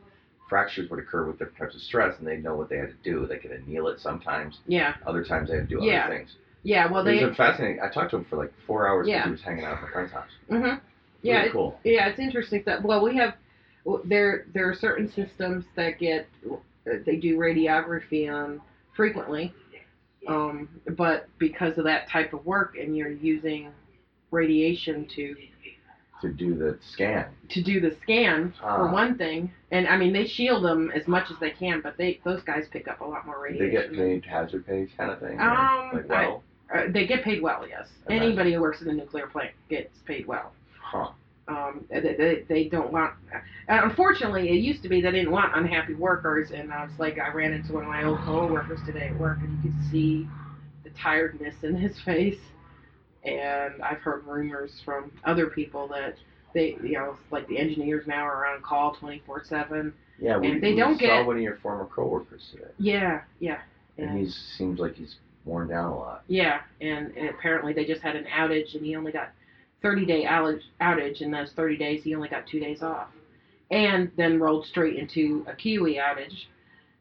fractures 0.49 0.91
would 0.91 0.99
occur 1.01 1.27
with 1.27 1.39
different 1.39 1.59
types 1.59 1.75
of 1.75 1.81
stress, 1.81 2.19
and 2.19 2.27
they 2.27 2.37
know 2.37 2.55
what 2.57 2.69
they 2.69 2.77
had 2.79 2.89
to 2.89 3.11
do. 3.11 3.27
They 3.27 3.39
could 3.39 3.53
anneal 3.53 3.89
it 3.89 4.01
sometimes. 4.01 4.59
Yeah, 4.67 4.95
Other 5.07 5.25
times 5.25 5.49
they 5.49 5.57
had 5.57 5.69
to 5.69 5.79
do 5.79 5.85
Yeah. 5.85 6.05
other 6.07 6.17
things. 6.17 6.37
yeah. 6.63 6.91
Well, 6.91 7.03
they. 7.05 7.23
are 7.23 7.35
fascinating. 7.35 7.81
I 7.81 7.89
talked 7.89 8.11
to 8.11 8.17
him 8.19 8.25
for 8.27 8.37
like 8.37 8.53
four 8.67 8.87
hours 8.87 9.07
because 9.07 9.19
Yeah. 9.19 9.25
he 9.25 9.31
was 9.31 9.43
hanging 9.43 9.65
out 9.65 9.77
at 9.79 9.83
my 9.83 9.91
friend's 9.91 10.13
house. 10.13 10.29
Mm-hmm. 10.51 10.79
Yeah, 11.23 11.37
Really 11.37 11.49
it- 11.49 11.53
cool. 11.53 11.81
Yeah, 11.85 12.09
it's 12.09 12.19
interesting 12.19 12.63
that 12.67 12.83
well, 12.83 13.03
we 13.03 13.17
have 13.17 13.35
there 14.05 14.47
there 14.53 14.69
are 14.69 14.75
certain 14.75 15.09
systems 15.11 15.65
that 15.77 15.99
get 15.99 16.29
they 16.85 17.17
do 17.17 17.37
radiography 17.39 18.33
on 18.33 18.61
frequently, 18.95 19.53
um, 20.29 20.69
but 20.97 21.29
because 21.39 21.79
of 21.79 21.85
that 21.85 22.09
type 22.09 22.33
of 22.33 22.45
work 22.45 22.77
and 22.77 22.97
you're 22.97 23.11
using 23.11 23.71
radiation 24.31 25.07
to 25.17 25.37
To 26.23 26.33
do 26.33 26.55
the 26.55 26.79
scan. 26.93 27.27
to 27.51 27.63
do 27.63 27.81
the 27.81 27.97
scan 28.03 28.53
for 28.61 28.65
Ah. 28.89 28.93
one 28.93 29.19
thing, 29.19 29.53
and 29.73 29.87
I 29.89 29.97
mean 29.97 30.13
they 30.13 30.25
shield 30.27 30.65
them 30.65 30.91
as 30.95 31.07
much 31.09 31.31
as 31.33 31.37
they 31.41 31.51
can, 31.51 31.81
but 31.81 31.97
they 31.97 32.21
those 32.25 32.43
guys 32.43 32.67
pick 32.71 32.87
up 32.89 33.01
a 33.01 33.05
lot 33.05 33.27
more 33.27 33.41
radiation. 33.43 33.67
they 33.69 33.73
get 33.73 33.93
paid 33.93 34.25
hazard 34.25 34.65
pay 34.67 34.87
kind 34.97 35.11
of 35.11 35.19
thing? 35.21 35.41
Um, 35.41 35.91
like 35.93 36.11
I- 36.11 36.27
well, 36.27 36.43
Uh, 36.73 36.85
they 36.89 37.07
get 37.07 37.23
paid 37.23 37.43
well, 37.43 37.67
yes. 37.69 37.89
Imagine. 38.09 38.23
Anybody 38.29 38.53
who 38.55 38.61
works 38.63 38.81
in 38.83 38.89
a 38.89 38.93
nuclear 38.95 39.27
plant 39.27 39.51
gets 39.69 39.99
paid 40.07 40.27
well. 40.27 40.53
huh? 40.81 41.09
um, 41.49 41.85
they, 41.91 42.01
they, 42.01 42.45
they 42.49 42.65
don't 42.69 42.93
want. 42.93 43.13
Uh, 43.35 43.39
unfortunately, 43.83 44.49
it 44.49 44.61
used 44.63 44.81
to 44.85 44.89
be 44.89 45.01
they 45.01 45.11
didn't 45.11 45.33
want 45.33 45.55
unhappy 45.57 45.95
workers, 45.95 46.53
and 46.53 46.73
I 46.73 46.85
was 46.85 46.93
like, 46.99 47.19
I 47.19 47.31
ran 47.33 47.53
into 47.53 47.73
one 47.73 47.83
of 47.83 47.89
my 47.89 48.05
old 48.05 48.21
coworkers 48.21 48.79
today 48.87 49.09
at 49.09 49.19
work, 49.19 49.39
and 49.41 49.53
you 49.65 49.71
could 49.73 49.91
see 49.91 50.29
the 50.85 50.91
tiredness 50.91 51.57
in 51.65 51.75
his 51.77 51.99
face. 52.05 52.39
And 53.25 53.81
I've 53.83 53.99
heard 53.99 54.25
rumors 54.27 54.71
from 54.85 55.13
other 55.25 55.47
people 55.47 55.87
that 55.89 56.15
they, 56.55 56.77
you 56.83 56.93
know, 56.95 57.17
like 57.31 57.47
the 57.49 57.59
engineers 57.59 58.07
now 58.07 58.25
are 58.27 58.47
on 58.47 58.61
call 58.63 58.95
twenty 58.95 59.23
four 59.27 59.43
seven. 59.45 59.93
Yeah, 60.19 60.39
we, 60.39 60.51
And 60.51 60.63
they 60.63 60.73
we 60.73 60.77
don't 60.77 60.95
saw 60.99 61.07
get- 61.21 61.27
one 61.27 61.37
of 61.37 61.43
your 61.43 61.57
former 61.57 61.87
coworkers 61.87 62.43
today, 62.53 62.71
Yeah, 62.79 63.23
yeah, 63.41 63.61
and 63.99 64.11
and 64.11 64.19
he 64.19 64.29
seems 64.57 64.79
like 64.79 64.95
he's 64.95 65.17
worn 65.45 65.69
down 65.69 65.91
a 65.93 65.97
lot. 65.97 66.23
yeah, 66.29 66.61
and, 66.81 67.11
and 67.17 67.29
apparently 67.31 67.73
they 67.73 67.85
just 67.85 68.03
had 68.03 68.15
an 68.15 68.25
outage, 68.27 68.75
and 68.75 68.85
he 68.85 68.95
only 68.95 69.11
got 69.13 69.31
thirty 69.81 70.05
day 70.05 70.25
outage, 70.25 70.61
outage, 70.81 71.23
and 71.23 71.33
those 71.33 71.51
thirty 71.57 71.77
days 71.77 72.03
he 72.05 72.15
only 72.15 72.29
got 72.29 72.47
two 72.47 72.61
days 72.61 72.83
off, 72.83 73.09
and 73.71 74.11
then 74.17 74.39
rolled 74.39 74.67
straight 74.67 74.97
into 74.97 75.45
a 75.49 75.53
Keowee 75.53 75.99
outage, 75.99 76.45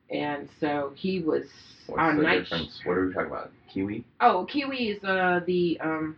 and 0.09 0.47
so 0.59 0.93
he 0.95 1.19
was 1.21 1.43
What's 1.87 1.99
on 2.01 2.17
the 2.17 2.23
night. 2.23 2.43
difference? 2.43 2.79
What 2.85 2.93
are 2.97 3.07
we 3.07 3.13
talking 3.13 3.29
about? 3.31 3.51
Keowee? 3.73 4.03
oh, 4.21 4.47
Keowee 4.53 4.95
is 4.97 5.03
uh, 5.03 5.41
the 5.45 5.79
um, 5.81 6.15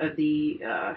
uh, 0.00 0.08
the 0.16 0.60
uh, 0.66 0.94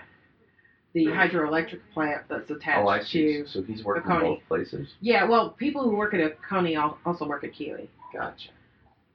the 0.93 1.05
hydroelectric 1.05 1.79
plant 1.93 2.23
that's 2.29 2.49
attached 2.49 2.79
Oh, 2.83 2.87
I 2.87 3.01
see. 3.01 3.43
to. 3.43 3.47
So 3.47 3.61
he's 3.61 3.83
working 3.83 4.11
in 4.11 4.17
Coney. 4.17 4.35
both 4.35 4.47
places. 4.47 4.89
Yeah, 5.01 5.25
well, 5.27 5.51
people 5.51 5.83
who 5.83 5.95
work 5.95 6.13
at 6.13 6.19
a 6.19 6.31
Coney 6.49 6.75
also 6.77 7.27
work 7.27 7.43
at 7.43 7.51
Keowee. 7.53 7.87
Gotcha. 8.13 8.49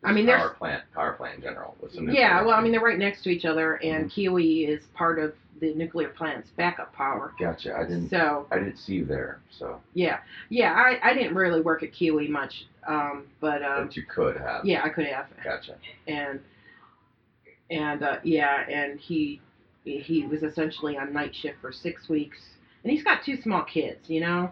I 0.05 0.13
mean, 0.13 0.27
power 0.27 0.51
plant, 0.51 0.83
power 0.95 1.15
plant 1.15 1.37
in 1.37 1.43
general. 1.43 1.75
With 1.81 1.93
some 1.95 2.09
Yeah, 2.11 2.43
well, 2.43 2.55
I 2.55 2.61
mean, 2.61 2.73
they're 2.73 2.81
right 2.83 2.99
next 2.99 3.23
to 3.25 3.31
each 3.31 3.45
other, 3.47 3.77
and 3.77 4.11
Mhm. 4.11 4.13
Keowee 4.15 4.69
is 4.69 4.85
part 4.95 5.19
of 5.19 5.35
the 5.61 5.73
nuclear 5.75 6.09
plant's 6.09 6.51
backup 6.57 6.93
power. 6.93 7.33
Gotcha. 7.39 7.75
I 7.77 7.83
didn't. 7.85 8.09
So 8.11 8.47
I 8.51 8.59
didn't 8.59 8.77
see 8.79 8.95
you 8.95 9.05
there, 9.05 9.41
so 9.51 9.81
yeah, 9.95 10.19
yeah, 10.49 10.73
I, 10.73 10.99
I 11.11 11.15
didn't 11.15 11.35
really 11.35 11.61
work 11.61 11.83
at 11.83 11.93
Keowee 11.93 12.29
much, 12.29 12.67
um, 12.87 13.27
but 13.41 13.63
um, 13.63 13.87
but 13.87 13.97
you 13.97 14.03
could 14.05 14.37
have. 14.37 14.65
yeah, 14.65 14.83
I 14.85 14.89
could 14.89 15.07
have, 15.07 15.27
Gotcha. 15.43 15.77
and 16.07 16.41
and 17.71 18.03
uh, 18.03 18.17
yeah, 18.25 18.69
and 18.69 18.99
he 19.01 19.41
he 19.85 20.27
was 20.27 20.43
essentially 20.43 20.97
on 20.97 21.13
night 21.13 21.35
shift 21.35 21.57
for 21.61 21.73
six 21.73 22.09
weeks, 22.09 22.39
and 22.83 22.93
he's 22.93 23.03
got 23.05 23.23
two 23.25 23.37
small 23.43 23.63
kids, 23.65 24.09
you 24.09 24.21
know, 24.21 24.51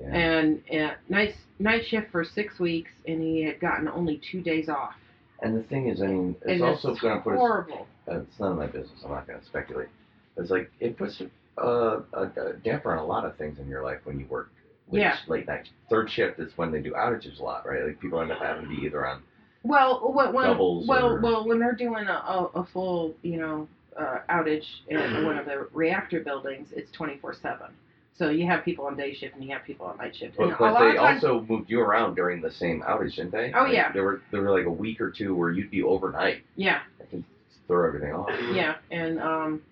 Yeah. 0.00 0.14
and 0.14 0.62
uh, 0.70 0.94
night 1.08 1.34
night 1.58 1.84
shift 1.86 2.10
for 2.10 2.24
six 2.24 2.58
weeks, 2.58 2.90
and 3.06 3.20
he 3.22 3.42
had 3.42 3.60
gotten 3.60 3.88
only 3.88 4.20
two 4.30 4.40
days 4.40 4.68
off. 4.68 4.94
And 5.42 5.56
the 5.56 5.62
thing 5.64 5.88
is, 5.88 6.00
I 6.00 6.06
mean, 6.06 6.36
it's 6.42 6.52
and 6.52 6.62
also 6.62 6.94
going 6.94 7.16
to 7.18 7.22
put 7.22 7.32
us. 7.34 7.38
horrible. 7.38 7.86
Uh, 8.10 8.20
it's 8.20 8.38
none 8.40 8.52
of 8.52 8.58
my 8.58 8.66
business. 8.66 9.00
I'm 9.04 9.10
not 9.10 9.26
going 9.26 9.38
to 9.40 9.44
speculate. 9.46 9.88
It's 10.36 10.50
like 10.50 10.70
it 10.80 10.96
puts 10.96 11.20
a, 11.58 11.62
a, 11.62 12.02
a 12.14 12.52
damper 12.64 12.92
on 12.92 12.98
a 12.98 13.04
lot 13.06 13.24
of 13.24 13.36
things 13.36 13.58
in 13.58 13.68
your 13.68 13.82
life 13.82 13.98
when 14.04 14.18
you 14.18 14.26
work. 14.26 14.50
Late, 14.90 15.00
Yeah. 15.00 15.16
Late 15.28 15.46
night. 15.46 15.68
Third 15.88 16.10
shift 16.10 16.38
is 16.40 16.52
when 16.56 16.70
they 16.70 16.80
do 16.80 16.92
outages 16.92 17.40
a 17.40 17.42
lot, 17.42 17.66
right? 17.66 17.84
Like 17.84 18.00
people 18.00 18.20
end 18.20 18.32
up 18.32 18.38
having 18.40 18.64
to 18.64 18.68
be 18.68 18.84
either 18.84 19.06
on. 19.06 19.22
Well, 19.62 20.12
when, 20.12 20.32
when 20.34 20.46
Doubles 20.48 20.86
well, 20.86 21.06
or- 21.12 21.20
well, 21.20 21.46
when 21.48 21.58
they're 21.58 21.74
doing 21.74 22.06
a, 22.06 22.12
a, 22.12 22.50
a 22.56 22.66
full, 22.72 23.14
you 23.22 23.38
know, 23.38 23.66
uh, 23.98 24.18
outage 24.28 24.66
in 24.88 25.24
one 25.24 25.38
of 25.38 25.46
the 25.46 25.68
reactor 25.72 26.20
buildings, 26.20 26.68
it's 26.72 26.90
twenty 26.92 27.16
four 27.18 27.32
seven. 27.32 27.68
So 28.16 28.28
you 28.28 28.46
have 28.46 28.64
people 28.64 28.84
on 28.86 28.96
day 28.96 29.14
shift 29.14 29.34
and 29.36 29.42
you 29.44 29.52
have 29.52 29.64
people 29.64 29.86
on 29.86 29.96
night 29.96 30.14
shift. 30.14 30.36
But, 30.36 30.56
but 30.58 30.78
they 30.78 30.96
times, 30.96 31.24
also 31.24 31.44
moved 31.48 31.70
you 31.70 31.80
around 31.80 32.14
during 32.14 32.40
the 32.42 32.50
same 32.50 32.82
outage, 32.82 33.16
didn't 33.16 33.32
they? 33.32 33.52
Oh, 33.54 33.62
Like, 33.62 33.72
yeah. 33.72 33.90
There 33.92 34.04
were 34.04 34.20
there 34.30 34.42
were 34.42 34.50
like 34.56 34.66
a 34.66 34.70
week 34.70 35.00
or 35.00 35.10
two 35.10 35.34
where 35.34 35.50
you'd 35.50 35.70
be 35.70 35.82
overnight. 35.82 36.42
yeah, 36.56 36.80
I 37.00 37.04
can 37.06 37.24
throw 37.66 37.86
everything 37.86 38.12
off. 38.12 38.28
yeah, 38.52 38.76
and 38.90 39.18
um, 39.20 39.62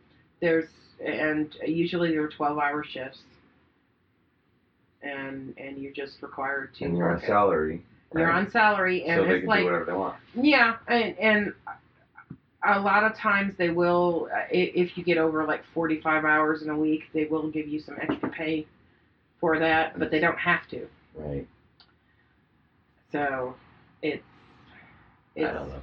there's 0.43 0.67
and 1.03 1.55
usually 1.67 2.11
there 2.11 2.23
are 2.25 2.29
twelve 2.29 2.59
hour 2.59 2.85
shifts, 2.85 3.21
and 5.03 5.55
and 5.57 5.79
you're 5.79 5.93
just 5.93 6.21
required 6.23 6.75
to 6.75 6.85
And 6.85 6.97
you're 6.99 7.11
on 7.11 7.23
it. 7.23 7.27
salary. 7.27 7.83
You're 8.15 8.27
right? 8.27 8.37
on 8.37 8.51
salary, 8.51 9.05
and 9.07 9.21
so 9.21 9.25
they 9.25 9.31
it's 9.37 9.41
can 9.41 9.49
like 9.49 9.61
do 9.61 9.65
whatever 9.65 9.85
they 9.87 9.93
want. 9.93 10.17
Yeah, 10.35 10.77
and 10.89 11.19
and 11.19 11.53
a 12.65 12.79
lot 12.79 13.05
of 13.05 13.17
times 13.17 13.55
they 13.57 13.71
will, 13.71 14.29
if 14.51 14.97
you 14.99 15.03
get 15.05 15.17
over 15.17 15.45
like 15.47 15.63
forty 15.73 16.01
five 16.01 16.25
hours 16.27 16.63
in 16.63 16.69
a 16.69 16.77
week, 16.77 17.05
they 17.15 17.25
will 17.25 17.49
give 17.49 17.67
you 17.69 17.81
some 17.81 17.97
extra 18.01 18.29
pay 18.29 18.67
for 19.41 19.59
that, 19.59 19.99
but 19.99 20.11
they 20.11 20.21
don't 20.21 20.39
have 20.39 20.69
to. 20.69 20.87
Right. 21.15 21.47
So 23.13 23.55
it's 24.03 24.23
it's 25.35 25.49
I 25.49 25.53
don't 25.53 25.69
know. 25.69 25.83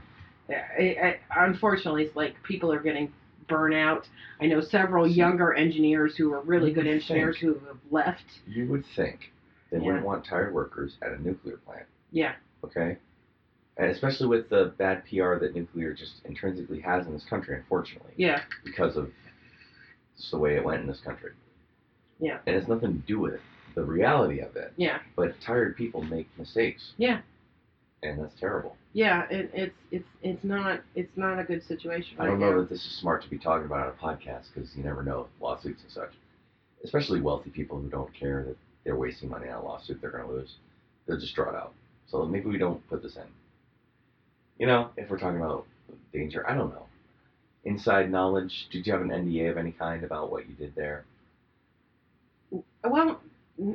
yeah, 0.49 0.65
it, 0.77 0.97
it, 0.97 1.19
unfortunately 1.35 2.03
it's 2.03 2.15
like 2.15 2.41
people 2.43 2.71
are 2.71 2.79
getting 2.79 3.11
burnout. 3.49 4.05
I 4.39 4.45
know 4.47 4.61
several 4.61 5.07
younger 5.07 5.53
engineers 5.53 6.15
who 6.15 6.31
are 6.33 6.41
really 6.41 6.71
good 6.71 6.87
engineers 6.87 7.37
who 7.37 7.55
have 7.67 7.77
left. 7.91 8.23
You 8.47 8.67
would 8.67 8.85
think 8.95 9.31
they 9.71 9.77
Yeah. 9.79 9.85
wouldn't 9.85 10.05
want 10.05 10.25
tired 10.25 10.53
workers 10.53 10.97
at 11.01 11.11
a 11.11 11.21
nuclear 11.21 11.57
plant. 11.57 11.85
Yeah, 12.11 12.35
okay? 12.63 12.97
And 13.77 13.91
especially 13.91 14.27
with 14.27 14.49
the 14.49 14.73
bad 14.77 15.03
PR 15.05 15.35
that 15.35 15.55
nuclear 15.55 15.93
just 15.93 16.25
intrinsically 16.25 16.79
has 16.81 17.05
in 17.07 17.13
this 17.13 17.25
country, 17.25 17.55
unfortunately, 17.55 18.13
yeah, 18.17 18.41
because 18.63 18.97
of 18.97 19.11
just 20.17 20.31
the 20.31 20.37
way 20.37 20.55
it 20.55 20.63
went 20.63 20.81
in 20.81 20.87
this 20.87 20.99
country. 21.01 21.31
Yeah. 22.19 22.39
And 22.45 22.55
it's 22.55 22.67
nothing 22.67 23.01
to 23.01 23.07
do 23.07 23.19
with 23.19 23.39
the 23.75 23.83
reality 23.83 24.39
of 24.39 24.55
it, 24.57 24.73
yeah, 24.75 24.99
but 25.15 25.39
tired 25.39 25.77
people 25.77 26.01
make 26.03 26.27
mistakes. 26.37 26.93
Yeah. 26.97 27.21
And 28.01 28.21
that's 28.23 28.39
terrible. 28.39 28.77
yeah. 28.93 29.27
It, 29.29 29.51
it's 29.53 29.75
it's 29.91 30.07
it's 30.23 30.43
not 30.45 30.79
it's 30.95 31.15
not 31.17 31.37
a 31.39 31.43
good 31.43 31.63
situation. 31.63 32.15
I 32.19 32.25
don't 32.27 32.39
now. 32.39 32.51
know 32.51 32.59
that 32.61 32.69
this 32.69 32.85
is 32.85 32.97
smart 32.99 33.21
to 33.23 33.29
be 33.29 33.37
talking 33.37 33.65
about 33.65 33.87
on 33.87 33.87
a 33.89 33.91
podcast 34.15 34.45
because 34.53 34.73
you 34.75 34.83
never 34.83 35.03
know 35.03 35.27
lawsuits 35.41 35.81
and 35.83 35.91
such. 35.91 36.11
Especially 36.83 37.19
wealthy 37.19 37.49
people 37.49 37.77
who 37.77 37.89
don't 37.89 38.13
care 38.13 38.43
that 38.45 38.55
they're 38.85 38.95
wasting 38.95 39.29
money 39.29 39.49
on 39.49 39.61
a 39.61 39.65
lawsuit 39.65 39.99
they're 39.99 40.11
going 40.11 40.23
to 40.25 40.31
lose. 40.31 40.55
They'll 41.07 41.19
just 41.19 41.35
draw 41.35 41.49
it 41.49 41.55
out. 41.55 41.73
So 42.07 42.23
maybe 42.25 42.45
we 42.49 42.57
don't 42.57 42.87
put 42.89 43.03
this 43.03 43.17
in. 43.17 43.23
You 44.59 44.67
know, 44.67 44.89
if 44.95 45.09
we're 45.09 45.19
talking 45.19 45.41
about 45.41 45.65
danger, 46.13 46.49
I 46.49 46.55
don't 46.55 46.69
know. 46.69 46.85
Inside 47.65 48.09
knowledge, 48.09 48.67
did 48.71 48.87
you 48.87 48.93
have 48.93 49.01
an 49.01 49.09
NDA 49.09 49.51
of 49.51 49.57
any 49.57 49.73
kind 49.73 50.05
about 50.05 50.31
what 50.31 50.47
you 50.47 50.55
did 50.55 50.73
there? 50.75 51.03
Well, 52.83 53.19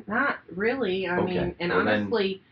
not 0.06 0.38
really. 0.54 1.06
I 1.06 1.18
Okay. 1.18 1.26
mean, 1.34 1.54
and 1.60 1.70
Well, 1.72 1.84
then- 1.84 2.00
honestly, 2.02 2.42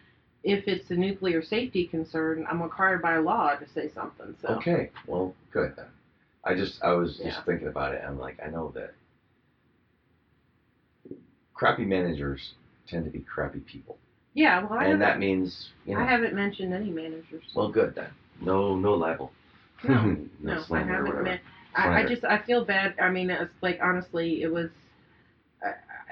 if 0.45 0.67
it's 0.67 0.91
a 0.91 0.95
nuclear 0.95 1.43
safety 1.43 1.87
concern, 1.87 2.47
I'm 2.51 2.63
required 2.63 3.03
by 3.03 3.17
law 3.19 3.55
to 3.55 3.69
say 3.75 3.91
something. 3.95 4.35
So 4.43 4.49
Okay, 4.57 4.91
well, 5.07 5.35
good 5.53 5.75
then. 5.77 5.87
I 6.45 6.55
just, 6.55 6.83
I 6.83 6.93
was 6.93 7.19
Yeah. 7.23 7.31
just 7.31 7.47
thinking 7.47 7.69
about 7.69 7.95
it. 7.95 8.03
I'm 8.07 8.19
like, 8.19 8.39
I 8.45 8.49
know 8.51 8.73
that 8.75 8.95
crappy 11.55 11.85
managers 11.85 12.55
tend 12.89 13.05
to 13.05 13.11
be 13.11 13.21
crappy 13.21 13.61
people. 13.61 13.97
yeah, 14.35 14.65
well, 14.65 14.79
I 14.79 14.87
and 14.87 15.01
that 15.01 15.19
means, 15.19 15.71
you 15.87 15.95
know, 15.95 16.01
I 16.01 16.05
haven't 16.05 16.35
mentioned 16.35 16.73
any 16.73 16.91
managers. 16.91 17.45
Well, 17.55 17.71
good 17.71 17.95
then. 17.95 18.11
No, 18.41 18.75
no 18.75 18.95
libel. 18.95 19.33
No, 19.85 20.17
no, 20.41 20.65
I 20.73 20.79
haven't. 20.81 21.23
Men- 21.23 21.41
I, 21.75 22.03
I 22.03 22.07
just 22.07 22.25
I 22.25 22.39
feel 22.39 22.65
bad. 22.65 22.95
I 23.01 23.09
mean, 23.11 23.31
it's 23.31 23.51
like 23.63 23.79
honestly, 23.83 24.43
it 24.43 24.53
was, 24.53 24.71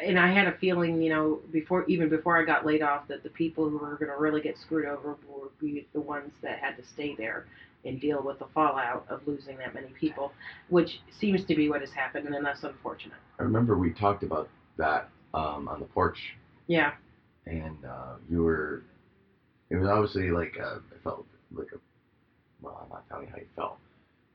and 0.03 0.19
I 0.19 0.33
had 0.33 0.47
a 0.47 0.53
feeling, 0.53 1.03
you 1.03 1.11
know, 1.11 1.41
before 1.53 1.85
even 1.87 2.09
before 2.09 2.41
I 2.41 2.45
got 2.45 2.67
laid 2.67 2.83
off, 2.83 3.09
that 3.09 3.23
the 3.23 3.31
people 3.31 3.69
who 3.69 3.79
were 3.79 3.97
going 3.97 4.11
to 4.11 4.17
really 4.17 4.41
get 4.41 4.59
screwed 4.59 4.87
over 4.87 5.17
would 5.29 5.59
be 5.59 5.87
the 5.93 6.01
ones 6.01 6.33
that 6.43 6.59
had 6.59 6.77
to 6.77 6.85
stay 6.95 7.15
there 7.15 7.47
and 7.85 8.01
deal 8.01 8.23
with 8.23 8.39
the 8.39 8.47
fallout 8.55 9.07
of 9.09 9.27
losing 9.27 9.57
that 9.59 9.75
many 9.75 9.89
people, 9.99 10.33
which 10.69 11.01
seems 11.19 11.45
to 11.47 11.55
be 11.55 11.69
what 11.69 11.81
has 11.81 11.91
happened, 11.93 12.27
and 12.35 12.45
that's 12.45 12.63
unfortunate. 12.63 13.17
I 13.39 13.43
remember 13.43 13.77
we 13.77 13.91
talked 13.91 14.23
about 14.23 14.49
that 14.77 15.09
um, 15.33 15.69
on 15.69 15.81
the 15.81 15.87
porch, 15.87 16.19
Yeah, 16.67 16.93
and 17.47 17.85
uh, 17.85 18.17
you 18.29 18.43
were. 18.43 18.83
It 19.71 19.77
was 19.77 19.89
obviously 19.89 20.31
like 20.31 20.57
a, 20.61 20.77
it 20.95 21.03
felt 21.05 21.27
like 21.53 21.69
a. 21.75 21.79
Well, 22.61 22.81
I'm 22.83 22.91
not 22.91 23.09
telling 23.09 23.27
you 23.27 23.33
how 23.33 23.39
you 23.39 23.47
felt, 23.57 23.79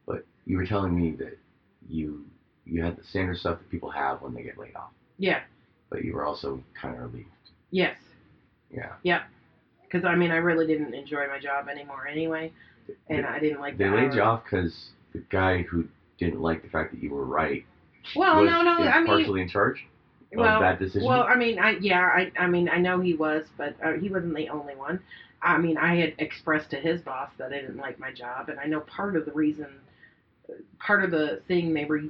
but 0.08 0.26
you 0.46 0.58
were 0.58 0.66
telling 0.66 0.96
me 0.96 1.12
that 1.18 1.38
you 1.88 2.26
you 2.66 2.82
had 2.82 2.98
the 2.98 3.04
standard 3.04 3.38
stuff 3.38 3.60
that 3.60 3.70
people 3.70 3.92
have 3.92 4.22
when 4.22 4.34
they 4.34 4.42
get 4.42 4.58
laid 4.58 4.76
off, 4.76 4.90
yeah, 5.18 5.42
but 5.90 6.04
you 6.04 6.14
were 6.14 6.26
also 6.26 6.64
kind 6.80 6.96
of 6.96 7.02
relieved. 7.02 7.30
yes, 7.72 7.98
Yeah. 8.72 8.94
Yeah. 9.04 9.24
Because 9.84 10.06
I 10.06 10.16
mean, 10.16 10.32
I 10.32 10.38
really 10.38 10.68
didn't 10.68 10.94
enjoy 10.94 11.28
my 11.28 11.40
job 11.40 11.70
anymore 11.70 12.08
anyway, 12.08 12.52
and 13.08 13.26
I 13.26 13.40
didn't 13.40 13.62
like. 13.62 13.78
They 13.78 13.86
the 13.86 13.96
laid 13.96 14.14
you 14.14 14.22
off 14.22 14.44
because 14.44 14.90
the 15.14 15.24
guy 15.30 15.62
who 15.62 15.88
didn't 16.18 16.42
like 16.42 16.64
the 16.64 16.70
fact 16.70 16.92
that 16.92 17.02
you 17.02 17.12
were 17.12 17.24
right 17.24 17.64
Well, 18.16 18.42
was 18.42 18.50
no, 18.50 18.62
no. 18.62 18.72
I 18.72 18.98
mean, 18.98 19.08
partially 19.08 19.42
in 19.42 19.48
charge 19.48 19.86
well, 20.36 20.60
that 20.60 20.80
decision. 20.80 21.08
Well, 21.08 21.24
I 21.24 21.36
mean, 21.36 21.60
I 21.60 21.78
yeah, 21.80 22.02
I 22.02 22.32
I 22.38 22.48
mean, 22.48 22.70
I 22.70 22.78
know 22.78 23.00
he 23.00 23.14
was, 23.14 23.46
but 23.58 23.76
uh, 23.84 23.94
he 23.94 24.10
wasn't 24.10 24.36
the 24.36 24.50
only 24.50 24.76
one. 24.76 25.00
I 25.42 25.58
mean, 25.58 25.78
I 25.78 25.96
had 25.96 26.14
expressed 26.18 26.72
to 26.72 26.78
his 26.78 27.02
boss 27.02 27.30
that 27.38 27.54
I 27.54 27.62
didn't 27.62 27.78
like 27.78 28.00
my 28.00 28.12
job, 28.12 28.50
and 28.50 28.60
I 28.60 28.66
know 28.66 28.82
part 28.82 29.16
of 29.16 29.26
the 29.26 29.32
reason, 29.32 29.68
part 30.80 31.04
of 31.04 31.12
the 31.12 31.42
thing 31.48 31.74
they 31.74 31.86
were, 31.86 32.02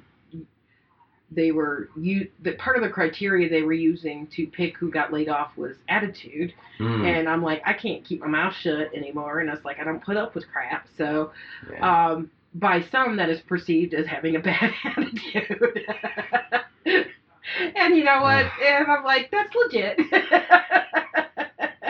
they 1.31 1.51
were 1.51 1.89
you, 1.97 2.29
that 2.43 2.57
part 2.57 2.77
of 2.77 2.83
the 2.83 2.89
criteria 2.89 3.49
they 3.49 3.63
were 3.63 3.73
using 3.73 4.27
to 4.27 4.47
pick 4.47 4.77
who 4.77 4.91
got 4.91 5.11
laid 5.11 5.29
off 5.29 5.55
was 5.57 5.75
attitude, 5.89 6.53
Hmm, 6.77 7.05
and 7.05 7.29
I'm 7.29 7.41
like, 7.41 7.61
I 7.65 7.73
can't 7.73 8.03
keep 8.03 8.21
my 8.21 8.27
mouth 8.27 8.53
shut 8.53 8.93
anymore, 8.93 9.39
and 9.39 9.49
i 9.49 9.53
was 9.53 9.63
like 9.63 9.79
I 9.79 9.83
don't 9.83 10.03
put 10.03 10.17
up 10.17 10.35
with 10.35 10.45
crap, 10.51 10.87
so 10.97 11.31
yeah. 11.71 12.11
um, 12.11 12.29
by 12.53 12.81
some 12.91 13.17
that 13.17 13.29
is 13.29 13.41
perceived 13.41 13.93
as 13.93 14.05
having 14.05 14.35
a 14.35 14.39
bad 14.39 14.71
attitude. 14.83 15.85
and 17.75 17.95
you 17.95 18.03
know 18.03 18.21
what? 18.21 18.45
And 18.63 18.87
I'm 18.87 19.03
like, 19.03 19.31
that's 19.31 19.53
legit. 19.55 19.99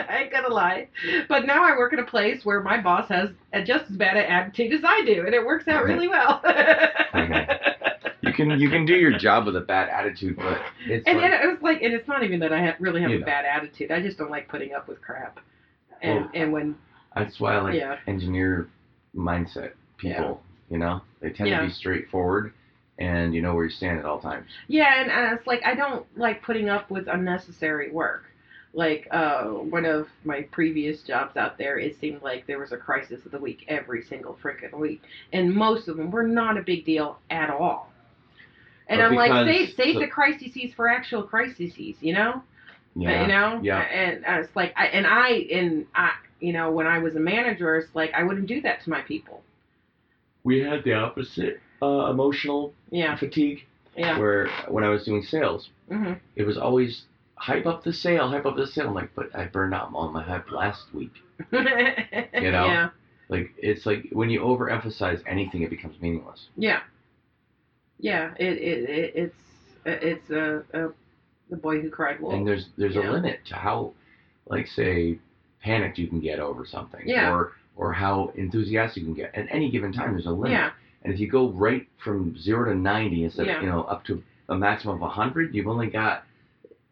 I 0.08 0.20
ain't 0.22 0.32
gonna 0.32 0.48
lie. 0.48 0.88
But 1.28 1.46
now 1.46 1.64
I 1.64 1.76
work 1.76 1.92
at 1.92 1.98
a 1.98 2.04
place 2.04 2.44
where 2.44 2.62
my 2.62 2.80
boss 2.80 3.08
has 3.08 3.30
just 3.64 3.90
as 3.90 3.96
bad 3.96 4.16
an 4.16 4.24
attitude 4.24 4.72
as 4.72 4.80
I 4.84 5.04
do, 5.04 5.24
and 5.26 5.34
it 5.34 5.44
works 5.44 5.68
out 5.68 5.84
really 5.84 6.08
well. 6.08 6.40
you 7.14 7.28
can 8.36 8.50
you 8.60 8.70
can 8.70 8.86
do 8.86 8.94
your 8.94 9.18
job 9.18 9.46
with 9.46 9.56
a 9.56 9.60
bad 9.60 9.88
attitude, 9.88 10.36
but 10.36 10.60
it's 10.86 11.06
And, 11.06 11.18
like, 11.18 11.32
and 11.32 11.34
it 11.44 11.46
was 11.52 11.62
like, 11.62 11.82
and 11.82 11.92
it's 11.94 12.06
not 12.08 12.22
even 12.22 12.40
that 12.40 12.52
I 12.52 12.60
ha- 12.66 12.76
really 12.78 13.02
have 13.02 13.10
a 13.10 13.18
know. 13.18 13.26
bad 13.26 13.44
attitude. 13.44 13.90
I 13.90 14.00
just 14.00 14.18
don't 14.18 14.30
like 14.30 14.48
putting 14.48 14.74
up 14.74 14.86
with 14.88 15.00
crap. 15.02 15.40
And 16.02 16.20
Well, 16.20 16.30
and 16.34 16.52
when 16.52 16.76
that's 17.14 17.40
why 17.40 17.56
I 17.56 17.60
like 17.62 17.74
yeah, 17.74 17.98
engineer 18.06 18.68
mindset 19.16 19.72
people. 19.96 20.42
You 20.68 20.78
know, 20.78 21.00
they 21.20 21.30
tend 21.30 21.48
Yeah. 21.48 21.60
to 21.60 21.66
be 21.66 21.72
straightforward, 21.72 22.52
and 22.98 23.34
you 23.34 23.40
know 23.42 23.54
where 23.54 23.64
you 23.64 23.70
stand 23.70 23.98
at 23.98 24.04
all 24.04 24.20
times. 24.20 24.46
Yeah, 24.68 25.00
and, 25.00 25.10
and 25.10 25.38
it's 25.38 25.46
like 25.46 25.62
I 25.64 25.74
don't 25.74 26.04
like 26.16 26.42
putting 26.42 26.68
up 26.68 26.90
with 26.90 27.06
unnecessary 27.08 27.90
work. 27.90 28.24
Like 28.74 29.08
uh, 29.10 29.44
one 29.44 29.86
of 29.86 30.08
my 30.24 30.42
previous 30.52 31.02
jobs 31.02 31.36
out 31.38 31.56
there, 31.56 31.78
it 31.78 31.98
seemed 31.98 32.20
like 32.22 32.46
there 32.46 32.58
was 32.58 32.72
a 32.72 32.76
crisis 32.76 33.24
of 33.24 33.32
the 33.32 33.38
week 33.38 33.64
every 33.68 34.02
single 34.02 34.36
freaking 34.42 34.78
week, 34.78 35.02
and 35.32 35.54
most 35.54 35.88
of 35.88 35.96
them 35.96 36.10
were 36.10 36.24
not 36.24 36.58
a 36.58 36.62
big 36.62 36.84
deal 36.84 37.18
at 37.30 37.48
all. 37.48 37.90
And 38.88 38.98
But 39.00 39.04
I'm 39.06 39.14
like, 39.16 39.46
save 39.46 39.74
save 39.74 39.94
so- 39.94 40.00
the 40.00 40.06
crises 40.06 40.72
for 40.74 40.88
actual 40.88 41.22
crises, 41.24 41.74
you 42.00 42.12
know? 42.12 42.42
Yeah. 42.94 43.22
You 43.22 43.28
know? 43.28 43.60
Yeah. 43.62 43.80
And 43.80 44.24
uh, 44.24 44.42
it's 44.44 44.56
like, 44.56 44.72
I, 44.76 44.86
and 44.86 45.06
I, 45.06 45.28
and 45.52 45.86
I, 45.94 46.12
you 46.40 46.52
know, 46.52 46.70
when 46.70 46.86
I 46.86 46.98
was 46.98 47.14
a 47.16 47.20
manager, 47.20 47.76
it's 47.76 47.94
like 47.94 48.12
I 48.14 48.22
wouldn't 48.22 48.46
do 48.46 48.60
that 48.62 48.82
to 48.84 48.90
my 48.90 49.02
people. 49.02 49.42
We 50.44 50.60
had 50.60 50.84
the 50.84 50.94
opposite 50.94 51.60
uh, 51.82 52.08
emotional 52.10 52.72
Yeah, 52.90 53.16
fatigue, 53.16 53.64
yeah. 53.96 54.18
where 54.18 54.48
when 54.68 54.84
I 54.84 54.88
was 54.88 55.04
doing 55.04 55.22
sales, 55.22 55.68
hmm 55.90 56.14
it 56.36 56.44
was 56.44 56.56
always 56.56 57.04
hype 57.34 57.66
up 57.66 57.84
the 57.84 57.92
sale, 57.92 58.28
hype 58.30 58.46
up 58.46 58.56
the 58.56 58.66
sale. 58.66 58.88
I'm 58.88 58.94
like, 58.94 59.14
but 59.14 59.34
I 59.34 59.44
burned 59.46 59.74
out 59.74 59.90
all 59.92 60.08
my 60.10 60.22
hype 60.22 60.50
last 60.50 60.84
week. 60.94 61.12
you 61.52 61.62
know? 62.52 62.66
Yeah. 62.66 62.88
Like 63.28 63.50
it's 63.58 63.84
like 63.84 64.06
when 64.12 64.30
you 64.30 64.40
overemphasize 64.40 65.22
anything, 65.26 65.62
it 65.62 65.70
becomes 65.70 66.00
meaningless. 66.00 66.48
Yeah. 66.56 66.80
Yeah, 67.98 68.34
it, 68.38 68.58
it, 68.58 68.90
it 68.90 69.12
it's 69.14 69.34
it's 69.84 70.30
a, 70.30 70.62
a 70.74 70.88
the 71.50 71.56
boy 71.56 71.80
who 71.80 71.90
cried 71.90 72.20
wolf. 72.20 72.34
And 72.34 72.46
there's 72.46 72.66
there's 72.76 72.96
a 72.96 73.00
limit 73.00 73.40
to 73.46 73.54
how, 73.54 73.92
like 74.48 74.66
say, 74.66 75.18
panicked 75.62 75.98
you 75.98 76.08
can 76.08 76.20
get 76.20 76.38
over 76.38 76.66
something, 76.66 77.02
Yeah. 77.06 77.30
or 77.32 77.52
or 77.76 77.92
how 77.92 78.32
enthusiastic 78.36 79.02
you 79.02 79.06
can 79.06 79.14
get. 79.14 79.34
At 79.34 79.46
any 79.50 79.70
given 79.70 79.92
time, 79.92 80.12
there's 80.12 80.26
a 80.26 80.30
limit. 80.30 80.52
yeah, 80.52 80.70
And 81.04 81.12
if 81.12 81.20
you 81.20 81.28
go 81.28 81.50
right 81.50 81.86
from 82.02 82.36
zero 82.38 82.72
to 82.72 82.78
ninety 82.78 83.24
instead 83.24 83.46
Yeah. 83.46 83.56
of 83.58 83.62
you 83.62 83.68
know 83.70 83.82
up 83.84 84.04
to 84.06 84.22
a 84.48 84.56
maximum 84.56 85.02
of 85.02 85.10
hundred, 85.10 85.54
you've 85.54 85.66
only 85.68 85.88
got 85.88 86.24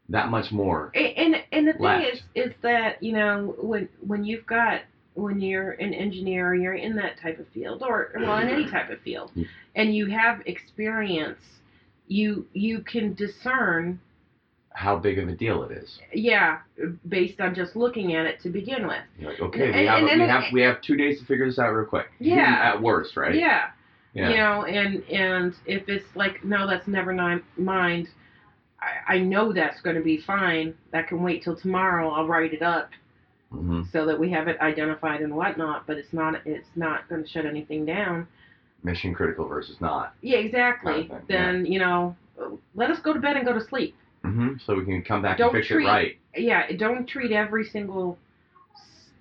that 0.08 0.28
much 0.28 0.52
more. 0.52 0.90
A- 0.94 1.14
and 1.14 1.36
and 1.52 1.66
the 1.68 1.72
thing 1.72 1.82
Left. 1.82 2.06
is 2.14 2.22
is 2.34 2.52
that 2.62 3.02
you 3.02 3.12
know 3.12 3.54
when 3.60 3.88
when 4.06 4.24
you've 4.24 4.46
got 4.46 4.82
when 5.14 5.40
you're 5.40 5.72
an 5.72 5.94
engineer 5.94 6.54
you're 6.54 6.74
in 6.74 6.94
that 6.96 7.18
type 7.20 7.38
of 7.38 7.46
field 7.48 7.82
or 7.82 8.12
well 8.20 8.38
in 8.38 8.48
any 8.48 8.68
type 8.70 8.90
of 8.90 9.00
field 9.00 9.30
and 9.76 9.94
you 9.94 10.06
have 10.06 10.40
experience 10.46 11.38
you 12.08 12.46
you 12.52 12.80
can 12.80 13.14
discern 13.14 13.98
How 14.72 14.96
big 14.98 15.18
of 15.18 15.28
a 15.28 15.32
deal 15.34 15.62
it 15.62 15.72
is. 15.72 15.98
yeah 16.12 16.58
based 17.08 17.40
on 17.40 17.54
just 17.54 17.76
looking 17.76 18.14
at 18.14 18.26
it 18.26 18.40
to 18.42 18.48
begin 18.50 18.86
with 18.86 19.02
You're 19.18 19.30
like, 19.30 19.40
okay, 19.40 19.66
And- 19.68 19.74
we 19.80 19.86
have 19.86 19.98
and- 19.98 20.08
and 20.10 20.20
we 20.22 20.28
have 20.28 20.44
we 20.52 20.60
have 20.62 20.80
two 20.82 20.96
days 20.96 21.20
to 21.20 21.26
figure 21.26 21.46
this 21.46 21.58
out 21.58 21.70
real 21.72 21.86
quick. 21.86 22.06
Yeah. 22.18 22.72
At 22.74 22.82
worst, 22.82 23.16
right? 23.16 23.34
yeah 23.34 23.66
Yeah. 24.14 24.30
you 24.30 24.36
know 24.36 24.64
and 24.64 25.02
and 25.04 25.54
if 25.66 25.88
it's 25.88 26.06
like 26.16 26.44
no 26.44 26.66
that's 26.66 26.86
never 26.88 27.12
mind 27.56 28.08
I, 28.80 29.14
I 29.14 29.18
know 29.18 29.52
that's 29.52 29.80
going 29.80 29.96
to 29.96 30.02
be 30.02 30.18
fine 30.26 30.74
that 30.92 31.08
can 31.08 31.22
wait 31.22 31.42
till 31.44 31.56
tomorrow 31.56 32.10
i'll 32.10 32.26
write 32.26 32.52
it 32.52 32.62
up 32.62 32.90
hmm 33.54 33.82
so 33.92 34.06
that 34.06 34.18
we 34.18 34.30
have 34.30 34.48
it 34.48 34.58
identified 34.60 35.20
and 35.20 35.34
whatnot 35.34 35.86
but 35.86 35.96
it's 35.96 36.12
not 36.12 36.34
it's 36.46 36.68
not 36.76 37.08
going 37.08 37.22
to 37.22 37.28
shut 37.28 37.46
anything 37.46 37.84
down. 37.86 38.26
Mission 38.82 39.14
critical 39.14 39.46
versus 39.48 39.80
not. 39.80 40.14
yeah 40.20 40.38
exactly. 40.38 41.04
Kind 41.08 41.22
of 41.22 41.28
then 41.28 41.66
you 41.66 41.78
know 41.78 42.16
let 42.74 42.90
us 42.90 42.98
go 43.00 43.12
to 43.12 43.20
bed 43.20 43.36
and 43.36 43.46
go 43.46 43.52
to 43.52 43.60
sleep. 43.64 43.94
Hmm 44.24 44.54
So 44.64 44.74
we 44.74 44.84
can 44.84 45.02
come 45.02 45.22
back 45.22 45.38
Don't 45.38 45.54
and 45.54 45.58
fix 45.58 45.68
treat- 45.68 45.86
it 45.86 45.88
right. 45.88 46.18
yeah 46.36 46.72
don't 46.76 47.06
treat 47.06 47.32
every 47.32 47.64
single 47.64 48.18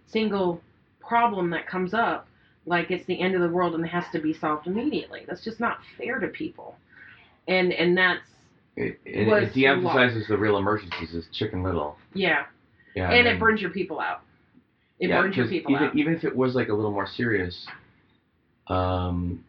single 0.08 0.62
problem 1.00 1.50
that 1.52 1.68
comes 1.68 1.94
up 1.94 2.28
like 2.66 2.90
it's 2.92 3.06
the 3.06 3.20
end 3.20 3.36
of 3.36 3.42
the 3.42 3.50
world 3.50 3.76
and 3.76 3.84
it 3.84 3.90
has 3.90 4.06
to 4.14 4.20
be 4.20 4.34
solved 4.34 4.68
immediately. 4.68 5.24
That's 5.28 5.44
just 5.44 5.60
not 5.60 5.80
fair 5.98 6.20
to 6.20 6.28
people. 6.28 6.76
And 7.48 7.74
and 7.74 7.98
that's 7.98 8.22
It, 8.78 9.00
it, 9.06 9.28
it 9.28 9.54
de-emphasizes 9.54 10.28
the 10.28 10.38
real 10.38 10.58
emergencies 10.58 11.14
as 11.14 11.26
Chicken 11.34 11.62
Little. 11.64 11.98
yeah 12.14 12.46
Yeah. 12.96 13.12
and 13.12 13.28
it 13.28 13.39
burns 13.39 13.62
your 13.62 13.72
people 13.72 14.00
out 14.00 14.22
it 15.00 15.10
yeah, 15.10 15.22
burns 15.22 15.36
your 15.36 15.48
people 15.48 15.72
even, 15.74 15.88
out 15.88 15.96
even 15.96 16.14
if 16.14 16.24
it 16.24 16.36
was 16.36 16.56
like 16.56 16.70
a 16.70 16.74
little 16.74 16.91
more 16.91 17.08
serious, 17.08 17.68
um, 18.68 19.44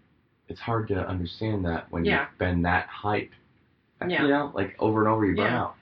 it's 0.48 0.60
hard 0.60 0.88
to 0.88 1.08
understand 1.08 1.64
that 1.64 1.90
when 1.90 2.04
Yeah. 2.04 2.26
you've 2.28 2.38
been 2.38 2.62
that 2.62 2.86
hype. 2.88 3.30
Yeah. 4.06 4.22
You 4.22 4.28
know, 4.28 4.50
like 4.54 4.74
over 4.78 5.00
and 5.00 5.08
over 5.08 5.24
you 5.24 5.36
burn 5.36 5.46
Yeah. 5.46 5.60
out. 5.62 5.76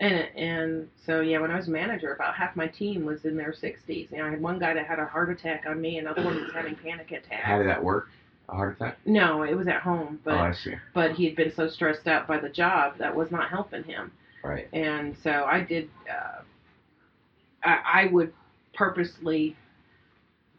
And 0.00 0.14
and 0.36 0.88
so 1.06 1.20
yeah, 1.20 1.38
when 1.38 1.50
I 1.50 1.56
was 1.56 1.68
a 1.68 1.70
manager, 1.70 2.12
about 2.12 2.34
half 2.34 2.54
my 2.56 2.66
team 2.66 3.04
was 3.04 3.24
in 3.24 3.36
their 3.36 3.52
sixties. 3.52 4.08
You 4.10 4.18
know, 4.18 4.26
I 4.26 4.30
had 4.30 4.40
one 4.40 4.58
guy 4.58 4.74
that 4.74 4.86
had 4.86 4.98
a 4.98 5.06
heart 5.06 5.30
attack 5.30 5.64
on 5.66 5.80
me, 5.80 5.98
and 5.98 6.06
another 6.06 6.24
one 6.24 6.36
was 6.42 6.52
having 6.52 6.76
panic 6.76 7.10
attacks. 7.10 7.44
How 7.44 7.58
did 7.58 7.66
that 7.68 7.82
work? 7.82 8.08
A 8.48 8.54
heart 8.54 8.76
attack? 8.76 8.98
No, 9.06 9.42
it 9.42 9.54
was 9.56 9.66
at 9.66 9.80
home, 9.82 10.20
but 10.24 10.34
oh, 10.34 10.38
I 10.38 10.52
see. 10.52 10.74
but 10.94 11.12
he 11.12 11.24
had 11.26 11.36
been 11.36 11.52
so 11.52 11.68
stressed 11.68 12.06
out 12.06 12.26
by 12.26 12.38
the 12.38 12.48
job 12.48 12.96
that 12.98 13.14
was 13.14 13.30
not 13.30 13.48
helping 13.50 13.82
him. 13.84 14.12
Right. 14.44 14.68
And 14.72 15.16
so 15.22 15.44
I 15.46 15.60
did. 15.60 15.88
Uh, 16.10 16.42
I, 17.64 18.04
I 18.04 18.06
would 18.12 18.32
purposely 18.74 19.56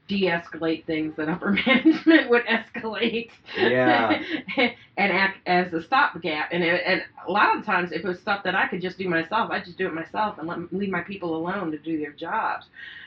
de-escalate 0.09 0.85
things 0.85 1.15
that 1.15 1.29
upper 1.29 1.51
management 1.67 2.29
would 2.29 2.43
escalate. 2.45 3.29
Yeah. 3.55 4.21
and 4.57 5.13
act 5.13 5.37
as 5.47 5.71
a 5.71 5.81
stopgap. 5.81 6.49
And 6.51 6.63
it, 6.63 6.81
and 6.85 7.01
a 7.27 7.31
lot 7.31 7.57
of 7.57 7.63
times, 7.63 7.91
if 7.93 8.03
it 8.03 8.07
was 8.07 8.19
stuff 8.19 8.43
that 8.43 8.55
I 8.55 8.67
could 8.67 8.81
just 8.81 8.97
do 8.97 9.07
myself, 9.07 9.51
I 9.51 9.59
just 9.59 9.77
do 9.77 9.87
it 9.87 9.93
myself 9.93 10.37
and 10.39 10.47
let 10.47 10.73
leave 10.73 10.89
my 10.89 11.01
people 11.01 11.35
alone 11.37 11.71
to 11.71 11.77
do 11.77 11.97
their 11.97 12.11
jobs. 12.11 12.65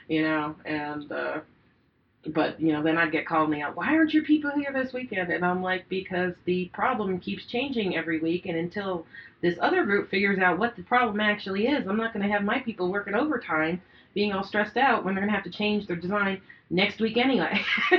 You 0.09 0.23
know, 0.23 0.55
and 0.65 1.11
uh, 1.13 1.41
but 2.35 2.61
you 2.61 2.73
know, 2.73 2.83
then 2.83 2.97
I'd 2.97 3.13
get 3.13 3.27
called 3.27 3.51
me 3.51 3.63
out. 3.63 3.77
Why 3.77 3.89
aren't 3.89 4.15
your 4.15 4.25
people 4.25 4.53
here 4.53 4.73
this 4.73 4.93
weekend? 4.93 5.31
And 5.31 5.45
I'm 5.45 5.63
like, 5.63 5.89
because 5.89 6.35
the 6.45 6.71
problem 6.73 7.19
keeps 7.19 7.45
changing 7.47 7.97
every 7.97 8.21
week, 8.21 8.47
and 8.47 8.57
until 8.57 9.07
this 9.43 9.59
other 9.61 9.85
group 9.85 10.09
figures 10.11 10.39
out 10.39 10.59
what 10.59 10.77
the 10.77 10.83
problem 10.83 11.21
actually 11.21 11.67
is, 11.67 11.87
I'm 11.87 11.97
not 11.97 12.13
going 12.15 12.25
to 12.27 12.33
have 12.33 12.43
my 12.45 12.61
people 12.61 12.91
working 12.91 13.15
overtime, 13.15 13.81
being 14.15 14.33
all 14.33 14.45
stressed 14.45 14.77
out 14.77 15.05
when 15.05 15.15
they're 15.15 15.23
going 15.25 15.33
to 15.33 15.37
have 15.37 15.45
to 15.45 15.57
change 15.59 15.87
their 15.87 15.97
design 15.97 16.41
next 16.71 17.01
week 17.01 17.17
anyway. 17.17 17.61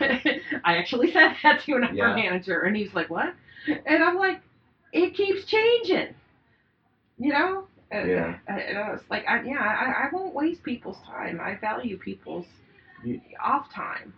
I 0.00 0.76
actually 0.76 1.10
said 1.12 1.34
that 1.42 1.60
to 1.64 1.74
an 1.76 1.84
upper 1.84 1.94
Yeah. 1.94 2.14
manager, 2.14 2.60
and 2.62 2.76
he's 2.76 2.94
like, 2.94 3.10
"What?" 3.10 3.34
And 3.86 4.02
I'm 4.04 4.16
like, 4.16 4.40
"It 4.92 5.14
keeps 5.14 5.44
changing." 5.46 6.14
You 7.18 7.32
know. 7.32 7.66
Yeah. 7.92 8.36
And 8.48 8.78
I 8.78 8.90
was 8.92 9.00
like, 9.10 9.24
I, 9.28 9.42
"Yeah, 9.42 9.58
I, 9.60 10.06
I 10.06 10.08
won't 10.12 10.34
waste 10.34 10.62
people's 10.62 10.98
time. 11.06 11.40
I 11.42 11.56
value 11.56 11.96
people's 11.98 12.46
You- 13.04 13.20
off 13.42 13.72
time." 13.72 14.12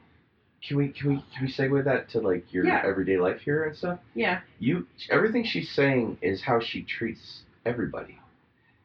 Can 0.67 0.77
we 0.79 0.89
can 0.89 1.09
we 1.11 1.25
can 1.35 1.47
we 1.47 1.53
segue 1.53 1.85
that 1.85 2.09
to 2.11 2.21
like 2.21 2.53
your 2.53 2.65
Yeah. 2.67 2.83
everyday 2.85 3.19
life 3.19 3.41
here 3.41 3.65
and 3.65 3.77
stuff? 3.77 3.99
Yeah. 4.15 4.41
You 4.59 4.87
everything 5.11 5.45
she's 5.45 5.71
saying 5.71 6.19
is 6.23 6.43
how 6.43 6.61
she 6.61 6.83
treats 6.83 7.43
everybody. 7.67 8.19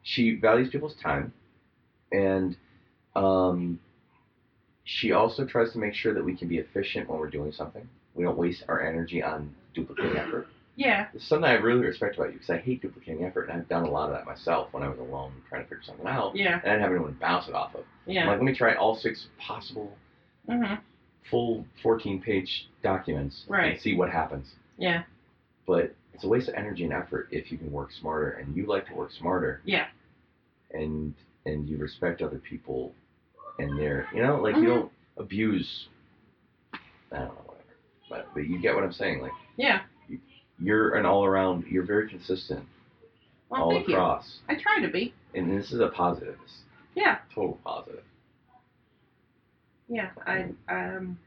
She 0.03 0.35
values 0.35 0.69
people's 0.69 0.95
time, 0.95 1.31
and 2.11 2.57
um, 3.15 3.79
she 4.83 5.11
also 5.11 5.45
tries 5.45 5.71
to 5.73 5.77
make 5.79 5.93
sure 5.93 6.13
that 6.13 6.23
we 6.23 6.35
can 6.35 6.47
be 6.47 6.57
efficient 6.57 7.09
when 7.09 7.19
we're 7.19 7.29
doing 7.29 7.51
something. 7.51 7.87
We 8.15 8.23
don't 8.23 8.37
waste 8.37 8.63
our 8.67 8.81
energy 8.85 9.21
on 9.21 9.53
duplicating 9.73 10.17
effort. 10.23 10.47
Yeah. 10.75 11.07
It's 11.13 11.27
something 11.27 11.45
I 11.49 11.53
really 11.55 11.85
respect 11.85 12.15
about 12.15 12.27
you 12.27 12.33
because 12.33 12.49
I 12.49 12.57
hate 12.57 12.81
duplicating 12.81 13.25
effort, 13.25 13.49
and 13.49 13.59
I've 13.59 13.67
done 13.69 13.83
a 13.83 13.89
lot 13.91 14.09
of 14.09 14.15
that 14.15 14.25
myself 14.25 14.69
when 14.71 14.81
I 14.83 14.87
was 14.89 14.97
alone 14.99 15.33
trying 15.49 15.63
to 15.63 15.69
figure 15.69 15.83
something 15.83 16.07
out, 16.07 16.35
Yeah. 16.35 16.53
and 16.63 16.71
I 16.71 16.73
didn't 16.75 16.81
have 16.81 16.91
anyone 16.91 17.13
to 17.13 17.19
bounce 17.19 17.47
it 17.47 17.53
off 17.53 17.75
of. 17.75 17.81
I'm 18.07 18.13
Yeah. 18.13 18.27
like, 18.27 18.37
let 18.37 18.43
me 18.43 18.53
try 18.55 18.73
all 18.75 18.95
six 18.95 19.27
possible 19.37 19.95
Mhm. 20.47 20.79
Full 21.29 21.65
14 21.83 22.21
page 22.21 22.67
documents 22.81 23.45
Right. 23.47 23.73
and 23.73 23.81
see 23.81 23.95
what 23.95 24.09
happens. 24.09 24.55
Yeah. 24.77 25.03
But 25.67 25.93
it's 26.13 26.23
a 26.23 26.27
waste 26.27 26.49
of 26.49 26.55
energy 26.55 26.83
and 26.83 26.93
effort 26.93 27.27
if 27.31 27.51
you 27.51 27.57
can 27.57 27.71
work 27.71 27.91
smarter, 27.91 28.31
and 28.31 28.55
you 28.55 28.65
like 28.65 28.87
to 28.87 28.93
work 28.95 29.11
smarter. 29.11 29.61
Yeah. 29.65 29.87
And 30.71 31.13
and 31.45 31.67
you 31.69 31.77
respect 31.77 32.21
other 32.21 32.39
people, 32.39 32.93
and 33.59 33.77
their 33.79 34.07
you 34.13 34.21
know 34.21 34.41
like 34.41 34.55
Mhm. 34.55 34.61
you 34.63 34.67
don't 34.67 34.91
abuse. 35.17 35.87
I 36.73 36.77
don't 37.19 37.27
know 37.29 37.41
whatever, 37.45 37.63
but 38.09 38.33
but 38.33 38.47
you 38.47 38.59
get 38.59 38.75
what 38.75 38.83
I'm 38.83 38.91
saying. 38.93 39.21
Like 39.21 39.31
Yeah. 39.57 39.81
you're 40.59 40.95
an 40.95 41.05
all 41.05 41.25
around. 41.25 41.65
You're 41.67 41.83
very 41.83 42.09
consistent 42.09 42.65
Well, 43.49 43.63
all 43.63 43.71
thank 43.71 43.87
you. 43.87 43.95
across, 43.95 44.39
I 44.49 44.55
try 44.55 44.79
to 44.81 44.87
be. 44.89 45.13
and 45.33 45.49
this 45.51 45.71
is 45.71 45.79
a 45.79 45.89
positive. 45.89 46.37
Yeah. 46.95 47.19
total 47.33 47.59
positive. 47.63 48.03
Yeah. 49.89 50.09
I 50.25 50.45
um. 50.69 51.17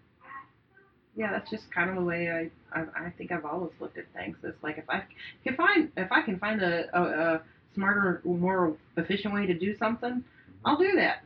Yeah, 1.14 1.30
that's 1.32 1.50
just 1.50 1.70
kind 1.70 1.90
of 1.90 1.96
the 1.96 2.02
way 2.02 2.30
I, 2.30 2.78
I 2.78 2.84
I 3.06 3.10
think 3.18 3.32
I've 3.32 3.44
always 3.44 3.72
looked 3.80 3.98
at 3.98 4.06
things. 4.14 4.38
It's 4.42 4.62
like 4.62 4.78
if 4.78 4.88
I 4.88 5.04
if 5.44 5.60
I 5.60 5.88
if 5.96 6.10
I 6.10 6.22
can 6.22 6.38
find 6.38 6.62
a, 6.62 6.86
a, 6.98 7.02
a 7.02 7.42
smarter, 7.74 8.22
more 8.24 8.74
efficient 8.96 9.34
way 9.34 9.46
to 9.46 9.54
do 9.54 9.76
something, 9.76 10.24
I'll 10.64 10.78
do 10.78 10.92
that. 10.96 11.18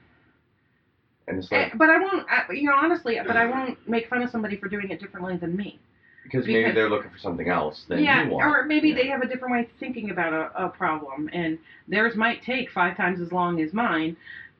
And 1.29 1.39
it's 1.39 1.53
Eh, 1.53 1.57
like 1.69 1.79
but 1.79 1.89
I 1.91 1.99
won't. 1.99 2.27
I, 2.29 2.53
you 2.53 2.65
know, 2.65 2.75
honestly, 2.77 3.19
but 3.27 3.37
I 3.37 3.47
won't 3.47 3.79
make 3.89 4.09
fun 4.09 4.23
of 4.23 4.31
somebody 4.31 4.57
for 4.57 4.69
doing 4.69 4.91
it 4.91 5.01
differently 5.01 5.37
than 5.37 5.57
me. 5.57 5.79
because 6.25 6.47
maybe 6.47 6.73
they're 6.73 6.91
looking 6.91 7.11
for 7.11 7.19
something 7.19 7.49
else 7.49 7.85
than 7.89 8.03
yeah, 8.03 8.25
you 8.25 8.31
want. 8.33 8.45
or 8.45 8.65
maybe 8.65 8.89
Yeah. 8.89 8.95
they 8.97 9.07
have 9.09 9.23
a 9.23 9.29
different 9.29 9.53
way 9.53 9.61
of 9.61 9.67
thinking 9.79 10.11
about 10.11 10.33
a, 10.33 10.65
a 10.67 10.69
problem, 10.69 11.29
and 11.33 11.59
theirs 11.87 12.17
might 12.17 12.43
take 12.43 12.71
five 12.73 12.97
times 12.97 13.21
as 13.21 13.31
long 13.33 13.61
as 13.61 13.73
mine, 13.73 14.17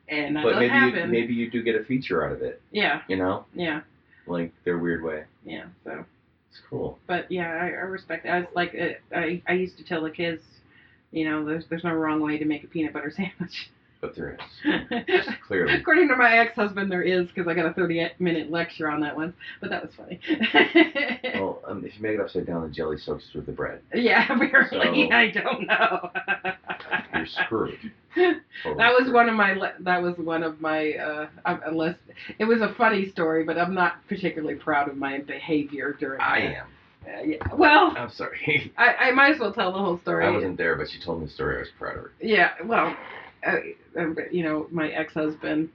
and 0.09 0.37
that 0.37 0.45
But 0.45 0.57
maybe 0.57 0.75
you, 0.75 1.07
maybe 1.07 1.35
you 1.35 1.51
do 1.51 1.63
get 1.63 1.75
a 1.75 1.85
feature 1.85 2.25
out 2.25 2.33
of 2.33 2.43
it. 2.43 2.61
Yeah, 2.71 3.03
You 3.09 3.17
know, 3.17 3.45
yeah, 3.55 3.81
like 4.27 4.53
their 4.65 4.79
weird 4.79 5.03
way. 5.03 5.25
yeah. 5.45 5.65
So, 5.85 6.05
It's 6.51 6.61
cool. 6.71 6.99
but 7.07 7.31
yeah, 7.31 7.49
I, 7.51 7.67
I 7.67 7.85
respect. 7.87 8.25
It. 8.27 8.31
I 8.31 8.39
was 8.41 8.49
like, 8.55 8.75
uh, 8.75 9.17
I 9.17 9.43
I 9.49 9.53
used 9.55 9.77
to 9.79 9.85
tell 9.85 10.03
the 10.03 10.11
kids, 10.11 10.43
you 11.13 11.29
know, 11.29 11.45
there's 11.45 11.65
there's 11.69 11.85
no 11.85 11.93
wrong 11.95 12.21
way 12.21 12.39
to 12.39 12.45
make 12.45 12.65
a 12.65 12.67
peanut 12.67 12.93
butter 12.93 13.11
sandwich. 13.17 13.71
But 13.99 14.15
there 14.15 14.37
is. 14.65 15.25
Clearly. 15.49 15.73
According 15.75 16.09
to 16.09 16.17
my 16.17 16.37
ex-husband, 16.39 16.93
there 16.93 17.01
is 17.03 17.29
because 17.29 17.49
I 17.49 17.55
got 17.55 17.65
a 17.65 17.71
30-minute 17.71 18.51
lecture 18.51 18.91
on 18.91 19.01
that 19.01 19.17
one, 19.17 19.33
but 19.59 19.71
that 19.71 19.83
was 19.83 19.91
funny. 19.97 20.21
Well, 21.35 21.63
um, 21.67 21.83
if 21.85 21.97
you 21.97 22.03
make 22.03 22.13
it 22.15 22.21
upside 22.21 22.47
down, 22.47 22.63
the 22.63 22.69
jelly 22.69 22.99
soaks 22.99 23.25
through 23.33 23.43
the 23.43 23.53
bread. 23.53 23.81
yeah, 23.95 24.25
apparently 24.31 25.09
So- 25.09 25.15
I 25.17 25.31
don't 25.31 25.67
know. 25.67 26.11
You're 27.27 27.45
screwed. 27.45 27.93
That 28.65 28.95
was 28.99 29.13
one 29.13 29.29
of 29.29 29.35
my. 29.35 29.73
That 29.81 30.03
was 30.03 30.17
one 30.17 30.43
of 30.43 30.59
my. 30.59 30.93
Uh, 30.95 31.29
unless 31.45 31.97
it 32.39 32.47
was 32.47 32.63
a 32.63 32.75
funny 32.79 33.11
story, 33.11 33.45
but 33.45 33.59
I'm 33.59 33.75
not 33.75 34.07
particularly 34.09 34.55
proud 34.55 34.89
of 34.89 34.97
my 34.97 35.19
behavior 35.19 35.95
during. 36.01 36.23
I 36.23 36.41
that. 36.41 36.57
am. 36.57 36.67
Uh, 37.07 37.23
yeah. 37.23 37.55
Well, 37.55 37.95
I'm 37.97 38.11
sorry. 38.11 38.73
I, 38.79 38.95
I 38.95 39.11
might 39.11 39.35
as 39.35 39.41
well 39.41 39.53
tell 39.53 39.73
the 39.73 39.79
whole 39.79 39.99
story. 39.99 40.27
I 40.27 40.31
wasn't 40.31 40.57
there, 40.57 40.77
but 40.77 40.89
she 40.89 40.99
told 40.99 41.21
me 41.21 41.27
the 41.27 41.33
story. 41.33 41.57
I 41.57 41.61
was 41.61 41.69
proud 41.79 41.97
of 41.99 42.05
her. 42.05 42.13
Yeah. 42.21 42.53
Well, 42.65 42.97
uh, 43.47 43.51
uh, 44.01 44.05
you 44.31 44.43
know, 44.43 44.67
my 44.71 44.89
ex-husband. 44.89 45.69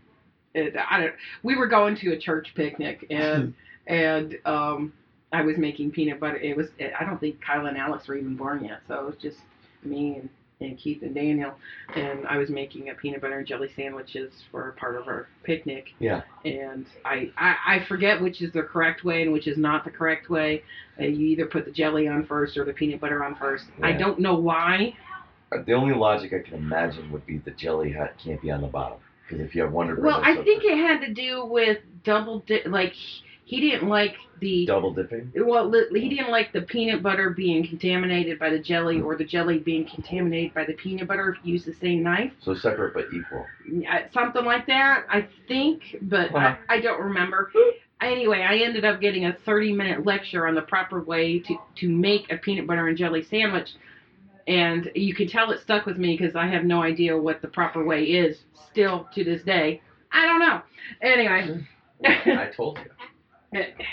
It, 0.53 0.73
I 0.89 0.99
don't. 0.99 1.13
We 1.43 1.55
were 1.55 1.67
going 1.67 1.95
to 1.97 2.13
a 2.13 2.17
church 2.17 2.53
picnic, 2.55 3.05
and 3.09 3.53
and 3.87 4.37
um, 4.45 4.93
I 5.31 5.43
was 5.43 5.57
making 5.57 5.91
peanut 5.91 6.19
butter. 6.19 6.37
It 6.37 6.57
was. 6.57 6.67
I 6.79 7.05
don't 7.05 7.19
think 7.19 7.39
Kyle 7.39 7.67
and 7.67 7.77
Alex 7.77 8.07
were 8.07 8.15
even 8.15 8.35
born 8.35 8.65
yet, 8.65 8.81
so 8.87 8.95
it 8.95 9.05
was 9.05 9.15
just 9.21 9.37
me 9.83 10.15
and, 10.15 10.29
and 10.61 10.77
Keith 10.77 11.01
and 11.01 11.13
Daniel, 11.13 11.53
and 11.95 12.25
I 12.27 12.37
was 12.37 12.49
making 12.49 12.89
a 12.89 12.93
peanut 12.93 13.21
butter 13.21 13.39
and 13.39 13.47
jelly 13.47 13.69
sandwiches 13.75 14.31
for 14.51 14.71
part 14.79 14.95
of 14.95 15.07
our 15.07 15.27
picnic. 15.43 15.87
Yeah. 15.99 16.21
And 16.45 16.85
I, 17.03 17.31
I, 17.37 17.55
I 17.67 17.85
forget 17.87 18.21
which 18.21 18.41
is 18.41 18.53
the 18.53 18.61
correct 18.63 19.03
way 19.03 19.23
and 19.23 19.33
which 19.33 19.47
is 19.47 19.57
not 19.57 19.83
the 19.83 19.91
correct 19.91 20.29
way. 20.29 20.63
Uh, 20.99 21.05
you 21.05 21.25
either 21.27 21.45
put 21.45 21.65
the 21.65 21.71
jelly 21.71 22.07
on 22.07 22.25
first 22.25 22.57
or 22.57 22.65
the 22.65 22.73
peanut 22.73 23.01
butter 23.01 23.23
on 23.23 23.35
first. 23.35 23.65
I 23.81 23.91
don't 23.93 24.19
know 24.19 24.35
why. 24.35 24.95
Uh, 25.51 25.63
The 25.65 25.73
only 25.73 25.93
logic 25.95 26.31
I 26.33 26.47
can 26.47 26.57
imagine 26.57 27.11
would 27.11 27.25
be 27.25 27.39
the 27.39 27.51
jelly 27.51 27.91
hat 27.91 28.15
can't 28.23 28.41
be 28.41 28.51
on 28.51 28.61
the 28.61 28.67
bottom. 28.67 28.99
Because 29.27 29.45
if 29.45 29.55
you 29.55 29.61
have 29.63 29.71
Wonder 29.71 29.95
Well, 29.99 30.21
I 30.23 30.35
think 30.43 30.63
it 30.65 30.77
had 30.77 30.99
to 31.07 31.13
do 31.13 31.45
with 31.45 31.77
double 32.03 32.39
di- 32.41 32.63
like 32.65 32.93
he 33.51 33.59
didn't 33.59 33.89
like 33.89 34.15
the 34.39 34.65
double 34.65 34.93
dipping. 34.93 35.29
well 35.35 35.69
he 35.93 36.07
didn't 36.07 36.31
like 36.31 36.53
the 36.53 36.61
peanut 36.61 37.03
butter 37.03 37.31
being 37.31 37.67
contaminated 37.67 38.39
by 38.39 38.49
the 38.49 38.57
jelly 38.59 39.01
or 39.01 39.17
the 39.17 39.25
jelly 39.25 39.59
being 39.59 39.85
contaminated 39.85 40.53
by 40.53 40.63
the 40.63 40.73
peanut 40.73 41.05
butter 41.05 41.29
if 41.33 41.45
you 41.45 41.51
use 41.53 41.65
the 41.65 41.73
same 41.73 42.01
knife 42.01 42.31
So 42.39 42.55
separate 42.55 42.93
but 42.93 43.07
equal. 43.13 43.45
Something 44.13 44.45
like 44.45 44.65
that 44.67 45.05
I 45.09 45.27
think 45.49 45.97
but 46.01 46.33
Uh-huh. 46.33 46.55
I, 46.69 46.75
I 46.75 46.79
don't 46.79 47.01
remember 47.01 47.51
anyway 47.99 48.41
I 48.41 48.55
ended 48.59 48.85
up 48.85 49.01
getting 49.01 49.25
a 49.25 49.33
30 49.33 49.73
minute 49.73 50.05
lecture 50.05 50.47
on 50.47 50.55
the 50.55 50.61
proper 50.61 51.01
way 51.01 51.39
to 51.39 51.57
to 51.75 51.89
make 51.89 52.31
a 52.31 52.37
peanut 52.37 52.67
butter 52.67 52.87
and 52.87 52.97
jelly 52.97 53.21
sandwich 53.21 53.69
and 54.47 54.89
you 54.95 55.13
can 55.13 55.27
tell 55.27 55.51
it 55.51 55.59
stuck 55.59 55.85
with 55.85 55.97
me 55.97 56.17
because 56.17 56.35
I 56.37 56.47
have 56.47 56.63
no 56.63 56.81
idea 56.81 57.17
what 57.17 57.41
the 57.41 57.49
proper 57.49 57.83
way 57.83 58.03
is 58.05 58.37
still 58.71 59.09
to 59.13 59.25
this 59.25 59.43
day 59.43 59.81
I 60.13 60.25
don't 60.25 60.39
know 60.39 60.61
anyway 61.01 61.67
I 62.05 62.49
told 62.55 62.79
you. 62.79 62.91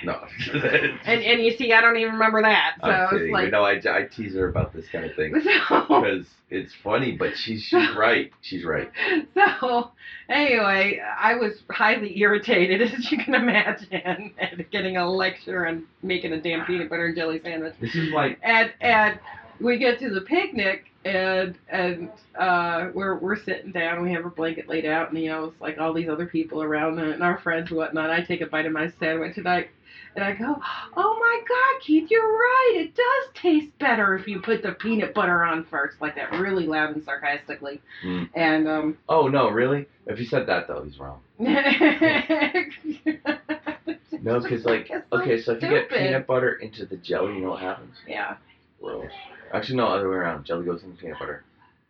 No. 0.05 0.21
And 0.53 1.23
and 1.23 1.43
you 1.43 1.57
see, 1.57 1.73
I 1.73 1.81
don't 1.81 1.97
even 1.97 2.13
remember 2.13 2.43
that. 2.43 2.77
So 2.81 2.89
I'm 2.89 3.11
kidding. 3.11 3.33
like, 3.33 3.53
I, 3.53 3.99
I 3.99 4.05
tease 4.05 4.35
her 4.35 4.49
about 4.49 4.73
this 4.73 4.87
kind 4.89 5.05
of 5.05 5.15
thing 5.17 5.35
so, 5.69 5.81
because 5.81 6.27
it's 6.51 6.73
funny, 6.85 7.13
but 7.13 7.37
she's 7.37 7.63
she's 7.63 7.91
right. 7.97 8.31
She's 8.41 8.65
right. 8.65 8.91
so 9.35 9.91
anyway, 10.29 11.01
I 11.19 11.35
was 11.35 11.63
highly 11.71 12.19
irritated, 12.19 12.83
as 12.83 13.11
you 13.11 13.19
can 13.19 13.35
imagine, 13.35 14.33
at 14.39 14.71
getting 14.71 14.97
a 14.97 15.11
lecture 15.11 15.65
and 15.65 15.85
making 16.03 16.33
a 16.33 16.41
damn 16.41 16.65
peanut 16.65 16.89
butter 16.89 17.07
and 17.07 17.17
jelly 17.17 17.41
sandwich. 17.43 17.75
This 17.81 17.95
is 17.95 18.13
why 18.13 18.37
And 18.43 18.73
and 18.81 19.19
we 19.61 19.79
get 19.79 19.99
to 20.01 20.11
the 20.11 20.21
picnic 20.21 20.88
and 21.05 21.57
and 21.69 22.11
uh, 22.39 22.89
we're 22.95 23.17
we're 23.17 23.43
sitting 23.43 23.73
down. 23.73 24.03
We 24.03 24.13
have 24.13 24.27
a 24.27 24.31
blanket 24.31 24.69
laid 24.69 24.87
out, 24.87 25.11
and 25.11 25.23
you 25.23 25.29
know 25.29 25.47
it's 25.47 25.61
like 25.61 25.79
all 25.79 25.93
these 25.93 26.09
other 26.09 26.27
people 26.27 26.63
around 26.63 26.99
and 26.99 27.23
our 27.23 27.39
friends 27.39 27.71
and 27.71 27.79
whatnot. 27.79 28.11
I 28.11 28.23
take 28.23 28.41
a 28.41 28.47
bite 28.47 28.67
of 28.67 28.73
my 28.73 28.91
sandwich 28.99 29.37
and 29.37 29.49
I 29.49 29.69
and 30.15 30.25
I 30.25 30.33
go, 30.33 30.61
oh 30.97 31.17
my 31.21 31.41
God, 31.49 31.83
Keith, 31.83 32.11
you're 32.11 32.33
right. 32.33 32.73
It 32.77 32.95
does 32.95 33.35
taste 33.35 33.77
better 33.79 34.17
if 34.17 34.27
you 34.27 34.41
put 34.41 34.63
the 34.63 34.73
peanut 34.73 35.15
butter 35.15 35.45
on 35.45 35.65
first, 35.65 36.01
like 36.01 36.17
that, 36.17 36.33
really 36.33 36.67
loud 36.67 36.95
and 36.95 37.05
sarcastically. 37.05 37.81
Mm. 38.05 38.29
And 38.35 38.69
um. 38.69 38.99
Oh 39.09 39.29
no, 39.29 39.51
really? 39.51 39.87
If 40.07 40.19
you 40.19 40.27
said 40.27 40.47
that 40.47 40.69
though, 40.69 40.83
he's 40.83 40.99
wrong. 40.99 41.21
No, 44.21 44.41
because 44.41 44.65
like 44.65 44.91
okay, 45.13 45.41
so 45.41 45.53
if 45.53 45.63
you 45.63 45.69
get 45.69 45.89
peanut 45.89 46.27
butter 46.27 46.55
into 46.55 46.85
the 46.85 46.97
jelly, 46.97 47.35
you 47.35 47.41
know 47.41 47.51
what 47.51 47.61
happens? 47.61 47.95
Yeah. 48.07 48.37
Gross. 48.81 49.11
Actually, 49.53 49.77
no, 49.77 49.87
other 49.87 50.09
way 50.09 50.17
around. 50.17 50.45
Jelly 50.45 50.65
goes 50.65 50.83
into 50.83 50.97
peanut 50.97 51.19
butter. 51.19 51.45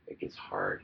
It 0.06 0.18
gets 0.18 0.36
hard. 0.36 0.82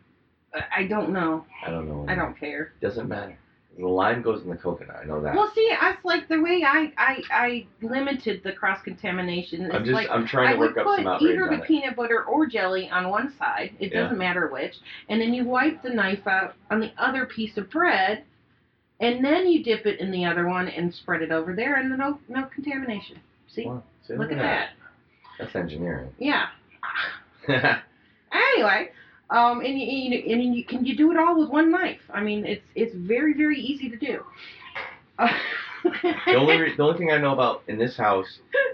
I- 0.54 0.64
I 0.82 0.86
don't 0.86 1.10
know. 1.10 1.44
I 1.66 1.70
don't 1.70 1.88
know. 1.88 2.06
I 2.08 2.14
don't 2.14 2.38
care. 2.38 2.72
Doesn't 2.80 3.08
matter. 3.08 3.36
The 3.76 3.88
lime 3.88 4.22
goes 4.22 4.40
in 4.44 4.48
the 4.50 4.56
coconut. 4.56 4.98
I 5.02 5.04
know 5.04 5.20
that. 5.20 5.34
Well, 5.34 5.50
see, 5.52 5.68
I 5.76 5.96
like 6.04 6.28
the 6.28 6.40
way 6.40 6.62
I 6.64 6.92
I, 6.96 7.22
I 7.32 7.66
limited 7.82 8.44
the 8.44 8.52
cross 8.52 8.80
contamination. 8.82 9.68
I'm 9.72 9.84
just 9.84 9.94
like 9.94 10.08
I'm 10.10 10.24
trying 10.28 10.52
to 10.52 10.60
would 10.60 10.76
work 10.76 10.86
up 10.86 10.96
some 10.96 11.06
outrage 11.08 11.32
either 11.32 11.48
the 11.48 11.60
it. 11.60 11.64
peanut 11.66 11.96
butter 11.96 12.22
or 12.22 12.46
jelly 12.46 12.88
on 12.88 13.08
one 13.08 13.32
side. 13.36 13.74
It 13.80 13.92
Yeah. 13.92 14.02
doesn't 14.02 14.18
matter 14.18 14.46
which, 14.46 14.76
and 15.08 15.20
then 15.20 15.34
you 15.34 15.44
wipe 15.44 15.82
the 15.82 15.90
knife 15.90 16.24
out 16.28 16.54
on 16.70 16.78
the 16.78 16.92
other 16.96 17.26
piece 17.26 17.56
of 17.56 17.68
bread, 17.68 18.22
and 19.00 19.24
then 19.24 19.48
you 19.48 19.64
dip 19.64 19.86
it 19.86 19.98
in 19.98 20.12
the 20.12 20.24
other 20.24 20.46
one 20.46 20.68
and 20.68 20.94
spread 20.94 21.22
it 21.22 21.32
over 21.32 21.52
there, 21.56 21.74
and 21.74 21.98
no 21.98 22.20
no 22.28 22.44
contamination. 22.54 23.18
See, 23.48 23.66
Wow, 23.66 23.82
see, 24.06 24.14
look 24.14 24.30
at 24.30 24.38
that. 24.38 24.70
That's 25.40 25.56
engineering. 25.56 26.14
Yeah. 26.20 26.46
Anyway, 28.32 28.90
um, 29.30 29.60
and 29.60 29.78
you, 29.78 29.86
you 29.86 30.32
and 30.34 30.54
you 30.56 30.64
can 30.64 30.84
you 30.84 30.96
do 30.96 31.10
it 31.12 31.16
all 31.18 31.38
with 31.38 31.50
one 31.50 31.70
knife. 31.70 32.00
I 32.12 32.20
mean, 32.20 32.44
it's 32.44 32.64
it's 32.74 32.94
very 32.94 33.32
very 33.34 33.60
easy 33.60 33.88
to 33.90 33.96
do. 33.96 34.22
the 35.18 36.34
only 36.36 36.56
re- 36.56 36.76
the 36.76 36.82
only 36.82 36.98
thing 36.98 37.10
I 37.12 37.18
know 37.18 37.32
about 37.32 37.62
in 37.68 37.78
this 37.78 37.96
house, 37.96 38.26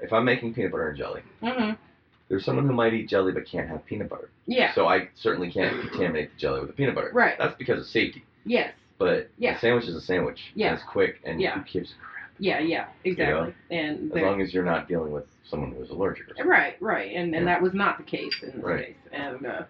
if 0.02 0.12
I'm 0.12 0.24
making 0.24 0.54
peanut 0.54 0.70
butter 0.72 0.88
and 0.88 0.98
jelly, 0.98 1.22
hmm 1.42 1.72
there's 2.28 2.44
someone 2.44 2.64
who 2.64 2.72
might 2.72 2.94
eat 2.94 3.08
jelly 3.08 3.32
but 3.32 3.44
can't 3.44 3.68
have 3.68 3.84
peanut 3.86 4.08
butter. 4.08 4.30
Yeah. 4.46 4.72
So 4.72 4.86
I 4.86 5.08
certainly 5.16 5.50
can't 5.50 5.80
contaminate 5.80 6.30
the 6.32 6.38
jelly 6.38 6.60
with 6.60 6.68
the 6.68 6.74
peanut 6.74 6.94
butter. 6.94 7.10
Right. 7.12 7.34
That's 7.36 7.56
because 7.58 7.80
of 7.80 7.86
safety. 7.86 8.22
Yes. 8.46 8.72
But 8.98 9.30
Yeah. 9.36 9.56
a 9.56 9.58
sandwich 9.58 9.86
is 9.86 9.96
a 9.96 10.00
sandwich. 10.00 10.38
and 10.52 10.60
Yeah. 10.60 10.74
it's 10.74 10.82
quick 10.84 11.16
and 11.24 11.40
Yeah. 11.40 11.58
who 11.58 11.64
gives 11.64 11.90
a 11.90 11.94
crap? 11.96 12.30
Yeah. 12.38 12.60
Yeah. 12.60 12.86
Exactly. 13.02 13.52
And 13.72 14.12
As 14.12 14.22
long 14.22 14.40
as 14.40 14.54
you're 14.54 14.64
not 14.64 14.86
dealing 14.86 15.10
with 15.10 15.24
someone 15.50 15.72
who's 15.72 15.90
allergic 15.90 16.26
or 16.26 16.28
something. 16.30 16.46
Right, 16.48 16.76
right, 16.80 17.14
and 17.14 17.34
and 17.34 17.46
Yeah. 17.46 17.54
that 17.54 17.62
was 17.62 17.74
not 17.74 17.98
the 17.98 18.04
case 18.04 18.34
in 18.42 18.52
this 18.52 18.64
Right. 18.64 18.86
case. 18.86 18.96
And 19.12 19.46
uh, 19.46 19.62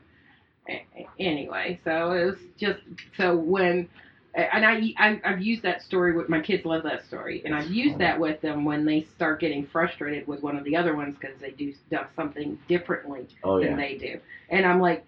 anyway, 1.19 1.81
so 1.85 2.13
it 2.13 2.25
was 2.27 2.39
just 2.59 2.81
so 3.17 3.37
when 3.37 3.89
and 4.35 4.65
I, 4.65 4.93
I 4.99 5.21
I've 5.25 5.41
used 5.43 5.63
that 5.63 5.83
story 5.83 6.13
with 6.17 6.29
my 6.29 6.41
kids. 6.41 6.65
Love 6.65 6.85
that 6.85 7.05
story, 7.07 7.43
and 7.45 7.55
I've 7.55 7.71
used 7.71 7.99
that 7.99 8.19
with 8.21 8.41
them 8.41 8.65
when 8.65 8.85
they 8.85 9.07
start 9.17 9.41
getting 9.41 9.67
frustrated 9.67 10.27
with 10.29 10.43
one 10.43 10.57
of 10.57 10.65
the 10.65 10.77
other 10.77 10.95
ones 10.95 11.17
because 11.21 11.37
they 11.41 11.51
do 11.51 11.73
stuff 11.89 12.07
something 12.15 12.59
differently 12.69 13.27
Oh 13.43 13.59
than 13.61 13.71
yeah. 13.71 13.77
they 13.77 13.97
do, 13.99 14.21
and 14.51 14.65
I'm 14.65 14.81
like, 14.81 15.05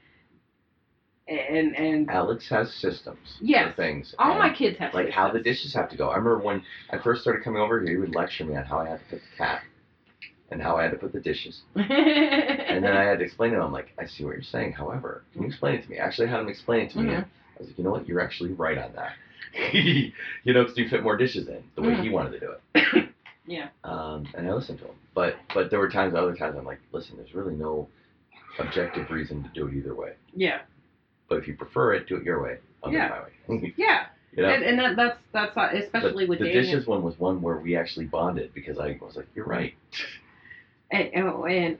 and 1.28 1.76
and 1.76 2.10
Alex 2.10 2.48
has 2.48 2.74
systems 2.74 3.38
Yes. 3.40 3.70
for 3.70 3.76
things. 3.76 4.14
all 4.18 4.36
my 4.38 4.52
kids 4.52 4.78
have 4.78 4.92
like 4.92 5.10
how 5.10 5.30
the 5.30 5.40
dishes 5.40 5.72
have 5.74 5.88
to 5.90 5.96
go. 5.96 6.08
I 6.08 6.16
remember 6.16 6.38
when 6.38 6.62
I 6.90 6.98
first 6.98 7.22
started 7.22 7.44
coming 7.44 7.62
over 7.62 7.80
here, 7.80 7.90
he 7.90 7.96
would 7.96 8.14
lecture 8.14 8.44
me 8.44 8.56
on 8.56 8.64
how 8.64 8.78
I 8.78 8.88
had 8.88 8.98
to 8.98 9.04
put 9.04 9.20
the 9.20 9.36
cat 9.36 9.62
and 10.52 10.60
how 10.62 10.76
I 10.76 10.82
had 10.82 10.90
to 10.92 10.96
put 10.98 11.12
the 11.12 11.20
dishes. 11.20 11.62
And 11.74 12.82
then 12.84 12.96
I 12.96 13.04
had 13.04 13.18
to 13.18 13.24
explain 13.24 13.50
to 13.52 13.56
him, 13.58 13.62
I'm 13.64 13.72
like, 13.72 13.92
I 13.98 14.06
see 14.06 14.24
what 14.24 14.34
you're 14.34 14.42
saying. 14.42 14.72
However, 14.72 15.24
can 15.32 15.42
you 15.42 15.48
explain 15.48 15.74
it 15.74 15.82
to 15.84 15.90
me? 15.90 15.98
I 15.98 16.06
actually 16.06 16.28
had 16.28 16.40
him 16.40 16.48
explain 16.48 16.86
it 16.86 16.90
to 16.92 16.98
me. 16.98 17.08
Mhm. 17.10 17.16
And 17.16 17.24
I 17.24 17.58
was 17.58 17.68
like, 17.68 17.76
you 17.78 17.84
know 17.84 17.90
what? 17.90 18.08
You're 18.08 18.20
actually 18.20 18.52
right 18.52 18.78
on 18.78 18.92
that. 18.94 19.12
you 19.74 20.52
know, 20.54 20.62
because 20.62 20.78
you 20.78 20.88
fit 20.88 21.02
more 21.02 21.16
dishes 21.16 21.48
in 21.48 21.62
the 21.74 21.82
way 21.82 21.92
Mhm. 21.94 22.02
he 22.02 22.08
wanted 22.08 22.32
to 22.32 22.40
do 22.40 22.50
it. 22.74 23.08
yeah, 23.46 23.68
Um, 23.84 24.26
and 24.34 24.48
I 24.48 24.52
listened 24.54 24.78
to 24.78 24.86
him. 24.86 24.94
But 25.14 25.36
but 25.52 25.70
there 25.70 25.78
were 25.78 25.90
times, 25.90 26.14
other 26.14 26.34
times, 26.34 26.56
I'm 26.56 26.64
like, 26.64 26.80
listen, 26.92 27.16
there's 27.18 27.34
really 27.34 27.54
no 27.54 27.88
objective 28.58 29.10
reason 29.10 29.42
to 29.42 29.48
do 29.50 29.66
it 29.68 29.74
either 29.74 29.94
way. 29.94 30.12
yeah, 30.34 30.60
But 31.28 31.38
if 31.38 31.48
you 31.48 31.54
prefer 31.56 31.94
it, 31.94 32.06
do 32.08 32.16
it 32.16 32.24
your 32.24 32.42
way. 32.42 32.58
I'll 32.82 32.92
Yeah. 32.92 33.08
do 33.08 33.14
it 33.14 33.16
my 33.50 33.58
way. 33.64 33.74
yeah, 33.76 34.06
you 34.34 34.42
know? 34.42 34.48
and, 34.48 34.62
and 34.64 34.78
that, 34.78 34.96
that's 34.96 35.18
that's 35.32 35.56
uh, 35.56 35.68
especially 35.74 36.24
the, 36.24 36.30
with 36.30 36.38
the 36.38 36.46
Daniel. 36.46 36.62
dishes 36.62 36.86
one 36.86 37.02
was 37.02 37.18
one 37.18 37.42
where 37.42 37.58
we 37.58 37.76
actually 37.76 38.06
bonded 38.06 38.54
because 38.54 38.78
I 38.78 38.98
was 39.02 39.16
like, 39.16 39.26
you're 39.34 39.44
right. 39.46 39.74
And, 40.92 41.08
and 41.14 41.26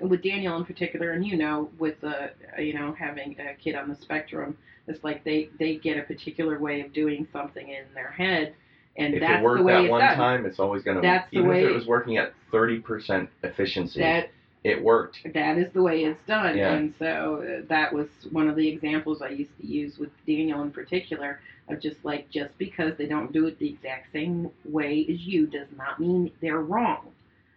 and 0.00 0.10
with 0.10 0.22
Daniel 0.22 0.56
in 0.56 0.64
particular, 0.64 1.12
and 1.12 1.24
you 1.24 1.36
know, 1.36 1.70
with 1.78 2.02
uh, 2.02 2.28
you 2.58 2.74
know 2.74 2.92
having 2.98 3.36
a 3.38 3.54
kid 3.54 3.74
on 3.76 3.88
the 3.88 3.94
spectrum, 3.96 4.56
it's 4.88 5.04
like 5.04 5.22
they 5.22 5.50
they 5.60 5.76
get 5.76 5.98
a 5.98 6.02
particular 6.02 6.58
way 6.58 6.80
of 6.80 6.92
doing 6.92 7.28
something 7.32 7.68
in 7.68 7.84
their 7.94 8.10
head, 8.10 8.54
and 8.96 9.14
if 9.14 9.20
that's 9.20 9.40
it 9.40 9.44
worked 9.44 9.58
the 9.58 9.64
way 9.64 9.82
that 9.84 9.90
one 9.90 10.00
done. 10.00 10.16
time, 10.16 10.46
it's 10.46 10.58
always 10.58 10.82
gonna. 10.82 11.02
That's 11.02 11.30
the 11.30 11.42
way- 11.42 11.62
if 11.62 11.70
it 11.70 11.74
was 11.74 11.86
working 11.86 12.16
at 12.16 12.32
thirty 12.50 12.80
percent 12.80 13.28
efficiency, 13.42 14.00
That 14.00 14.30
it 14.64 14.82
worked. 14.82 15.18
that 15.34 15.58
is 15.58 15.72
the 15.72 15.82
way 15.82 16.04
it's 16.04 16.24
done, 16.26 16.56
Yeah. 16.56 16.72
and 16.74 16.94
so 16.98 17.42
uh, 17.42 17.66
that 17.68 17.92
was 17.92 18.08
one 18.30 18.48
of 18.48 18.56
the 18.56 18.66
examples 18.68 19.20
I 19.22 19.28
used 19.28 19.56
to 19.60 19.66
use 19.66 19.98
with 19.98 20.10
Daniel 20.26 20.62
in 20.62 20.70
particular 20.70 21.40
of 21.68 21.80
just 21.80 22.04
like 22.04 22.30
just 22.30 22.56
because 22.58 22.96
they 22.96 23.06
don't 23.06 23.32
do 23.32 23.46
it 23.46 23.58
the 23.58 23.68
exact 23.68 24.12
same 24.12 24.50
way 24.64 25.06
as 25.08 25.20
you 25.20 25.46
does 25.46 25.68
not 25.76 26.00
mean 26.00 26.30
they're 26.40 26.60
wrong. 26.60 27.08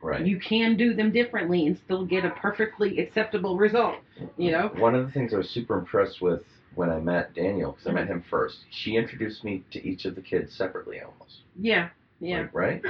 Right. 0.06 0.24
You 0.24 0.40
can 0.40 0.78
do 0.78 0.94
them 0.94 1.12
differently 1.12 1.66
and 1.66 1.76
still 1.84 2.06
get 2.06 2.24
a 2.26 2.30
perfectly 2.30 3.00
acceptable 3.00 3.58
result. 3.58 3.96
You 4.38 4.52
know. 4.52 4.68
One 4.78 4.94
of 4.94 5.04
the 5.04 5.12
things 5.12 5.34
I 5.34 5.38
was 5.38 5.50
super 5.50 5.78
impressed 5.80 6.22
with 6.22 6.44
when 6.76 6.92
I 6.92 7.00
met 7.00 7.34
Daniel, 7.34 7.72
because 7.72 7.88
I 7.88 7.92
met 7.92 8.08
him 8.08 8.24
first, 8.30 8.58
she 8.70 8.98
introduced 8.98 9.44
me 9.44 9.64
to 9.72 9.84
each 9.84 10.06
of 10.06 10.14
the 10.14 10.22
kids 10.22 10.56
separately, 10.56 11.00
almost. 11.02 11.40
Yeah. 11.60 11.90
Yeah. 12.20 12.42
Like, 12.42 12.54
right. 12.54 12.82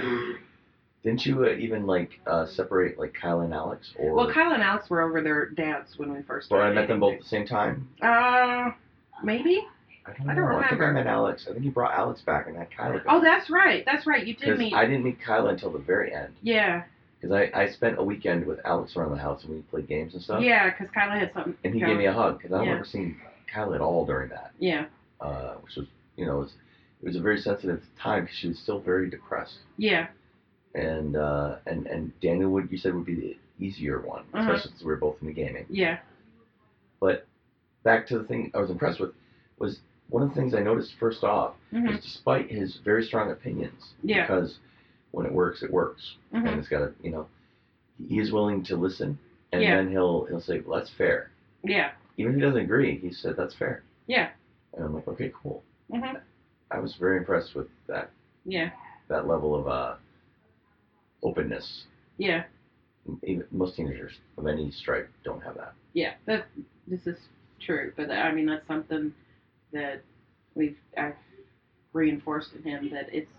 Didn't 1.04 1.26
you 1.26 1.46
uh, 1.46 1.54
even 1.54 1.86
like 1.86 2.20
uh, 2.28 2.48
separate 2.48 3.00
like 3.00 3.14
Kyle 3.14 3.42
and 3.42 3.54
Alex, 3.54 3.94
or? 3.98 4.14
Well, 4.14 4.34
Kyle 4.34 4.52
and 4.52 4.62
Alex 4.62 4.90
were 4.90 5.02
over 5.02 5.22
their 5.22 5.52
dads 5.52 5.98
when 5.98 6.12
we 6.12 6.22
first 6.24 6.48
Or 6.52 6.58
started. 6.58 6.72
I 6.72 6.74
met 6.74 6.88
them 6.90 7.00
both 7.00 7.14
at 7.14 7.20
the 7.22 7.28
same 7.28 7.48
time. 7.48 7.88
Uh, 8.02 8.72
maybe. 9.24 9.64
I 10.06 10.14
don't, 10.14 10.30
I 10.30 10.34
know. 10.34 10.42
don't 10.50 10.64
I 10.64 10.70
think 10.70 10.82
I 10.82 10.92
met 10.92 11.08
Alex. 11.08 11.46
I 11.50 11.54
think 11.54 11.64
he 11.64 11.70
brought 11.70 11.94
Alex 11.94 12.22
back 12.22 12.48
and 12.48 12.58
had 12.58 12.70
Kyle. 12.76 13.00
Oh, 13.08 13.22
that's 13.22 13.50
right. 13.50 13.84
That's 13.86 14.06
right. 14.06 14.26
You 14.26 14.36
did 14.36 14.58
meet. 14.58 14.74
I 14.74 14.86
didn't 14.86 15.04
meet 15.04 15.20
Kyla 15.22 15.50
until 15.50 15.72
the 15.72 15.80
very 15.80 16.14
end. 16.14 16.34
yeah. 16.42 16.84
Because 17.20 17.32
I, 17.34 17.60
I 17.60 17.70
spent 17.72 17.98
a 17.98 18.04
weekend 18.04 18.46
with 18.46 18.60
Alex 18.66 18.96
around 18.96 19.12
the 19.12 19.18
house 19.18 19.44
and 19.44 19.54
we 19.54 19.62
played 19.62 19.88
games 19.88 20.14
and 20.14 20.22
stuff. 20.22 20.42
Yeah, 20.44 20.70
because 20.70 20.88
Kyla 20.94 21.18
had 21.20 21.32
something. 21.34 21.56
And 21.64 21.74
he 21.74 21.80
gave 21.80 21.98
me 21.98 22.06
a 22.06 22.14
hug 22.14 22.38
because 22.38 22.52
I 22.52 22.58
don't 22.58 22.66
Yeah. 22.66 22.72
remember 22.72 22.88
seeing 22.90 23.18
Kyla 23.52 23.76
at 23.76 23.82
all 23.82 24.06
during 24.06 24.30
that. 24.30 24.52
Yeah. 24.60 24.86
Uh, 25.22 25.54
which 25.56 25.76
was, 25.78 25.88
you 26.18 26.26
know, 26.26 26.38
it 26.38 26.42
was, 26.42 26.54
it 27.02 27.06
was 27.08 27.16
a 27.16 27.22
very 27.22 27.40
sensitive 27.40 27.82
time 28.02 28.24
because 28.24 28.38
she 28.38 28.48
was 28.50 28.60
still 28.60 28.80
very 28.80 29.10
depressed. 29.10 29.60
Yeah. 29.78 30.08
And 30.76 31.16
uh, 31.16 31.56
and 31.68 31.88
and 31.88 32.12
Daniel 32.20 32.52
would 32.52 32.70
you 32.70 32.78
said 32.78 32.94
would 32.94 33.06
be 33.06 33.16
the 33.16 33.38
easier 33.66 34.02
one, 34.02 34.24
Uh-huh. 34.34 34.42
especially 34.52 34.72
since 34.72 34.82
we 34.82 34.88
were 34.88 34.98
both 34.98 35.16
into 35.22 35.34
gaming. 35.34 35.66
Yeah. 35.70 36.00
But 37.00 37.26
back 37.84 38.08
to 38.08 38.18
the 38.18 38.26
thing 38.26 38.52
I 38.54 38.60
was 38.60 38.70
impressed 38.70 39.00
with 39.00 39.12
was 39.58 39.80
one 40.10 40.22
of 40.22 40.30
the 40.30 40.36
things 40.36 40.54
I 40.54 40.60
noticed 40.60 40.94
first 41.00 41.24
off 41.24 41.54
hmm 41.72 41.88
was 41.88 42.02
despite 42.04 42.52
his 42.52 42.78
very 42.84 43.06
strong 43.06 43.32
opinions. 43.32 43.94
Yeah. 44.04 44.24
Because 44.28 44.58
when 45.16 45.26
it 45.26 45.32
works, 45.32 45.64
it 45.64 45.72
works. 45.72 46.04
hmm 46.32 46.46
and 46.46 46.60
it's 46.60 46.68
got 46.68 46.80
to 46.80 46.92
you 47.02 47.10
know 47.12 47.26
he 48.10 48.20
is 48.20 48.32
willing 48.32 48.62
to 48.66 48.76
listen 48.76 49.18
and 49.54 49.62
Yeah. 49.64 49.78
then 49.78 49.90
he'll 49.90 50.26
he'll 50.26 50.42
say 50.42 50.60
well 50.60 50.78
that's 50.80 50.92
fair 50.98 51.32
Yeah. 51.64 51.92
even 52.18 52.34
if 52.34 52.36
he 52.38 52.42
doesn't 52.42 52.62
agree 52.62 52.98
he 53.00 53.12
said 53.12 53.36
that's 53.38 53.56
fair 53.56 53.84
Yeah. 54.08 54.30
and 54.74 54.84
i'm 54.86 54.94
like 54.94 55.08
okay 55.08 55.32
cool 55.42 55.64
hmm 55.90 56.18
i 56.72 56.80
was 56.80 56.96
very 57.00 57.18
impressed 57.18 57.56
with 57.56 57.68
that 57.88 58.10
Yeah. 58.44 58.70
that 59.08 59.28
level 59.28 59.56
of 59.56 59.66
uh 59.68 59.96
openness 61.24 61.86
Yeah. 62.18 62.44
even 63.24 63.46
most 63.52 63.76
teenagers 63.78 64.14
of 64.38 64.48
any 64.48 64.70
stripe 64.72 65.10
don't 65.24 65.42
have 65.42 65.56
that 65.56 65.74
Yeah. 65.94 66.14
That 66.26 66.46
this 66.88 67.08
is 67.08 67.18
true, 67.66 67.94
but 67.96 68.12
I 68.12 68.32
mean 68.34 68.46
that's 68.48 68.68
something 68.68 69.14
that 69.72 70.02
we've 70.56 70.78
I've 70.98 71.16
reinforced 71.94 72.52
in 72.54 72.64
him 72.64 72.90
that 72.92 73.08
it's 73.14 73.32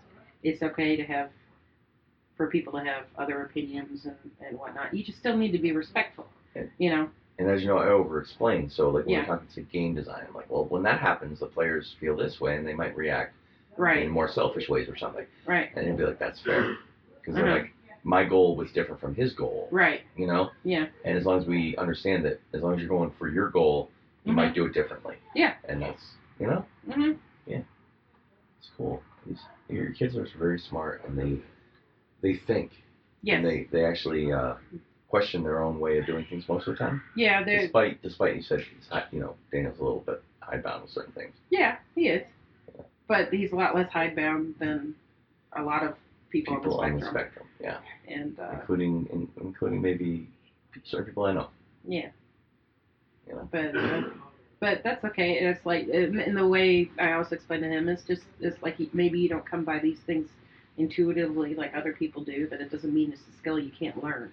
it's 0.43 0.61
okay 0.63 0.95
to 0.95 1.03
have 1.03 1.29
for 2.37 2.47
people 2.47 2.73
to 2.73 2.79
have 2.85 3.03
other 3.17 3.41
opinions 3.43 4.05
and, 4.05 4.15
and 4.47 4.57
whatnot. 4.59 4.93
You 4.93 5.03
just 5.03 5.17
still 5.19 5.35
need 5.35 5.51
to 5.51 5.57
be 5.59 5.71
respectful. 5.71 6.27
You 6.77 6.89
know. 6.89 7.09
and 7.37 7.47
as 7.51 7.61
you 7.61 7.67
know 7.67 7.77
i 7.77 7.87
over 7.87 8.19
explain 8.19 8.67
so 8.67 8.89
like 8.89 9.05
when 9.05 9.13
Yeah. 9.13 9.19
we're 9.21 9.27
talking 9.35 9.47
to 9.53 9.61
game 9.61 9.93
design 9.93 10.23
i'm 10.27 10.33
like 10.33 10.49
well 10.49 10.65
when 10.65 10.81
that 10.83 10.99
happens 10.99 11.39
the 11.39 11.45
players 11.45 11.95
feel 11.99 12.15
this 12.17 12.41
way 12.41 12.55
and 12.55 12.65
they 12.67 12.73
might 12.73 12.95
react 12.97 13.35
in 14.05 14.09
more 14.09 14.27
selfish 14.27 14.67
ways 14.67 14.89
or 14.89 14.95
something 14.97 15.23
Right. 15.45 15.69
and 15.75 15.85
he'll 15.85 15.95
be 15.95 16.03
like 16.03 16.17
that's 16.17 16.39
fair 16.41 16.75
because 17.19 17.35
they're 17.35 17.45
Uh-huh. 17.45 17.57
like 17.59 17.73
my 18.03 18.23
goal 18.23 18.55
was 18.55 18.71
different 18.71 18.99
from 18.99 19.13
his 19.13 19.33
goal 19.33 19.67
Right. 19.69 20.01
you 20.15 20.25
know 20.25 20.49
Yeah. 20.63 20.87
And 21.05 21.15
as 21.15 21.25
long 21.25 21.39
as 21.39 21.45
we 21.45 21.75
understand 21.77 22.25
that, 22.25 22.39
as 22.55 22.61
long 22.63 22.73
as 22.73 22.79
you're 22.79 22.89
going 22.89 23.11
for 23.19 23.27
your 23.27 23.49
goal, 23.51 23.91
you 24.23 24.31
Mhm. 24.33 24.35
might 24.35 24.55
do 24.55 24.65
it 24.65 24.73
differently. 24.73 25.17
Yeah. 25.35 25.53
And 25.65 25.79
that's, 25.79 26.03
you 26.39 26.47
know, 26.47 26.65
hmm 26.91 27.11
Yeah. 27.45 27.61
it's 28.59 28.69
cool. 28.75 29.03
These, 29.27 29.41
your 29.69 29.91
kids 29.91 30.17
are 30.17 30.27
very 30.39 30.57
smart 30.57 31.03
and 31.05 31.15
they 31.15 31.39
they 32.21 32.35
think. 32.47 32.71
Yes. 33.23 33.37
And 33.37 33.45
they, 33.45 33.67
they 33.71 33.85
actually 33.85 34.31
uh, 34.31 34.53
question 35.09 35.43
their 35.43 35.61
own 35.63 35.79
way 35.79 35.97
of 35.97 36.05
doing 36.05 36.25
things 36.29 36.45
most 36.47 36.67
of 36.67 36.73
the 36.75 36.79
time. 36.79 37.01
yeah. 37.15 37.43
They're 37.43 37.61
Despite 37.63 38.01
despite 38.01 38.35
you 38.35 38.41
said, 38.41 38.63
you 39.11 39.19
know, 39.19 39.35
Daniel's 39.51 39.79
a 39.79 39.83
little 39.83 40.01
bit 40.05 40.21
hidebound 40.39 40.83
with 40.83 40.91
certain 40.91 41.13
things. 41.13 41.33
Yeah, 41.49 41.77
he 41.95 42.07
is. 42.09 42.23
But 43.07 43.29
he's 43.33 43.51
a 43.53 43.55
lot 43.55 43.75
less 43.75 43.89
hidebound 43.91 44.55
than 44.59 44.93
a 45.57 45.63
lot 45.63 45.83
of 45.83 45.95
people, 46.29 46.55
People 46.57 46.79
on 46.81 46.91
on 46.93 46.99
the 46.99 47.05
the 47.05 47.11
spectrum. 47.11 47.45
yeah. 47.61 47.77
And 48.07 48.37
uh, 48.39 48.49
Including 48.59 49.07
in, 49.11 49.29
including 49.41 49.81
maybe 49.81 50.27
certain 50.85 51.05
people 51.05 51.25
I 51.25 51.33
know. 51.33 51.47
yeah, 51.87 52.09
You 53.27 53.35
know. 53.35 53.49
but 53.51 53.75
uh, 53.75 54.01
but 54.59 54.81
that's 54.83 55.03
okay. 55.05 55.33
It's 55.39 55.65
like 55.65 55.87
in 55.87 56.35
the 56.35 56.47
way 56.47 56.89
I 56.99 57.13
always 57.13 57.31
explain 57.31 57.61
to 57.61 57.67
him, 57.69 57.87
it's 57.89 58.03
just 58.03 58.23
it's 58.41 58.61
like 58.61 58.75
he, 58.75 58.89
maybe 58.93 59.19
you 59.19 59.29
don't 59.29 59.45
come 59.45 59.63
by 59.63 59.79
these 59.79 59.99
things 60.05 60.27
intuitively 60.77 61.55
like 61.55 61.73
other 61.75 61.93
people 61.93 62.23
do, 62.23 62.47
but 62.49 62.61
it 62.61 62.71
doesn't 62.71 62.93
mean 62.93 63.11
it's 63.11 63.21
a 63.21 63.37
skill 63.39 63.59
you 63.59 63.71
can't 63.77 64.01
learn. 64.03 64.31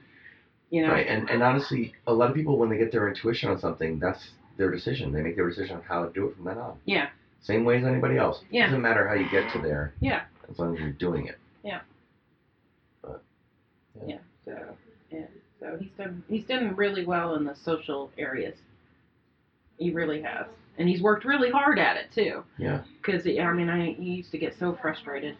You 0.70 0.82
know. 0.82 0.92
Right, 0.92 1.06
and, 1.06 1.28
and 1.30 1.42
honestly, 1.42 1.94
a 2.06 2.12
lot 2.12 2.30
of 2.30 2.36
people 2.36 2.58
when 2.58 2.68
they 2.68 2.78
get 2.78 2.92
their 2.92 3.08
intuition 3.08 3.50
on 3.50 3.58
something, 3.58 3.98
that's 3.98 4.30
their 4.56 4.70
decision. 4.70 5.12
They 5.12 5.22
make 5.22 5.36
their 5.36 5.48
decision 5.48 5.76
on 5.76 5.82
how 5.82 6.04
to 6.04 6.12
do 6.12 6.28
it 6.28 6.36
from 6.36 6.44
then 6.44 6.58
on. 6.58 6.78
Yeah. 6.84 7.08
Same 7.42 7.64
way 7.64 7.78
as 7.78 7.84
anybody 7.84 8.16
else. 8.16 8.40
Yeah. 8.50 8.66
Doesn't 8.66 8.82
matter 8.82 9.06
how 9.06 9.14
you 9.14 9.28
get 9.30 9.52
to 9.52 9.60
there. 9.60 9.94
Yeah. 10.00 10.22
As 10.50 10.58
long 10.58 10.74
as 10.74 10.80
you're 10.80 10.92
doing 10.92 11.26
it. 11.26 11.38
Yeah. 11.62 11.80
But 13.02 13.22
Yeah, 14.06 14.18
so 14.44 14.76
yeah. 15.10 15.26
So 15.60 15.76
he's 15.78 15.90
done 15.96 16.22
he's 16.28 16.44
done 16.44 16.74
really 16.76 17.04
well 17.04 17.34
in 17.36 17.44
the 17.44 17.54
social 17.54 18.10
areas. 18.18 18.56
He 19.78 19.92
really 19.92 20.22
has, 20.22 20.46
and 20.78 20.88
he's 20.88 21.02
worked 21.02 21.24
really 21.24 21.50
hard 21.50 21.78
at 21.78 21.96
it 21.96 22.06
too. 22.14 22.44
Yeah. 22.58 22.82
Because 23.00 23.26
I 23.26 23.52
mean, 23.52 23.68
I 23.68 23.92
he 23.92 24.16
used 24.16 24.30
to 24.32 24.38
get 24.38 24.54
so 24.58 24.78
frustrated 24.80 25.36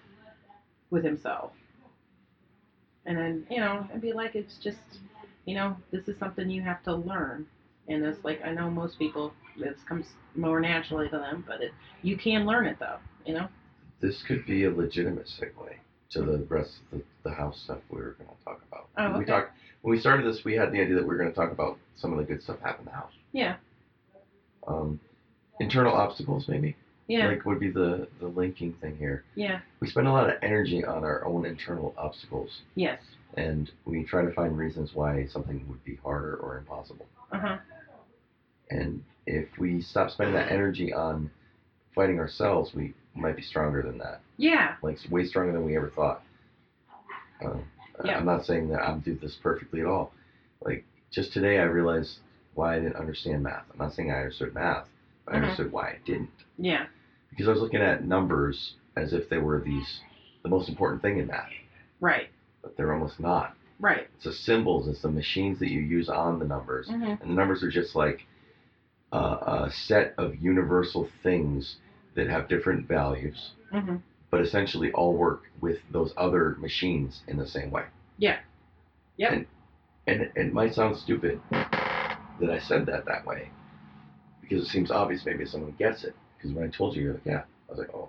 with 0.95 1.05
himself, 1.05 1.53
and 3.05 3.19
then 3.19 3.47
you 3.51 3.59
know, 3.59 3.87
I'd 3.93 4.01
be 4.01 4.13
like, 4.13 4.35
it's 4.35 4.57
just, 4.63 4.79
you 5.45 5.55
know, 5.55 5.77
this 5.91 6.09
is 6.09 6.19
something 6.19 6.49
you 6.49 6.63
have 6.63 6.83
to 6.85 6.95
learn, 6.95 7.47
and 7.89 8.05
it's 8.05 8.25
like 8.25 8.41
I 8.45 8.53
know 8.53 8.71
most 8.71 8.99
people 8.99 9.35
this 9.59 9.79
comes 9.89 10.07
more 10.35 10.61
naturally 10.61 11.09
to 11.11 11.19
them, 11.19 11.45
but 11.47 11.61
it 11.61 11.73
you 12.03 12.17
can 12.17 12.47
learn 12.47 12.67
it 12.67 12.79
though, 12.79 12.99
you 13.27 13.35
know. 13.35 13.49
This 14.01 14.23
could 14.27 14.47
be 14.47 14.65
a 14.65 14.71
legitimate 14.71 15.27
segue 15.27 15.75
to 16.11 16.23
the 16.23 16.39
rest 16.49 16.73
of 16.93 16.99
the, 16.99 17.05
the 17.29 17.35
house 17.35 17.61
stuff 17.65 17.79
we 17.91 18.01
were 18.01 18.13
going 18.13 18.31
to 18.31 18.45
talk 18.45 18.61
about. 18.71 18.89
Oh, 18.97 19.19
We 19.19 19.25
talked 19.25 19.53
when 19.83 19.95
we 19.95 20.01
started 20.01 20.27
this. 20.27 20.45
We 20.45 20.55
had 20.55 20.73
the 20.73 20.81
idea 20.81 20.95
that 20.95 21.03
we 21.03 21.09
were 21.09 21.17
going 21.17 21.31
to 21.31 21.35
talk 21.35 21.51
about 21.51 21.79
some 21.97 22.13
of 22.13 22.19
the 22.19 22.25
good 22.25 22.43
stuff 22.43 22.61
happened 22.61 22.89
in 22.89 22.93
the 22.93 22.99
house. 22.99 23.13
Yeah. 23.33 23.57
Um, 24.67 25.01
internal 25.61 25.93
obstacles, 25.93 26.47
maybe. 26.49 26.77
Yeah. 27.07 27.29
Like 27.29 27.45
would 27.45 27.61
be 27.61 27.71
the 27.71 28.09
the 28.21 28.29
linking 28.29 28.73
thing 28.81 28.97
here. 28.97 29.25
yeah. 29.35 29.61
We 29.81 29.89
spend 29.89 30.07
a 30.09 30.13
lot 30.13 30.29
of 30.31 30.37
energy 30.43 30.85
on 30.85 31.05
our 31.05 31.25
own 31.27 31.45
internal 31.45 31.95
obstacles. 31.99 32.63
Yes. 32.75 33.01
and 33.37 33.71
we 33.85 34.05
try 34.05 34.25
to 34.25 34.33
find 34.33 34.57
reasons 34.57 34.95
why 34.95 35.27
something 35.27 35.65
would 35.69 35.83
be 35.85 35.97
harder 35.97 36.37
or 36.37 36.57
impossible. 36.59 37.07
Uh 37.33 37.39
huh. 37.39 37.57
And 38.71 39.03
if 39.27 39.49
we 39.59 39.83
stop 39.83 40.11
spending 40.11 40.35
that 40.35 40.51
energy 40.53 40.93
on 40.93 41.31
fighting 41.95 42.19
ourselves, 42.19 42.73
we 42.75 42.95
might 43.15 43.37
be 43.37 43.43
stronger 43.43 43.83
than 43.83 43.99
that. 43.99 44.21
Yeah. 44.37 44.77
Like 44.83 44.99
way 45.11 45.25
stronger 45.27 45.53
than 45.53 45.65
we 45.65 45.77
ever 45.77 45.91
thought. 45.95 46.23
Um, 47.45 47.65
Yeah. 48.05 48.17
I'm 48.19 48.25
not 48.25 48.45
saying 48.47 48.69
that 48.71 48.83
I'm 48.83 49.01
do 49.01 49.15
this 49.17 49.37
perfectly 49.43 49.81
at 49.81 49.87
all. 49.87 50.13
Like 50.63 50.85
just 51.11 51.33
today, 51.33 51.59
I 51.59 51.65
realized 51.65 52.19
why 52.55 52.77
I 52.77 52.81
didn't 52.81 52.97
understand 52.97 53.43
math. 53.43 53.65
I'm 53.73 53.79
not 53.79 53.95
saying 53.95 54.11
I 54.11 54.17
understood 54.19 54.55
math, 54.55 54.89
I 55.27 55.33
Mhm. 55.33 55.43
understood 55.43 55.73
why 55.73 55.89
I 55.89 55.99
didn't. 56.05 56.45
Yeah. 56.59 56.87
Because 57.31 57.49
I 57.49 57.53
was 57.53 57.61
looking 57.61 57.81
at 57.81 58.05
numbers 58.05 58.75
as 58.97 59.13
if 59.13 59.29
they 59.29 59.39
were 59.39 59.61
these 59.61 60.01
the 60.43 60.49
most 60.51 60.69
important 60.69 61.01
thing 61.01 61.19
in 61.19 61.27
math, 61.27 61.51
Right. 62.01 62.29
but 62.63 62.77
they're 62.77 62.93
almost 62.93 63.19
not. 63.19 63.57
Right. 63.81 64.07
It's 64.15 64.25
the 64.25 64.33
symbols, 64.33 64.89
it's 64.89 65.01
the 65.03 65.11
machines 65.11 65.59
that 65.61 65.71
you 65.71 65.81
use 65.81 66.09
on 66.11 66.39
the 66.39 66.45
numbers, 66.45 66.89
hmm 66.89 67.03
and 67.03 67.21
the 67.21 67.35
numbers 67.35 67.63
are 67.63 67.71
just 67.71 67.97
like 67.97 68.27
uh, 69.13 69.65
a 69.67 69.71
set 69.71 70.15
of 70.19 70.37
universal 70.43 71.09
things 71.23 71.77
that 72.15 72.29
have 72.29 72.49
different 72.49 72.87
values, 72.87 73.53
hmm 73.71 73.97
but 74.31 74.41
essentially 74.41 74.91
all 74.93 75.15
work 75.17 75.45
with 75.61 75.79
those 75.91 76.13
other 76.17 76.57
machines 76.59 77.23
in 77.29 77.37
the 77.37 77.47
same 77.47 77.71
way. 77.71 77.85
Yeah. 78.19 78.39
Yep. 79.17 79.33
And, 79.33 79.47
and 80.07 80.21
it, 80.23 80.33
it 80.37 80.53
might 80.53 80.75
sound 80.75 80.97
stupid 80.97 81.41
that 81.51 82.51
I 82.51 82.59
said 82.59 82.87
that 82.87 83.05
that 83.07 83.25
way, 83.25 83.51
because 84.49 84.65
it 84.67 84.69
seems 84.71 84.91
obvious 84.91 85.23
maybe 85.25 85.45
someone 85.47 85.75
gets 85.79 86.05
it. 86.05 86.15
Because 86.37 86.55
when 86.55 86.65
I 86.65 86.69
told 86.77 86.95
you, 86.97 87.03
you're 87.03 87.13
like, 87.15 87.27
yeah, 87.27 87.43
I 87.69 87.73
was 87.73 87.79
like, 87.79 87.91
oh. 87.95 88.09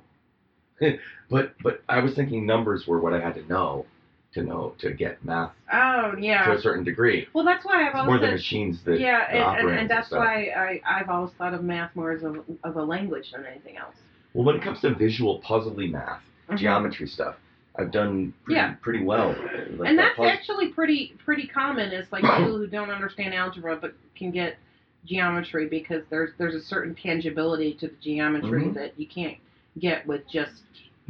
but 1.29 1.53
but 1.63 1.83
I 1.87 1.99
was 1.99 2.13
thinking 2.15 2.45
numbers 2.45 2.85
were 2.87 2.99
what 2.99 3.13
I 3.13 3.19
had 3.21 3.35
to 3.35 3.45
know 3.47 3.85
to 4.33 4.43
know 4.43 4.73
to 4.79 4.91
get 4.91 5.23
math 5.23 5.53
Oh 5.71 6.13
yeah. 6.19 6.45
to 6.45 6.51
a 6.57 6.59
certain 6.61 6.83
degree. 6.83 7.27
Well, 7.33 7.45
that's 7.45 7.63
why 7.65 7.83
I've 7.87 7.95
It's 7.95 8.05
more 8.05 8.15
always 8.15 8.21
the 8.21 8.31
machines 8.31 8.79
that 8.83 8.99
yeah, 8.99 9.21
and, 9.31 9.69
and, 9.69 9.79
and 9.79 9.89
that's 9.89 10.07
stuff. 10.07 10.19
why 10.19 10.47
I, 10.49 10.81
I've 10.85 11.09
always 11.09 11.31
thought 11.37 11.53
of 11.53 11.63
math 11.63 11.95
more 11.95 12.11
as 12.11 12.23
a, 12.23 12.43
of 12.65 12.75
a 12.75 12.83
language 12.83 13.31
than 13.31 13.45
anything 13.45 13.77
else. 13.77 13.95
Well, 14.33 14.43
when 14.43 14.57
it 14.57 14.61
comes 14.63 14.81
to 14.81 14.93
visual 14.93 15.41
puzzly 15.41 15.89
math, 15.89 16.21
Mhm. 16.49 16.57
geometry 16.57 17.07
stuff, 17.07 17.35
I've 17.77 17.91
done 17.91 18.33
pretty, 18.43 18.57
Yeah. 18.59 18.73
pretty 18.81 19.03
well. 19.03 19.29
Like 19.77 19.89
and 19.89 19.97
that's 19.97 20.19
actually 20.19 20.67
pretty 20.73 21.13
pretty 21.23 21.47
common. 21.47 21.91
It's 21.93 22.11
like 22.11 22.21
people 22.37 22.57
who 22.57 22.67
don't 22.67 22.91
understand 22.91 23.33
algebra 23.33 23.77
but 23.77 23.93
can 24.17 24.31
get 24.31 24.57
geometry 25.05 25.67
because 25.67 26.03
there's 26.09 26.31
there's 26.37 26.55
a 26.55 26.61
certain 26.61 26.95
tangibility 26.95 27.73
to 27.75 27.87
the 27.87 27.95
geometry 28.01 28.63
Mhm. 28.65 28.73
that 28.75 28.99
you 28.99 29.07
can't 29.07 29.37
get 29.79 30.05
with 30.07 30.27
just 30.27 30.63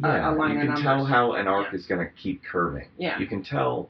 a- 0.03 0.07
yeah, 0.07 0.29
a 0.29 0.33
line 0.33 0.59
you 0.59 0.65
can 0.67 0.75
tell 0.81 1.05
how 1.05 1.33
an 1.33 1.47
arc 1.47 1.67
Yeah. 1.71 1.75
is 1.79 1.85
going 1.87 2.05
to 2.05 2.11
keep 2.13 2.43
curving. 2.43 2.87
yeah 2.97 3.17
You 3.19 3.27
can 3.27 3.43
tell 3.43 3.89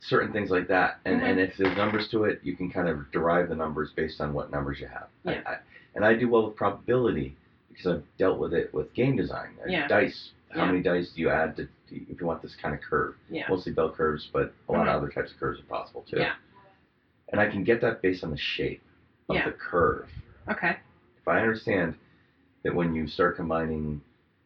certain 0.00 0.32
things 0.32 0.50
like 0.50 0.68
that, 0.68 1.00
and, 1.04 1.20
Mhm. 1.20 1.24
and 1.24 1.40
if 1.40 1.56
there's 1.56 1.76
numbers 1.76 2.08
to 2.10 2.24
it, 2.24 2.40
you 2.44 2.54
can 2.54 2.70
kind 2.70 2.88
of 2.88 3.10
derive 3.10 3.48
the 3.48 3.56
numbers 3.56 3.90
based 3.92 4.20
on 4.20 4.32
what 4.32 4.50
numbers 4.50 4.80
you 4.80 4.86
have. 4.86 5.08
Yeah. 5.24 5.40
I, 5.46 5.56
and 5.96 6.04
I 6.04 6.14
do 6.14 6.28
well 6.28 6.46
with 6.46 6.56
probability 6.56 7.34
because 7.68 7.86
I've 7.86 8.04
dealt 8.16 8.38
with 8.38 8.54
it 8.54 8.72
with 8.72 8.92
game 8.94 9.16
design. 9.16 9.50
Yeah. 9.66 9.88
Dice. 9.88 10.32
How 10.50 10.60
Yeah. 10.62 10.66
many 10.66 10.82
dice 10.82 11.10
do 11.10 11.20
you 11.20 11.30
add 11.30 11.56
to 11.56 11.68
if 11.90 12.20
you 12.20 12.26
want 12.26 12.42
this 12.42 12.54
kind 12.56 12.74
of 12.74 12.80
curve? 12.80 13.14
yeah 13.30 13.46
Mostly 13.48 13.72
bell 13.72 13.90
curves, 13.90 14.28
but 14.32 14.52
a 14.68 14.72
lot 14.72 14.86
Mhm. 14.86 14.90
of 14.94 15.02
other 15.02 15.08
types 15.12 15.32
of 15.32 15.38
curves 15.40 15.58
are 15.60 15.64
possible 15.64 16.02
too. 16.08 16.18
Yeah. 16.18 16.34
And 17.30 17.40
I 17.40 17.48
can 17.48 17.64
get 17.64 17.80
that 17.80 18.00
based 18.02 18.22
on 18.24 18.30
the 18.30 18.36
shape 18.36 18.82
of 19.28 19.34
Yeah. 19.36 19.44
the 19.44 19.52
curve. 19.52 20.08
okay 20.50 20.76
if 21.20 21.28
I 21.28 21.40
understand 21.40 21.94
that 22.62 22.74
when 22.74 22.94
you 22.94 23.06
start 23.06 23.36
combining, 23.36 24.00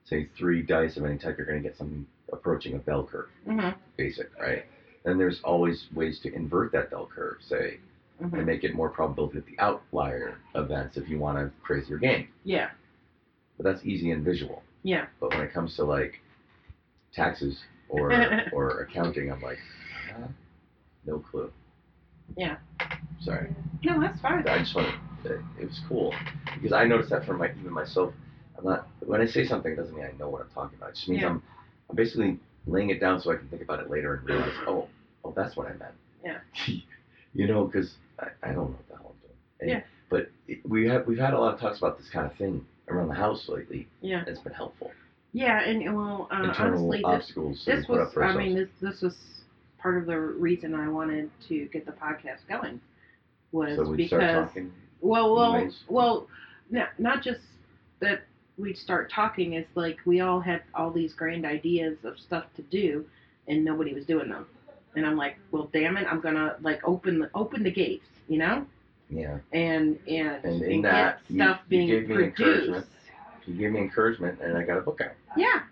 say, 0.05 0.29
three 0.37 0.63
dice 0.63 0.97
of 0.97 1.05
any 1.05 1.17
type, 1.17 1.37
you're 1.39 1.47
going 1.47 1.63
to 1.63 1.69
get 1.69 1.77
something 1.77 2.07
approaching 2.33 2.75
a 2.75 2.79
bell 2.79 3.05
curve, 3.05 3.29
hmm 3.47 3.71
basic, 3.97 4.29
right? 4.39 4.65
Then 5.05 5.19
there's 5.19 5.41
always 5.45 5.87
ways 5.95 6.19
to 6.21 6.35
invert 6.35 6.73
that 6.73 6.91
bell 6.91 7.07
curve, 7.15 7.37
say, 7.41 7.79
hmm 8.19 8.35
and 8.35 8.47
make 8.47 8.65
it 8.65 8.75
more 8.75 8.89
probability 8.91 9.39
of 9.39 9.47
the 9.47 9.59
outlier 9.59 10.39
events 10.55 10.97
if 10.97 11.09
you 11.09 11.19
want 11.19 11.39
to 11.39 11.45
a 11.45 11.51
crazier 11.63 11.99
game. 11.99 12.27
yeah 12.45 12.71
But 13.57 13.65
that's 13.67 13.85
easy 13.85 14.11
and 14.11 14.25
visual. 14.25 14.63
yeah 14.83 15.07
But 15.21 15.31
when 15.31 15.41
it 15.43 15.53
comes 15.53 15.77
to 15.77 15.85
like 15.85 16.21
taxes 17.13 17.63
or 17.89 18.11
or 18.53 18.81
accounting, 18.81 19.31
I'm 19.31 19.41
like, 19.43 19.59
uh, 20.11 20.27
no 21.07 21.19
clue. 21.21 21.51
Yeah. 22.37 22.57
Sorry. 23.24 23.55
no 23.85 24.01
that's 24.01 24.20
fine 24.20 24.47
I 24.49 24.59
just 24.59 24.74
wanted. 24.74 24.94
It 25.24 25.40
was 25.69 25.81
cool 25.89 26.12
because 26.55 26.73
I 26.73 26.85
noticed 26.85 27.11
that 27.11 27.24
for 27.24 27.35
my 27.35 27.51
even 27.61 27.73
myself. 27.73 28.12
I'm 28.59 28.65
not 28.65 28.89
when 29.01 29.20
I 29.20 29.27
say 29.27 29.47
something, 29.47 29.73
it 29.73 29.77
doesn't 29.77 29.94
mean 29.94 30.05
I 30.05 30.12
know 30.19 30.28
what 30.28 30.40
I'm 30.43 30.51
talking 30.51 30.77
about. 30.78 30.90
It 30.90 30.94
just 30.97 31.09
means 31.09 31.23
Yeah. 31.23 31.28
I'm, 31.31 31.43
I'm 31.89 31.97
basically 31.97 32.39
laying 32.66 32.90
it 32.90 33.01
down 33.01 33.20
so 33.20 33.31
I 33.32 33.36
can 33.36 33.49
think 33.49 33.62
about 33.62 33.81
it 33.81 33.90
later 33.90 34.15
and 34.15 34.24
realize, 34.28 34.53
oh, 34.66 34.89
oh, 35.24 35.32
that's 35.36 35.57
what 35.57 35.66
I 35.66 35.70
meant. 35.74 35.94
Yeah. 36.24 36.39
you 37.35 37.47
know, 37.47 37.65
because 37.65 37.94
I, 38.20 38.28
I 38.43 38.47
don't 38.49 38.57
know 38.57 38.77
what 38.77 38.89
the 38.89 38.97
hell 38.97 39.15
I'm 39.15 39.20
doing. 39.28 39.39
And- 39.61 39.70
Yeah. 39.70 39.81
But 40.11 40.31
it, 40.47 40.59
we 40.69 40.86
have 40.89 41.07
we've 41.07 41.19
had 41.19 41.32
a 41.35 41.39
lot 41.40 41.55
of 41.55 41.61
talks 41.61 41.78
about 41.78 41.97
this 41.99 42.11
kind 42.11 42.27
of 42.31 42.36
thing 42.36 42.66
around 42.89 43.09
the 43.09 43.15
house 43.15 43.49
lately. 43.49 43.89
yeah 44.03 44.24
It's 44.27 44.40
been 44.40 44.53
helpful. 44.53 44.90
yeah 45.32 45.62
and 45.62 45.97
well 45.97 46.28
uh, 46.31 46.53
honestly 46.59 47.03
this 47.07 47.65
this 47.65 47.89
was 47.89 48.12
I 48.20 48.36
mean 48.36 48.55
this 48.55 48.69
this 48.82 49.01
was 49.01 49.15
part 49.78 49.97
of 49.99 50.05
the 50.07 50.19
reason 50.19 50.74
I 50.74 50.89
wanted 50.89 51.31
to 51.49 51.65
get 51.73 51.86
the 51.86 51.93
podcast 51.93 52.40
going 52.49 52.81
was 53.53 53.77
so 53.77 53.85
we 53.91 53.97
because. 53.97 54.49
Well, 55.01 55.35
well, 55.35 55.70
well, 55.89 56.29
not 56.70 56.89
not 56.99 57.23
just 57.23 57.41
that 58.01 58.23
we'd 58.59 58.77
start 58.79 59.11
talking. 59.11 59.55
It's 59.55 59.74
like 59.77 59.99
we 60.05 60.20
all 60.20 60.41
had 60.41 60.62
all 60.74 60.91
these 60.91 61.12
grand 61.15 61.45
ideas 61.45 61.99
of 62.05 62.19
stuff 62.19 62.45
to 62.57 62.62
do, 62.62 63.05
and 63.49 63.65
nobody 63.65 63.95
was 63.95 64.05
doing 64.07 64.29
them. 64.31 64.47
And 64.95 65.07
I'm 65.07 65.16
like, 65.16 65.37
well, 65.51 65.69
damn 65.73 65.97
it, 65.97 66.07
I'm 66.11 66.20
gonna 66.20 66.57
like 66.61 66.81
open 66.85 67.19
the 67.19 67.31
open 67.35 67.62
the 67.62 67.70
gates, 67.70 68.07
you 68.29 68.39
know, 68.39 68.66
Yeah. 69.11 69.39
and 69.53 69.99
and, 70.07 70.45
And 70.45 70.61
get 70.61 70.83
that, 70.83 71.20
you- 71.29 71.37
stuff 71.37 71.61
you 71.62 71.69
being 71.69 71.87
gave 71.89 72.09
me 72.09 72.15
produced. 72.15 72.41
encouragement. 72.41 72.87
You 73.47 73.55
gave 73.55 73.73
me 73.73 73.81
encouragement, 73.81 74.41
and 74.41 74.57
I 74.57 74.62
got 74.65 74.79
a 74.79 74.83
book 74.83 75.01
out. 75.01 75.12
Yeah, 75.37 75.62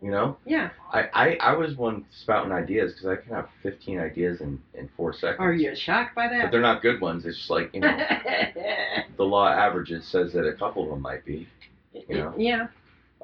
You 0.00 0.12
know. 0.12 0.36
yeah. 0.46 0.70
I, 0.92 1.08
I, 1.12 1.36
I 1.40 1.52
was 1.54 1.74
one 1.74 2.04
spouting 2.22 2.52
ideas 2.52 2.92
because 2.92 3.06
I 3.08 3.16
can 3.16 3.34
have 3.34 3.48
15 3.64 3.98
ideas 3.98 4.40
in, 4.40 4.62
in 4.74 4.88
four 4.96 5.12
seconds. 5.12 5.38
Are 5.40 5.52
you 5.52 5.74
shocked 5.74 6.14
by 6.14 6.28
that? 6.28 6.42
But 6.44 6.50
they're 6.52 6.60
not 6.60 6.82
good 6.82 7.00
ones. 7.00 7.26
It's 7.26 7.36
just 7.36 7.50
like, 7.50 7.74
you 7.74 7.80
know, 7.80 7.88
the 9.16 9.24
law 9.24 9.48
averages 9.48 10.06
says 10.06 10.32
that 10.34 10.46
a 10.46 10.52
couple 10.52 10.84
of 10.84 10.90
them 10.90 11.02
might 11.02 11.24
be. 11.24 11.48
You 11.92 12.16
know? 12.16 12.34
Yeah. 12.38 12.68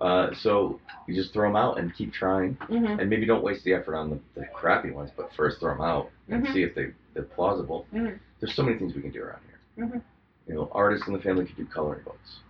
Uh, 0.01 0.35
so 0.35 0.81
you 1.07 1.15
just 1.15 1.33
throw 1.33 1.49
them 1.49 1.55
out 1.55 1.79
and 1.79 1.95
keep 1.95 2.13
trying. 2.13 2.55
hmm 2.55 2.87
And 2.87 3.09
maybe 3.09 3.25
don't 3.25 3.45
waste 3.45 3.63
the 3.65 3.73
effort 3.73 3.95
on 3.95 4.11
the, 4.11 4.19
the 4.35 4.47
crappy 4.53 4.91
ones, 4.91 5.11
but 5.17 5.31
first 5.37 5.61
throw 5.61 5.75
them 5.75 5.81
out 5.83 6.11
and 6.29 6.45
Mhm. 6.45 6.53
see 6.53 6.63
if 6.65 6.75
they, 6.75 6.87
they're 7.15 7.23
plausible. 7.23 7.87
Mhm. 7.95 8.19
There's 8.41 8.57
so 8.57 8.65
many 8.65 8.79
things 8.79 8.95
we 8.97 9.01
can 9.03 9.13
do 9.13 9.23
around 9.23 9.41
here. 9.47 9.87
Mhm. 9.87 10.03
You 10.49 10.55
know, 10.55 10.69
artists 10.73 11.07
in 11.07 11.13
the 11.13 11.21
family 11.21 11.47
could 11.47 11.57
do 11.57 11.67
coloring 11.67 12.03
books 12.05 12.41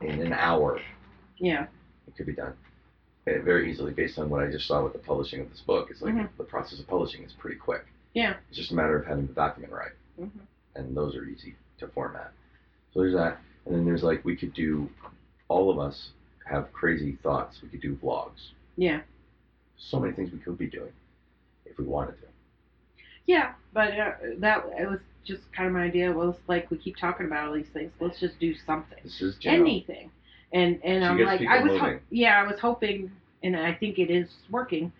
in 0.00 0.20
an 0.20 0.32
hour. 0.32 0.80
Yeah. 1.38 1.66
It 2.08 2.16
could 2.16 2.26
be 2.26 2.32
done 2.32 2.54
very 3.38 3.70
easily 3.70 3.92
based 3.92 4.18
on 4.18 4.28
what 4.28 4.42
I 4.42 4.50
just 4.50 4.66
saw 4.66 4.82
with 4.82 4.92
the 4.92 4.98
publishing 4.98 5.40
of 5.40 5.50
this 5.50 5.60
book. 5.60 5.88
It's 5.90 6.02
like 6.02 6.14
Mhm. 6.14 6.28
the 6.36 6.44
process 6.44 6.80
of 6.80 6.86
publishing 6.86 7.22
is 7.22 7.32
pretty 7.32 7.56
quick. 7.56 7.86
Yeah. 8.14 8.36
It's 8.48 8.58
just 8.58 8.72
a 8.72 8.74
matter 8.74 8.96
of 8.98 9.06
having 9.06 9.26
the 9.26 9.32
document 9.34 9.72
right, 9.72 9.92
hmm 10.16 10.28
and 10.76 10.96
those 10.96 11.16
are 11.16 11.24
easy 11.24 11.56
to 11.78 11.88
format. 11.88 12.32
So 12.92 13.00
there's 13.00 13.14
that, 13.14 13.38
and 13.66 13.74
then 13.74 13.84
there's 13.84 14.02
like 14.02 14.24
we 14.24 14.36
could 14.36 14.52
do, 14.54 14.88
all 15.48 15.70
of 15.70 15.78
us 15.78 16.10
have 16.44 16.72
crazy 16.72 17.12
thoughts. 17.22 17.60
We 17.62 17.68
could 17.68 17.80
do 17.80 17.94
vlogs. 17.96 18.50
Yeah. 18.76 19.00
So 19.76 19.98
many 20.00 20.12
things 20.12 20.30
we 20.32 20.38
could 20.38 20.56
be 20.58 20.66
doing 20.68 20.92
if 21.66 21.76
we 21.78 21.84
wanted 21.84 22.20
to. 22.20 22.26
Yeah, 23.26 23.54
but 23.72 23.98
uh, 23.98 24.12
that 24.38 24.64
it 24.78 24.88
was 24.88 25.00
just 25.24 25.42
kind 25.52 25.66
of 25.68 25.74
my 25.74 25.84
idea. 25.84 26.10
Was 26.12 26.36
like 26.48 26.70
we 26.70 26.78
keep 26.78 26.96
talking 26.96 27.26
about 27.26 27.48
all 27.48 27.54
these 27.54 27.68
things. 27.72 27.92
Let's 28.00 28.18
just 28.20 28.38
do 28.40 28.54
something, 28.54 28.98
This 29.02 29.20
is 29.20 29.36
general. 29.36 29.62
anything. 29.68 30.10
And 30.52 30.80
and 30.84 31.04
I'm 31.04 31.18
like, 31.18 31.42
I 31.42 31.62
was 31.62 31.78
ho- 31.78 31.98
yeah, 32.10 32.40
I 32.42 32.46
was 32.46 32.58
hoping, 32.60 33.10
and 33.42 33.56
I 33.56 33.74
think 33.74 33.98
it 33.98 34.10
is 34.10 34.28
working. 34.50 34.92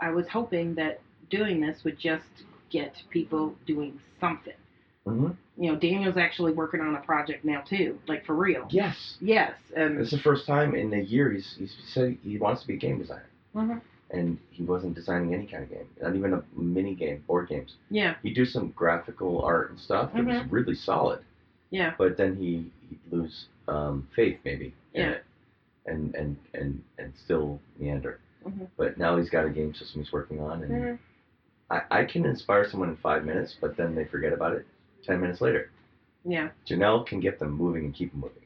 I 0.00 0.10
was 0.10 0.26
hoping 0.28 0.74
that 0.76 1.00
doing 1.30 1.60
this 1.60 1.84
would 1.84 1.98
just 1.98 2.24
get 2.70 2.92
people 3.10 3.54
doing 3.66 4.00
something. 4.20 4.54
hmm 5.04 5.30
You 5.56 5.72
know, 5.72 5.78
Daniel's 5.78 6.16
actually 6.16 6.52
working 6.52 6.80
on 6.80 6.94
a 6.94 7.00
project 7.00 7.44
now 7.44 7.60
too, 7.62 7.98
like 8.08 8.24
for 8.26 8.34
real. 8.34 8.66
Yes. 8.70 9.16
Yes, 9.20 9.52
and 9.76 10.00
It's 10.00 10.10
the 10.10 10.18
first 10.18 10.46
time 10.46 10.74
in 10.74 10.92
a 10.92 11.00
year 11.00 11.30
he's, 11.30 11.54
he's 11.58 11.74
said 11.92 12.16
he 12.22 12.38
wants 12.38 12.62
to 12.62 12.66
be 12.68 12.74
a 12.74 12.78
game 12.78 12.98
designer. 12.98 13.28
Mhm. 13.54 13.80
And 14.10 14.38
he 14.50 14.62
wasn't 14.62 14.94
designing 14.94 15.34
any 15.34 15.46
kind 15.46 15.64
of 15.64 15.70
game, 15.70 15.88
not 16.00 16.14
even 16.14 16.34
a 16.34 16.42
mini 16.56 16.94
game, 16.94 17.24
board 17.26 17.48
games. 17.48 17.74
yeah, 17.90 18.14
He'd 18.22 18.34
do 18.34 18.44
some 18.44 18.68
graphical 18.76 19.42
art 19.42 19.70
and 19.70 19.78
stuff 19.80 20.12
that 20.12 20.24
was 20.24 20.46
really 20.50 20.74
solid. 20.74 21.20
yeah, 21.70 21.94
But 21.98 22.16
then 22.16 22.36
he, 22.36 22.70
he'd 22.88 23.00
lose 23.10 23.46
um, 23.66 24.06
faith 24.14 24.38
maybe 24.44 24.74
Yeah. 24.92 25.10
it 25.12 25.23
and, 25.86 26.14
and, 26.14 26.36
and, 26.54 26.82
and 26.98 27.12
still 27.24 27.60
meander. 27.78 28.20
Mhm. 28.46 28.68
But 28.76 28.98
now 28.98 29.16
he's 29.16 29.30
got 29.30 29.46
a 29.46 29.50
game 29.50 29.74
system 29.74 30.02
he's 30.02 30.12
working 30.12 30.40
on. 30.40 30.62
And 30.62 30.72
Mhm. 30.72 30.98
I, 31.70 31.82
I 32.00 32.04
can 32.04 32.24
inspire 32.26 32.68
someone 32.68 32.88
in 32.90 32.96
five 32.96 33.24
minutes, 33.24 33.56
but 33.60 33.76
then 33.76 33.94
they 33.94 34.04
forget 34.04 34.32
about 34.32 34.54
it 34.54 34.66
10 35.04 35.20
minutes 35.20 35.40
later. 35.40 35.70
yeah, 36.24 36.48
Janelle 36.66 37.06
can 37.06 37.20
get 37.20 37.38
them 37.38 37.50
moving 37.52 37.84
and 37.84 37.94
keep 37.94 38.10
them 38.12 38.20
moving 38.20 38.42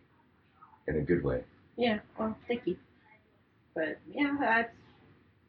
in 0.89 0.97
a 0.97 1.01
good 1.01 1.23
way. 1.23 1.45
yeah. 1.77 2.01
Well, 2.19 2.37
thank 2.49 2.67
you. 2.67 2.77
But 3.75 3.99
yeah, 4.13 4.37
that's 4.41 4.75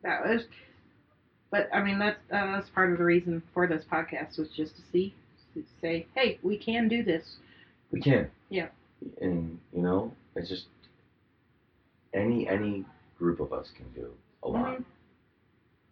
that 0.03 0.23
was. 0.25 0.43
But 1.51 1.67
I 1.73 1.81
mean, 1.81 1.97
that's 1.97 2.19
uh, 2.31 2.51
that's 2.53 2.69
part 2.69 2.91
of 2.91 2.99
the 2.99 3.03
reason 3.03 3.41
for 3.53 3.65
this 3.65 3.83
podcast 3.91 4.37
was 4.37 4.49
just 4.49 4.75
to 4.75 4.81
see, 4.91 5.15
to 5.55 5.63
say, 5.81 6.05
hey, 6.13 6.37
we 6.43 6.57
can 6.57 6.87
do 6.87 7.01
this. 7.03 7.37
We 7.91 7.99
can. 8.01 8.29
Yeah. 8.49 8.67
And, 9.21 9.59
you 9.73 9.81
know, 9.81 10.13
it's 10.35 10.49
just, 10.49 10.65
any 12.13 12.47
any 12.47 12.85
group 13.17 13.39
of 13.39 13.53
us 13.53 13.69
can 13.75 13.85
do 13.93 14.11
a 14.43 14.47
lot. 14.49 14.77
Mhm. 14.77 14.83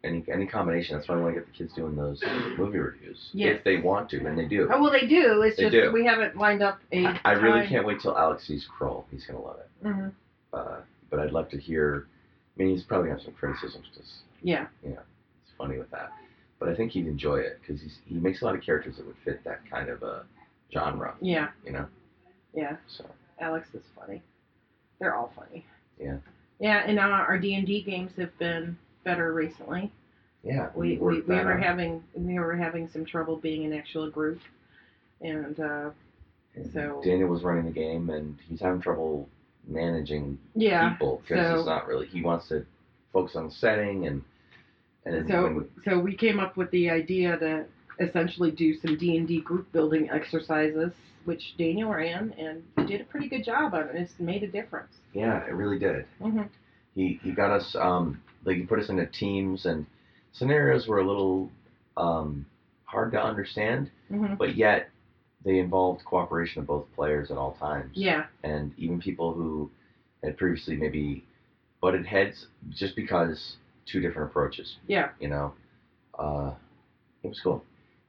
Any 0.04 0.24
any 0.32 0.46
combination. 0.46 0.96
That's 0.96 1.08
why 1.10 1.16
I 1.16 1.22
want 1.22 1.34
to 1.36 1.42
get 1.42 1.48
the 1.48 1.58
kids 1.58 1.74
doing 1.74 1.96
those 1.96 2.22
movie 2.58 2.78
reviews 2.78 3.30
Yes. 3.34 3.58
if 3.58 3.64
they 3.64 3.78
want 3.78 4.10
to, 4.12 4.26
and 4.26 4.38
they 4.38 4.46
do. 4.46 4.70
Oh 4.72 4.82
well, 4.82 4.92
they 4.92 5.08
do. 5.08 5.42
It's 5.42 5.58
They 5.58 5.64
just 5.64 5.74
do. 5.74 5.92
we 5.92 6.06
haven't 6.06 6.38
lined 6.38 6.62
up 6.62 6.80
a. 6.92 7.06
I, 7.06 7.20
I 7.26 7.32
really 7.34 7.62
time. 7.62 7.70
can't 7.70 7.86
wait 7.86 8.00
till 8.02 8.18
Alex 8.18 8.46
sees 8.48 8.66
Kroll. 8.78 9.06
He's 9.12 9.26
gonna 9.26 9.42
love 9.42 9.60
it. 9.60 9.88
Mhm. 9.88 10.12
Uh, 10.54 10.82
but 11.10 11.20
I'd 11.20 11.32
love 11.32 11.50
to 11.50 11.58
hear. 11.58 12.08
I 12.56 12.64
mean, 12.64 12.70
he's 12.70 12.84
probably 12.84 13.08
gonna 13.10 13.20
have 13.20 13.26
some 13.26 13.34
criticisms 13.34 13.88
because 13.92 14.22
Yeah. 14.44 14.68
you 14.84 14.90
know, 14.92 15.02
it's 15.44 15.52
funny 15.58 15.78
with 15.78 15.90
that. 15.92 16.12
But 16.60 16.70
I 16.70 16.76
think 16.76 16.92
he'd 16.92 17.08
enjoy 17.08 17.38
it 17.38 17.60
because 17.62 17.82
he 18.06 18.16
makes 18.16 18.42
a 18.42 18.46
lot 18.46 18.56
of 18.56 18.62
characters 18.62 18.98
that 18.98 19.06
would 19.06 19.18
fit 19.26 19.44
that 19.44 19.60
kind 19.70 19.90
of 19.90 20.02
a 20.04 20.26
genre. 20.72 21.16
Yeah. 21.22 21.50
You 21.66 21.72
know. 21.74 21.88
Yeah. 22.54 22.78
So 22.88 23.06
Alex 23.40 23.68
is 23.74 23.84
funny. 23.96 24.22
They're 25.00 25.16
all 25.16 25.32
funny. 25.36 25.66
Yeah. 26.00 26.18
Yeah, 26.60 26.84
and 26.86 27.00
uh, 27.00 27.04
our 27.04 27.38
D 27.38 27.54
and 27.56 27.66
D 27.68 27.84
games 27.84 28.12
have 28.18 28.38
been 28.40 28.78
better 29.04 29.34
recently. 29.34 29.92
yeah, 30.44 30.70
We 30.76 30.98
we, 30.98 31.22
we 31.22 31.36
were 31.36 31.54
out. 31.54 31.64
having 31.64 32.04
we 32.16 32.40
were 32.40 32.56
having 32.56 32.90
some 32.90 33.06
trouble 33.06 33.38
being 33.38 33.66
an 33.66 33.74
actual 33.74 34.10
group, 34.10 34.40
and 35.22 35.60
uh, 35.60 35.90
And 36.56 36.72
so- 36.74 37.02
Daniel 37.04 37.30
was 37.30 37.44
running 37.44 37.66
the 37.66 37.72
game, 37.72 38.10
and 38.10 38.38
he's 38.50 38.60
having 38.62 38.82
trouble 38.82 39.30
managing 39.68 40.38
yeah. 40.56 40.90
people 40.92 41.22
because 41.28 41.46
so- 41.48 41.60
it's 41.60 41.68
not 41.68 41.88
really. 41.88 42.08
He 42.08 42.22
wants 42.22 42.48
to 42.50 42.66
focus 43.14 43.36
on 43.36 43.46
the 43.48 43.52
setting 43.54 44.08
and 44.08 44.24
and 45.06 45.28
So 45.30 45.48
we, 45.54 45.64
so 45.86 46.00
we 46.00 46.16
came 46.16 46.40
up 46.40 46.58
with 46.58 46.70
the 46.72 46.90
idea 46.90 47.38
to 47.38 47.66
essentially 48.00 48.52
do 48.52 48.76
some 48.80 48.98
D 48.98 49.18
and 49.18 49.28
D 49.28 49.42
group 49.42 49.72
building 49.72 50.10
exercises, 50.10 50.92
which 51.26 51.56
Daniel 51.58 51.90
ran, 51.92 52.34
and 52.38 52.64
he 52.78 52.86
did 52.86 53.02
a 53.02 53.06
pretty 53.06 53.28
good 53.28 53.44
job 53.44 53.74
on 53.74 53.90
it. 53.90 53.96
It's 53.96 54.14
made 54.20 54.44
a 54.44 54.48
difference. 54.48 54.92
yeah, 55.14 55.46
it 55.46 55.54
really 55.54 55.80
did. 55.80 56.06
hmm 56.22 56.44
He 56.96 57.20
he 57.24 57.32
got 57.32 57.52
us 57.52 57.76
um 57.80 58.22
like 58.46 58.58
he 58.58 58.64
put 58.64 58.80
us 58.80 58.90
into 58.90 59.06
teams 59.08 59.66
and 59.66 59.86
scenarios 60.34 60.88
were 60.88 61.00
a 61.00 61.08
little 61.08 61.50
um 61.98 62.46
hard 62.86 63.12
to 63.12 63.22
understand, 63.22 63.90
hmm 64.10 64.36
but 64.36 64.56
yet 64.56 64.90
they 65.46 65.60
involved 65.60 66.04
cooperation 66.06 66.62
of 66.62 66.68
both 66.68 66.86
players 66.96 67.32
at 67.32 67.38
all 67.38 67.54
times. 67.54 67.92
Yeah. 67.94 68.26
and 68.44 68.74
even 68.78 69.00
people 69.00 69.34
who 69.34 69.70
had 70.24 70.36
previously 70.38 70.76
maybe 70.76 71.24
butted 71.82 72.06
heads 72.06 72.48
just 72.72 72.96
because 72.96 73.58
two 73.86 74.00
different 74.02 74.30
approaches. 74.32 74.78
Yeah. 74.88 75.10
You 75.20 75.28
know, 75.30 75.54
uh, 76.18 76.54
it 77.24 77.28
was 77.30 77.40
cool. 77.44 77.64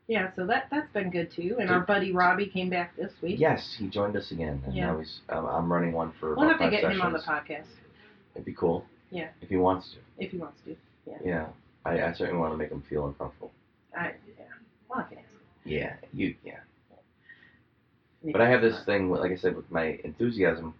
Yeah, 0.09 0.31
so 0.35 0.47
that 0.47 0.69
that's 0.71 0.91
been 0.93 1.11
good 1.11 1.31
too. 1.31 1.57
And 1.61 1.69
our 1.71 1.81
buddy 1.81 2.13
Robbie 2.13 2.47
came 2.47 2.71
back 2.71 2.97
this 2.97 3.13
week. 3.23 3.39
Yes, 3.39 3.77
he 3.79 3.89
joined 3.89 4.17
us 4.17 4.31
again, 4.33 4.63
and 4.65 4.75
Yeah. 4.75 4.87
now 4.87 4.99
he's. 4.99 5.21
Um, 5.29 5.45
I'm 5.47 5.71
running 5.73 5.93
one 5.93 6.13
for. 6.19 6.35
We'll 6.35 6.49
have 6.49 6.59
to 6.59 6.71
get 6.71 6.83
him 6.91 7.01
on 7.03 7.13
the 7.13 7.19
podcast 7.21 7.67
It'd 8.35 8.45
be 8.47 8.55
cool. 8.55 8.85
Yeah. 9.11 9.29
If 9.43 9.49
he 9.51 9.57
wants 9.57 9.91
to. 9.93 9.99
if 10.25 10.31
he 10.31 10.39
wants 10.39 10.61
to. 10.65 10.77
Yeah. 11.07 11.17
Yeah, 11.25 11.47
I, 11.85 12.03
I 12.03 12.13
certainly 12.15 12.41
want 12.41 12.53
to 12.55 12.57
make 12.59 12.71
him 12.71 12.83
feel 12.89 13.07
uncomfortable. 13.07 13.53
I 13.97 14.13
yeah. 14.39 14.45
Well, 14.89 15.01
I 15.01 15.03
can 15.09 15.19
ask. 15.19 15.27
him. 15.65 15.73
Yeah. 15.73 15.97
You. 16.15 16.35
Yeah. 16.43 16.61
Maybe 18.23 18.33
But 18.33 18.41
I 18.41 18.49
have 18.51 18.63
this 18.63 18.83
thing, 18.85 19.11
like 19.11 19.31
I 19.31 19.37
said, 19.37 19.55
with 19.57 19.71
my 19.71 19.99
enthusiasm. 20.05 20.75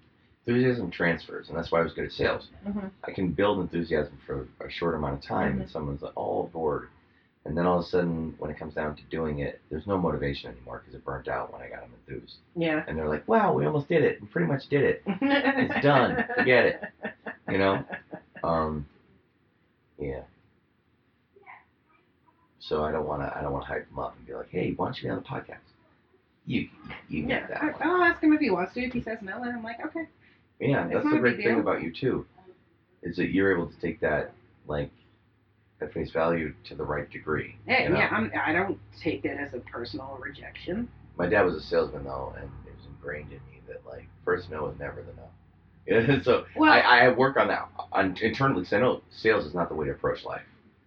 Enthusiasm 0.47 0.91
transfers, 0.91 1.49
and 1.51 1.59
that's 1.59 1.71
why 1.71 1.81
I 1.81 1.83
was 1.83 1.93
good 1.93 2.07
at 2.07 2.13
sales. 2.13 2.49
Mhm. 2.67 2.91
I 3.05 3.13
can 3.13 3.33
build 3.33 3.61
enthusiasm 3.61 4.19
for 4.27 4.49
a 4.61 4.71
short 4.71 4.95
amount 4.95 5.15
of 5.19 5.23
time, 5.23 5.53
Mm-hmm. 5.53 5.61
and 5.63 5.71
someone's 5.71 6.01
like, 6.03 6.17
all 6.17 6.45
aboard, 6.47 6.89
and 7.49 7.57
then 7.57 7.65
all 7.65 7.79
of 7.79 7.85
a 7.87 7.89
sudden, 7.89 8.35
when 8.39 8.51
it 8.51 8.59
comes 8.59 8.75
down 8.75 8.95
to 8.95 9.03
doing 9.05 9.39
it, 9.39 9.59
there's 9.71 9.87
no 9.87 9.97
motivation 9.97 10.51
anymore 10.51 10.83
because 10.85 10.95
it 10.95 11.03
burnt 11.03 11.29
out 11.29 11.51
when 11.51 11.63
I 11.63 11.69
got 11.69 11.81
them 11.81 11.93
enthused. 12.07 12.35
Yeah. 12.55 12.85
And 12.87 12.99
they're 12.99 13.09
like, 13.09 13.27
"Wow, 13.27 13.55
we 13.55 13.65
almost 13.65 13.89
did 13.89 14.05
it. 14.05 14.21
We 14.21 14.27
pretty 14.27 14.47
much 14.47 14.69
did 14.69 14.85
it." 14.85 15.03
it's 15.07 15.83
done. 15.83 16.27
Forget 16.37 16.67
it. 16.67 16.83
You 17.51 17.57
know? 17.57 17.85
Um, 18.45 18.87
yeah. 19.99 20.21
So 22.61 22.85
I 22.85 22.93
don't 22.93 23.07
want 23.07 23.23
to. 23.23 23.35
I 23.35 23.41
don't 23.41 23.53
want 23.53 23.65
to 23.65 23.69
hype 23.69 23.89
them 23.89 23.99
up 23.99 24.15
and 24.15 24.27
be 24.27 24.35
like, 24.35 24.51
"Hey, 24.51 24.75
why 24.77 24.85
don't 24.85 24.97
you 24.99 25.05
be 25.05 25.09
on 25.09 25.17
the 25.17 25.23
podcast?" 25.23 25.65
You, 26.45 26.69
you 27.09 27.23
Yeah, 27.27 27.41
get 27.41 27.49
that 27.49 27.63
I. 27.63 27.71
I'll 27.81 28.03
ask 28.03 28.23
him 28.23 28.35
if 28.35 28.41
he 28.41 28.51
wants 28.51 28.75
to. 28.75 28.83
If 28.83 28.93
he 28.93 29.01
says 29.01 29.19
no, 29.23 29.41
then 29.43 29.55
I'm 29.55 29.65
like, 29.65 29.85
okay. 29.87 30.07
Yeah, 30.61 30.85
It's 30.85 30.95
that's 30.95 31.11
the 31.11 31.19
great 31.19 31.39
thing 31.39 31.61
about 31.61 31.83
you 31.83 31.93
too, 31.93 32.27
is 33.03 33.17
that 33.17 33.31
you're 33.31 33.53
able 33.57 33.69
to 33.71 33.81
take 33.81 34.01
that 34.01 34.33
like 34.67 34.91
at 35.81 35.93
face 35.93 36.11
value 36.11 36.53
to 36.65 36.75
the 36.75 36.85
right 36.85 37.09
degree. 37.11 37.57
Hey, 37.67 37.85
you 37.85 37.91
know? 37.91 37.99
yeah, 37.99 38.09
I'm, 38.11 38.33
I 38.45 38.53
don't 38.53 38.79
take 39.01 39.23
that 39.23 39.39
as 39.39 39.55
a 39.55 39.59
personal 39.61 40.19
rejection. 40.21 40.89
My 41.17 41.27
dad 41.27 41.43
was 41.43 41.55
a 41.55 41.61
salesman 41.61 42.05
though, 42.05 42.35
and 42.37 42.51
it 42.67 42.75
was 42.77 42.87
ingrained 42.87 43.33
in 43.33 43.41
me 43.51 43.61
that 43.69 43.87
like 43.87 44.09
first 44.25 44.51
no 44.51 44.69
is 44.69 44.79
never 44.79 45.03
the 45.03 45.13
no. 45.13 45.29
So 46.23 46.45
Well, 46.57 46.71
I, 46.71 46.81
I 46.81 47.09
work 47.09 47.37
on 47.37 47.49
that 47.49 47.69
on, 47.93 48.17
internally 48.21 48.61
because 48.61 48.73
I 48.75 48.81
know 48.81 49.03
sales 49.11 49.47
is 49.47 49.55
not 49.55 49.69
the 49.69 49.75
way 49.75 49.87
to 49.87 49.93
approach 49.93 50.25
life. 50.25 50.43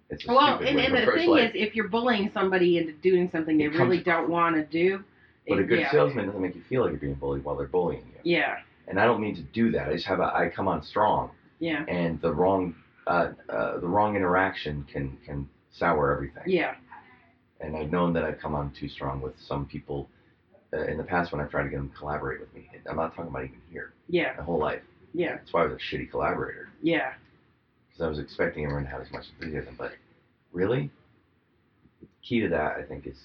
It's 0.09 0.25
a 0.27 0.31
well, 0.33 0.59
and, 0.59 0.77
and 0.79 0.93
the 0.93 1.11
thing 1.13 1.29
life. 1.29 1.49
is, 1.49 1.51
if 1.55 1.75
you're 1.75 1.87
bullying 1.87 2.29
somebody 2.33 2.77
into 2.77 2.91
doing 2.93 3.29
something 3.31 3.57
they 3.57 3.67
really 3.69 4.03
don't 4.03 4.29
want 4.29 4.55
to 4.55 4.65
do, 4.65 5.03
but 5.47 5.57
a 5.57 5.63
good 5.63 5.79
yeah, 5.79 5.91
salesman 5.91 6.27
doesn't 6.27 6.41
make 6.41 6.55
you 6.55 6.61
feel 6.69 6.81
like 6.81 6.91
you're 6.91 6.99
being 6.99 7.13
bullied 7.15 7.43
while 7.43 7.55
they're 7.55 7.67
bullying 7.67 8.03
you. 8.07 8.19
Yeah, 8.23 8.57
And 8.87 8.99
I 8.99 9.05
don't 9.05 9.21
mean 9.21 9.35
to 9.35 9.41
do 9.41 9.71
that. 9.71 9.87
I 9.87 9.93
just 9.93 10.05
have 10.05 10.19
a 10.19 10.25
I 10.35 10.49
come 10.49 10.67
on 10.67 10.83
strong, 10.83 11.31
yeah, 11.59 11.85
and 11.87 12.21
the 12.21 12.33
wrong 12.33 12.75
uh, 13.07 13.31
uh, 13.49 13.79
the 13.79 13.87
wrong 13.87 14.15
interaction 14.15 14.85
can 14.91 15.17
can 15.25 15.47
sour 15.71 16.11
everything. 16.13 16.43
yeah, 16.45 16.75
and 17.59 17.75
I've 17.75 17.91
known 17.91 18.13
that 18.13 18.23
I've 18.23 18.39
come 18.39 18.55
on 18.55 18.71
too 18.79 18.87
strong 18.89 19.21
with 19.21 19.33
some 19.39 19.65
people 19.65 20.07
uh, 20.73 20.83
in 20.85 20.97
the 20.97 21.03
past 21.03 21.31
when 21.31 21.41
I've 21.41 21.49
tried 21.51 21.63
to 21.63 21.69
get 21.69 21.77
them 21.77 21.89
to 21.89 21.95
collaborate 21.97 22.39
with 22.39 22.53
me. 22.53 22.69
I'm 22.89 22.97
not 22.97 23.15
talking 23.15 23.29
about 23.31 23.43
even 23.45 23.61
here, 23.71 23.93
yeah, 24.09 24.33
my 24.37 24.43
whole 24.43 24.59
life. 24.59 24.81
yeah, 25.13 25.37
That's 25.37 25.53
why 25.53 25.63
I 25.63 25.65
was 25.67 25.73
a 25.73 25.95
shitty 25.95 26.09
collaborator 26.11 26.69
yeah, 26.81 27.13
because 27.87 28.01
I 28.05 28.07
was 28.07 28.19
expecting 28.19 28.63
everyone 28.65 28.85
to 28.85 28.89
have 28.91 29.01
as 29.01 29.11
much 29.11 29.25
enthusiasm. 29.39 29.75
But 29.77 29.91
really, 30.51 30.89
the 32.01 32.07
key 32.21 32.41
to 32.41 32.49
that 32.49 32.77
I 32.77 32.83
think 32.83 33.07
is 33.07 33.17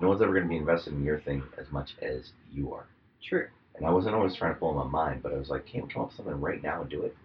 no 0.00 0.08
one's 0.08 0.22
ever 0.22 0.32
going 0.32 0.44
to 0.44 0.48
be 0.48 0.56
invested 0.56 0.92
in 0.92 1.04
your 1.04 1.20
thing 1.20 1.42
as 1.58 1.66
much 1.70 1.90
as 2.02 2.30
you 2.52 2.72
are. 2.74 2.86
true. 3.22 3.46
And 3.76 3.84
I 3.86 3.90
wasn't 3.90 4.14
always 4.14 4.36
trying 4.36 4.54
to 4.54 4.60
blow 4.60 4.72
my 4.72 4.84
mind, 4.84 5.20
but 5.22 5.32
I 5.32 5.36
was 5.36 5.48
like, 5.48 5.66
can't 5.66 5.86
we 5.86 5.92
come 5.92 6.02
up 6.02 6.08
with 6.08 6.16
something 6.16 6.40
right 6.40 6.62
now 6.62 6.82
and 6.82 6.90
do 6.90 7.02
it? 7.02 7.16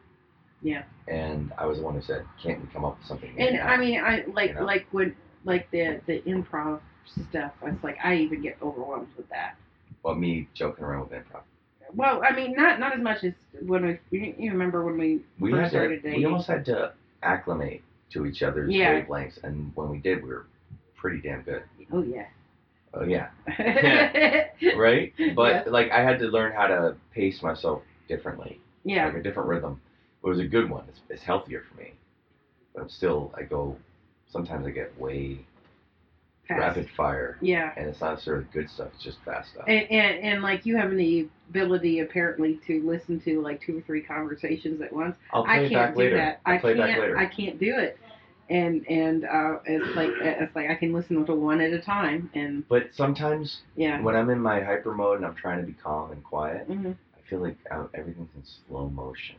Yeah. 0.62 0.84
And 1.08 1.52
I 1.58 1.66
was 1.66 1.78
the 1.78 1.84
one 1.84 1.96
who 1.96 2.02
said, 2.02 2.26
can't 2.42 2.62
we 2.62 2.68
come 2.74 2.86
up 2.86 2.98
with 3.00 3.08
something? 3.08 3.34
And 3.40 3.56
now? 3.56 3.68
I 3.68 3.78
mean, 3.78 4.00
I 4.02 4.24
like 4.34 4.50
You 4.52 4.56
know? 4.56 4.66
like 4.66 4.88
when 4.92 5.16
like 5.46 5.70
the 5.72 6.02
the 6.06 6.22
improv 6.22 6.80
stuff. 7.30 7.54
I 7.62 7.70
was 7.72 7.84
like 7.84 7.98
I 8.04 8.16
even 8.18 8.42
get 8.42 8.58
overwhelmed 8.62 9.08
with 9.18 9.30
that. 9.30 9.56
well, 10.04 10.16
me 10.16 10.48
joking 10.54 10.84
around 10.84 11.10
with 11.10 11.12
improv. 11.12 11.42
Well, 11.96 12.22
I 12.24 12.36
mean, 12.36 12.54
not 12.56 12.80
not 12.80 12.94
as 12.94 13.02
much 13.02 13.24
as 13.24 13.34
when 13.66 13.98
we. 14.12 14.36
You 14.38 14.52
remember 14.52 14.86
when 14.86 14.98
we 14.98 15.22
we 15.40 15.52
first 15.52 15.62
had 15.62 15.64
to, 15.64 15.70
started 15.78 16.04
dating? 16.04 16.20
we 16.20 16.26
almost 16.26 16.48
had 16.48 16.66
to 16.66 16.94
acclimate 17.24 17.82
to 18.12 18.26
each 18.26 18.44
other's 18.44 18.72
Yeah. 18.72 19.02
wavelengths, 19.02 19.42
and 19.44 19.72
when 19.76 19.90
we 19.90 19.98
did, 19.98 20.22
we 20.24 20.30
were 20.30 20.46
pretty 20.96 21.20
damn 21.22 21.42
good. 21.42 21.64
Oh 21.92 22.04
yeah. 22.04 22.26
Oh 22.94 23.04
yeah, 23.06 23.30
yeah. 23.60 24.48
right. 24.76 25.14
But 25.36 25.52
Yes. 25.52 25.68
like, 25.68 25.92
I 25.92 26.02
had 26.04 26.20
to 26.20 26.26
learn 26.26 26.52
how 26.54 26.68
to 26.68 26.96
pace 27.14 27.42
myself 27.44 27.82
differently, 28.08 28.60
Yeah. 28.84 29.06
like 29.08 29.16
a 29.18 29.22
different 29.24 29.48
rhythm. 29.50 29.80
It 30.24 30.28
was 30.28 30.40
a 30.40 30.46
good 30.46 30.70
one. 30.70 30.84
It's, 30.90 31.00
it's 31.10 31.24
healthier 31.24 31.64
for 31.70 31.78
me, 31.82 31.94
but 32.74 32.82
I'm 32.84 32.90
still 32.90 33.34
I 33.38 33.44
go. 33.44 33.78
Sometimes 34.32 34.68
I 34.68 34.70
get 34.72 35.00
way 35.00 35.46
Fast. 36.48 36.60
rapid 36.60 36.88
fire, 36.96 37.38
Yeah. 37.42 37.72
and 37.78 37.88
it's 37.88 38.00
not 38.02 38.12
necessarily 38.14 38.46
good 38.54 38.70
stuff. 38.70 38.90
It's 38.96 39.04
just 39.04 39.18
fast 39.26 39.52
stuff. 39.54 39.66
And, 39.68 39.90
and 39.90 40.20
and 40.24 40.42
like 40.44 40.66
you 40.66 40.78
have 40.78 40.92
the 40.92 41.28
ability 41.50 42.00
apparently 42.00 42.60
to 42.68 42.82
listen 42.86 43.20
to 43.22 43.42
like 43.42 43.62
two 43.62 43.78
or 43.78 43.82
three 43.82 44.02
conversations 44.02 44.82
at 44.82 44.92
once. 44.94 45.16
I'll 45.32 45.46
play 45.46 45.54
I 45.54 45.58
it 45.62 45.70
can't 45.70 45.74
back 45.74 45.94
do 45.96 46.00
later. 46.00 46.18
that. 46.18 46.42
I'll 46.46 46.56
I 46.56 46.58
play 46.60 46.72
it 46.72 46.78
back 46.78 46.90
can't. 46.90 47.02
later. 47.02 47.18
I 47.18 47.26
can't 47.26 47.60
do 47.60 47.78
it. 47.78 47.98
And 48.50 48.86
and 48.88 49.26
uh, 49.26 49.60
it's 49.66 49.96
like 49.96 50.10
it's 50.22 50.56
like 50.56 50.70
I 50.70 50.76
can 50.76 50.92
listen 50.92 51.24
to 51.26 51.34
one 51.36 51.62
at 51.62 51.72
a 51.72 51.80
time. 51.82 52.30
And 52.34 52.68
but 52.68 52.90
sometimes 52.94 53.60
yeah. 53.76 54.02
when 54.02 54.16
I'm 54.16 54.30
in 54.32 54.40
my 54.40 54.60
hyper 54.62 54.94
mode 54.94 55.18
and 55.18 55.26
I'm 55.26 55.36
trying 55.36 55.62
to 55.62 55.66
be 55.68 55.74
calm 55.74 56.12
and 56.12 56.24
quiet, 56.24 56.66
hmm 56.68 56.92
I 56.92 57.30
feel 57.30 57.40
like 57.42 57.58
uh, 57.72 57.86
everything's 57.94 58.30
in 58.36 58.44
slow 58.68 58.90
motion. 58.90 59.36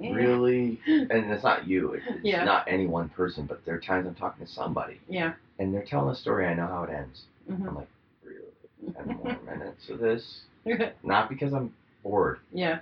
Really 0.00 0.80
and 0.86 1.30
it's 1.30 1.44
not 1.44 1.66
you 1.66 1.92
it's, 1.92 2.04
Yeah. 2.22 2.44
not 2.44 2.64
any 2.68 2.86
one 2.86 3.08
person 3.08 3.46
but 3.46 3.64
there 3.64 3.74
are 3.74 3.80
times 3.80 4.06
i'm 4.06 4.14
talking 4.14 4.44
to 4.44 4.50
somebody 4.52 5.00
yeah. 5.08 5.32
and 5.58 5.72
they're 5.72 5.84
telling 5.84 6.10
a 6.10 6.14
story 6.16 6.46
i 6.46 6.54
know 6.54 6.66
how 6.66 6.82
it 6.84 6.90
ends 6.90 7.22
hmm 7.48 7.68
i'm 7.68 7.74
like 7.76 7.88
really 8.24 8.92
ten 8.96 9.16
more 9.16 9.38
minutes 9.46 9.88
of 9.90 9.98
this 10.00 10.42
not 11.02 11.28
because 11.28 11.52
i'm 11.52 11.72
bored 12.02 12.38
yeah. 12.52 12.80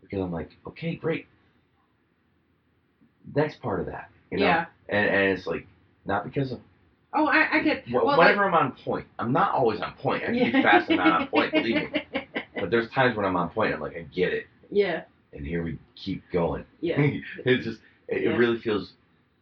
because 0.00 0.20
i'm 0.20 0.32
like 0.32 0.50
okay 0.66 0.94
great 0.94 1.26
next 3.34 3.60
part 3.60 3.80
of 3.80 3.86
that 3.86 4.08
you 4.30 4.38
know 4.38 4.44
Yeah. 4.44 4.66
and, 4.88 5.06
and 5.08 5.38
it's 5.38 5.46
like 5.46 5.66
not 6.06 6.24
because 6.24 6.52
of 6.52 6.60
Oh, 7.14 7.26
I, 7.26 7.58
I 7.58 7.62
get. 7.62 7.84
well, 7.92 8.16
whenever 8.16 8.42
i'm 8.44 8.54
on 8.54 8.72
point 8.84 9.06
i'm 9.18 9.32
not 9.32 9.52
always 9.52 9.80
on 9.82 9.92
point 10.02 10.22
i 10.22 10.26
can 10.26 10.44
be 10.44 10.62
fast 10.62 10.88
and 10.88 10.96
not 10.96 11.12
on 11.12 11.26
point 11.28 11.52
believe 11.52 11.76
me 11.76 11.88
but 12.58 12.70
there's 12.70 12.88
times 12.90 13.14
when 13.16 13.26
i'm 13.26 13.36
on 13.36 13.50
point 13.50 13.74
i'm 13.74 13.80
like 13.80 13.94
i 13.96 14.00
get 14.14 14.32
it 14.32 14.46
Yeah. 14.70 15.02
And 15.32 15.46
here 15.46 15.62
we 15.62 15.78
keep 15.96 16.22
going 16.32 16.64
Yeah. 16.80 16.96
it's 17.44 17.64
just 17.64 17.78
it, 18.08 18.22
Yeah. 18.22 18.30
it 18.30 18.36
really 18.38 18.60
feels 18.60 18.92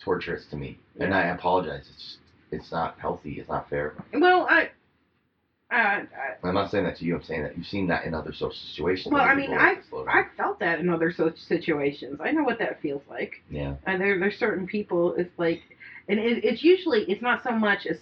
torturous 0.03 0.45
to 0.51 0.57
me 0.57 0.79
and 0.99 1.15
i 1.15 1.27
apologize 1.29 1.87
it's 1.93 2.03
just 2.03 2.17
it's 2.51 2.73
not 2.73 2.99
healthy 2.99 3.33
it's 3.41 3.49
not 3.49 3.69
fair 3.71 3.95
Well, 4.15 4.47
I 4.51 4.71
Uh, 5.73 5.75
I, 5.75 6.07
I'm 6.43 6.55
not 6.55 6.69
saying 6.73 6.83
that 6.85 6.97
to 6.97 7.05
you. 7.05 7.15
I'm 7.15 7.23
saying 7.23 7.45
that 7.45 7.57
you've 7.57 7.67
seen 7.67 7.87
that 7.87 8.05
in 8.05 8.13
other 8.13 8.33
social 8.33 8.51
situations. 8.73 9.13
Well, 9.13 9.23
I 9.23 9.35
mean, 9.37 9.51
people 9.51 9.65
like 9.65 9.83
to 9.83 9.89
slow 9.89 10.05
down. 10.05 10.19
I've 10.19 10.33
felt 10.37 10.59
that 10.59 10.81
in 10.81 10.89
other 10.91 11.13
such 11.13 11.39
situations. 11.39 12.19
I 12.21 12.33
know 12.33 12.43
what 12.43 12.59
that 12.59 12.81
feels 12.83 13.03
like. 13.09 13.35
yeah. 13.49 13.75
And 13.87 14.01
there, 14.01 14.19
there's 14.19 14.37
certain 14.37 14.67
people. 14.67 15.15
It's 15.15 15.31
like, 15.39 15.61
and 16.09 16.19
it, 16.19 16.45
it's 16.45 16.65
usually 16.65 17.03
it's 17.05 17.23
not 17.23 17.45
so 17.45 17.53
much 17.53 17.87
a 17.87 17.95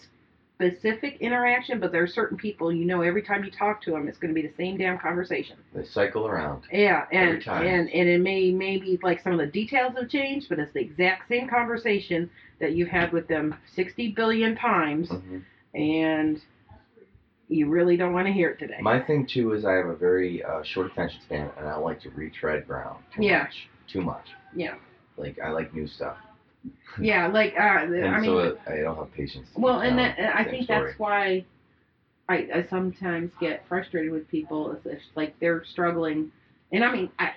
specific 0.59 1.19
interaction, 1.21 1.79
but 1.79 1.93
there 1.93 2.03
are 2.03 2.07
certain 2.09 2.37
people 2.37 2.73
you 2.73 2.85
know 2.85 3.03
every 3.03 3.23
time 3.23 3.45
you 3.45 3.51
talk 3.51 3.81
to 3.83 3.93
them, 3.93 4.09
it's 4.09 4.19
going 4.19 4.35
to 4.35 4.41
be 4.41 4.47
the 4.47 4.53
same 4.57 4.77
damn 4.77 4.99
conversation. 4.99 5.57
They 5.73 5.85
cycle 5.85 6.27
around. 6.27 6.65
Yeah, 6.73 7.07
and 7.13 7.29
Every 7.31 7.43
time. 7.45 7.67
and 7.67 7.89
and 7.91 8.09
it 8.09 8.21
may 8.21 8.51
maybe 8.51 8.99
like 9.03 9.23
some 9.23 9.33
of 9.33 9.39
the 9.39 9.47
details 9.47 9.93
have 9.97 10.09
changed, 10.09 10.49
but 10.49 10.59
it's 10.59 10.73
the 10.73 10.81
exact 10.81 11.29
same 11.29 11.49
conversation 11.49 12.29
that 12.61 12.73
you've 12.73 12.89
had 12.89 13.13
with 13.13 13.29
them 13.29 13.55
sixty 13.77 14.11
billion 14.11 14.57
times, 14.57 15.09
Mhm. 15.11 15.43
and 15.75 16.41
you 17.49 17.69
really 17.69 17.97
don't 17.97 18.13
want 18.13 18.27
to 18.27 18.33
hear 18.33 18.51
it 18.51 18.59
today. 18.59 18.79
My 18.81 19.01
thing 19.01 19.27
too 19.27 19.53
is 19.53 19.65
I 19.65 19.75
have 19.75 19.87
a 19.87 19.97
very 19.97 20.43
uh, 20.43 20.63
short 20.65 20.91
attention 20.91 21.21
span, 21.23 21.51
and 21.57 21.69
I 21.69 21.77
like 21.77 22.01
to 22.01 22.11
retread 22.11 22.67
ground 22.67 22.99
too 23.15 23.23
Yeah. 23.23 23.45
much. 23.45 23.69
Too 23.87 24.01
much. 24.03 24.27
Yeah. 24.55 24.75
Like 25.17 25.39
I 25.39 25.51
like 25.51 25.73
new 25.73 25.87
stuff, 25.87 26.17
yeah, 27.01 27.27
like 27.29 27.55
uh, 27.59 27.63
I 27.63 27.87
mean, 27.87 28.25
so 28.25 28.39
uh, 28.39 28.55
I 28.67 28.77
don't 28.83 28.97
have 28.97 29.13
patience. 29.13 29.49
To 29.55 29.61
Well, 29.61 29.81
and 29.81 29.99
that 29.99 30.19
I 30.19 30.45
think 30.45 30.65
story. 30.65 30.87
that's 30.87 30.99
why 30.99 31.45
I, 32.29 32.35
I 32.55 32.67
sometimes 32.69 33.31
get 33.41 33.65
frustrated 33.69 34.13
with 34.13 34.29
people. 34.29 34.73
It's, 34.73 34.87
it's 34.87 35.03
like 35.15 35.39
they're 35.41 35.65
struggling, 35.65 36.31
and 36.73 36.85
I 36.85 36.93
mean, 36.93 37.11
I, 37.19 37.25
I- 37.25 37.31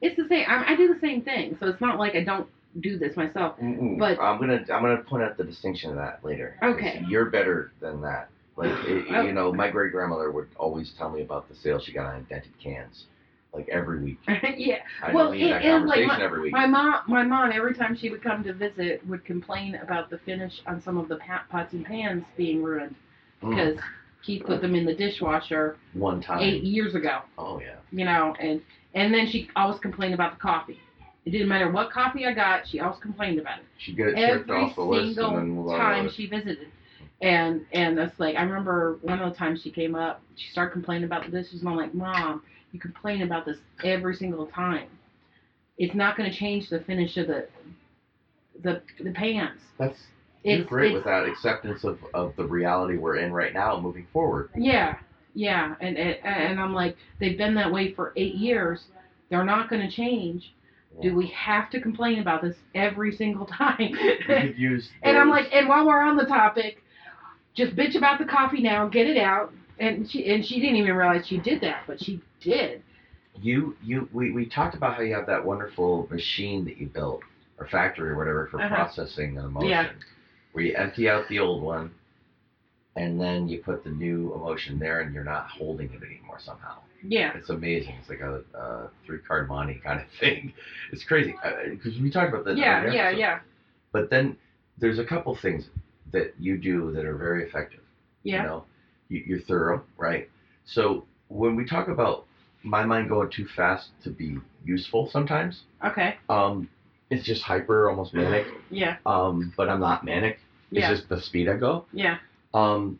it's 0.00 0.16
the 0.16 0.26
same. 0.28 0.44
I, 0.48 0.72
I 0.72 0.76
do 0.76 0.92
the 0.94 1.00
same 1.00 1.22
thing, 1.22 1.56
so 1.58 1.66
it's 1.66 1.80
not 1.80 1.98
like 1.98 2.14
I 2.14 2.22
don't 2.22 2.48
do 2.80 2.98
this 2.98 3.16
myself. 3.16 3.58
Mm-mm. 3.58 3.98
But- 3.98 4.20
I'm 4.20 4.38
gonna 4.38 4.60
I'm 4.72 4.82
gonna 4.82 5.02
point 5.02 5.22
out 5.24 5.36
the 5.36 5.44
distinction 5.44 5.90
of 5.90 5.96
that 5.96 6.24
later. 6.24 6.56
Okay. 6.62 7.02
You're 7.08 7.26
better 7.30 7.72
than 7.80 8.00
that. 8.02 8.28
Like 8.56 8.70
it, 8.86 9.06
Oh. 9.12 9.22
you 9.22 9.32
know, 9.32 9.52
my 9.52 9.70
great 9.70 9.92
grandmother 9.92 10.30
would 10.30 10.48
always 10.56 10.92
tell 10.98 11.10
me 11.10 11.22
about 11.22 11.48
the 11.48 11.54
sale 11.56 11.80
she 11.80 11.92
got 11.92 12.06
on 12.06 12.24
dented 12.28 12.52
cans, 12.62 13.04
like 13.52 13.68
every 13.68 14.00
week. 14.02 14.18
yeah, 14.56 14.76
I 15.02 15.12
Well, 15.12 15.32
need 15.32 15.42
it 15.46 15.50
that 15.50 15.64
is 15.64 15.70
like 15.84 16.00
conversation 16.04 16.20
every 16.22 16.40
week. 16.42 16.52
my 16.52 16.66
mom, 16.66 17.00
my 17.08 17.22
mom, 17.24 17.50
every 17.52 17.74
time 17.74 17.96
she 17.96 18.10
would 18.10 18.22
come 18.22 18.44
to 18.44 18.52
visit, 18.52 19.06
would 19.06 19.24
complain 19.24 19.76
about 19.76 20.10
the 20.10 20.18
finish 20.18 20.60
on 20.66 20.80
some 20.82 20.96
of 20.98 21.08
the 21.08 21.16
pa- 21.16 21.44
pots 21.50 21.72
and 21.72 21.84
pans 21.84 22.24
being 22.36 22.62
ruined 22.62 22.94
Mm. 23.42 23.50
because 23.50 23.78
he 24.24 24.40
put 24.40 24.60
them 24.60 24.74
in 24.74 24.84
the 24.84 24.94
dishwasher 24.94 25.76
One 25.94 26.20
time. 26.20 26.40
eight 26.42 26.64
years 26.64 26.94
ago. 26.96 27.20
Oh 27.38 27.60
yeah. 27.60 27.76
you 27.92 28.04
know, 28.04 28.34
and 28.40 28.60
and 28.94 29.14
then 29.14 29.28
she 29.28 29.48
always 29.54 29.78
complained 29.78 30.14
about 30.14 30.32
the 30.34 30.40
coffee. 30.40 30.78
It 31.24 31.30
didn't 31.30 31.48
matter 31.48 31.70
what 31.70 31.90
coffee 31.92 32.26
I 32.26 32.32
got, 32.34 32.66
she 32.66 32.80
always 32.80 32.98
complained 33.00 33.38
about 33.38 33.60
it. 33.60 33.64
She 33.78 33.92
get 33.94 34.08
it 34.08 34.14
checked 34.16 34.50
Every 34.50 34.56
off 34.56 34.74
the 34.74 34.82
list 34.82 35.18
and 35.18 35.36
then 35.36 35.40
single 35.46 35.68
time 35.76 36.10
she 36.10 36.26
visited. 36.26 36.68
And 37.20 37.64
and 37.72 37.96
that's 37.96 38.18
like 38.18 38.34
I 38.36 38.42
remember 38.42 38.98
one 39.02 39.20
of 39.20 39.30
the 39.32 39.38
times 39.38 39.62
she 39.62 39.70
came 39.70 39.94
up, 39.94 40.20
she 40.36 40.48
started 40.50 40.72
complaining 40.72 41.04
about 41.04 41.24
the 41.24 41.30
dishes, 41.30 41.60
and 41.60 41.68
I'm 41.68 41.76
like, 41.76 41.94
Mom, 41.94 42.42
you 42.72 42.80
complain 42.80 43.22
about 43.22 43.44
this 43.46 43.58
every 43.84 44.14
single 44.14 44.46
time. 44.46 44.88
It's 45.78 45.94
not 45.94 46.16
going 46.16 46.30
to 46.30 46.36
change 46.36 46.68
the 46.70 46.80
finish 46.80 47.16
of 47.16 47.28
the 47.28 47.48
the 48.62 48.82
the 49.00 49.12
pans. 49.12 49.60
That's 49.78 49.98
you're 50.44 50.60
It's, 50.60 50.68
great 50.68 50.88
it's 50.88 50.94
with 50.94 51.04
that 51.04 51.26
acceptance 51.26 51.84
of, 51.84 51.98
of 52.14 52.34
the 52.36 52.44
reality 52.46 52.96
we're 52.98 53.16
in 53.16 53.32
right 53.32 53.52
now, 53.52 53.78
moving 53.80 54.06
forward. 54.12 54.50
Yeah, 54.56 54.98
yeah, 55.34 55.74
and, 55.80 55.96
and 55.96 56.16
and 56.24 56.60
I'm 56.60 56.74
like, 56.74 56.96
they've 57.20 57.38
been 57.38 57.54
that 57.54 57.72
way 57.72 57.92
for 57.94 58.12
eight 58.16 58.34
years. 58.34 58.86
They're 59.30 59.44
not 59.44 59.68
going 59.70 59.82
to 59.88 59.94
change. 59.94 60.54
Do 61.00 61.14
we 61.14 61.28
have 61.28 61.70
to 61.70 61.80
complain 61.80 62.18
about 62.20 62.42
this 62.42 62.56
every 62.74 63.12
single 63.14 63.46
time? 63.46 63.94
And 65.02 65.16
I'm 65.16 65.28
like, 65.30 65.46
and 65.52 65.68
while 65.68 65.86
we're 65.86 66.02
on 66.02 66.16
the 66.16 66.24
topic, 66.24 66.82
just 67.54 67.76
bitch 67.76 67.94
about 67.96 68.18
the 68.18 68.24
coffee 68.24 68.60
now, 68.62 68.88
get 68.88 69.06
it 69.06 69.16
out. 69.18 69.52
And 69.78 70.10
she 70.10 70.26
and 70.32 70.44
she 70.44 70.60
didn't 70.60 70.76
even 70.76 70.94
realize 70.96 71.26
she 71.26 71.38
did 71.38 71.60
that, 71.62 71.84
but 71.86 72.00
she 72.02 72.20
did. 72.40 72.82
you 73.40 73.76
you 73.82 74.08
we, 74.12 74.32
we 74.32 74.46
talked 74.46 74.74
about 74.74 74.94
how 74.96 75.02
you 75.02 75.14
have 75.14 75.26
that 75.26 75.44
wonderful 75.44 76.06
machine 76.10 76.64
that 76.64 76.76
you 76.78 76.86
built 76.88 77.22
or 77.58 77.66
factory 77.66 78.10
or 78.10 78.16
whatever 78.16 78.46
for 78.46 78.58
Uh-huh. 78.60 78.74
processing 78.74 79.38
an 79.38 79.44
emotion 79.44 79.68
Yeah. 79.70 79.90
where 80.52 80.64
you 80.64 80.74
empty 80.74 81.08
out 81.08 81.28
the 81.28 81.38
old 81.38 81.62
one 81.62 81.90
and 82.96 83.20
then 83.20 83.48
you 83.48 83.58
put 83.60 83.84
the 83.84 83.90
new 83.90 84.32
emotion 84.34 84.78
there 84.78 85.00
and 85.00 85.14
you're 85.14 85.24
not 85.24 85.48
holding 85.48 85.92
it 85.92 86.02
anymore 86.02 86.38
somehow 86.40 86.76
Yeah, 87.02 87.32
it's 87.36 87.50
amazing 87.50 87.94
it's 88.00 88.08
like 88.08 88.20
a, 88.20 88.42
a 88.54 88.88
three 89.06 89.18
card 89.20 89.48
monte 89.48 89.74
kind 89.76 90.00
of 90.00 90.06
thing 90.20 90.52
it's 90.92 91.04
crazy 91.04 91.34
because 91.70 91.98
we 92.00 92.10
talked 92.10 92.32
about 92.32 92.44
that 92.46 92.56
yeah, 92.58 92.92
yeah, 92.92 93.10
yeah, 93.10 93.40
but 93.92 94.10
then 94.10 94.36
there's 94.78 94.98
a 94.98 95.04
couple 95.04 95.34
things 95.36 95.68
that 96.12 96.34
you 96.38 96.56
do 96.58 96.92
that 96.92 97.04
are 97.04 97.16
very 97.16 97.44
effective 97.44 97.80
yeah. 98.24 98.42
you 98.42 98.48
know, 98.48 98.64
you, 99.08 99.22
you're 99.26 99.40
thorough, 99.40 99.82
right? 99.96 100.28
So 100.64 101.04
when 101.28 101.56
we 101.56 101.64
talk 101.64 101.88
about 101.88 102.26
my 102.62 102.84
mind 102.84 103.08
going 103.08 103.30
too 103.30 103.46
fast 103.56 103.90
to 104.04 104.10
be 104.10 104.38
useful, 104.64 105.08
sometimes 105.10 105.62
Okay, 105.84 106.16
um, 106.28 106.68
it's 107.10 107.24
just 107.24 107.42
hyper, 107.42 107.88
almost 107.88 108.12
manic. 108.14 108.46
yeah, 108.70 108.96
Um, 109.06 109.52
but 109.56 109.68
I'm 109.68 109.80
not 109.80 110.04
manic. 110.04 110.38
It's 110.70 110.80
yeah, 110.80 110.90
just 110.94 111.08
the 111.08 111.20
speed 111.20 111.48
I 111.48 111.56
go. 111.56 111.86
yeah. 111.92 112.18
Um, 112.54 112.98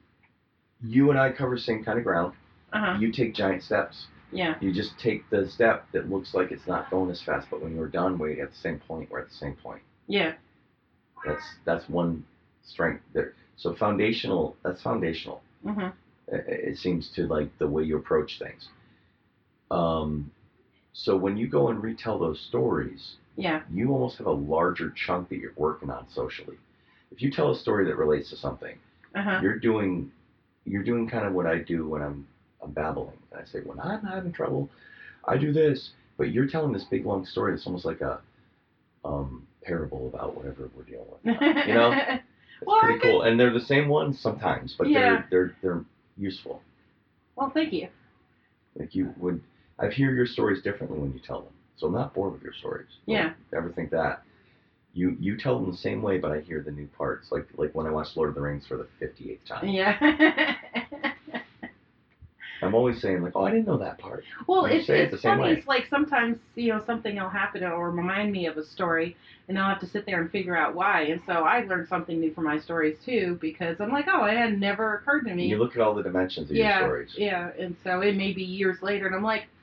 you 0.83 1.11
and 1.11 1.19
I 1.19 1.33
cover 1.33 1.59
same 1.59 1.83
kind 1.85 1.99
of 1.99 2.05
ground. 2.05 2.35
Uh 2.73 2.79
huh. 2.81 2.97
You 3.01 3.11
take 3.13 3.35
giant 3.35 3.63
steps. 3.63 4.07
Yeah, 4.31 4.55
You 4.61 4.73
just 4.73 4.99
take 4.99 5.29
the 5.31 5.49
step 5.49 5.87
that 5.93 6.11
looks 6.11 6.35
like 6.35 6.53
it's 6.53 6.67
not 6.67 6.91
going 6.91 7.11
as 7.11 7.21
fast, 7.23 7.49
but 7.51 7.63
when 7.63 7.75
you're 7.75 7.89
done, 7.89 8.19
we're 8.19 8.43
at 8.43 8.51
the 8.51 8.57
same 8.57 8.79
point. 8.79 9.11
We're 9.11 9.21
at 9.21 9.29
the 9.31 9.35
same 9.35 9.55
point. 9.55 9.81
yeah, 10.07 10.35
That's 11.27 11.43
that's 11.65 11.89
one 11.89 12.25
strength 12.63 13.03
there. 13.15 13.35
So 13.57 13.75
foundational. 13.75 14.55
That's 14.63 14.83
foundational. 14.83 15.43
mhm, 15.65 15.93
it 16.29 16.45
it 16.47 16.79
seems 16.79 17.09
to 17.17 17.27
like 17.27 17.57
the 17.59 17.67
way 17.67 17.83
you 17.85 17.97
approach 17.97 18.39
things. 18.39 18.69
Um, 19.71 20.31
so 20.93 21.17
when 21.17 21.37
you 21.37 21.47
go 21.49 21.69
and 21.69 21.83
retell 21.83 22.19
those 22.19 22.41
stories, 22.41 23.17
yeah, 23.37 23.63
you 23.73 23.93
almost 23.93 24.19
have 24.19 24.27
a 24.27 24.33
larger 24.33 24.91
chunk 24.91 25.29
that 25.29 25.37
you're 25.39 25.53
working 25.57 25.91
on 25.91 26.07
socially. 26.11 26.57
If 27.11 27.23
you 27.23 27.31
tell 27.31 27.51
a 27.53 27.57
story 27.59 27.85
that 27.87 27.97
relates 27.97 28.31
to 28.31 28.37
something, 28.37 28.77
uh 29.15 29.23
huh. 29.23 29.41
you're 29.43 29.59
doing 29.59 30.11
you're 30.65 30.83
doing 30.83 31.09
kind 31.09 31.27
of 31.27 31.33
what 31.33 31.47
I 31.47 31.59
do 31.59 31.89
when 31.89 32.03
I'm 32.03 32.27
I'm 32.63 32.73
babbling. 32.73 33.17
And 33.31 33.41
I 33.41 33.45
say 33.45 33.61
when 33.61 33.79
I'm 33.81 34.05
having 34.05 34.33
trouble, 34.33 34.69
I 35.25 35.37
do 35.37 35.53
this. 35.53 35.91
But 36.17 36.33
you're 36.33 36.49
telling 36.49 36.73
this 36.73 36.85
big 36.85 37.07
long 37.07 37.25
story 37.25 37.53
that's 37.53 37.65
almost 37.67 37.85
like 37.85 38.01
a 38.01 38.21
um, 39.05 39.47
parable 39.63 40.09
about 40.09 40.37
whatever 40.37 40.69
we're 40.77 40.83
dealing 40.83 41.07
with. 41.23 41.67
You 41.69 41.75
know, 41.75 41.93
it's 42.09 42.23
Well, 42.67 42.81
pretty 42.81 42.99
cool. 42.99 43.23
And 43.23 43.39
they're 43.39 43.53
the 43.53 43.61
same 43.61 43.87
ones 43.89 44.19
sometimes, 44.21 44.75
but 44.77 44.89
Yeah. 44.89 45.01
they're 45.01 45.27
they're 45.31 45.57
they're 45.63 45.85
useful. 46.17 46.61
well, 47.37 47.51
thank 47.51 47.73
you. 47.73 47.89
Like 48.77 48.95
you 48.97 49.15
would, 49.19 49.41
I 49.79 49.89
hear 49.89 50.13
your 50.13 50.27
stories 50.27 50.63
differently 50.63 50.99
when 50.99 51.13
you 51.13 51.21
tell 51.21 51.43
them. 51.43 51.53
So 51.77 51.87
I'm 51.87 51.93
not 51.93 52.13
bored 52.15 52.33
with 52.33 52.43
your 52.43 52.53
stories. 52.53 52.89
Yeah. 53.07 53.33
ever 53.55 53.71
think 53.71 53.91
that. 53.91 54.23
You 54.95 55.17
you 55.21 55.37
tell 55.37 55.61
them 55.61 55.71
the 55.71 55.77
same 55.77 56.03
way, 56.03 56.19
but 56.19 56.33
I 56.33 56.41
hear 56.41 56.63
the 56.63 56.73
new 56.73 56.89
parts. 56.89 57.31
Like 57.31 57.47
like 57.57 57.75
when 57.75 57.87
I 57.87 57.91
watched 57.91 58.17
Lord 58.17 58.31
of 58.31 58.35
the 58.35 58.41
Rings 58.41 58.67
for 58.67 58.77
the 58.77 58.89
58th 59.01 59.45
time. 59.47 59.69
Yeah. 59.69 60.57
I'm 62.63 62.75
always 62.75 63.01
saying 63.01 63.23
like, 63.23 63.33
oh, 63.37 63.45
I 63.45 63.51
didn't 63.51 63.67
know 63.67 63.79
that 63.79 63.99
part. 63.99 64.25
Well, 64.47 64.65
it's, 64.65 64.87
say 64.87 65.03
it 65.03 65.13
it's 65.13 65.23
same 65.23 65.39
funny. 65.39 65.43
way. 65.53 65.59
It's 65.59 65.67
like 65.67 65.87
sometimes 65.89 66.39
you 66.55 66.73
know 66.73 66.83
something 66.85 67.17
will 67.17 67.29
happen 67.29 67.63
or 67.65 67.91
remind 67.91 68.33
me 68.33 68.47
of 68.47 68.57
a 68.57 68.65
story, 68.65 69.17
and 69.49 69.59
I'll 69.59 69.69
have 69.69 69.81
to 69.81 69.87
sit 69.87 70.07
there 70.07 70.21
and 70.21 70.31
figure 70.31 70.57
out 70.57 70.75
why. 70.75 71.03
And 71.03 71.21
so 71.27 71.33
I 71.33 71.61
learned 71.65 71.89
something 71.89 72.19
new 72.19 72.33
from 72.35 72.45
my 72.45 72.59
stories 72.59 72.97
too, 73.05 73.39
because 73.41 73.77
I'm 73.81 73.91
like, 73.91 74.07
oh, 74.09 74.25
it 74.25 74.37
had 74.37 74.59
never 74.59 74.97
occurred 74.97 75.27
to 75.27 75.35
me. 75.35 75.47
you 75.47 75.59
look 75.59 75.77
at 75.77 75.81
all 75.81 75.95
the 75.95 76.03
dimensions 76.03 76.51
of 76.51 76.57
yeah, 76.57 76.81
your 76.81 76.89
stories. 76.89 77.15
yeah. 77.17 77.51
And 77.59 77.77
so 77.85 78.01
it 78.01 78.17
may 78.17 78.33
be 78.33 78.43
years 78.43 78.83
later, 78.83 79.07
and 79.07 79.15
I'm 79.15 79.23
like, 79.23 79.43
"Ah, 79.43 79.58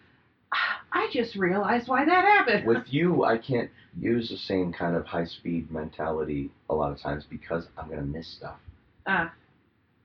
I 0.95 1.09
just 1.11 1.35
realized 1.35 1.89
why 1.89 2.05
that 2.05 2.23
happened. 2.23 2.65
With 2.65 2.85
you, 2.87 3.25
I 3.25 3.37
can't 3.37 3.69
use 3.99 4.29
the 4.29 4.37
same 4.37 4.71
kind 4.71 4.95
of 4.95 5.05
high 5.05 5.25
speed 5.25 5.69
mentality 5.69 6.51
a 6.69 6.73
lot 6.73 6.91
of 6.93 6.99
times 7.01 7.25
because 7.29 7.67
I'm 7.77 7.89
gonna 7.89 8.01
miss 8.01 8.27
stuff. 8.27 8.55
Ah. 9.05 9.33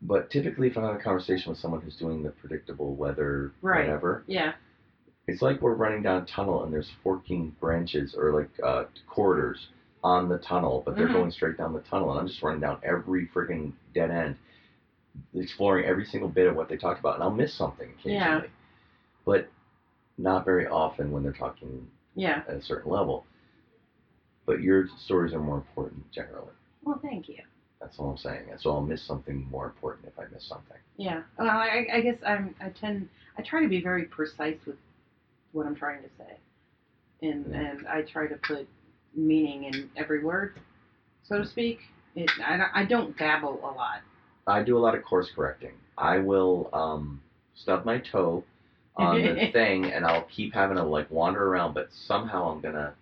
But 0.02 0.30
typically, 0.30 0.66
if 0.66 0.76
I'm 0.76 0.82
having 0.82 1.00
a 1.00 1.04
conversation 1.04 1.50
with 1.50 1.58
someone 1.58 1.80
who's 1.80 1.94
doing 1.96 2.24
the 2.24 2.30
predictable 2.30 2.94
weather, 2.96 3.52
Right. 3.62 3.86
whatever, 3.86 4.24
yeah, 4.26 4.54
It's 5.28 5.42
like 5.42 5.60
we're 5.62 5.74
running 5.74 6.02
down 6.02 6.22
a 6.22 6.26
tunnel 6.26 6.64
and 6.64 6.72
there's 6.72 6.90
forking 7.04 7.50
branches 7.60 8.16
or 8.16 8.32
like 8.32 8.50
uh, 8.64 8.86
corridors 9.06 9.68
on 10.02 10.28
the 10.28 10.38
tunnel, 10.38 10.82
but 10.84 10.96
they're 10.96 11.06
Mhm. 11.08 11.12
going 11.12 11.30
straight 11.30 11.56
down 11.56 11.72
the 11.72 11.82
tunnel, 11.82 12.10
and 12.10 12.18
I'm 12.18 12.26
just 12.26 12.42
running 12.42 12.60
down 12.60 12.80
every 12.82 13.28
freaking 13.28 13.74
dead 13.94 14.10
end, 14.10 14.36
exploring 15.34 15.84
every 15.84 16.04
single 16.04 16.28
bit 16.28 16.48
of 16.48 16.56
what 16.56 16.68
they 16.68 16.76
talked 16.76 16.98
about, 16.98 17.14
and 17.14 17.22
I'll 17.22 17.30
miss 17.30 17.54
something 17.54 17.90
occasionally, 17.90 18.18
Yeah. 18.18 18.42
but 19.24 19.48
not 20.22 20.44
very 20.44 20.66
often 20.66 21.10
when 21.10 21.22
they're 21.22 21.32
talking 21.32 21.86
yeah. 22.14 22.42
at 22.48 22.54
a 22.54 22.62
certain 22.62 22.90
level. 22.90 23.24
But 24.46 24.60
your 24.60 24.88
stories 25.04 25.32
are 25.32 25.40
more 25.40 25.56
important 25.56 26.10
generally. 26.12 26.52
Well, 26.82 26.98
thank 27.02 27.28
you. 27.28 27.38
That's 27.80 27.98
all 27.98 28.10
I'm 28.10 28.18
saying. 28.18 28.48
And 28.50 28.60
so 28.60 28.72
I'll 28.72 28.82
miss 28.82 29.02
something 29.02 29.46
more 29.50 29.64
important 29.66 30.06
if 30.08 30.18
I 30.18 30.24
miss 30.32 30.46
something. 30.46 30.76
Yeah. 30.96 31.22
Well, 31.38 31.48
I, 31.48 31.86
I 31.92 32.00
guess 32.00 32.16
I'm. 32.26 32.54
I 32.60 32.68
tend. 32.68 33.08
I 33.38 33.42
try 33.42 33.62
to 33.62 33.68
be 33.68 33.80
very 33.82 34.04
precise 34.04 34.58
with 34.66 34.76
what 35.52 35.66
I'm 35.66 35.74
trying 35.76 36.02
to 36.02 36.08
say, 36.18 36.36
and 37.22 37.46
Yeah. 37.50 37.56
and 37.70 37.88
I 37.88 38.02
try 38.02 38.26
to 38.26 38.36
put 38.36 38.68
meaning 39.14 39.64
in 39.64 39.90
every 39.96 40.22
word, 40.22 40.54
so 41.22 41.38
to 41.38 41.46
speak. 41.46 41.78
It. 42.16 42.30
I, 42.44 42.56
don't- 42.56 42.70
I 42.74 42.84
don't 42.84 43.16
babble 43.16 43.58
a 43.62 43.72
lot. 43.74 44.00
I 44.46 44.62
do 44.62 44.76
a 44.76 44.80
lot 44.80 44.94
of 44.96 45.02
course 45.04 45.30
correcting. 45.34 45.72
I 45.96 46.18
will 46.18 46.68
um, 46.72 47.22
stub 47.54 47.84
my 47.84 47.98
toe 47.98 48.42
on 49.00 49.22
the 49.22 49.46
thing, 49.52 49.86
and 49.86 50.04
I'll 50.04 50.22
keep 50.24 50.54
having 50.54 50.76
to 50.76 50.82
like 50.84 51.10
wander 51.10 51.46
around, 51.46 51.74
but 51.74 51.88
somehow 51.92 52.50
I'm 52.50 52.60
gonna 52.60 52.94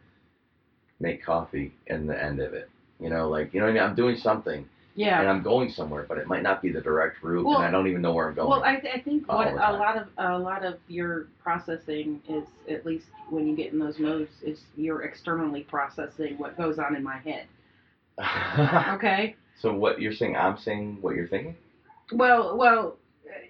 make 1.01 1.23
coffee 1.25 1.73
in 1.87 2.07
the 2.07 2.21
end 2.23 2.41
of 2.41 2.55
it. 2.55 2.69
You 3.01 3.11
know, 3.11 3.29
like 3.29 3.53
you 3.55 3.61
know 3.61 3.67
what 3.67 3.71
I 3.73 3.75
mean. 3.75 3.83
I'm 3.83 3.95
doing 3.95 4.17
something, 4.17 4.69
Yeah. 4.97 5.21
and 5.21 5.29
I'm 5.29 5.43
going 5.43 5.71
somewhere, 5.71 6.05
but 6.09 6.19
it 6.19 6.27
might 6.27 6.43
not 6.43 6.61
be 6.63 6.73
the 6.73 6.81
direct 6.81 7.23
route, 7.23 7.45
Well- 7.47 7.59
and 7.59 7.65
I 7.67 7.71
don't 7.71 7.87
even 7.87 8.03
know 8.03 8.13
where 8.13 8.29
I'm 8.29 8.35
going. 8.35 8.49
Well, 8.51 8.65
I, 8.65 8.77
th- 8.77 8.93
I 8.95 9.01
think 9.01 9.29
what 9.29 9.49
a 9.53 9.55
lot 9.55 9.97
of 9.97 10.09
a 10.19 10.39
lot 10.39 10.65
of 10.65 10.79
your 10.89 11.29
processing 11.43 12.21
is, 12.29 12.45
at 12.69 12.85
least 12.85 13.07
when 13.31 13.47
you 13.47 13.55
get 13.55 13.73
in 13.73 13.79
those 13.79 13.99
modes, 13.99 14.31
is 14.43 14.63
you're 14.77 15.03
externally 15.03 15.63
processing 15.63 16.39
what 16.39 16.57
goes 16.57 16.79
on 16.79 16.97
in 16.97 17.03
my 17.03 17.19
head. 17.19 17.47
Okay. 18.95 19.37
so 19.61 19.73
what 19.73 20.01
you're 20.01 20.13
saying? 20.13 20.37
I'm 20.37 20.59
saying 20.59 20.99
what 21.01 21.15
you're 21.15 21.29
thinking, 21.29 21.57
Well, 22.13 22.57
well, 22.57 22.97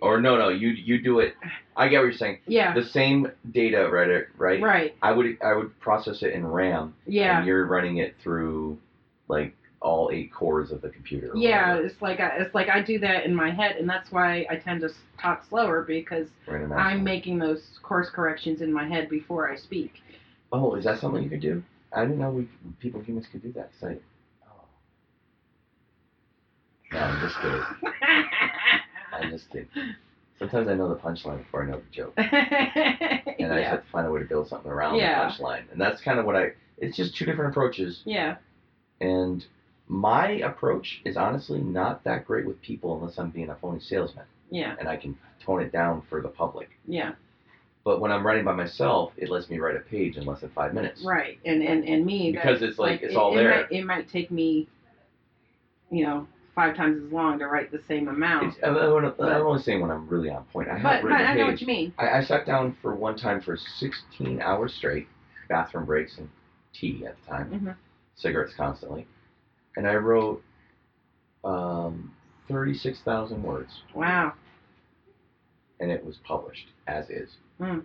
or 0.03 0.21
no, 0.21 0.37
no, 0.37 0.49
you 0.49 0.69
you 0.71 1.03
do 1.03 1.21
it. 1.21 1.35
I 1.77 1.89
get 1.89 1.99
what 1.99 2.05
you're 2.05 2.13
saying. 2.13 2.39
yeah. 2.47 2.75
The 2.75 2.85
same 2.85 3.31
data, 3.53 3.89
right? 3.91 4.27
Right. 4.37 4.61
Right. 4.63 4.95
I 5.03 5.13
would 5.13 5.39
I 5.43 5.55
would 5.55 5.79
process 5.81 6.23
it 6.23 6.33
in 6.33 6.47
RAM, 6.47 6.95
Yeah. 7.07 7.39
and 7.39 7.47
you're 7.47 7.67
running 7.67 7.99
it 7.99 8.15
through 8.23 8.79
like 9.29 9.55
all 9.81 10.11
eight 10.13 10.33
cores 10.33 10.73
of 10.73 10.81
the 10.83 10.89
computer. 10.89 11.31
Yeah, 11.37 11.69
whatever. 11.75 11.87
it's 11.87 12.03
like 12.03 12.19
I, 12.21 12.29
it's 12.39 12.55
like 12.55 12.69
I 12.69 12.83
do 12.83 12.99
that 12.99 13.25
in 13.27 13.35
my 13.35 13.51
head, 13.51 13.77
and 13.77 13.89
that's 13.89 14.11
why 14.11 14.45
I 14.51 14.57
tend 14.57 14.81
to 14.81 14.91
talk 15.21 15.45
slower 15.49 15.83
because 15.83 16.27
I'm 16.49 17.05
making 17.05 17.39
those 17.39 17.79
course 17.83 18.11
corrections 18.11 18.61
in 18.61 18.73
my 18.73 18.89
head 18.89 19.09
before 19.09 19.49
I 19.51 19.57
speak. 19.57 19.93
Oh, 20.53 20.75
is 20.75 20.85
that 20.85 20.99
something 20.99 21.23
you 21.23 21.31
could 21.31 21.41
do? 21.41 21.63
I 21.93 22.03
didn't 22.03 22.19
know 22.19 22.31
we 22.31 22.49
people 22.81 23.01
humans 23.03 23.27
could 23.31 23.43
do 23.43 23.53
that. 23.53 23.71
So, 23.81 23.95
oh. 24.49 24.65
No, 26.93 26.99
I'm 26.99 27.21
just 27.21 27.37
kidding. 27.41 27.63
I'm 29.19 29.31
just 29.31 29.51
kidding. 29.51 29.69
Sometimes 30.39 30.69
I 30.69 30.75
know 30.75 30.89
the 30.89 30.95
punchline 30.97 31.39
before 31.39 31.65
I 31.65 31.67
know 31.67 31.79
the 31.81 31.91
joke, 31.91 32.13
and 32.17 33.53
I 33.53 33.59
just 33.59 33.69
have 33.71 33.85
to 33.85 33.91
find 33.91 34.07
a 34.07 34.11
way 34.11 34.21
to 34.21 34.27
build 34.27 34.49
something 34.49 34.71
around 34.71 34.97
Yeah. 34.97 35.27
the 35.29 35.33
punchline. 35.35 35.71
And 35.73 35.81
that's 35.81 36.01
kind 36.01 36.19
of 36.19 36.27
what 36.27 36.37
I. 36.37 36.53
It's 36.79 36.97
just 36.97 37.17
two 37.17 37.25
different 37.25 37.51
approaches, 37.51 38.03
Yeah. 38.05 38.37
and 39.01 39.45
my 39.89 40.29
approach 40.33 41.01
is 41.05 41.17
honestly 41.17 41.61
not 41.61 42.05
that 42.05 42.25
great 42.27 42.47
with 42.47 42.61
people 42.63 42.97
unless 42.99 43.19
I'm 43.19 43.31
being 43.31 43.49
a 43.51 43.57
phony 43.57 43.81
salesman, 43.81 44.27
Yeah. 44.51 44.77
and 44.79 44.89
I 44.89 44.97
can 44.97 45.19
tone 45.45 45.61
it 45.63 45.73
down 45.73 46.03
for 46.09 46.21
the 46.23 46.29
public. 46.29 46.69
Yeah. 46.87 47.13
But 47.85 48.01
when 48.01 48.13
I'm 48.13 48.25
writing 48.25 48.45
by 48.45 48.53
myself, 48.53 49.13
it 49.17 49.31
lets 49.31 49.49
me 49.51 49.59
write 49.59 49.75
a 49.77 49.81
page 49.81 50.17
in 50.19 50.25
less 50.27 50.41
than 50.43 50.51
five 50.51 50.73
minutes. 50.75 51.03
Right. 51.05 51.39
And 51.45 51.63
and 51.63 51.85
and 51.85 52.05
me 52.07 52.31
Because 52.33 52.61
it's 52.63 52.79
like, 52.79 53.03
it's 53.03 53.17
all 53.17 53.33
it 53.33 53.37
there. 53.43 53.51
Might, 53.51 53.73
it 53.73 53.85
might 53.85 54.09
take 54.11 54.31
me, 54.31 54.69
you 55.91 56.05
know, 56.05 56.29
five 56.59 56.77
times 56.77 57.01
as 57.07 57.13
long 57.13 57.39
to 57.39 57.47
write 57.47 57.71
the 57.71 57.81
same 57.87 58.09
amount. 58.09 58.49
It's, 58.49 58.57
I'm, 58.65 58.77
I'm 58.77 59.05
I'm 59.05 59.47
only 59.47 59.63
saying 59.63 59.81
when 59.81 59.93
I'm 59.93 60.09
really 60.09 60.29
on 60.29 60.43
point. 60.47 60.69
I 60.69 60.77
have 60.77 61.03
but 61.03 61.09
but 61.09 61.13
I 61.13 61.35
know 61.35 61.47
what 61.47 61.61
you 61.61 61.69
mean. 61.69 61.93
I, 61.97 62.09
I 62.19 62.25
sat 62.25 62.47
down 62.47 62.77
for 62.83 62.97
one 62.97 63.17
time 63.17 63.41
for 63.41 63.57
16 63.57 64.43
hours 64.43 64.75
straight, 64.75 65.07
bathroom 65.49 65.87
breaks 65.87 66.19
and 66.19 66.29
tea 66.73 67.07
at 67.07 67.15
the 67.23 67.31
time, 67.31 67.51
Mhm. 67.53 67.77
cigarettes 68.17 68.55
constantly, 68.57 69.07
and 69.77 69.87
I 69.87 69.95
wrote 69.95 70.43
um, 71.45 72.13
36,000 72.49 73.41
words, 73.41 73.83
Wow. 73.95 74.33
and 75.79 75.93
it 75.93 76.05
was 76.05 76.17
published 76.25 76.67
as 76.89 77.09
is. 77.09 77.37
Mm. 77.61 77.85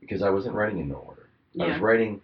Because 0.00 0.22
I 0.22 0.30
wasn't 0.30 0.54
writing 0.54 0.78
in 0.78 0.88
no 0.88 0.94
order. 0.94 1.28
I 1.60 1.66
was 1.72 1.78
writing, 1.80 2.22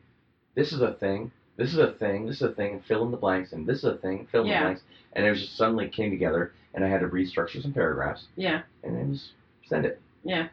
this 0.55 0.73
is 0.73 0.81
a 0.81 0.95
thing, 0.95 1.31
this 1.59 1.73
is 1.73 1.79
a 1.79 1.93
thing, 1.93 2.25
this 2.27 2.37
is 2.37 2.43
a 2.43 2.53
thing, 2.53 2.81
fill 2.89 3.05
in 3.05 3.11
the 3.11 3.17
blanks, 3.17 3.53
and 3.53 3.67
this 3.67 3.79
is 3.79 3.85
a 3.85 3.97
thing, 3.97 4.27
fill 4.33 4.43
in 4.43 4.49
Yeah. 4.49 4.61
the 4.61 4.65
blanks, 4.67 4.83
and 5.13 5.27
it 5.27 5.31
was 5.31 5.41
just 5.41 5.57
suddenly 5.57 5.89
came 5.89 6.11
together, 6.11 6.53
and 6.73 6.85
I 6.85 6.89
had 6.89 7.01
to 7.01 7.09
restructure 7.09 7.61
some 7.61 7.73
paragraphs, 7.75 8.29
Yeah. 8.37 8.63
and 8.85 8.97
then 8.97 9.13
just 9.13 9.33
send 9.67 9.85
it. 9.85 10.01
Yeah. 10.23 10.49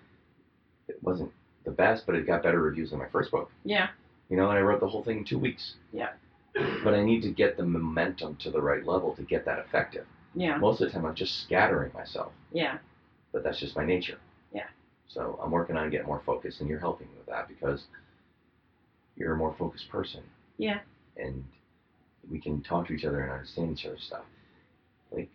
It 0.88 1.02
wasn't 1.04 1.32
the 1.64 1.72
best, 1.72 2.06
but 2.06 2.16
it 2.16 2.26
got 2.28 2.44
better 2.44 2.60
reviews 2.60 2.90
than 2.90 3.00
my 3.00 3.08
first 3.08 3.32
book. 3.32 3.52
Yeah. 3.64 3.90
You 4.30 4.38
know, 4.38 4.50
and 4.50 4.58
I 4.58 4.62
wrote 4.62 4.80
the 4.80 4.88
whole 4.90 5.04
thing 5.04 5.20
in 5.20 5.24
two 5.26 5.40
weeks. 5.40 5.76
Yeah. 5.94 6.10
But 6.84 6.94
I 6.96 7.04
need 7.04 7.22
to 7.22 7.32
get 7.32 7.56
the 7.58 7.66
momentum 7.66 8.38
to 8.38 8.50
the 8.52 8.62
right 8.62 8.86
level 8.86 9.14
to 9.16 9.22
get 9.24 9.46
that 9.46 9.60
effective. 9.60 10.08
Yeah. 10.34 10.58
Most 10.58 10.82
of 10.82 10.88
the 10.88 10.94
time, 10.94 11.06
I'm 11.06 11.16
just 11.16 11.44
scattering 11.44 11.92
myself, 11.94 12.34
Yeah. 12.52 12.80
but 13.32 13.44
that's 13.44 13.60
just 13.60 13.76
my 13.76 13.86
nature. 13.86 14.18
Yeah. 14.52 14.68
So 15.08 15.40
I'm 15.42 15.52
working 15.52 15.78
on 15.78 15.90
getting 15.92 16.08
more 16.08 16.22
focused, 16.26 16.62
and 16.62 16.70
you're 16.70 16.80
helping 16.80 17.08
me 17.08 17.14
with 17.18 17.28
that 17.28 17.48
because 17.48 17.86
you're 19.16 19.34
a 19.34 19.38
more 19.38 19.54
focused 19.54 19.88
person. 19.90 20.24
Yeah. 20.58 20.80
And 21.18 21.44
we 22.30 22.40
can 22.40 22.62
talk 22.62 22.88
to 22.88 22.94
each 22.94 23.06
other 23.06 23.22
and 23.22 23.32
understand 23.32 23.72
each 23.72 23.86
other's 23.86 24.04
stuff. 24.04 24.24
Like, 25.12 25.30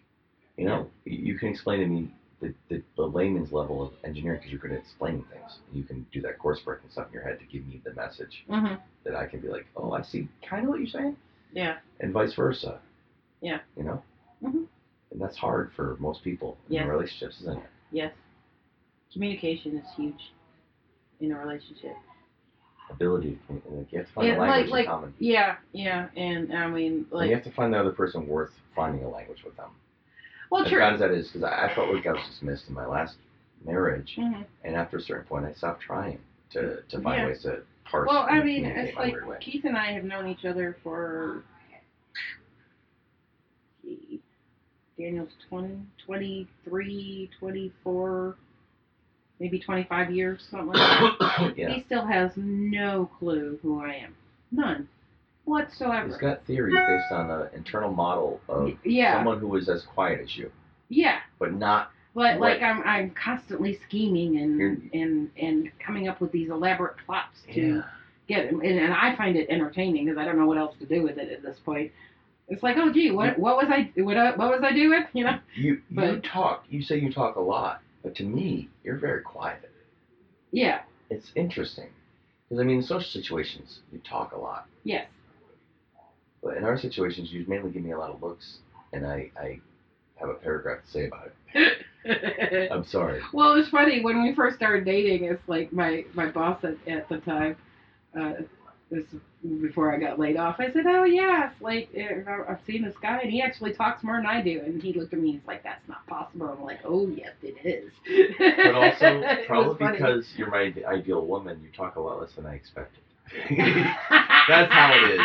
you 0.56 0.64
know, 0.64 0.88
you 1.04 1.16
you 1.18 1.38
can 1.38 1.48
explain 1.48 1.80
to 1.80 1.86
me 1.86 2.08
the, 2.40 2.54
the, 2.68 2.82
the 2.96 3.06
layman's 3.06 3.52
level 3.52 3.82
of 3.82 3.92
engineering 4.04 4.38
because 4.38 4.50
you're 4.50 4.60
good 4.60 4.72
at 4.72 4.78
explaining 4.78 5.24
things. 5.32 5.58
You 5.72 5.84
can 5.84 6.06
do 6.12 6.20
that 6.22 6.38
course 6.38 6.60
work 6.66 6.80
and 6.82 6.90
stuff 6.90 7.06
in 7.08 7.12
your 7.14 7.22
head 7.22 7.38
to 7.38 7.44
give 7.44 7.66
me 7.66 7.80
the 7.84 7.92
message 7.92 8.44
Mhm. 8.48 8.80
that 9.04 9.14
I 9.14 9.26
can 9.26 9.40
be 9.40 9.48
like, 9.48 9.66
oh, 9.76 9.92
I 9.92 10.02
see 10.02 10.28
kind 10.48 10.64
of 10.64 10.70
what 10.70 10.78
you're 10.80 10.88
saying, 10.88 11.16
Yeah. 11.52 11.78
and 12.00 12.12
vice 12.12 12.34
versa. 12.34 12.80
Yeah. 13.42 13.60
You 13.76 13.84
know? 13.84 14.02
Mhm. 14.42 14.66
And 15.10 15.20
that's 15.20 15.36
hard 15.36 15.70
for 15.74 15.96
most 16.00 16.22
people 16.24 16.56
in 16.68 16.74
Yes. 16.76 16.88
relationships, 16.88 17.40
isn't 17.42 17.58
it? 17.58 17.70
Yes. 17.90 18.12
Communication 19.12 19.76
is 19.76 19.86
huge 19.96 20.32
in 21.20 21.32
a 21.32 21.38
relationship. 21.38 21.96
Ability 22.90 23.32
to 23.32 23.38
communicate. 23.46 23.72
Like, 23.78 23.92
you 23.92 23.98
have 23.98 24.06
to 24.08 24.12
find 24.14 24.28
Yeah, 24.28 24.36
a 24.36 24.40
language 24.40 24.64
like- 24.64 24.70
like- 24.70 24.84
in 24.84 24.90
common. 24.90 25.14
Yeah. 25.18 25.56
Yeah. 25.72 26.08
And 26.16 26.52
I 26.54 26.66
mean, 26.68 27.06
And 27.12 27.28
you 27.28 27.34
have 27.34 27.44
to 27.44 27.52
find 27.52 27.72
the 27.72 27.78
other 27.80 27.92
person 27.92 28.26
worth 28.26 28.50
finding 28.74 29.04
a 29.04 29.08
language 29.08 29.42
with 29.44 29.56
them. 29.56 29.70
well, 30.50 30.64
as 30.64 30.70
true. 30.70 30.82
as 30.82 30.98
that 31.00 31.12
is, 31.12 31.28
because 31.28 31.44
I, 31.44 31.66
I 31.66 31.74
felt 31.74 31.94
like 31.94 32.06
I 32.06 32.12
was 32.12 32.26
dismissed 32.28 32.68
in 32.68 32.74
my 32.74 32.86
last 32.86 33.16
marriage, 33.64 34.16
Mhm. 34.18 34.44
and 34.64 34.74
after 34.74 34.96
a 34.96 35.00
certain 35.00 35.24
point, 35.26 35.44
I 35.44 35.52
stopped 35.52 35.82
trying 35.82 36.18
to, 36.50 36.82
to 36.82 37.00
find 37.00 37.20
Yeah. 37.20 37.26
ways 37.28 37.42
to 37.42 37.62
parse. 37.84 38.08
Well, 38.08 38.26
I 38.28 38.42
mean, 38.42 38.64
it's 38.64 38.96
like. 38.96 39.14
Keith 39.40 39.64
and 39.64 39.76
I 39.78 39.92
have 39.92 40.04
known 40.04 40.26
each 40.28 40.44
other 40.44 40.76
for. 40.82 41.44
Daniel's 44.98 45.30
20, 45.48 45.86
23, 46.04 47.30
24, 47.38 48.36
maybe 49.40 49.58
25 49.58 50.10
years, 50.12 50.46
something 50.50 50.68
like 50.68 51.18
that. 51.18 51.54
yeah. 51.56 51.70
He 51.74 51.82
still 51.86 52.06
has 52.06 52.30
no 52.36 53.10
clue 53.18 53.58
who 53.62 53.80
I 53.82 53.94
am. 53.94 54.14
None. 54.52 54.88
Whatsoever. 55.46 56.06
He's 56.06 56.16
got 56.18 56.44
theories 56.46 56.74
based 56.76 57.10
on 57.12 57.30
an 57.30 57.48
internal 57.54 57.90
model 57.90 58.40
of 58.48 58.70
yeah. 58.84 59.16
someone 59.16 59.40
who 59.40 59.56
is 59.56 59.68
as 59.68 59.82
quiet 59.82 60.20
as 60.20 60.36
you, 60.36 60.52
Yeah. 60.88 61.18
but 61.38 61.52
not. 61.54 61.90
But 62.14 62.38
What? 62.38 62.50
like 62.50 62.62
I'm 62.62 62.82
I'm 62.82 63.10
constantly 63.10 63.78
scheming 63.88 64.36
and 64.36 64.90
and 64.92 65.30
and 65.40 65.70
coming 65.84 66.08
up 66.08 66.20
with 66.20 66.32
these 66.32 66.50
elaborate 66.50 66.96
plots 67.06 67.36
to 67.54 67.82
get 68.28 68.46
and, 68.52 68.60
and 68.62 68.92
I 68.92 69.14
find 69.16 69.36
it 69.36 69.48
entertaining 69.48 70.04
because 70.06 70.18
I 70.18 70.24
don't 70.24 70.36
know 70.36 70.46
what 70.46 70.58
else 70.58 70.74
to 70.80 70.86
do 70.86 71.02
with 71.04 71.18
it 71.18 71.30
at 71.32 71.42
this 71.42 71.56
point. 71.64 71.92
It's 72.48 72.64
like, 72.64 72.76
oh 72.78 72.92
gee, 72.92 73.12
what 73.12 73.38
what 73.38 73.56
was 73.56 73.66
I 73.70 73.90
what 74.02 74.16
what 74.36 74.50
was 74.50 74.60
I 74.64 74.72
doing? 74.72 75.04
You 75.12 75.24
know? 75.24 75.38
You 75.56 75.74
you 75.74 75.80
But- 75.92 76.24
talk. 76.24 76.64
You 76.68 76.82
say 76.82 76.98
you 76.98 77.12
talk 77.12 77.36
a 77.36 77.40
lot, 77.40 77.80
but 78.02 78.14
to 78.16 78.22
me, 78.24 78.68
you're 78.84 78.96
very 78.96 79.22
quiet. 79.22 79.70
Yeah. 80.52 80.80
It's 81.10 81.30
interesting 81.34 81.88
because 82.48 82.60
I 82.60 82.64
mean, 82.64 82.78
in 82.78 82.82
social 82.82 83.10
situations, 83.10 83.80
you 83.92 84.00
talk 84.08 84.32
a 84.32 84.38
lot, 84.38 84.66
Yes. 84.84 85.06
but 86.42 86.56
in 86.56 86.64
our 86.64 86.78
situations, 86.78 87.30
you 87.32 87.44
mainly 87.48 87.70
give 87.70 87.82
me 87.82 87.92
a 87.92 87.98
lot 87.98 88.10
of 88.10 88.22
looks, 88.22 88.58
and 88.92 89.06
I 89.06 89.30
I 89.40 89.60
have 90.16 90.28
a 90.28 90.34
paragraph 90.34 90.84
to 90.84 90.90
say 90.90 91.06
about 91.06 91.30
it. 91.54 92.68
I'm 92.72 92.84
sorry. 92.84 93.20
well, 93.32 93.52
it 93.52 93.56
was 93.56 93.68
funny 93.68 94.02
when 94.02 94.22
we 94.22 94.34
first 94.34 94.56
started 94.56 94.84
dating. 94.84 95.24
It's 95.24 95.46
like 95.48 95.72
my 95.72 96.04
my 96.14 96.26
boss 96.26 96.62
at, 96.64 96.76
at 96.88 97.08
the 97.08 97.18
time. 97.18 97.56
Uh, 98.18 98.32
this 98.90 99.04
before 99.62 99.94
I 99.94 99.98
got 99.98 100.18
laid 100.18 100.36
off. 100.36 100.56
I 100.58 100.70
said, 100.72 100.84
"Oh 100.86 101.04
yeah, 101.04 101.50
like 101.60 101.88
eh, 101.94 102.22
I've 102.48 102.58
seen 102.66 102.82
this 102.82 102.94
guy, 103.00 103.20
and 103.20 103.30
he 103.30 103.40
actually 103.40 103.72
talks 103.72 104.02
more 104.02 104.16
than 104.16 104.26
I 104.26 104.42
do." 104.42 104.60
And 104.64 104.82
he 104.82 104.92
looked 104.92 105.12
at 105.12 105.20
me. 105.20 105.30
and 105.30 105.38
He's 105.38 105.46
like, 105.46 105.62
"That's 105.62 105.86
not 105.88 106.06
possible." 106.06 106.48
I'm 106.48 106.62
like, 106.62 106.80
"Oh 106.84 107.08
yes, 107.08 107.32
it 107.42 107.56
is." 107.64 107.92
But 108.38 108.74
also, 108.74 109.22
probably 109.46 109.78
funny. 109.78 109.98
because 109.98 110.26
you're 110.36 110.50
my 110.50 110.72
ideal 110.86 111.24
woman, 111.24 111.60
you 111.62 111.70
talk 111.76 111.96
a 111.96 112.00
lot 112.00 112.20
less 112.20 112.32
than 112.36 112.46
I 112.46 112.54
expected. 112.54 113.02
That's 113.48 114.72
how 114.72 114.92
it 114.94 115.10
is. 115.12 115.20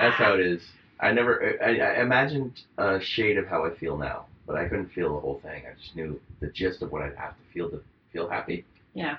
That's 0.00 0.16
how 0.16 0.34
it 0.34 0.40
is. 0.40 0.62
I 1.00 1.12
never, 1.12 1.56
I, 1.64 1.78
I 1.78 2.02
imagined 2.02 2.60
a 2.76 2.98
shade 3.00 3.38
of 3.38 3.46
how 3.46 3.64
I 3.64 3.74
feel 3.76 3.96
now, 3.96 4.26
but 4.46 4.56
I 4.56 4.68
couldn't 4.68 4.92
feel 4.92 5.14
the 5.14 5.20
whole 5.20 5.40
thing. 5.42 5.62
I 5.66 5.80
just 5.80 5.94
knew 5.96 6.20
the 6.40 6.48
gist 6.48 6.82
of 6.82 6.92
what 6.92 7.02
I'd 7.02 7.16
have 7.16 7.30
to 7.32 7.52
feel 7.54 7.70
to 7.70 7.80
feel 8.12 8.28
happy. 8.28 8.64
Yeah. 8.94 9.16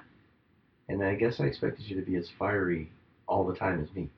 And 0.89 1.01
I 1.03 1.15
guess 1.15 1.39
I 1.39 1.45
expected 1.45 1.85
you 1.85 1.95
to 1.99 2.05
be 2.05 2.17
as 2.17 2.27
fiery 2.37 2.91
all 3.29 3.45
the 3.47 3.55
time 3.55 3.81
as 3.81 3.95
me. 3.95 4.09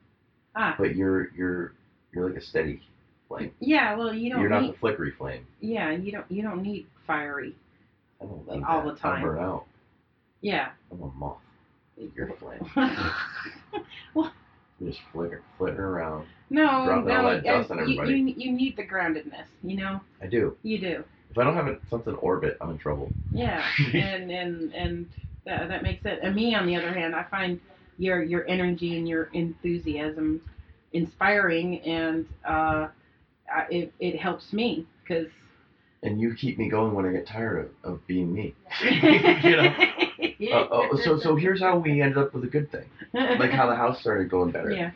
Ah. 0.56 0.76
But 0.78 0.96
you're, 0.96 1.30
you're, 1.36 1.74
you're 2.14 2.28
like 2.30 2.38
a 2.38 2.42
steady 2.42 2.82
flame. 3.28 3.52
Yeah. 3.60 3.96
Well, 3.96 4.14
you 4.14 4.32
don't 4.32 4.42
You're 4.42 4.50
not 4.50 4.64
need. 4.64 4.74
the 4.74 4.78
flickery 4.80 5.12
flame. 5.18 5.46
Yeah, 5.60 5.92
you 5.92 6.12
don't. 6.12 6.26
You 6.32 6.42
don't 6.42 6.64
need 6.64 6.88
fiery. 7.06 7.56
I 8.22 8.26
don't 8.26 8.48
Like 8.48 8.64
all 8.68 8.86
that. 8.86 8.96
the 8.96 9.00
time. 9.00 9.24
I'll 9.24 9.32
burn 9.32 9.44
out. 9.44 9.66
Yeah. 10.42 10.70
I'm 10.92 11.02
a 11.04 11.08
moth. 11.18 11.38
You're 12.16 12.30
a 12.30 12.38
flame. 12.38 12.66
well, 14.16 14.32
You're 14.80 14.90
just 14.92 15.02
flicker, 15.14 15.44
flitting 15.58 15.80
around. 15.80 16.26
no, 16.50 16.86
no. 17.02 17.16
all 17.16 17.30
that 17.30 17.44
dust 17.44 17.70
you, 17.88 18.04
you 18.04 18.34
you 18.38 18.52
need 18.52 18.76
the 18.76 18.84
groundedness. 18.84 19.46
You 19.62 19.78
know, 19.78 20.02
I 20.22 20.26
do. 20.26 20.58
you 20.64 20.80
do. 20.80 21.04
If 21.30 21.38
I 21.38 21.44
don't 21.44 21.56
have 21.56 21.80
something 21.90 22.16
orbit, 22.16 22.58
I'm 22.60 22.72
in 22.72 22.78
trouble. 22.80 23.12
Yeah, 23.32 23.64
and 23.94 24.32
and 24.32 24.74
and 24.74 25.10
that, 25.46 25.68
that 25.68 25.84
makes 25.84 26.04
it. 26.06 26.20
And 26.24 26.36
me, 26.36 26.56
on 26.56 26.66
the 26.66 26.76
other 26.76 26.92
hand, 26.92 27.14
I 27.16 27.24
find 27.30 27.60
your 28.02 28.24
your 28.24 28.48
energy 28.48 28.98
and 28.98 29.08
your 29.08 29.26
enthusiasm 29.34 30.42
inspiring, 30.92 31.80
and 31.82 32.26
uh, 32.44 32.88
it 33.70 33.94
it 34.00 34.18
helps 34.18 34.52
me 34.52 34.86
because. 35.04 35.28
And 36.04 36.20
you 36.20 36.34
keep 36.34 36.58
me 36.58 36.68
going 36.68 36.96
when 36.96 37.06
I 37.06 37.12
get 37.12 37.28
tired 37.28 37.70
of, 37.84 37.94
of 37.94 38.08
being 38.08 38.34
me. 38.34 38.56
you 38.82 39.56
know. 39.56 39.74
Uh, 40.52 40.68
oh, 40.72 41.00
so 41.04 41.20
so 41.20 41.36
here's 41.36 41.62
how 41.62 41.78
we 41.78 42.02
ended 42.02 42.18
up 42.18 42.34
with 42.34 42.44
a 42.44 42.48
good 42.48 42.72
thing. 42.72 42.90
Like 43.14 43.52
how 43.52 43.70
the 43.70 43.76
house 43.76 44.00
started 44.02 44.30
going 44.30 44.52
better. 44.52 44.72
Yeah. 44.72 44.92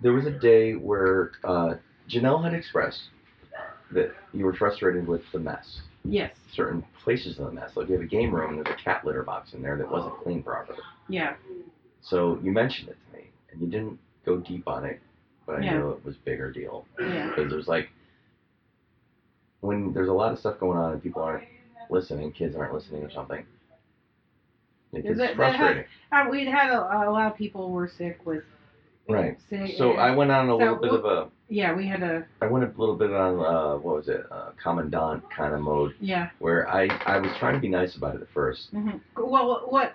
There 0.00 0.14
was 0.14 0.24
a 0.24 0.30
day 0.30 0.72
where 0.72 1.32
uh, 1.44 1.74
Janelle 2.08 2.42
had 2.42 2.54
expressed 2.54 3.10
that 3.92 4.14
you 4.32 4.46
were 4.46 4.54
frustrated 4.54 5.06
with 5.06 5.20
the 5.32 5.38
mess. 5.38 5.80
Yes. 6.04 6.34
Certain 6.54 6.82
places 7.04 7.38
in 7.38 7.44
the 7.44 7.52
mess. 7.52 7.72
Like 7.74 7.88
you 7.88 7.94
have 7.94 8.02
a 8.02 8.06
game 8.06 8.34
room 8.34 8.56
and 8.56 8.64
there's 8.64 8.74
a 8.80 8.82
cat 8.82 9.04
litter 9.04 9.22
box 9.22 9.52
in 9.52 9.60
there 9.60 9.76
that 9.76 9.90
wasn't 9.90 10.16
cleaned 10.22 10.46
properly. 10.46 10.78
Yeah. 11.10 11.34
So 12.08 12.38
you 12.42 12.52
mentioned 12.52 12.88
it 12.88 12.96
to 13.10 13.18
me, 13.18 13.24
and 13.52 13.60
you 13.60 13.66
didn't 13.68 13.98
go 14.24 14.38
deep 14.38 14.66
on 14.66 14.84
it, 14.86 15.00
but 15.46 15.56
I 15.56 15.60
Yeah. 15.60 15.78
knew 15.78 15.90
it 15.90 16.04
was 16.04 16.16
a 16.16 16.20
bigger 16.20 16.50
deal 16.50 16.86
Yeah. 16.98 17.28
because 17.28 17.50
there's 17.50 17.68
like 17.68 17.90
when 19.60 19.92
there's 19.92 20.08
a 20.08 20.12
lot 20.12 20.32
of 20.32 20.38
stuff 20.38 20.58
going 20.58 20.78
on 20.78 20.92
and 20.92 21.02
people 21.02 21.22
aren't 21.22 21.44
listening, 21.90 22.30
kids 22.32 22.54
aren't 22.56 22.72
listening 22.72 23.02
or 23.04 23.10
something. 23.10 23.44
It 24.92 25.02
gets 25.02 25.18
that- 25.18 25.26
that 25.30 25.36
frustrating, 25.36 25.84
Uh, 26.12 26.28
we'd 26.30 26.48
had 26.48 26.70
a, 26.70 27.08
a 27.08 27.10
lot 27.10 27.30
of 27.30 27.36
people 27.36 27.70
were 27.72 27.88
sick 27.88 28.24
with. 28.24 28.44
right? 29.08 29.38
Sick, 29.40 29.76
So 29.76 29.92
I 29.96 30.14
went 30.14 30.30
on 30.30 30.46
a 30.46 30.52
So 30.52 30.56
little 30.56 30.76
bit 30.76 30.92
of 30.92 31.04
a 31.04 31.30
Yeah, 31.48 31.74
we 31.74 31.86
had 31.86 32.02
a. 32.02 32.26
I 32.42 32.46
went 32.46 32.64
a 32.64 32.78
little 32.78 32.94
bit 32.94 33.10
on 33.10 33.40
uh, 33.40 33.76
what 33.78 33.96
was 33.96 34.08
it, 34.08 34.24
uh, 34.30 34.50
commandant 34.62 35.28
kind 35.30 35.54
of 35.54 35.60
mode, 35.60 35.94
Yeah. 35.98 36.30
where 36.38 36.68
I 36.68 36.86
I 37.06 37.18
was 37.18 37.34
trying 37.38 37.54
to 37.54 37.60
be 37.60 37.68
nice 37.68 37.96
about 37.96 38.14
it 38.16 38.22
at 38.22 38.28
first. 38.28 38.72
mm-hmm. 38.74 38.98
Well, 39.16 39.66
what? 39.68 39.94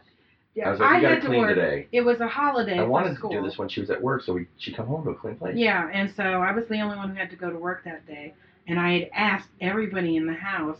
Yeah, 0.55 0.67
I 0.67 0.71
was 0.71 0.79
like, 0.79 0.89
you 1.01 1.07
had 1.07 1.15
gotta 1.15 1.21
to 1.21 1.27
clean 1.27 1.39
work. 1.41 1.55
today. 1.55 1.87
It 1.91 2.01
was 2.01 2.19
a 2.19 2.27
holiday. 2.27 2.73
I 2.75 2.77
for 2.83 2.87
wanted 2.87 3.15
school. 3.17 3.31
to 3.31 3.37
do 3.37 3.43
this 3.43 3.57
when 3.57 3.69
she 3.69 3.79
was 3.81 3.89
at 3.89 4.01
work, 4.01 4.21
so 4.23 4.33
we 4.33 4.47
she'd 4.57 4.75
come 4.75 4.85
home 4.87 5.03
to 5.05 5.09
a 5.11 5.15
clean 5.15 5.35
place. 5.35 5.55
Yeah, 5.57 5.89
and 5.91 6.13
so 6.15 6.23
I 6.23 6.51
was 6.51 6.65
the 6.69 6.79
only 6.79 6.95
one 6.97 7.09
who 7.09 7.15
had 7.15 7.29
to 7.31 7.35
go 7.35 7.49
to 7.49 7.57
work 7.57 7.83
that 7.85 8.05
day, 8.05 8.33
and 8.67 8.79
I 8.79 8.99
had 8.99 9.09
asked 9.13 9.49
everybody 9.61 10.15
in 10.15 10.27
the 10.27 10.33
house 10.33 10.77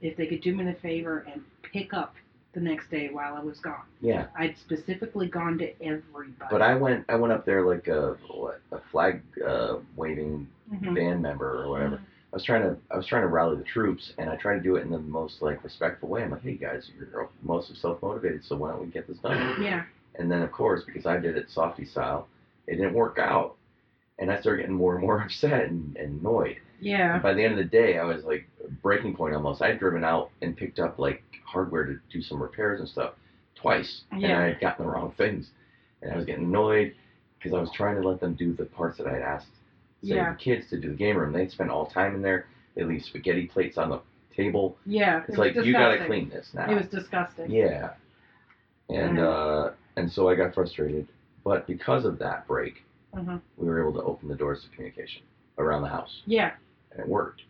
if 0.00 0.16
they 0.16 0.26
could 0.26 0.40
do 0.40 0.54
me 0.54 0.64
the 0.64 0.74
favor 0.74 1.26
and 1.32 1.42
pick 1.62 1.92
up 1.92 2.14
the 2.52 2.60
next 2.60 2.90
day 2.90 3.08
while 3.10 3.34
I 3.34 3.40
was 3.40 3.58
gone. 3.58 3.82
Yeah. 4.00 4.26
I'd 4.36 4.56
specifically 4.56 5.26
gone 5.26 5.58
to 5.58 5.82
everybody. 5.82 6.30
But 6.50 6.62
I 6.62 6.74
went 6.76 7.04
I 7.08 7.16
went 7.16 7.32
up 7.32 7.44
there 7.44 7.66
like 7.66 7.88
a 7.88 8.16
what 8.28 8.60
a 8.72 8.78
flag 8.92 9.20
uh, 9.44 9.78
waving 9.96 10.46
Mhm. 10.72 10.94
band 10.94 11.22
member 11.22 11.62
or 11.64 11.70
whatever. 11.70 12.00
I 12.32 12.36
was 12.36 12.44
trying 12.44 12.62
to 12.62 12.76
I 12.90 12.96
was 12.96 13.06
trying 13.06 13.22
to 13.22 13.28
rally 13.28 13.56
the 13.56 13.64
troops, 13.64 14.12
and 14.18 14.28
I 14.28 14.36
tried 14.36 14.56
to 14.56 14.60
do 14.60 14.76
it 14.76 14.82
in 14.82 14.90
the 14.90 14.98
most 14.98 15.40
like 15.40 15.64
respectful 15.64 16.08
way. 16.08 16.22
I'm 16.22 16.30
like, 16.30 16.42
hey 16.42 16.54
guys, 16.54 16.90
you're 16.96 17.30
most 17.42 17.74
self 17.80 18.02
motivated, 18.02 18.44
so 18.44 18.56
why 18.56 18.70
don't 18.70 18.80
we 18.80 18.88
get 18.88 19.08
this 19.08 19.18
done? 19.18 19.62
Yeah. 19.62 19.84
And 20.16 20.30
then 20.30 20.42
of 20.42 20.52
course, 20.52 20.82
because 20.84 21.06
I 21.06 21.16
did 21.18 21.36
it 21.36 21.48
softy 21.50 21.86
style, 21.86 22.28
it 22.66 22.76
didn't 22.76 22.92
work 22.92 23.18
out, 23.18 23.56
and 24.18 24.30
I 24.30 24.40
started 24.40 24.62
getting 24.62 24.76
more 24.76 24.94
and 24.94 25.02
more 25.02 25.22
upset 25.24 25.68
and, 25.68 25.96
and 25.96 26.20
annoyed. 26.20 26.58
Yeah. 26.80 27.14
And 27.14 27.22
by 27.22 27.32
the 27.32 27.42
end 27.42 27.52
of 27.52 27.58
the 27.58 27.64
day, 27.64 27.98
I 27.98 28.04
was 28.04 28.24
like 28.24 28.46
breaking 28.82 29.16
point 29.16 29.34
almost. 29.34 29.62
I 29.62 29.68
had 29.68 29.78
driven 29.78 30.04
out 30.04 30.30
and 30.42 30.56
picked 30.56 30.78
up 30.78 30.98
like 30.98 31.22
hardware 31.46 31.86
to 31.86 31.98
do 32.12 32.20
some 32.20 32.42
repairs 32.42 32.80
and 32.80 32.88
stuff 32.88 33.14
twice, 33.54 34.02
and 34.10 34.26
I 34.26 34.48
had 34.48 34.60
gotten 34.60 34.84
the 34.84 34.92
wrong 34.92 35.14
things, 35.16 35.48
and 36.02 36.12
I 36.12 36.16
was 36.16 36.26
getting 36.26 36.44
annoyed 36.44 36.94
because 37.38 37.56
I 37.56 37.60
was 37.60 37.70
trying 37.72 38.00
to 38.00 38.06
let 38.06 38.20
them 38.20 38.34
do 38.34 38.52
the 38.52 38.66
parts 38.66 38.98
that 38.98 39.06
I 39.06 39.14
had 39.14 39.22
asked 39.22 39.46
say 40.02 40.14
Yeah. 40.16 40.30
the 40.32 40.36
kids 40.38 40.68
to 40.70 40.78
do 40.78 40.88
the 40.90 40.94
game 40.96 41.16
room. 41.16 41.32
They'd 41.32 41.50
spend 41.50 41.70
all 41.70 41.86
time 41.86 42.14
in 42.14 42.22
there. 42.22 42.46
They 42.74 42.84
leave 42.84 43.02
spaghetti 43.02 43.46
plates 43.46 43.78
on 43.78 43.90
the 43.90 44.00
table. 44.34 44.76
Yeah. 44.86 45.20
It's 45.26 45.30
it 45.30 45.38
like 45.38 45.54
you 45.56 45.72
gotta 45.72 46.06
clean 46.06 46.28
this 46.28 46.50
now. 46.54 46.70
It 46.70 46.74
was 46.76 46.86
disgusting. 46.86 47.50
Yeah. 47.50 47.90
And 48.88 49.18
uh, 49.18 49.70
and 49.96 50.10
so 50.10 50.28
I 50.28 50.34
got 50.34 50.54
frustrated, 50.54 51.08
but 51.44 51.66
because 51.66 52.04
of 52.04 52.18
that 52.20 52.46
break, 52.46 52.84
Mhm. 53.14 53.40
we 53.56 53.66
were 53.66 53.80
able 53.80 53.92
to 53.94 54.02
open 54.02 54.28
the 54.28 54.34
doors 54.36 54.62
to 54.62 54.70
communication 54.70 55.22
around 55.58 55.82
the 55.82 55.88
house, 55.88 56.22
Yeah. 56.26 56.52
and 56.92 57.00
it 57.00 57.08
worked. 57.08 57.42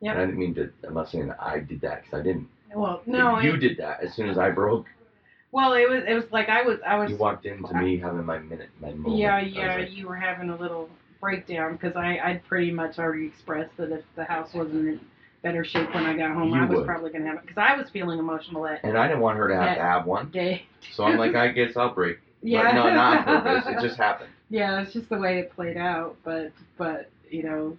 Yeah, 0.00 0.12
And 0.12 0.20
I 0.20 0.26
didn't 0.26 0.38
mean 0.38 0.54
to. 0.56 0.70
I'm 0.86 0.94
not 0.94 1.08
saying 1.08 1.28
that 1.28 1.42
I 1.42 1.60
did 1.60 1.80
that 1.80 2.02
because 2.02 2.20
I 2.20 2.22
didn't. 2.22 2.48
Well, 2.74 3.02
no. 3.06 3.38
you 3.40 3.54
it, 3.54 3.60
did 3.60 3.76
that 3.78 4.02
as 4.02 4.12
soon 4.14 4.28
as 4.28 4.36
I 4.36 4.50
broke. 4.50 4.86
Well, 5.52 5.72
it 5.72 5.88
was. 5.88 6.04
It 6.06 6.14
was 6.14 6.30
like 6.30 6.48
I 6.48 6.62
was. 6.62 6.78
I 6.86 6.96
was. 6.96 7.10
You 7.10 7.16
walked 7.16 7.46
into 7.46 7.72
me 7.74 7.96
having 7.96 8.24
my 8.24 8.38
minute, 8.38 8.68
my 8.80 8.92
moment. 8.92 9.16
Yeah, 9.16 9.40
yeah, 9.40 9.76
like, 9.76 9.92
you 9.92 10.06
were 10.06 10.16
having 10.16 10.50
a 10.50 10.56
little 10.56 10.90
breakdown 11.28 11.72
because 11.72 11.96
I 11.96 12.18
I'd 12.22 12.44
pretty 12.44 12.70
much 12.70 12.98
already 12.98 13.26
expressed 13.26 13.74
that 13.78 13.90
if 13.90 14.04
the 14.14 14.24
house 14.24 14.52
wasn't 14.54 14.88
in 14.88 15.00
better 15.42 15.64
shape 15.64 15.94
when 15.94 16.04
I 16.04 16.14
got 16.16 16.32
home, 16.32 16.50
You 16.50 16.60
I 16.62 16.66
was 16.66 16.78
would. 16.78 16.86
probably 16.86 17.10
gonna 17.12 17.26
have 17.26 17.36
it 17.36 17.42
because 17.46 17.56
I 17.58 17.76
was 17.76 17.88
feeling 17.90 18.18
emotional 18.18 18.62
that 18.64 18.80
and 18.84 18.96
I 18.98 19.06
didn't 19.08 19.22
want 19.22 19.38
her 19.38 19.48
to 19.48 19.56
have 19.56 19.76
to 19.76 19.82
have 19.82 20.06
one, 20.06 20.30
day. 20.30 20.66
so 20.92 21.04
I'm 21.04 21.16
like, 21.18 21.34
I 21.44 21.48
guess 21.48 21.76
I'll 21.76 21.94
break. 21.94 22.18
Yeah. 22.42 22.62
But 22.64 22.72
no, 22.74 22.94
not 22.94 23.26
on 23.28 23.42
purpose. 23.42 23.64
It 23.74 23.80
just 23.80 23.96
happened. 23.98 24.30
yeah, 24.50 24.80
it's 24.82 24.92
just 24.92 25.08
the 25.08 25.18
way 25.18 25.38
it 25.38 25.54
played 25.56 25.76
out. 25.78 26.16
But 26.24 26.52
but 26.76 27.10
you 27.30 27.42
know, 27.42 27.76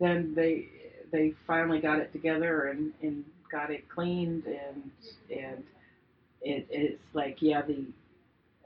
then 0.00 0.34
they 0.34 0.68
they 1.12 1.34
finally 1.46 1.80
got 1.80 2.00
it 2.00 2.12
together 2.12 2.66
and 2.66 2.92
and 3.02 3.24
got 3.50 3.70
it 3.70 3.88
cleaned 3.88 4.44
and 4.46 4.90
and 5.30 5.62
it 6.42 6.66
it's 6.70 7.02
like 7.14 7.40
yeah 7.40 7.62
the 7.62 7.84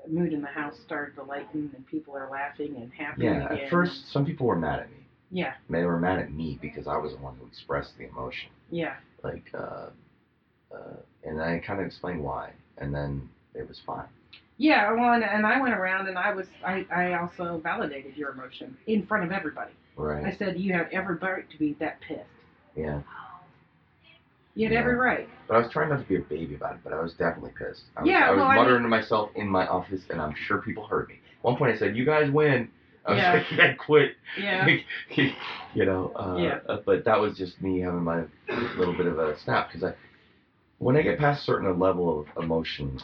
mood 0.08 0.32
in 0.32 0.40
the 0.40 0.48
house 0.48 0.74
started 0.84 1.14
to 1.16 1.22
lighten 1.22 1.70
and 1.74 1.86
people 1.86 2.16
are 2.16 2.28
laughing 2.30 2.74
and 2.76 2.92
happy 2.92 3.24
Yeah. 3.24 3.46
again. 3.46 3.64
At 3.64 3.70
first, 3.70 4.10
some 4.12 4.24
people 4.24 4.46
were 4.46 4.56
mad 4.56 4.80
at 4.80 4.90
me. 4.90 4.96
Yeah. 5.30 5.54
They 5.70 5.84
were 5.84 5.98
mad 5.98 6.18
at 6.18 6.32
me 6.32 6.58
because 6.60 6.86
I 6.86 6.96
was 6.96 7.12
the 7.12 7.18
one 7.18 7.36
who 7.40 7.46
expressed 7.46 7.96
the 7.96 8.08
emotion. 8.08 8.50
Yeah. 8.70 8.96
Like, 9.22 9.50
uh, 9.54 9.88
uh, 10.74 10.96
and 11.24 11.40
I 11.40 11.58
kind 11.58 11.80
of 11.80 11.86
explained 11.86 12.22
why, 12.22 12.52
and 12.78 12.94
then 12.94 13.28
it 13.54 13.66
was 13.68 13.80
fine. 13.86 14.06
Yeah, 14.58 14.92
well, 14.92 15.12
and, 15.12 15.24
and 15.24 15.46
I 15.46 15.60
went 15.60 15.74
around 15.74 16.08
and 16.08 16.18
I 16.18 16.32
was 16.34 16.46
I, 16.64 16.86
I 16.94 17.14
also 17.18 17.60
validated 17.62 18.16
your 18.16 18.30
emotion 18.30 18.76
in 18.86 19.06
front 19.06 19.24
of 19.24 19.32
everybody. 19.32 19.72
Right. 19.96 20.24
I 20.24 20.36
said 20.36 20.58
you 20.60 20.72
have 20.74 20.88
every 20.92 21.16
right 21.16 21.48
to 21.50 21.58
be 21.58 21.74
that 21.80 22.00
pissed. 22.00 22.20
Yeah. 22.76 23.00
You 24.54 24.66
had 24.66 24.74
Yeah. 24.74 24.80
every 24.80 24.94
right. 24.96 25.28
But 25.48 25.54
I 25.56 25.58
was 25.58 25.70
trying 25.70 25.88
not 25.88 26.00
to 26.02 26.04
be 26.08 26.16
a 26.16 26.20
baby 26.20 26.54
about 26.54 26.74
it, 26.74 26.80
but 26.84 26.92
I 26.92 27.00
was 27.00 27.14
definitely 27.14 27.52
pissed. 27.58 27.84
I 27.96 28.02
was, 28.02 28.10
Yeah, 28.10 28.26
I 28.28 28.30
was 28.30 28.38
well, 28.38 28.48
I 28.48 28.56
muttering 28.56 28.82
to 28.82 28.88
myself 28.88 29.30
in 29.34 29.48
my 29.48 29.66
office, 29.66 30.02
and 30.10 30.20
I'm 30.20 30.34
sure 30.34 30.58
people 30.58 30.86
heard 30.86 31.08
me. 31.08 31.14
At 31.38 31.44
one 31.44 31.56
point, 31.56 31.74
I 31.74 31.78
said, 31.78 31.96
"You 31.96 32.04
guys 32.04 32.30
win." 32.30 32.68
I 33.06 33.12
was 33.12 33.18
Yeah. 33.20 33.32
like, 33.50 33.60
"I 33.60 33.72
quit." 33.74 34.12
Yeah. 34.38 34.66
you 35.74 35.84
know. 35.86 36.12
Uh, 36.14 36.36
Yeah. 36.38 36.58
uh, 36.68 36.78
But 36.84 37.04
that 37.04 37.18
was 37.18 37.36
just 37.36 37.60
me 37.62 37.80
having 37.80 38.02
my 38.02 38.24
little 38.76 38.94
bit 38.96 39.06
of 39.06 39.18
a 39.18 39.38
snap 39.40 39.68
because 39.68 39.84
I, 39.84 39.94
when 40.78 40.96
I 40.96 41.02
get 41.02 41.18
past 41.18 41.42
a 41.42 41.44
certain 41.44 41.78
level 41.78 42.20
of 42.20 42.42
emotion, 42.42 42.98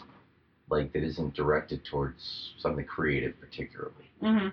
like 0.71 0.93
that 0.93 1.03
isn't 1.03 1.35
directed 1.35 1.85
towards 1.85 2.55
something 2.59 2.85
creative 2.85 3.39
particularly, 3.41 4.11
mm-hmm. 4.23 4.49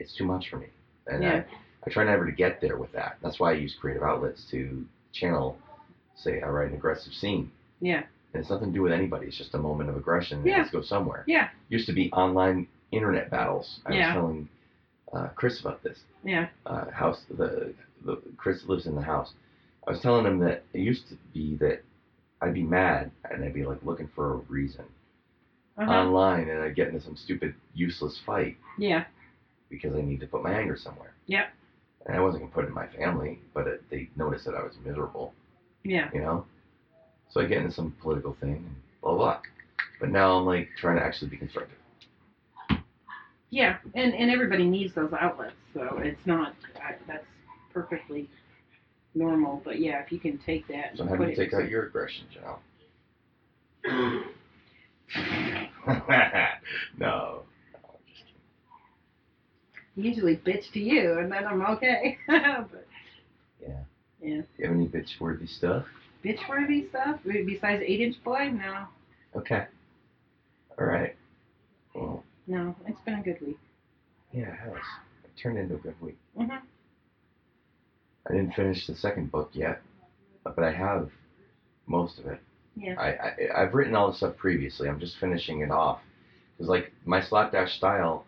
it's 0.00 0.14
too 0.16 0.24
much 0.24 0.48
for 0.50 0.56
me. 0.58 0.66
And 1.06 1.22
Yeah. 1.22 1.44
I, 1.50 1.86
I 1.86 1.90
try 1.90 2.04
never 2.04 2.26
to 2.26 2.32
get 2.32 2.60
there 2.60 2.76
with 2.78 2.90
that. 2.92 3.18
That's 3.22 3.38
why 3.38 3.50
I 3.50 3.54
use 3.54 3.76
creative 3.80 4.02
outlets 4.02 4.44
to 4.50 4.84
channel, 5.12 5.56
say, 6.16 6.40
I 6.40 6.48
write 6.48 6.68
an 6.70 6.74
aggressive 6.74 7.12
scene. 7.12 7.50
Yeah. 7.80 8.02
And 8.32 8.40
it's 8.40 8.50
nothing 8.50 8.68
to 8.68 8.74
do 8.74 8.82
with 8.82 8.92
anybody. 8.92 9.26
It's 9.26 9.38
just 9.38 9.54
a 9.54 9.58
moment 9.58 9.90
of 9.90 9.96
aggression. 9.96 10.44
Yeah. 10.44 10.54
It 10.54 10.58
has 10.62 10.70
to 10.70 10.76
go 10.78 10.82
somewhere. 10.82 11.24
Yeah. 11.26 11.48
Used 11.68 11.86
to 11.86 11.92
be 11.92 12.10
online 12.12 12.66
internet 12.92 13.30
battles. 13.30 13.80
I 13.86 13.92
Yeah. 13.94 14.06
was 14.08 14.14
telling 14.14 14.48
uh, 15.12 15.28
Chris 15.36 15.60
about 15.60 15.82
this. 15.82 15.98
Yeah. 16.24 16.48
Uh, 16.66 16.90
house 16.90 17.22
the, 17.30 17.74
the 18.04 18.20
Chris 18.36 18.64
lives 18.66 18.86
in 18.86 18.94
the 18.94 19.02
house. 19.02 19.32
I 19.86 19.90
was 19.92 20.00
telling 20.00 20.26
him 20.26 20.38
that 20.40 20.64
it 20.72 20.78
used 20.80 21.08
to 21.10 21.16
be 21.32 21.56
that 21.56 21.82
I'd 22.40 22.54
be 22.54 22.62
mad 22.62 23.10
and 23.30 23.44
I'd 23.44 23.54
be 23.54 23.64
like 23.64 23.82
looking 23.84 24.08
for 24.14 24.32
a 24.34 24.36
reason 24.48 24.84
Uh-huh. 25.78 25.90
online 25.90 26.48
and 26.48 26.60
I'd 26.62 26.74
get 26.76 26.88
into 26.88 27.00
some 27.00 27.16
stupid 27.16 27.54
useless 27.74 28.18
fight 28.24 28.56
yeah. 28.78 29.04
because 29.70 29.94
I 29.94 30.00
need 30.00 30.20
to 30.20 30.26
put 30.26 30.42
my 30.42 30.52
anger 30.52 30.76
somewhere. 30.76 31.12
Yep. 31.26 31.46
And 32.06 32.16
I 32.16 32.20
wasn't 32.20 32.42
gonna 32.42 32.52
put 32.54 32.64
it 32.64 32.68
in 32.68 32.74
my 32.74 32.86
family, 32.88 33.40
but 33.54 33.66
it, 33.66 33.82
they 33.90 34.08
noticed 34.16 34.44
that 34.46 34.54
I 34.54 34.62
was 34.62 34.74
miserable, 34.84 35.32
Yeah. 35.84 36.08
you 36.12 36.20
know. 36.20 36.46
So 37.30 37.40
I 37.40 37.46
get 37.46 37.58
into 37.58 37.72
some 37.72 37.94
political 38.00 38.36
thing 38.40 38.56
and 38.56 38.76
blah 39.02 39.16
blah. 39.16 39.40
But 40.00 40.10
now 40.10 40.38
I'm 40.38 40.46
like 40.46 40.70
trying 40.76 40.96
to 40.96 41.02
actually 41.02 41.28
be 41.28 41.36
constructive. 41.36 41.78
Yeah. 43.50 43.78
And 43.94 44.14
and 44.14 44.30
everybody 44.30 44.64
needs 44.64 44.94
those 44.94 45.12
outlets, 45.12 45.54
so 45.72 45.98
it's 45.98 46.26
not 46.26 46.54
I, 46.76 46.94
that's 47.06 47.26
perfectly 47.72 48.28
normal. 49.14 49.62
But 49.64 49.80
yeah, 49.80 50.02
if 50.02 50.10
you 50.10 50.18
can 50.18 50.38
take 50.38 50.66
that 50.68 50.96
So 50.96 51.06
how 51.06 51.16
do 51.16 51.24
you 51.24 51.36
take 51.36 51.54
out 51.54 51.68
your 51.68 51.86
aggression, 51.86 52.26
Janelle? 52.34 52.58
no. 56.98 57.42
usually 59.96 60.36
bitch 60.36 60.72
to 60.72 60.80
you, 60.80 61.18
and 61.18 61.30
then 61.30 61.46
I'm 61.46 61.62
okay. 61.62 62.18
but 62.26 62.86
Yeah. 63.60 63.84
Yeah. 64.24 64.40
Do 64.40 64.46
you 64.58 64.66
have 64.66 64.74
any 64.74 64.86
bitch 64.88 65.20
worthy 65.20 65.46
stuff? 65.46 65.84
Bitch 66.24 66.48
worthy 66.48 66.88
stuff 66.88 67.20
besides 67.24 67.82
eight 67.86 68.00
inch 68.00 68.22
boy? 68.24 68.50
No. 68.50 68.86
Okay. 69.36 69.66
All 70.78 70.86
right. 70.86 71.14
Well, 71.94 72.24
No. 72.46 72.74
It's 72.86 73.00
been 73.02 73.14
a 73.14 73.22
good 73.22 73.40
week. 73.40 73.58
yeah, 74.32 74.48
it 74.48 74.58
has. 74.58 74.76
It 75.24 75.30
turned 75.40 75.58
into 75.58 75.74
a 75.74 75.78
good 75.78 76.00
week. 76.00 76.18
Mhm. 76.38 76.60
I 78.26 78.32
didn't 78.32 78.52
finish 78.54 78.86
the 78.86 78.94
second 78.94 79.30
book 79.30 79.50
yet. 79.52 79.82
but 80.44 80.58
I 80.62 80.70
have 80.72 81.10
most 81.86 82.18
of 82.18 82.26
it. 82.26 82.38
Yeah. 82.76 83.00
I, 83.00 83.08
I 83.08 83.62
I've 83.62 83.72
written 83.74 83.94
all 83.94 84.10
the 84.10 84.16
stuff 84.16 84.36
previously. 84.36 84.88
I'm 84.90 85.00
just 85.00 85.16
finishing 85.18 85.60
it 85.60 85.70
off 85.70 86.00
because 86.56 86.68
like 86.68 86.92
my 87.06 87.22
slapdash 87.22 87.76
style 87.78 88.26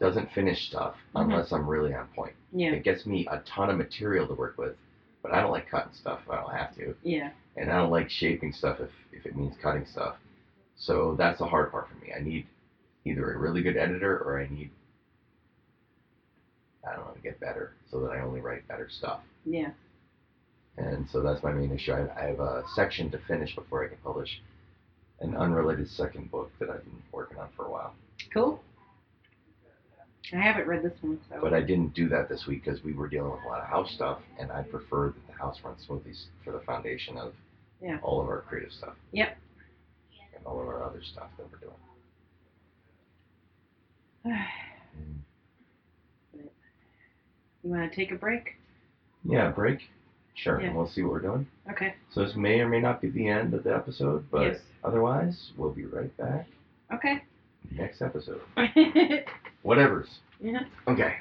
doesn't 0.00 0.30
finish 0.32 0.68
stuff 0.68 0.94
Mhm. 1.14 1.22
unless 1.24 1.50
I'm 1.52 1.68
really 1.68 1.92
on 1.92 2.06
point. 2.14 2.34
Yeah. 2.52 2.70
It 2.72 2.84
gets 2.84 3.04
me 3.04 3.26
a 3.26 3.38
ton 3.40 3.68
of 3.68 3.76
material 3.78 4.26
to 4.28 4.34
work 4.34 4.58
with, 4.58 4.76
but 5.22 5.32
I 5.32 5.40
don't 5.40 5.50
like 5.50 5.68
cutting 5.70 5.92
stuff 5.92 6.20
if 6.24 6.30
I 6.30 6.36
don't 6.40 6.54
have 6.54 6.74
to, 6.76 6.94
Yeah. 7.02 7.30
and 7.56 7.70
I 7.70 7.76
don't 7.78 7.90
like 7.90 8.08
shaping 8.10 8.52
stuff 8.52 8.80
if 8.80 8.90
if 9.12 9.26
it 9.26 9.36
means 9.36 9.54
cutting 9.62 9.86
stuff. 9.86 10.16
So 10.76 11.14
that's 11.18 11.38
the 11.38 11.46
hard 11.46 11.70
part 11.70 11.88
for 11.88 11.94
me. 12.04 12.12
I 12.16 12.20
need 12.22 12.46
either 13.04 13.32
a 13.32 13.38
really 13.38 13.62
good 13.62 13.76
editor 13.76 14.18
or 14.18 14.40
I 14.40 14.48
need 14.48 14.70
I 16.86 16.94
don't 16.94 17.06
know 17.06 17.12
to 17.12 17.20
get 17.20 17.38
better 17.40 17.74
so 17.90 18.00
that 18.00 18.10
I 18.12 18.20
only 18.20 18.40
write 18.40 18.66
better 18.68 18.88
stuff. 18.88 19.20
Yeah. 19.44 19.70
And 20.78 21.06
so 21.10 21.20
that's 21.20 21.42
my 21.42 21.52
main 21.52 21.70
issue. 21.72 21.92
I, 21.92 22.08
I 22.18 22.26
have 22.28 22.40
a 22.40 22.64
section 22.74 23.10
to 23.10 23.18
finish 23.28 23.54
before 23.54 23.84
I 23.84 23.88
can 23.88 23.98
publish 23.98 24.40
an 25.20 25.36
unrelated 25.36 25.88
second 25.90 26.30
book 26.30 26.50
that 26.58 26.70
I've 26.70 26.82
been 26.84 27.02
working 27.12 27.36
on 27.38 27.48
for 27.54 27.66
a 27.66 27.70
while. 27.70 27.94
Cool. 28.32 28.62
I 30.32 30.36
haven't 30.40 30.66
read 30.68 30.82
this 30.82 30.92
one, 31.00 31.18
so. 31.28 31.38
But 31.40 31.52
I 31.54 31.60
didn't 31.60 31.94
do 31.94 32.08
that 32.08 32.28
this 32.28 32.46
week 32.46 32.64
because 32.64 32.82
we 32.84 32.92
were 32.92 33.08
dealing 33.08 33.32
with 33.32 33.42
a 33.44 33.48
lot 33.48 33.60
of 33.60 33.66
house 33.66 33.90
stuff, 33.94 34.20
and 34.38 34.50
I 34.52 34.62
prefer 34.62 35.08
that 35.08 35.26
the 35.26 35.32
house 35.32 35.58
runs 35.64 35.84
smoothly 35.84 36.12
s- 36.12 36.26
for 36.44 36.52
the 36.52 36.60
foundation 36.60 37.16
of 37.18 37.34
Yeah. 37.82 37.98
all 38.02 38.20
of 38.20 38.28
our 38.28 38.42
creative 38.42 38.72
stuff. 38.72 38.94
Yep. 39.12 39.36
And 40.36 40.46
all 40.46 40.60
of 40.60 40.68
our 40.68 40.82
other 40.84 41.02
stuff 41.02 41.30
that 41.36 41.46
we're 41.50 41.58
doing. 41.58 41.74
you 46.34 46.50
want 47.70 47.90
to 47.90 47.96
take 47.96 48.12
a 48.12 48.16
break? 48.16 48.56
Yeah, 49.24 49.50
break. 49.50 49.80
Sure, 50.34 50.60
Yeah. 50.60 50.68
and 50.68 50.76
we'll 50.76 50.86
see 50.88 51.02
what 51.02 51.12
we're 51.12 51.20
doing. 51.20 51.46
Okay. 51.70 51.94
So 52.12 52.24
this 52.24 52.34
may 52.36 52.60
or 52.60 52.68
may 52.68 52.80
not 52.80 53.00
be 53.02 53.10
the 53.10 53.26
end 53.28 53.52
of 53.52 53.64
the 53.64 53.74
episode, 53.74 54.30
but 54.30 54.42
Yes. 54.42 54.60
otherwise, 54.84 55.52
we'll 55.56 55.72
be 55.72 55.84
right 55.84 56.14
back 56.16 56.46
Okay. 56.92 57.22
next 57.70 58.00
episode. 58.00 58.40
yeah. 60.40 60.52
Whatever's. 60.52 60.68
Okay. 60.88 61.14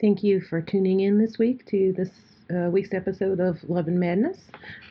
Thank 0.00 0.22
you 0.22 0.40
for 0.40 0.60
tuning 0.60 1.00
in 1.00 1.18
this 1.18 1.38
week 1.38 1.64
to 1.66 1.94
this 1.96 2.10
uh, 2.52 2.68
week's 2.70 2.92
episode 2.92 3.38
of 3.40 3.58
Love 3.68 3.86
and 3.86 4.00
Madness. 4.00 4.38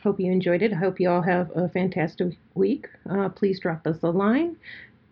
Hope 0.02 0.18
you 0.18 0.32
enjoyed 0.32 0.62
it. 0.62 0.72
I 0.72 0.76
hope 0.76 0.98
you 0.98 1.10
all 1.10 1.22
have 1.22 1.50
a 1.54 1.68
fantastic 1.68 2.36
week. 2.54 2.88
Uh, 3.08 3.28
please 3.28 3.60
drop 3.60 3.86
us 3.86 3.98
a 4.02 4.08
line 4.08 4.56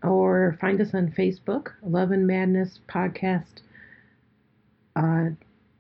or 0.03 0.57
find 0.61 0.81
us 0.81 0.95
on 0.95 1.13
Facebook, 1.13 1.69
Love 1.83 2.11
and 2.13 2.27
Madness 2.27 2.81
Podcast 2.89 3.61
uh, 4.97 5.31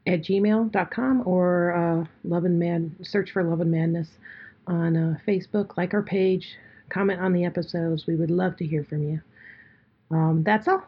at 0.06 0.22
gmail.com 0.22 1.22
or 1.26 1.72
uh, 1.72 2.06
Love 2.24 2.44
and 2.44 2.58
Mad, 2.58 2.90
search 3.02 3.30
for 3.30 3.42
Love 3.42 3.60
and 3.60 3.70
Madness 3.70 4.08
on 4.66 4.96
uh, 4.96 5.16
Facebook. 5.26 5.76
Like 5.76 5.94
our 5.94 6.02
page, 6.02 6.56
comment 6.90 7.20
on 7.20 7.32
the 7.32 7.44
episodes. 7.44 8.06
We 8.06 8.16
would 8.16 8.30
love 8.30 8.56
to 8.58 8.66
hear 8.66 8.84
from 8.84 9.02
you. 9.02 9.20
Um, 10.10 10.42
that's 10.44 10.68
all. 10.68 10.82